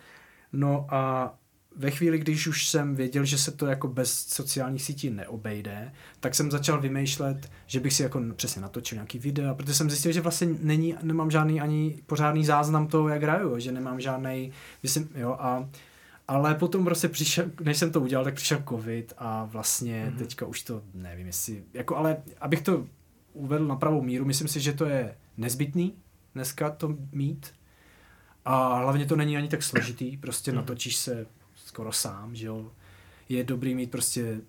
No 0.53 0.87
a 0.91 1.35
ve 1.77 1.91
chvíli, 1.91 2.19
když 2.19 2.47
už 2.47 2.69
jsem 2.69 2.95
věděl, 2.95 3.25
že 3.25 3.39
se 3.39 3.51
to 3.51 3.67
jako 3.67 3.89
bez 3.89 4.27
sociálních 4.29 4.83
sítí 4.83 5.11
neobejde, 5.11 5.93
tak 6.21 6.35
jsem 6.35 6.51
začal 6.51 6.81
vymýšlet, 6.81 7.51
že 7.67 7.81
bych 7.81 7.93
si 7.93 8.03
jako 8.03 8.23
přesně 8.37 8.63
natočil 8.63 8.97
nějaký 8.97 9.19
videa, 9.19 9.55
protože 9.55 9.75
jsem 9.75 9.91
zjistil, 9.91 10.13
že 10.13 10.21
vlastně 10.21 10.49
není, 10.61 10.95
nemám 11.03 11.31
žádný 11.31 11.61
ani 11.61 12.03
pořádný 12.07 12.45
záznam 12.45 12.87
toho, 12.87 13.09
jak 13.09 13.23
hraju, 13.23 13.59
že 13.59 13.73
nemám 13.73 14.01
žádný, 14.01 14.53
myslím, 14.83 15.09
jo, 15.15 15.37
a 15.41 15.69
ale 16.29 16.55
potom 16.55 16.85
prostě 16.85 17.09
přišel, 17.09 17.45
než 17.65 17.77
jsem 17.77 17.93
to 17.93 18.01
udělal, 18.01 18.25
tak 18.25 18.35
přišel 18.35 18.63
covid 18.69 19.13
a 19.19 19.45
vlastně 19.45 20.07
mm-hmm. 20.11 20.19
teďka 20.19 20.47
už 20.47 20.63
to 20.63 20.83
nevím, 20.95 21.27
jestli, 21.27 21.65
jako 21.75 21.97
ale 21.97 22.17
abych 22.41 22.63
to 22.63 22.87
uvedl 23.37 23.67
na 23.67 23.77
pravou 23.77 24.03
míru. 24.03 24.25
Myslím 24.25 24.49
si, 24.49 24.61
že 24.61 24.73
to 24.73 24.85
je 24.85 25.17
nezbytný 25.37 25.95
dneska 26.35 26.71
to 26.71 26.97
mít. 27.13 27.55
A 28.45 28.79
hlavně 28.79 29.07
to 29.07 29.17
není 29.17 29.37
ani 29.37 29.49
tak 29.49 29.63
složitý, 29.63 30.17
prostě 30.17 30.51
hmm. 30.51 30.57
natočíš 30.57 30.97
se 30.97 31.27
skoro 31.55 31.93
sám, 31.93 32.35
že 32.35 32.47
jo. 32.47 32.71
Je 33.29 33.45
dobrý 33.45 33.75
mít 33.75 33.91
prostě 33.91 34.41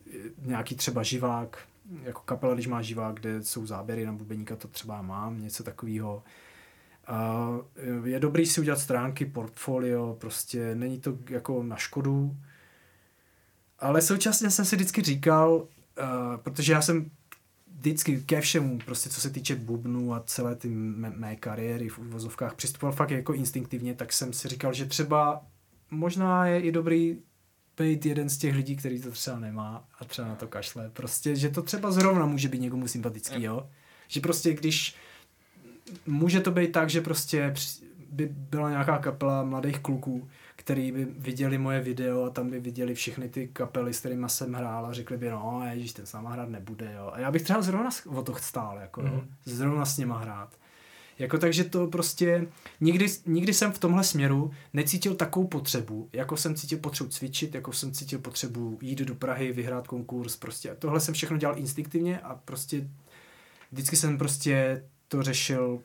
nějaký 0.41 0.75
třeba 0.75 1.03
živák, 1.03 1.57
jako 2.03 2.21
kapela, 2.25 2.53
když 2.53 2.67
má 2.67 2.81
živák, 2.81 3.19
kde 3.19 3.43
jsou 3.43 3.65
záběry 3.65 4.05
na 4.05 4.11
bubeníka, 4.11 4.55
to 4.55 4.67
třeba 4.67 5.01
mám, 5.01 5.41
něco 5.41 5.63
takového. 5.63 6.23
A 7.07 7.47
je 8.03 8.19
dobrý 8.19 8.45
si 8.45 8.61
udělat 8.61 8.79
stránky, 8.79 9.25
portfolio, 9.25 10.17
prostě 10.19 10.75
není 10.75 10.99
to 10.99 11.17
jako 11.29 11.63
na 11.63 11.75
škodu. 11.75 12.37
Ale 13.79 14.01
současně 14.01 14.51
jsem 14.51 14.65
si 14.65 14.75
vždycky 14.75 15.01
říkal, 15.01 15.53
uh, 15.53 15.67
protože 16.37 16.73
já 16.73 16.81
jsem 16.81 17.11
vždycky 17.77 18.21
ke 18.21 18.41
všemu, 18.41 18.79
prostě 18.85 19.09
co 19.09 19.21
se 19.21 19.29
týče 19.29 19.55
bubnu 19.55 20.13
a 20.13 20.23
celé 20.25 20.55
ty 20.55 20.69
mé, 20.69 21.09
mé 21.09 21.35
kariéry 21.35 21.89
v 21.89 21.99
uvozovkách 21.99 22.55
přistupoval 22.55 22.93
fakt 22.93 23.11
jako 23.11 23.33
instinktivně, 23.33 23.93
tak 23.93 24.13
jsem 24.13 24.33
si 24.33 24.47
říkal, 24.47 24.73
že 24.73 24.85
třeba 24.85 25.45
možná 25.91 26.47
je 26.47 26.61
i 26.61 26.71
dobrý 26.71 27.17
být 27.77 28.05
jeden 28.05 28.29
z 28.29 28.37
těch 28.37 28.55
lidí, 28.55 28.75
který 28.75 29.01
to 29.01 29.11
třeba 29.11 29.39
nemá 29.39 29.87
a 29.99 30.05
třeba 30.05 30.27
na 30.27 30.35
to 30.35 30.47
kašle. 30.47 30.89
Prostě, 30.93 31.35
že 31.35 31.49
to 31.49 31.61
třeba 31.61 31.91
zrovna 31.91 32.25
může 32.25 32.49
být 32.49 32.61
někomu 32.61 32.87
sympatický, 32.87 33.43
jo? 33.43 33.69
Že 34.07 34.19
prostě 34.19 34.53
když 34.53 34.95
může 36.05 36.39
to 36.39 36.51
být 36.51 36.71
tak, 36.71 36.89
že 36.89 37.01
prostě 37.01 37.53
by 38.11 38.29
byla 38.31 38.69
nějaká 38.69 38.97
kapela 38.97 39.43
mladých 39.43 39.79
kluků, 39.79 40.29
který 40.57 40.91
by 40.91 41.05
viděli 41.05 41.57
moje 41.57 41.81
video 41.81 42.23
a 42.23 42.29
tam 42.29 42.49
by 42.49 42.59
viděli 42.59 42.95
všechny 42.95 43.29
ty 43.29 43.47
kapely, 43.47 43.93
s 43.93 43.99
kterými 43.99 44.29
jsem 44.29 44.53
hrál 44.53 44.85
a 44.85 44.93
řekli 44.93 45.17
by, 45.17 45.29
no 45.29 45.61
ježíš, 45.73 45.93
ten 45.93 46.05
s 46.05 46.13
náma 46.13 46.29
hrát 46.29 46.49
nebude, 46.49 46.93
jo. 46.97 47.09
A 47.13 47.19
já 47.19 47.31
bych 47.31 47.41
třeba 47.41 47.61
zrovna 47.61 47.89
o 48.05 48.21
to 48.21 48.35
stál, 48.35 48.77
jako, 48.81 49.01
mm. 49.01 49.07
jo. 49.07 49.23
Zrovna 49.45 49.85
s 49.85 49.97
něma 49.97 50.17
hrát. 50.17 50.57
Jako 51.19 51.37
takže 51.37 51.63
to 51.63 51.87
prostě, 51.87 52.47
nikdy, 52.81 53.05
nikdy 53.25 53.53
jsem 53.53 53.71
v 53.71 53.79
tomhle 53.79 54.03
směru 54.03 54.51
necítil 54.73 55.15
takovou 55.15 55.47
potřebu, 55.47 56.09
jako 56.13 56.37
jsem 56.37 56.55
cítil 56.55 56.77
potřebu 56.77 57.09
cvičit, 57.09 57.55
jako 57.55 57.73
jsem 57.73 57.91
cítil 57.91 58.19
potřebu 58.19 58.79
jít 58.81 58.99
do 58.99 59.15
Prahy, 59.15 59.51
vyhrát 59.51 59.87
konkurs, 59.87 60.35
prostě 60.35 60.75
tohle 60.79 60.99
jsem 60.99 61.13
všechno 61.13 61.37
dělal 61.37 61.57
instinktivně 61.57 62.19
a 62.19 62.35
prostě 62.35 62.87
vždycky 63.71 63.95
jsem 63.95 64.17
prostě 64.17 64.83
to 65.07 65.23
řešil 65.23 65.81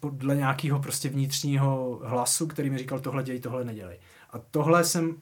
podle 0.00 0.36
nějakého 0.36 0.80
prostě 0.80 1.08
vnitřního 1.08 2.00
hlasu, 2.04 2.46
který 2.46 2.70
mi 2.70 2.78
říkal 2.78 3.00
tohle 3.00 3.22
dělej, 3.22 3.40
tohle 3.40 3.64
nedělej. 3.64 3.98
A 4.30 4.38
tohle 4.38 4.84
jsem 4.84 5.16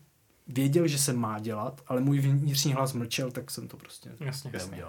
věděl, 0.49 0.86
že 0.86 0.99
se 0.99 1.12
má 1.12 1.39
dělat, 1.39 1.80
ale 1.86 2.01
můj 2.01 2.18
vnitřní 2.18 2.72
hlas 2.72 2.93
mlčel, 2.93 3.30
tak 3.30 3.51
jsem 3.51 3.68
to 3.68 3.76
prostě 3.76 4.11
jasně, 4.20 4.51
jasně. 4.55 4.84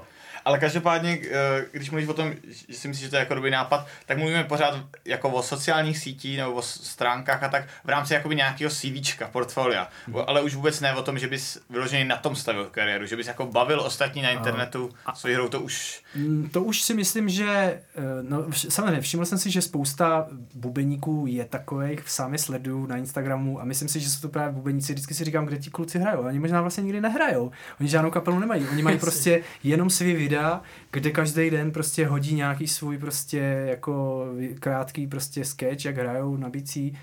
Ale 0.45 0.59
každopádně, 0.59 1.19
eh, 1.31 1.65
když 1.71 1.89
mluvíš 1.89 2.09
o 2.09 2.13
tom, 2.13 2.33
že 2.47 2.75
si 2.77 2.87
myslíš, 2.87 3.05
že 3.05 3.09
to 3.09 3.15
je 3.15 3.19
jako 3.19 3.33
dobrý 3.33 3.51
nápad, 3.51 3.87
tak 4.05 4.17
mluvíme 4.17 4.43
pořád 4.43 4.85
jako 5.05 5.29
o 5.29 5.43
sociálních 5.43 5.97
sítích 5.97 6.37
nebo 6.37 6.53
o 6.53 6.61
stránkách 6.61 7.43
a 7.43 7.49
tak 7.49 7.67
v 7.83 7.89
rámci 7.89 8.13
jakoby 8.13 8.35
nějakého 8.35 8.71
CVčka, 8.71 9.27
portfolia. 9.27 9.87
Hmm. 10.07 10.15
Ale 10.27 10.41
už 10.41 10.55
vůbec 10.55 10.79
ne 10.79 10.95
o 10.95 11.03
tom, 11.03 11.19
že 11.19 11.27
bys 11.27 11.59
vyloženě 11.69 12.05
na 12.05 12.17
tom 12.17 12.35
stavil 12.35 12.65
kariéru, 12.65 13.05
že 13.05 13.15
bys 13.15 13.27
jako 13.27 13.45
bavil 13.45 13.81
ostatní 13.81 14.21
na 14.21 14.29
internetu 14.29 14.89
a, 15.05 15.15
svou 15.15 15.33
hrou, 15.33 15.49
to 15.49 15.61
už... 15.61 16.03
Mm, 16.15 16.49
to 16.49 16.63
už 16.63 16.81
si 16.81 16.93
myslím, 16.93 17.29
že, 17.29 17.47
eh, 17.47 18.01
no 18.21 18.45
samozřejmě, 18.51 19.01
všiml 19.01 19.25
jsem 19.25 19.37
si, 19.37 19.51
že 19.51 19.61
spousta 19.61 20.27
bubeníků 20.55 21.25
je 21.27 21.45
takových, 21.45 22.09
sami 22.09 22.37
sleduju 22.37 22.85
na 22.85 22.97
Instagramu 22.97 23.61
a 23.61 23.65
myslím 23.65 23.89
si, 23.89 23.99
že 23.99 24.09
jsou 24.09 24.21
to 24.21 24.29
právě 24.29 24.55
bubeníci, 24.55 24.93
vždycky 24.93 25.13
si 25.13 25.23
říkám, 25.23 25.45
kde 25.45 25.57
ti 25.57 25.69
kluci 25.69 25.99
hrajou. 25.99 26.21
Oni 26.21 26.39
možná 26.39 26.61
vlastně 26.61 26.83
nikdy 26.83 27.01
nehrajou. 27.01 27.51
Oni 27.79 27.89
žádnou 27.89 28.11
kapelu 28.11 28.39
nemají. 28.39 28.67
Oni 28.67 28.83
mají 28.83 28.99
prostě 28.99 29.41
jenom 29.63 29.89
svý 29.89 30.13
videa, 30.13 30.61
kde 30.91 31.11
každý 31.11 31.49
den 31.49 31.71
prostě 31.71 32.07
hodí 32.07 32.35
nějaký 32.35 32.67
svůj 32.67 32.97
prostě 32.97 33.39
jako 33.65 34.25
krátký 34.59 35.07
prostě 35.07 35.45
sketch, 35.45 35.85
jak 35.85 35.97
hrajou 35.97 36.37
na 36.37 36.49
bicí 36.49 36.97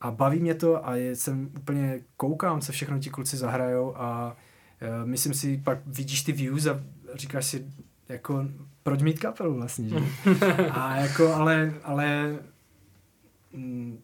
a 0.00 0.10
baví 0.10 0.40
mě 0.40 0.54
to 0.54 0.88
a 0.88 0.96
jsem 0.96 1.50
úplně 1.56 2.00
koukám, 2.16 2.60
co 2.60 2.72
všechno 2.72 2.98
ti 2.98 3.10
kluci 3.10 3.36
zahrajou 3.36 3.96
a 3.96 4.36
uh, 4.82 5.08
myslím 5.08 5.34
si, 5.34 5.60
pak 5.64 5.78
vidíš 5.86 6.22
ty 6.22 6.32
views 6.32 6.66
a 6.66 6.80
říkáš 7.14 7.46
si, 7.46 7.66
jako, 8.08 8.44
proč 8.82 9.02
mít 9.02 9.18
kapelu 9.18 9.54
vlastně, 9.54 9.88
že? 9.88 9.96
A 10.70 10.96
jako, 10.96 11.34
ale, 11.34 11.74
ale 11.82 12.38
mm, 13.52 14.02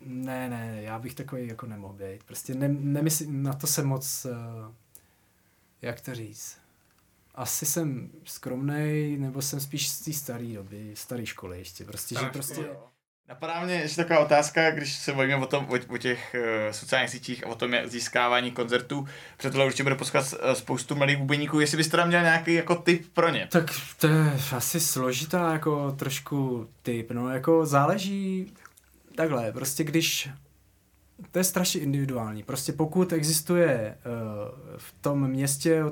ne, 0.00 0.50
ne, 0.50 0.78
já 0.82 0.98
bych 0.98 1.14
takový 1.14 1.48
jako 1.48 1.66
nemohl 1.66 1.94
být. 1.94 2.24
Prostě 2.24 2.54
ne, 2.54 2.68
nemyslím, 2.68 3.42
na 3.42 3.52
to 3.52 3.66
jsem 3.66 3.86
moc, 3.86 4.26
uh, 4.30 4.74
jak 5.82 6.00
to 6.00 6.14
říct, 6.14 6.58
asi 7.34 7.66
jsem 7.66 8.10
skromnej, 8.24 9.16
nebo 9.18 9.42
jsem 9.42 9.60
spíš 9.60 9.88
z 9.88 10.00
té 10.00 10.12
staré 10.12 10.46
doby, 10.46 10.92
staré 10.94 11.26
školy 11.26 11.58
ještě. 11.58 11.84
Prostě, 11.84 12.14
že 12.20 12.26
prostě... 12.26 12.70
Napadá 13.28 13.64
mě 13.64 13.74
ještě 13.74 13.96
taková 13.96 14.18
otázka, 14.18 14.70
když 14.70 14.96
se 14.96 15.12
bavíme 15.12 15.36
o, 15.36 15.46
tom, 15.46 15.66
o, 15.68 15.94
o 15.94 15.98
těch 15.98 16.36
uh, 16.38 16.72
sociálních 16.72 17.10
sítích 17.10 17.46
a 17.46 17.48
o 17.48 17.54
tom 17.54 17.74
získávání 17.84 18.50
koncertů. 18.50 19.06
Tohle 19.36 19.64
určitě 19.64 19.82
bude 19.82 19.94
poskat 19.94 20.32
uh, 20.32 20.52
spoustu 20.52 20.94
mladých 20.94 21.16
bubeníků. 21.16 21.60
Jestli 21.60 21.76
byste 21.76 21.96
tam 21.96 22.08
měl 22.08 22.22
nějaký 22.22 22.54
jako 22.54 22.74
tip 22.74 23.06
pro 23.12 23.28
ně? 23.28 23.48
Tak 23.50 23.64
to 23.98 24.06
je 24.06 24.32
asi 24.56 24.80
složitá 24.80 25.52
jako 25.52 25.92
trošku 25.92 26.68
tip. 26.82 27.10
No 27.10 27.28
jako 27.28 27.66
záleží 27.66 28.52
takhle, 29.14 29.52
prostě 29.52 29.84
když 29.84 30.28
to 31.30 31.38
je 31.38 31.44
strašně 31.44 31.80
individuální. 31.80 32.42
Prostě 32.42 32.72
pokud 32.72 33.12
existuje 33.12 33.94
uh, 34.06 34.76
v 34.76 34.94
tom 35.00 35.28
městě 35.28 35.82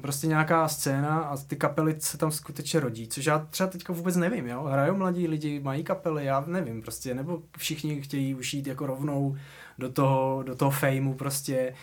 prostě 0.00 0.26
nějaká 0.26 0.68
scéna 0.68 1.20
a 1.20 1.36
ty 1.36 1.56
kapely 1.56 1.96
se 1.98 2.18
tam 2.18 2.30
skutečně 2.30 2.80
rodí, 2.80 3.08
což 3.08 3.26
já 3.26 3.38
třeba 3.38 3.70
teďka 3.70 3.92
vůbec 3.92 4.16
nevím, 4.16 4.46
jo. 4.46 4.62
Hrajou 4.62 4.96
mladí 4.96 5.28
lidi, 5.28 5.60
mají 5.60 5.84
kapely, 5.84 6.24
já 6.24 6.44
nevím 6.46 6.82
prostě, 6.82 7.14
nebo 7.14 7.42
všichni 7.58 8.02
chtějí 8.02 8.34
už 8.34 8.54
jít 8.54 8.66
jako 8.66 8.86
rovnou 8.86 9.36
do 9.78 9.92
toho, 9.92 10.42
do 10.42 10.54
toho 10.56 10.70
fejmu 10.70 11.14
prostě. 11.14 11.74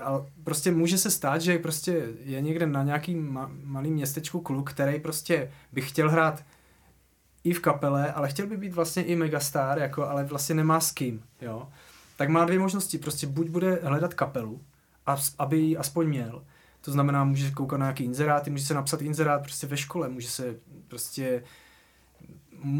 A 0.00 0.26
prostě 0.44 0.70
může 0.70 0.98
se 0.98 1.10
stát, 1.10 1.40
že 1.40 1.58
prostě 1.58 2.08
je 2.24 2.40
někde 2.40 2.66
na 2.66 2.82
nějaký 2.82 3.16
ma- 3.16 3.50
malý 3.64 3.90
městečku 3.90 4.40
kluk, 4.40 4.70
který 4.70 5.00
prostě 5.00 5.50
by 5.72 5.80
chtěl 5.80 6.10
hrát 6.10 6.44
i 7.44 7.52
v 7.52 7.60
kapele, 7.60 8.12
ale 8.12 8.28
chtěl 8.28 8.46
by 8.46 8.56
být 8.56 8.72
vlastně 8.72 9.02
i 9.02 9.16
megastar, 9.16 9.78
jako, 9.78 10.08
ale 10.08 10.24
vlastně 10.24 10.54
nemá 10.54 10.80
s 10.80 10.92
kým, 10.92 11.22
jo. 11.40 11.68
Tak 12.16 12.28
má 12.28 12.44
dvě 12.44 12.58
možnosti, 12.58 12.98
prostě 12.98 13.26
buď 13.26 13.48
bude 13.48 13.78
hledat 13.82 14.14
kapelu, 14.14 14.60
aby 15.38 15.58
ji 15.58 15.76
aspoň 15.76 16.06
měl, 16.06 16.42
to 16.84 16.92
znamená, 16.92 17.24
může 17.24 17.50
koukat 17.50 17.80
na 17.80 17.86
nějaký 17.86 18.04
inzeráty, 18.04 18.50
může 18.50 18.64
se 18.64 18.74
napsat 18.74 19.02
inzerát 19.02 19.42
prostě 19.42 19.66
ve 19.66 19.76
škole, 19.76 20.08
může 20.08 20.28
se 20.28 20.56
prostě 20.88 21.42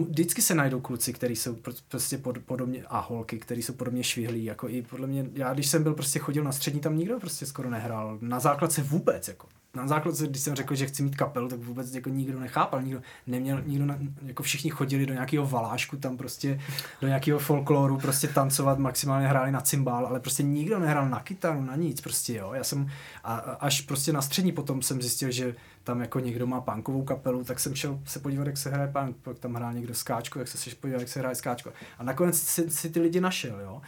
vždycky 0.08 0.42
se 0.42 0.54
najdou 0.54 0.80
kluci, 0.80 1.12
kteří 1.12 1.36
jsou 1.36 1.56
prostě 1.88 2.18
pod, 2.18 2.38
podobně, 2.38 2.84
a 2.88 3.00
holky, 3.00 3.38
kteří 3.38 3.62
jsou 3.62 3.72
podobně 3.72 4.04
švihlí, 4.04 4.44
jako 4.44 4.68
i 4.68 4.82
podle 4.82 5.06
mě, 5.06 5.30
já 5.32 5.54
když 5.54 5.66
jsem 5.66 5.82
byl 5.82 5.94
prostě 5.94 6.18
chodil 6.18 6.44
na 6.44 6.52
střední, 6.52 6.80
tam 6.80 6.96
nikdo 6.96 7.20
prostě 7.20 7.46
skoro 7.46 7.70
nehrál, 7.70 8.18
na 8.20 8.40
základce 8.40 8.82
vůbec, 8.82 9.28
jako, 9.28 9.48
na 9.74 9.86
základce, 9.86 10.26
když 10.26 10.42
jsem 10.42 10.54
řekl, 10.54 10.74
že 10.74 10.86
chci 10.86 11.02
mít 11.02 11.16
kapelu, 11.16 11.48
tak 11.48 11.58
vůbec 11.58 11.94
jako 11.94 12.10
nikdo 12.10 12.40
nechápal, 12.40 12.82
nikdo 12.82 13.02
neměl, 13.26 13.62
nikdo, 13.66 13.86
na, 13.86 13.98
jako 14.26 14.42
všichni 14.42 14.70
chodili 14.70 15.06
do 15.06 15.12
nějakého 15.12 15.46
valášku, 15.46 15.96
tam 15.96 16.16
prostě 16.16 16.60
do 17.00 17.06
nějakého 17.06 17.38
folkloru, 17.38 17.98
prostě 17.98 18.28
tancovat, 18.28 18.78
maximálně 18.78 19.28
hráli 19.28 19.52
na 19.52 19.60
cymbál, 19.60 20.06
ale 20.06 20.20
prostě 20.20 20.42
nikdo 20.42 20.78
nehrál 20.78 21.08
na 21.08 21.20
kytaru, 21.20 21.62
na 21.62 21.76
nic, 21.76 22.00
prostě 22.00 22.34
jo, 22.34 22.52
já 22.52 22.64
jsem, 22.64 22.90
a, 23.24 23.34
až 23.36 23.80
prostě 23.80 24.12
na 24.12 24.22
střední 24.22 24.52
potom 24.52 24.82
jsem 24.82 25.02
zjistil, 25.02 25.30
že 25.30 25.54
tam 25.84 26.00
jako 26.00 26.20
někdo 26.20 26.46
má 26.46 26.60
punkovou 26.60 27.02
kapelu, 27.02 27.44
tak 27.44 27.60
jsem 27.60 27.74
šel 27.74 28.00
se 28.04 28.18
podívat, 28.18 28.46
jak 28.46 28.56
se 28.56 28.70
hraje 28.70 28.92
punk, 28.92 29.16
pak 29.16 29.38
tam 29.38 29.54
hrál 29.54 29.72
někdo 29.72 29.94
skáčku, 29.94 30.38
jak 30.38 30.48
se 30.48 30.58
šel 30.58 30.74
podívat, 30.80 31.00
jak 31.00 31.08
se 31.08 31.20
hraje 31.20 31.34
skáčko. 31.34 31.72
A 31.98 32.04
nakonec 32.04 32.40
si, 32.40 32.70
si 32.70 32.90
ty 32.90 33.00
lidi 33.00 33.20
našel, 33.20 33.60
jo. 33.60 33.82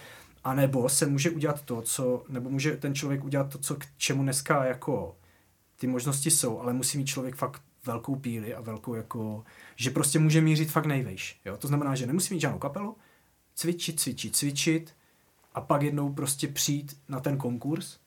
A 0.45 0.55
nebo 0.55 0.89
se 0.89 1.07
může 1.07 1.30
udělat 1.30 1.62
to, 1.62 1.82
co, 1.82 2.24
nebo 2.28 2.51
může 2.51 2.76
ten 2.76 2.95
člověk 2.95 3.24
udělat 3.24 3.49
to, 3.49 3.59
co 3.59 3.74
k 3.74 3.84
čemu 3.97 4.22
dneska 4.22 4.64
jako 4.64 5.16
ty 5.77 5.87
možnosti 5.87 6.31
jsou, 6.31 6.61
ale 6.61 6.72
musí 6.72 6.99
mít 6.99 7.07
člověk 7.07 7.37
fakt 7.37 7.62
velkou 7.87 8.16
píli 8.16 8.55
a 8.55 8.61
velkou 8.61 8.95
jako, 8.95 9.45
že 9.77 9.91
prostě 9.91 10.18
může 10.18 10.41
mířit 10.41 10.70
fakt 10.70 10.87
nejvejš. 10.87 11.41
Jo? 11.45 11.57
To 11.57 11.68
znamená, 11.68 11.95
že 11.95 12.07
nemusí 12.07 12.35
mít 12.35 12.41
žádnou 12.41 12.59
kapelu, 12.59 12.97
cvičit, 13.55 14.01
cvičit, 14.01 14.37
cvičit 14.37 14.95
a 15.55 15.61
pak 15.61 15.83
jednou 15.83 16.12
prostě 16.12 16.49
přijít 16.49 17.01
na 17.09 17.20
ten 17.20 17.37
konkurs 17.37 17.99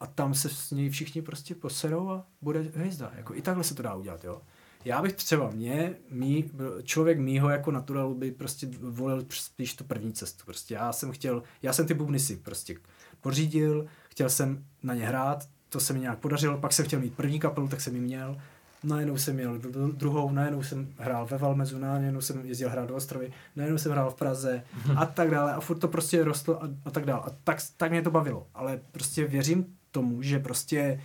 a 0.00 0.06
tam 0.06 0.34
se 0.34 0.48
s 0.48 0.70
něj 0.70 0.90
všichni 0.90 1.22
prostě 1.22 1.54
poserou 1.54 2.10
a 2.10 2.26
bude 2.42 2.60
hvězda. 2.60 3.12
Jako 3.16 3.34
i 3.34 3.42
takhle 3.42 3.64
se 3.64 3.74
to 3.74 3.82
dá 3.82 3.94
udělat, 3.94 4.24
jo. 4.24 4.42
Já 4.84 5.02
bych 5.02 5.12
třeba 5.12 5.50
mě, 5.50 5.96
mý, 6.10 6.50
člověk 6.82 7.18
mýho 7.18 7.48
jako 7.48 7.70
naturalu 7.70 8.14
by 8.14 8.30
prostě 8.30 8.68
volil 8.80 9.26
spíš 9.30 9.74
tu 9.74 9.84
první 9.84 10.12
cestu. 10.12 10.44
Prostě 10.44 10.74
já 10.74 10.92
jsem 10.92 11.12
chtěl, 11.12 11.42
já 11.62 11.72
jsem 11.72 11.86
ty 11.86 11.94
bubny 11.94 12.18
si 12.18 12.36
prostě 12.36 12.76
pořídil, 13.20 13.86
chtěl 14.08 14.30
jsem 14.30 14.64
na 14.82 14.94
ně 14.94 15.06
hrát, 15.06 15.48
to 15.70 15.80
se 15.80 15.92
mi 15.92 16.00
nějak 16.00 16.18
podařilo, 16.18 16.58
pak 16.58 16.72
jsem 16.72 16.84
chtěl 16.84 17.00
mít 17.00 17.14
první 17.14 17.40
kapelu, 17.40 17.68
tak 17.68 17.80
jsem 17.80 17.94
ji 17.94 18.00
měl, 18.00 18.36
najednou 18.84 19.16
jsem 19.16 19.34
měl 19.34 19.58
druhou, 19.92 20.30
najednou 20.30 20.62
jsem 20.62 20.88
hrál 20.98 21.26
ve 21.26 21.38
Valmezu, 21.38 21.78
najednou 21.78 22.20
jsem 22.20 22.46
jezdil 22.46 22.70
hrát 22.70 22.88
do 22.88 22.94
Ostrovy, 22.94 23.32
najednou 23.56 23.78
jsem 23.78 23.92
hrál 23.92 24.10
v 24.10 24.14
Praze 24.14 24.62
a 24.96 25.06
tak 25.06 25.30
dále. 25.30 25.54
A 25.54 25.60
furt 25.60 25.78
to 25.78 25.88
prostě 25.88 26.24
rostlo 26.24 26.64
a, 26.64 26.68
a 26.84 26.90
tak 26.90 27.04
dále. 27.04 27.22
A 27.24 27.30
tak, 27.44 27.58
tak 27.76 27.90
mě 27.90 28.02
to 28.02 28.10
bavilo, 28.10 28.46
ale 28.54 28.80
prostě 28.92 29.24
věřím 29.24 29.66
tomu, 29.90 30.22
že 30.22 30.38
prostě 30.38 31.00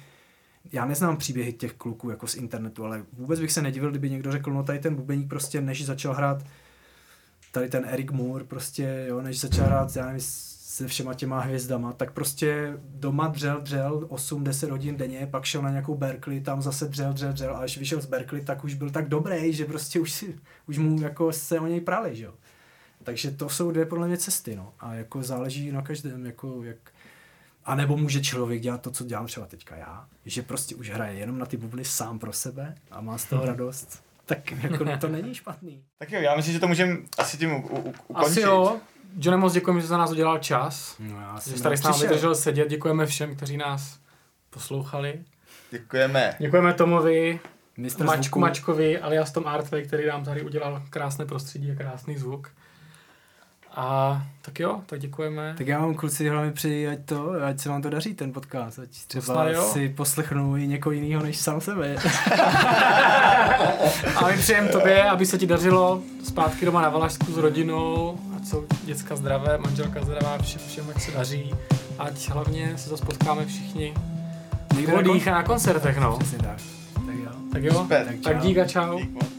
já 0.74 0.86
neznám 0.86 1.18
příběhy 1.18 1.54
těch 1.54 1.74
kluků 1.74 2.10
jako 2.10 2.28
z 2.28 2.36
internetu, 2.36 2.86
ale 2.86 3.04
vůbec 3.14 3.40
bych 3.40 3.52
se 3.52 3.62
nedivil, 3.62 3.90
kdyby 3.90 4.10
někdo 4.10 4.32
řekl, 4.32 4.54
no 4.54 4.64
tady 4.64 4.80
ten 4.80 4.96
bubeník 4.96 5.30
prostě, 5.30 5.62
než 5.62 5.86
začal 5.86 6.14
hrát 6.14 6.44
tady 7.52 7.70
ten 7.70 7.86
Eric 7.88 8.12
Moore 8.12 8.44
prostě, 8.44 9.06
jo, 9.10 9.22
než 9.22 9.40
začal 9.40 9.66
hrát, 9.66 9.96
já 9.96 10.06
nevím, 10.06 10.22
se 10.76 10.88
všema 10.88 11.14
těma 11.14 11.40
hvězdama, 11.40 11.94
tak 11.94 12.12
prostě 12.12 12.78
doma 12.80 13.28
dřel, 13.28 13.62
dřel 13.62 14.00
8-10 14.10 14.70
hodin 14.70 14.98
denně, 14.98 15.28
pak 15.32 15.46
šel 15.46 15.62
na 15.62 15.70
nějakou 15.70 15.96
Berkeley, 15.96 16.42
tam 16.42 16.62
zase 16.62 16.88
dřel, 16.88 17.14
dřel, 17.14 17.34
dřel 17.34 17.56
a 17.56 17.60
až 17.60 17.78
vyšel 17.78 18.02
z 18.02 18.06
Berkeley, 18.06 18.44
tak 18.44 18.64
už 18.64 18.74
byl 18.74 18.90
tak 18.90 19.10
dobrý, 19.10 19.54
že 19.54 19.66
prostě 19.66 20.00
už, 20.00 20.12
si, 20.12 20.40
už 20.68 20.78
mu 20.78 21.02
jako 21.02 21.32
se 21.32 21.60
o 21.60 21.68
něj 21.68 21.82
prali, 21.82 22.16
že 22.16 22.26
jo. 22.26 22.34
Takže 23.04 23.32
to 23.32 23.50
jsou 23.50 23.72
dvě 23.72 23.86
podle 23.86 24.08
mě 24.08 24.18
cesty, 24.18 24.56
no. 24.56 24.74
A 24.80 24.94
jako 24.94 25.24
záleží 25.24 25.72
na 25.72 25.82
každém, 25.82 26.26
jako 26.26 26.64
jak... 26.64 26.78
A 27.66 27.76
nebo 27.76 27.98
může 27.98 28.22
člověk 28.22 28.62
dělat 28.62 28.82
to, 28.82 28.92
co 28.92 29.06
dělám 29.06 29.26
třeba 29.28 29.46
teďka 29.46 29.76
já, 29.76 30.08
že 30.26 30.42
prostě 30.42 30.76
už 30.76 30.90
hraje 30.90 31.20
jenom 31.20 31.40
na 31.40 31.46
ty 31.46 31.58
bubly 31.58 31.86
sám 31.86 32.20
pro 32.20 32.34
sebe 32.34 32.76
a 32.92 33.02
má 33.02 33.18
z 33.18 33.26
toho 33.26 33.46
radost. 33.52 34.05
Tak 34.26 34.52
jako 34.52 34.86
to 34.98 35.08
není 35.08 35.36
špatný. 35.36 35.84
Tak 35.98 36.12
jo, 36.12 36.22
já 36.22 36.36
myslím, 36.36 36.54
že 36.54 36.60
to 36.60 36.68
můžeme 36.68 36.98
asi 37.18 37.38
tím 37.38 37.52
u, 37.52 37.58
u, 37.58 37.78
u, 37.78 37.94
ukončit. 38.08 38.32
Asi 38.32 38.42
jo. 38.42 38.78
Johne, 39.20 39.38
moc 39.38 39.54
děkujeme, 39.54 39.82
že 39.82 39.88
za 39.88 39.98
nás 39.98 40.12
udělal 40.12 40.38
čas. 40.38 40.96
No 41.00 41.22
já 41.22 41.40
Že 41.46 41.58
jsi 41.58 41.64
tady 41.64 41.78
s 41.78 41.84
námi 41.84 41.98
vydržel 42.02 42.36
sedět. 42.36 42.70
Děkujeme 42.70 43.06
všem, 43.06 43.36
kteří 43.36 43.58
nás 43.58 44.00
poslouchali. 44.50 45.24
Děkujeme. 45.72 46.36
Děkujeme 46.40 46.74
Tomovi, 46.74 47.40
Mistr 47.78 48.04
Mačku 48.04 48.24
zvuku. 48.24 48.40
Mačkovi, 48.40 49.00
alias 49.00 49.32
Tom 49.32 49.48
Artway, 49.48 49.84
který 49.84 50.08
nám 50.08 50.24
tady 50.24 50.42
udělal 50.42 50.84
krásné 50.90 51.26
prostředí 51.26 51.72
a 51.72 51.76
krásný 51.76 52.18
zvuk. 52.18 52.52
A 53.76 54.22
tak 54.42 54.60
jo, 54.60 54.82
tak 54.86 55.00
děkujeme. 55.00 55.56
Tak 55.58 55.68
já 55.68 55.80
vám 55.80 55.96
kluci 55.96 56.30
hlavně 56.30 56.52
přeji, 56.52 56.88
ať 56.88 57.00
to, 57.06 57.32
ať 57.48 57.60
se 57.60 57.70
vám 57.70 57.82
to 57.82 57.90
daří 57.90 58.14
ten 58.14 58.34
podcast, 58.34 58.80
ať 58.80 58.90
třeba 58.90 59.64
si 59.72 59.90
poslechnu 59.90 60.58
i 60.58 60.68
někoho 60.68 60.94
jiného 60.94 61.24
než 61.24 61.38
sám 61.38 61.62
sebe. 61.62 61.96
A 64.16 64.28
my 64.28 64.38
přejeme 64.38 64.68
tobě, 64.68 65.04
aby 65.04 65.26
se 65.26 65.38
ti 65.38 65.48
dařilo 65.48 66.02
zpátky 66.24 66.66
doma 66.66 66.82
na 66.82 66.90
Valašsku 66.90 67.34
s 67.34 67.38
rodinou, 67.38 68.20
ať 68.38 68.46
jsou 68.48 68.66
děcka 68.84 69.16
zdravé, 69.16 69.58
manželka 69.58 70.02
zdravá, 70.04 70.38
všem, 70.38 70.62
všem 70.68 70.86
ať 70.96 71.02
se 71.02 71.12
daří. 71.12 71.54
Ať 72.00 72.30
hlavně 72.30 72.74
se 72.78 72.90
zase 72.90 73.06
potkáme 73.06 73.46
všichni 73.46 73.94
Někde 74.76 74.94
v 74.94 75.04
na 75.26 75.32
a 75.32 75.36
na 75.36 75.44
koncertech, 75.44 75.98
no. 75.98 76.18
Přesně 76.18 76.38
tak. 76.38 76.58
Tak 77.06 77.16
jo. 77.16 77.32
Tak 77.54 77.64
jo, 77.64 77.74
Super. 77.74 78.16
tak 78.24 78.42
dík 78.42 78.58
a 78.58 78.66
čau. 78.66 79.00
Dík. 79.00 79.35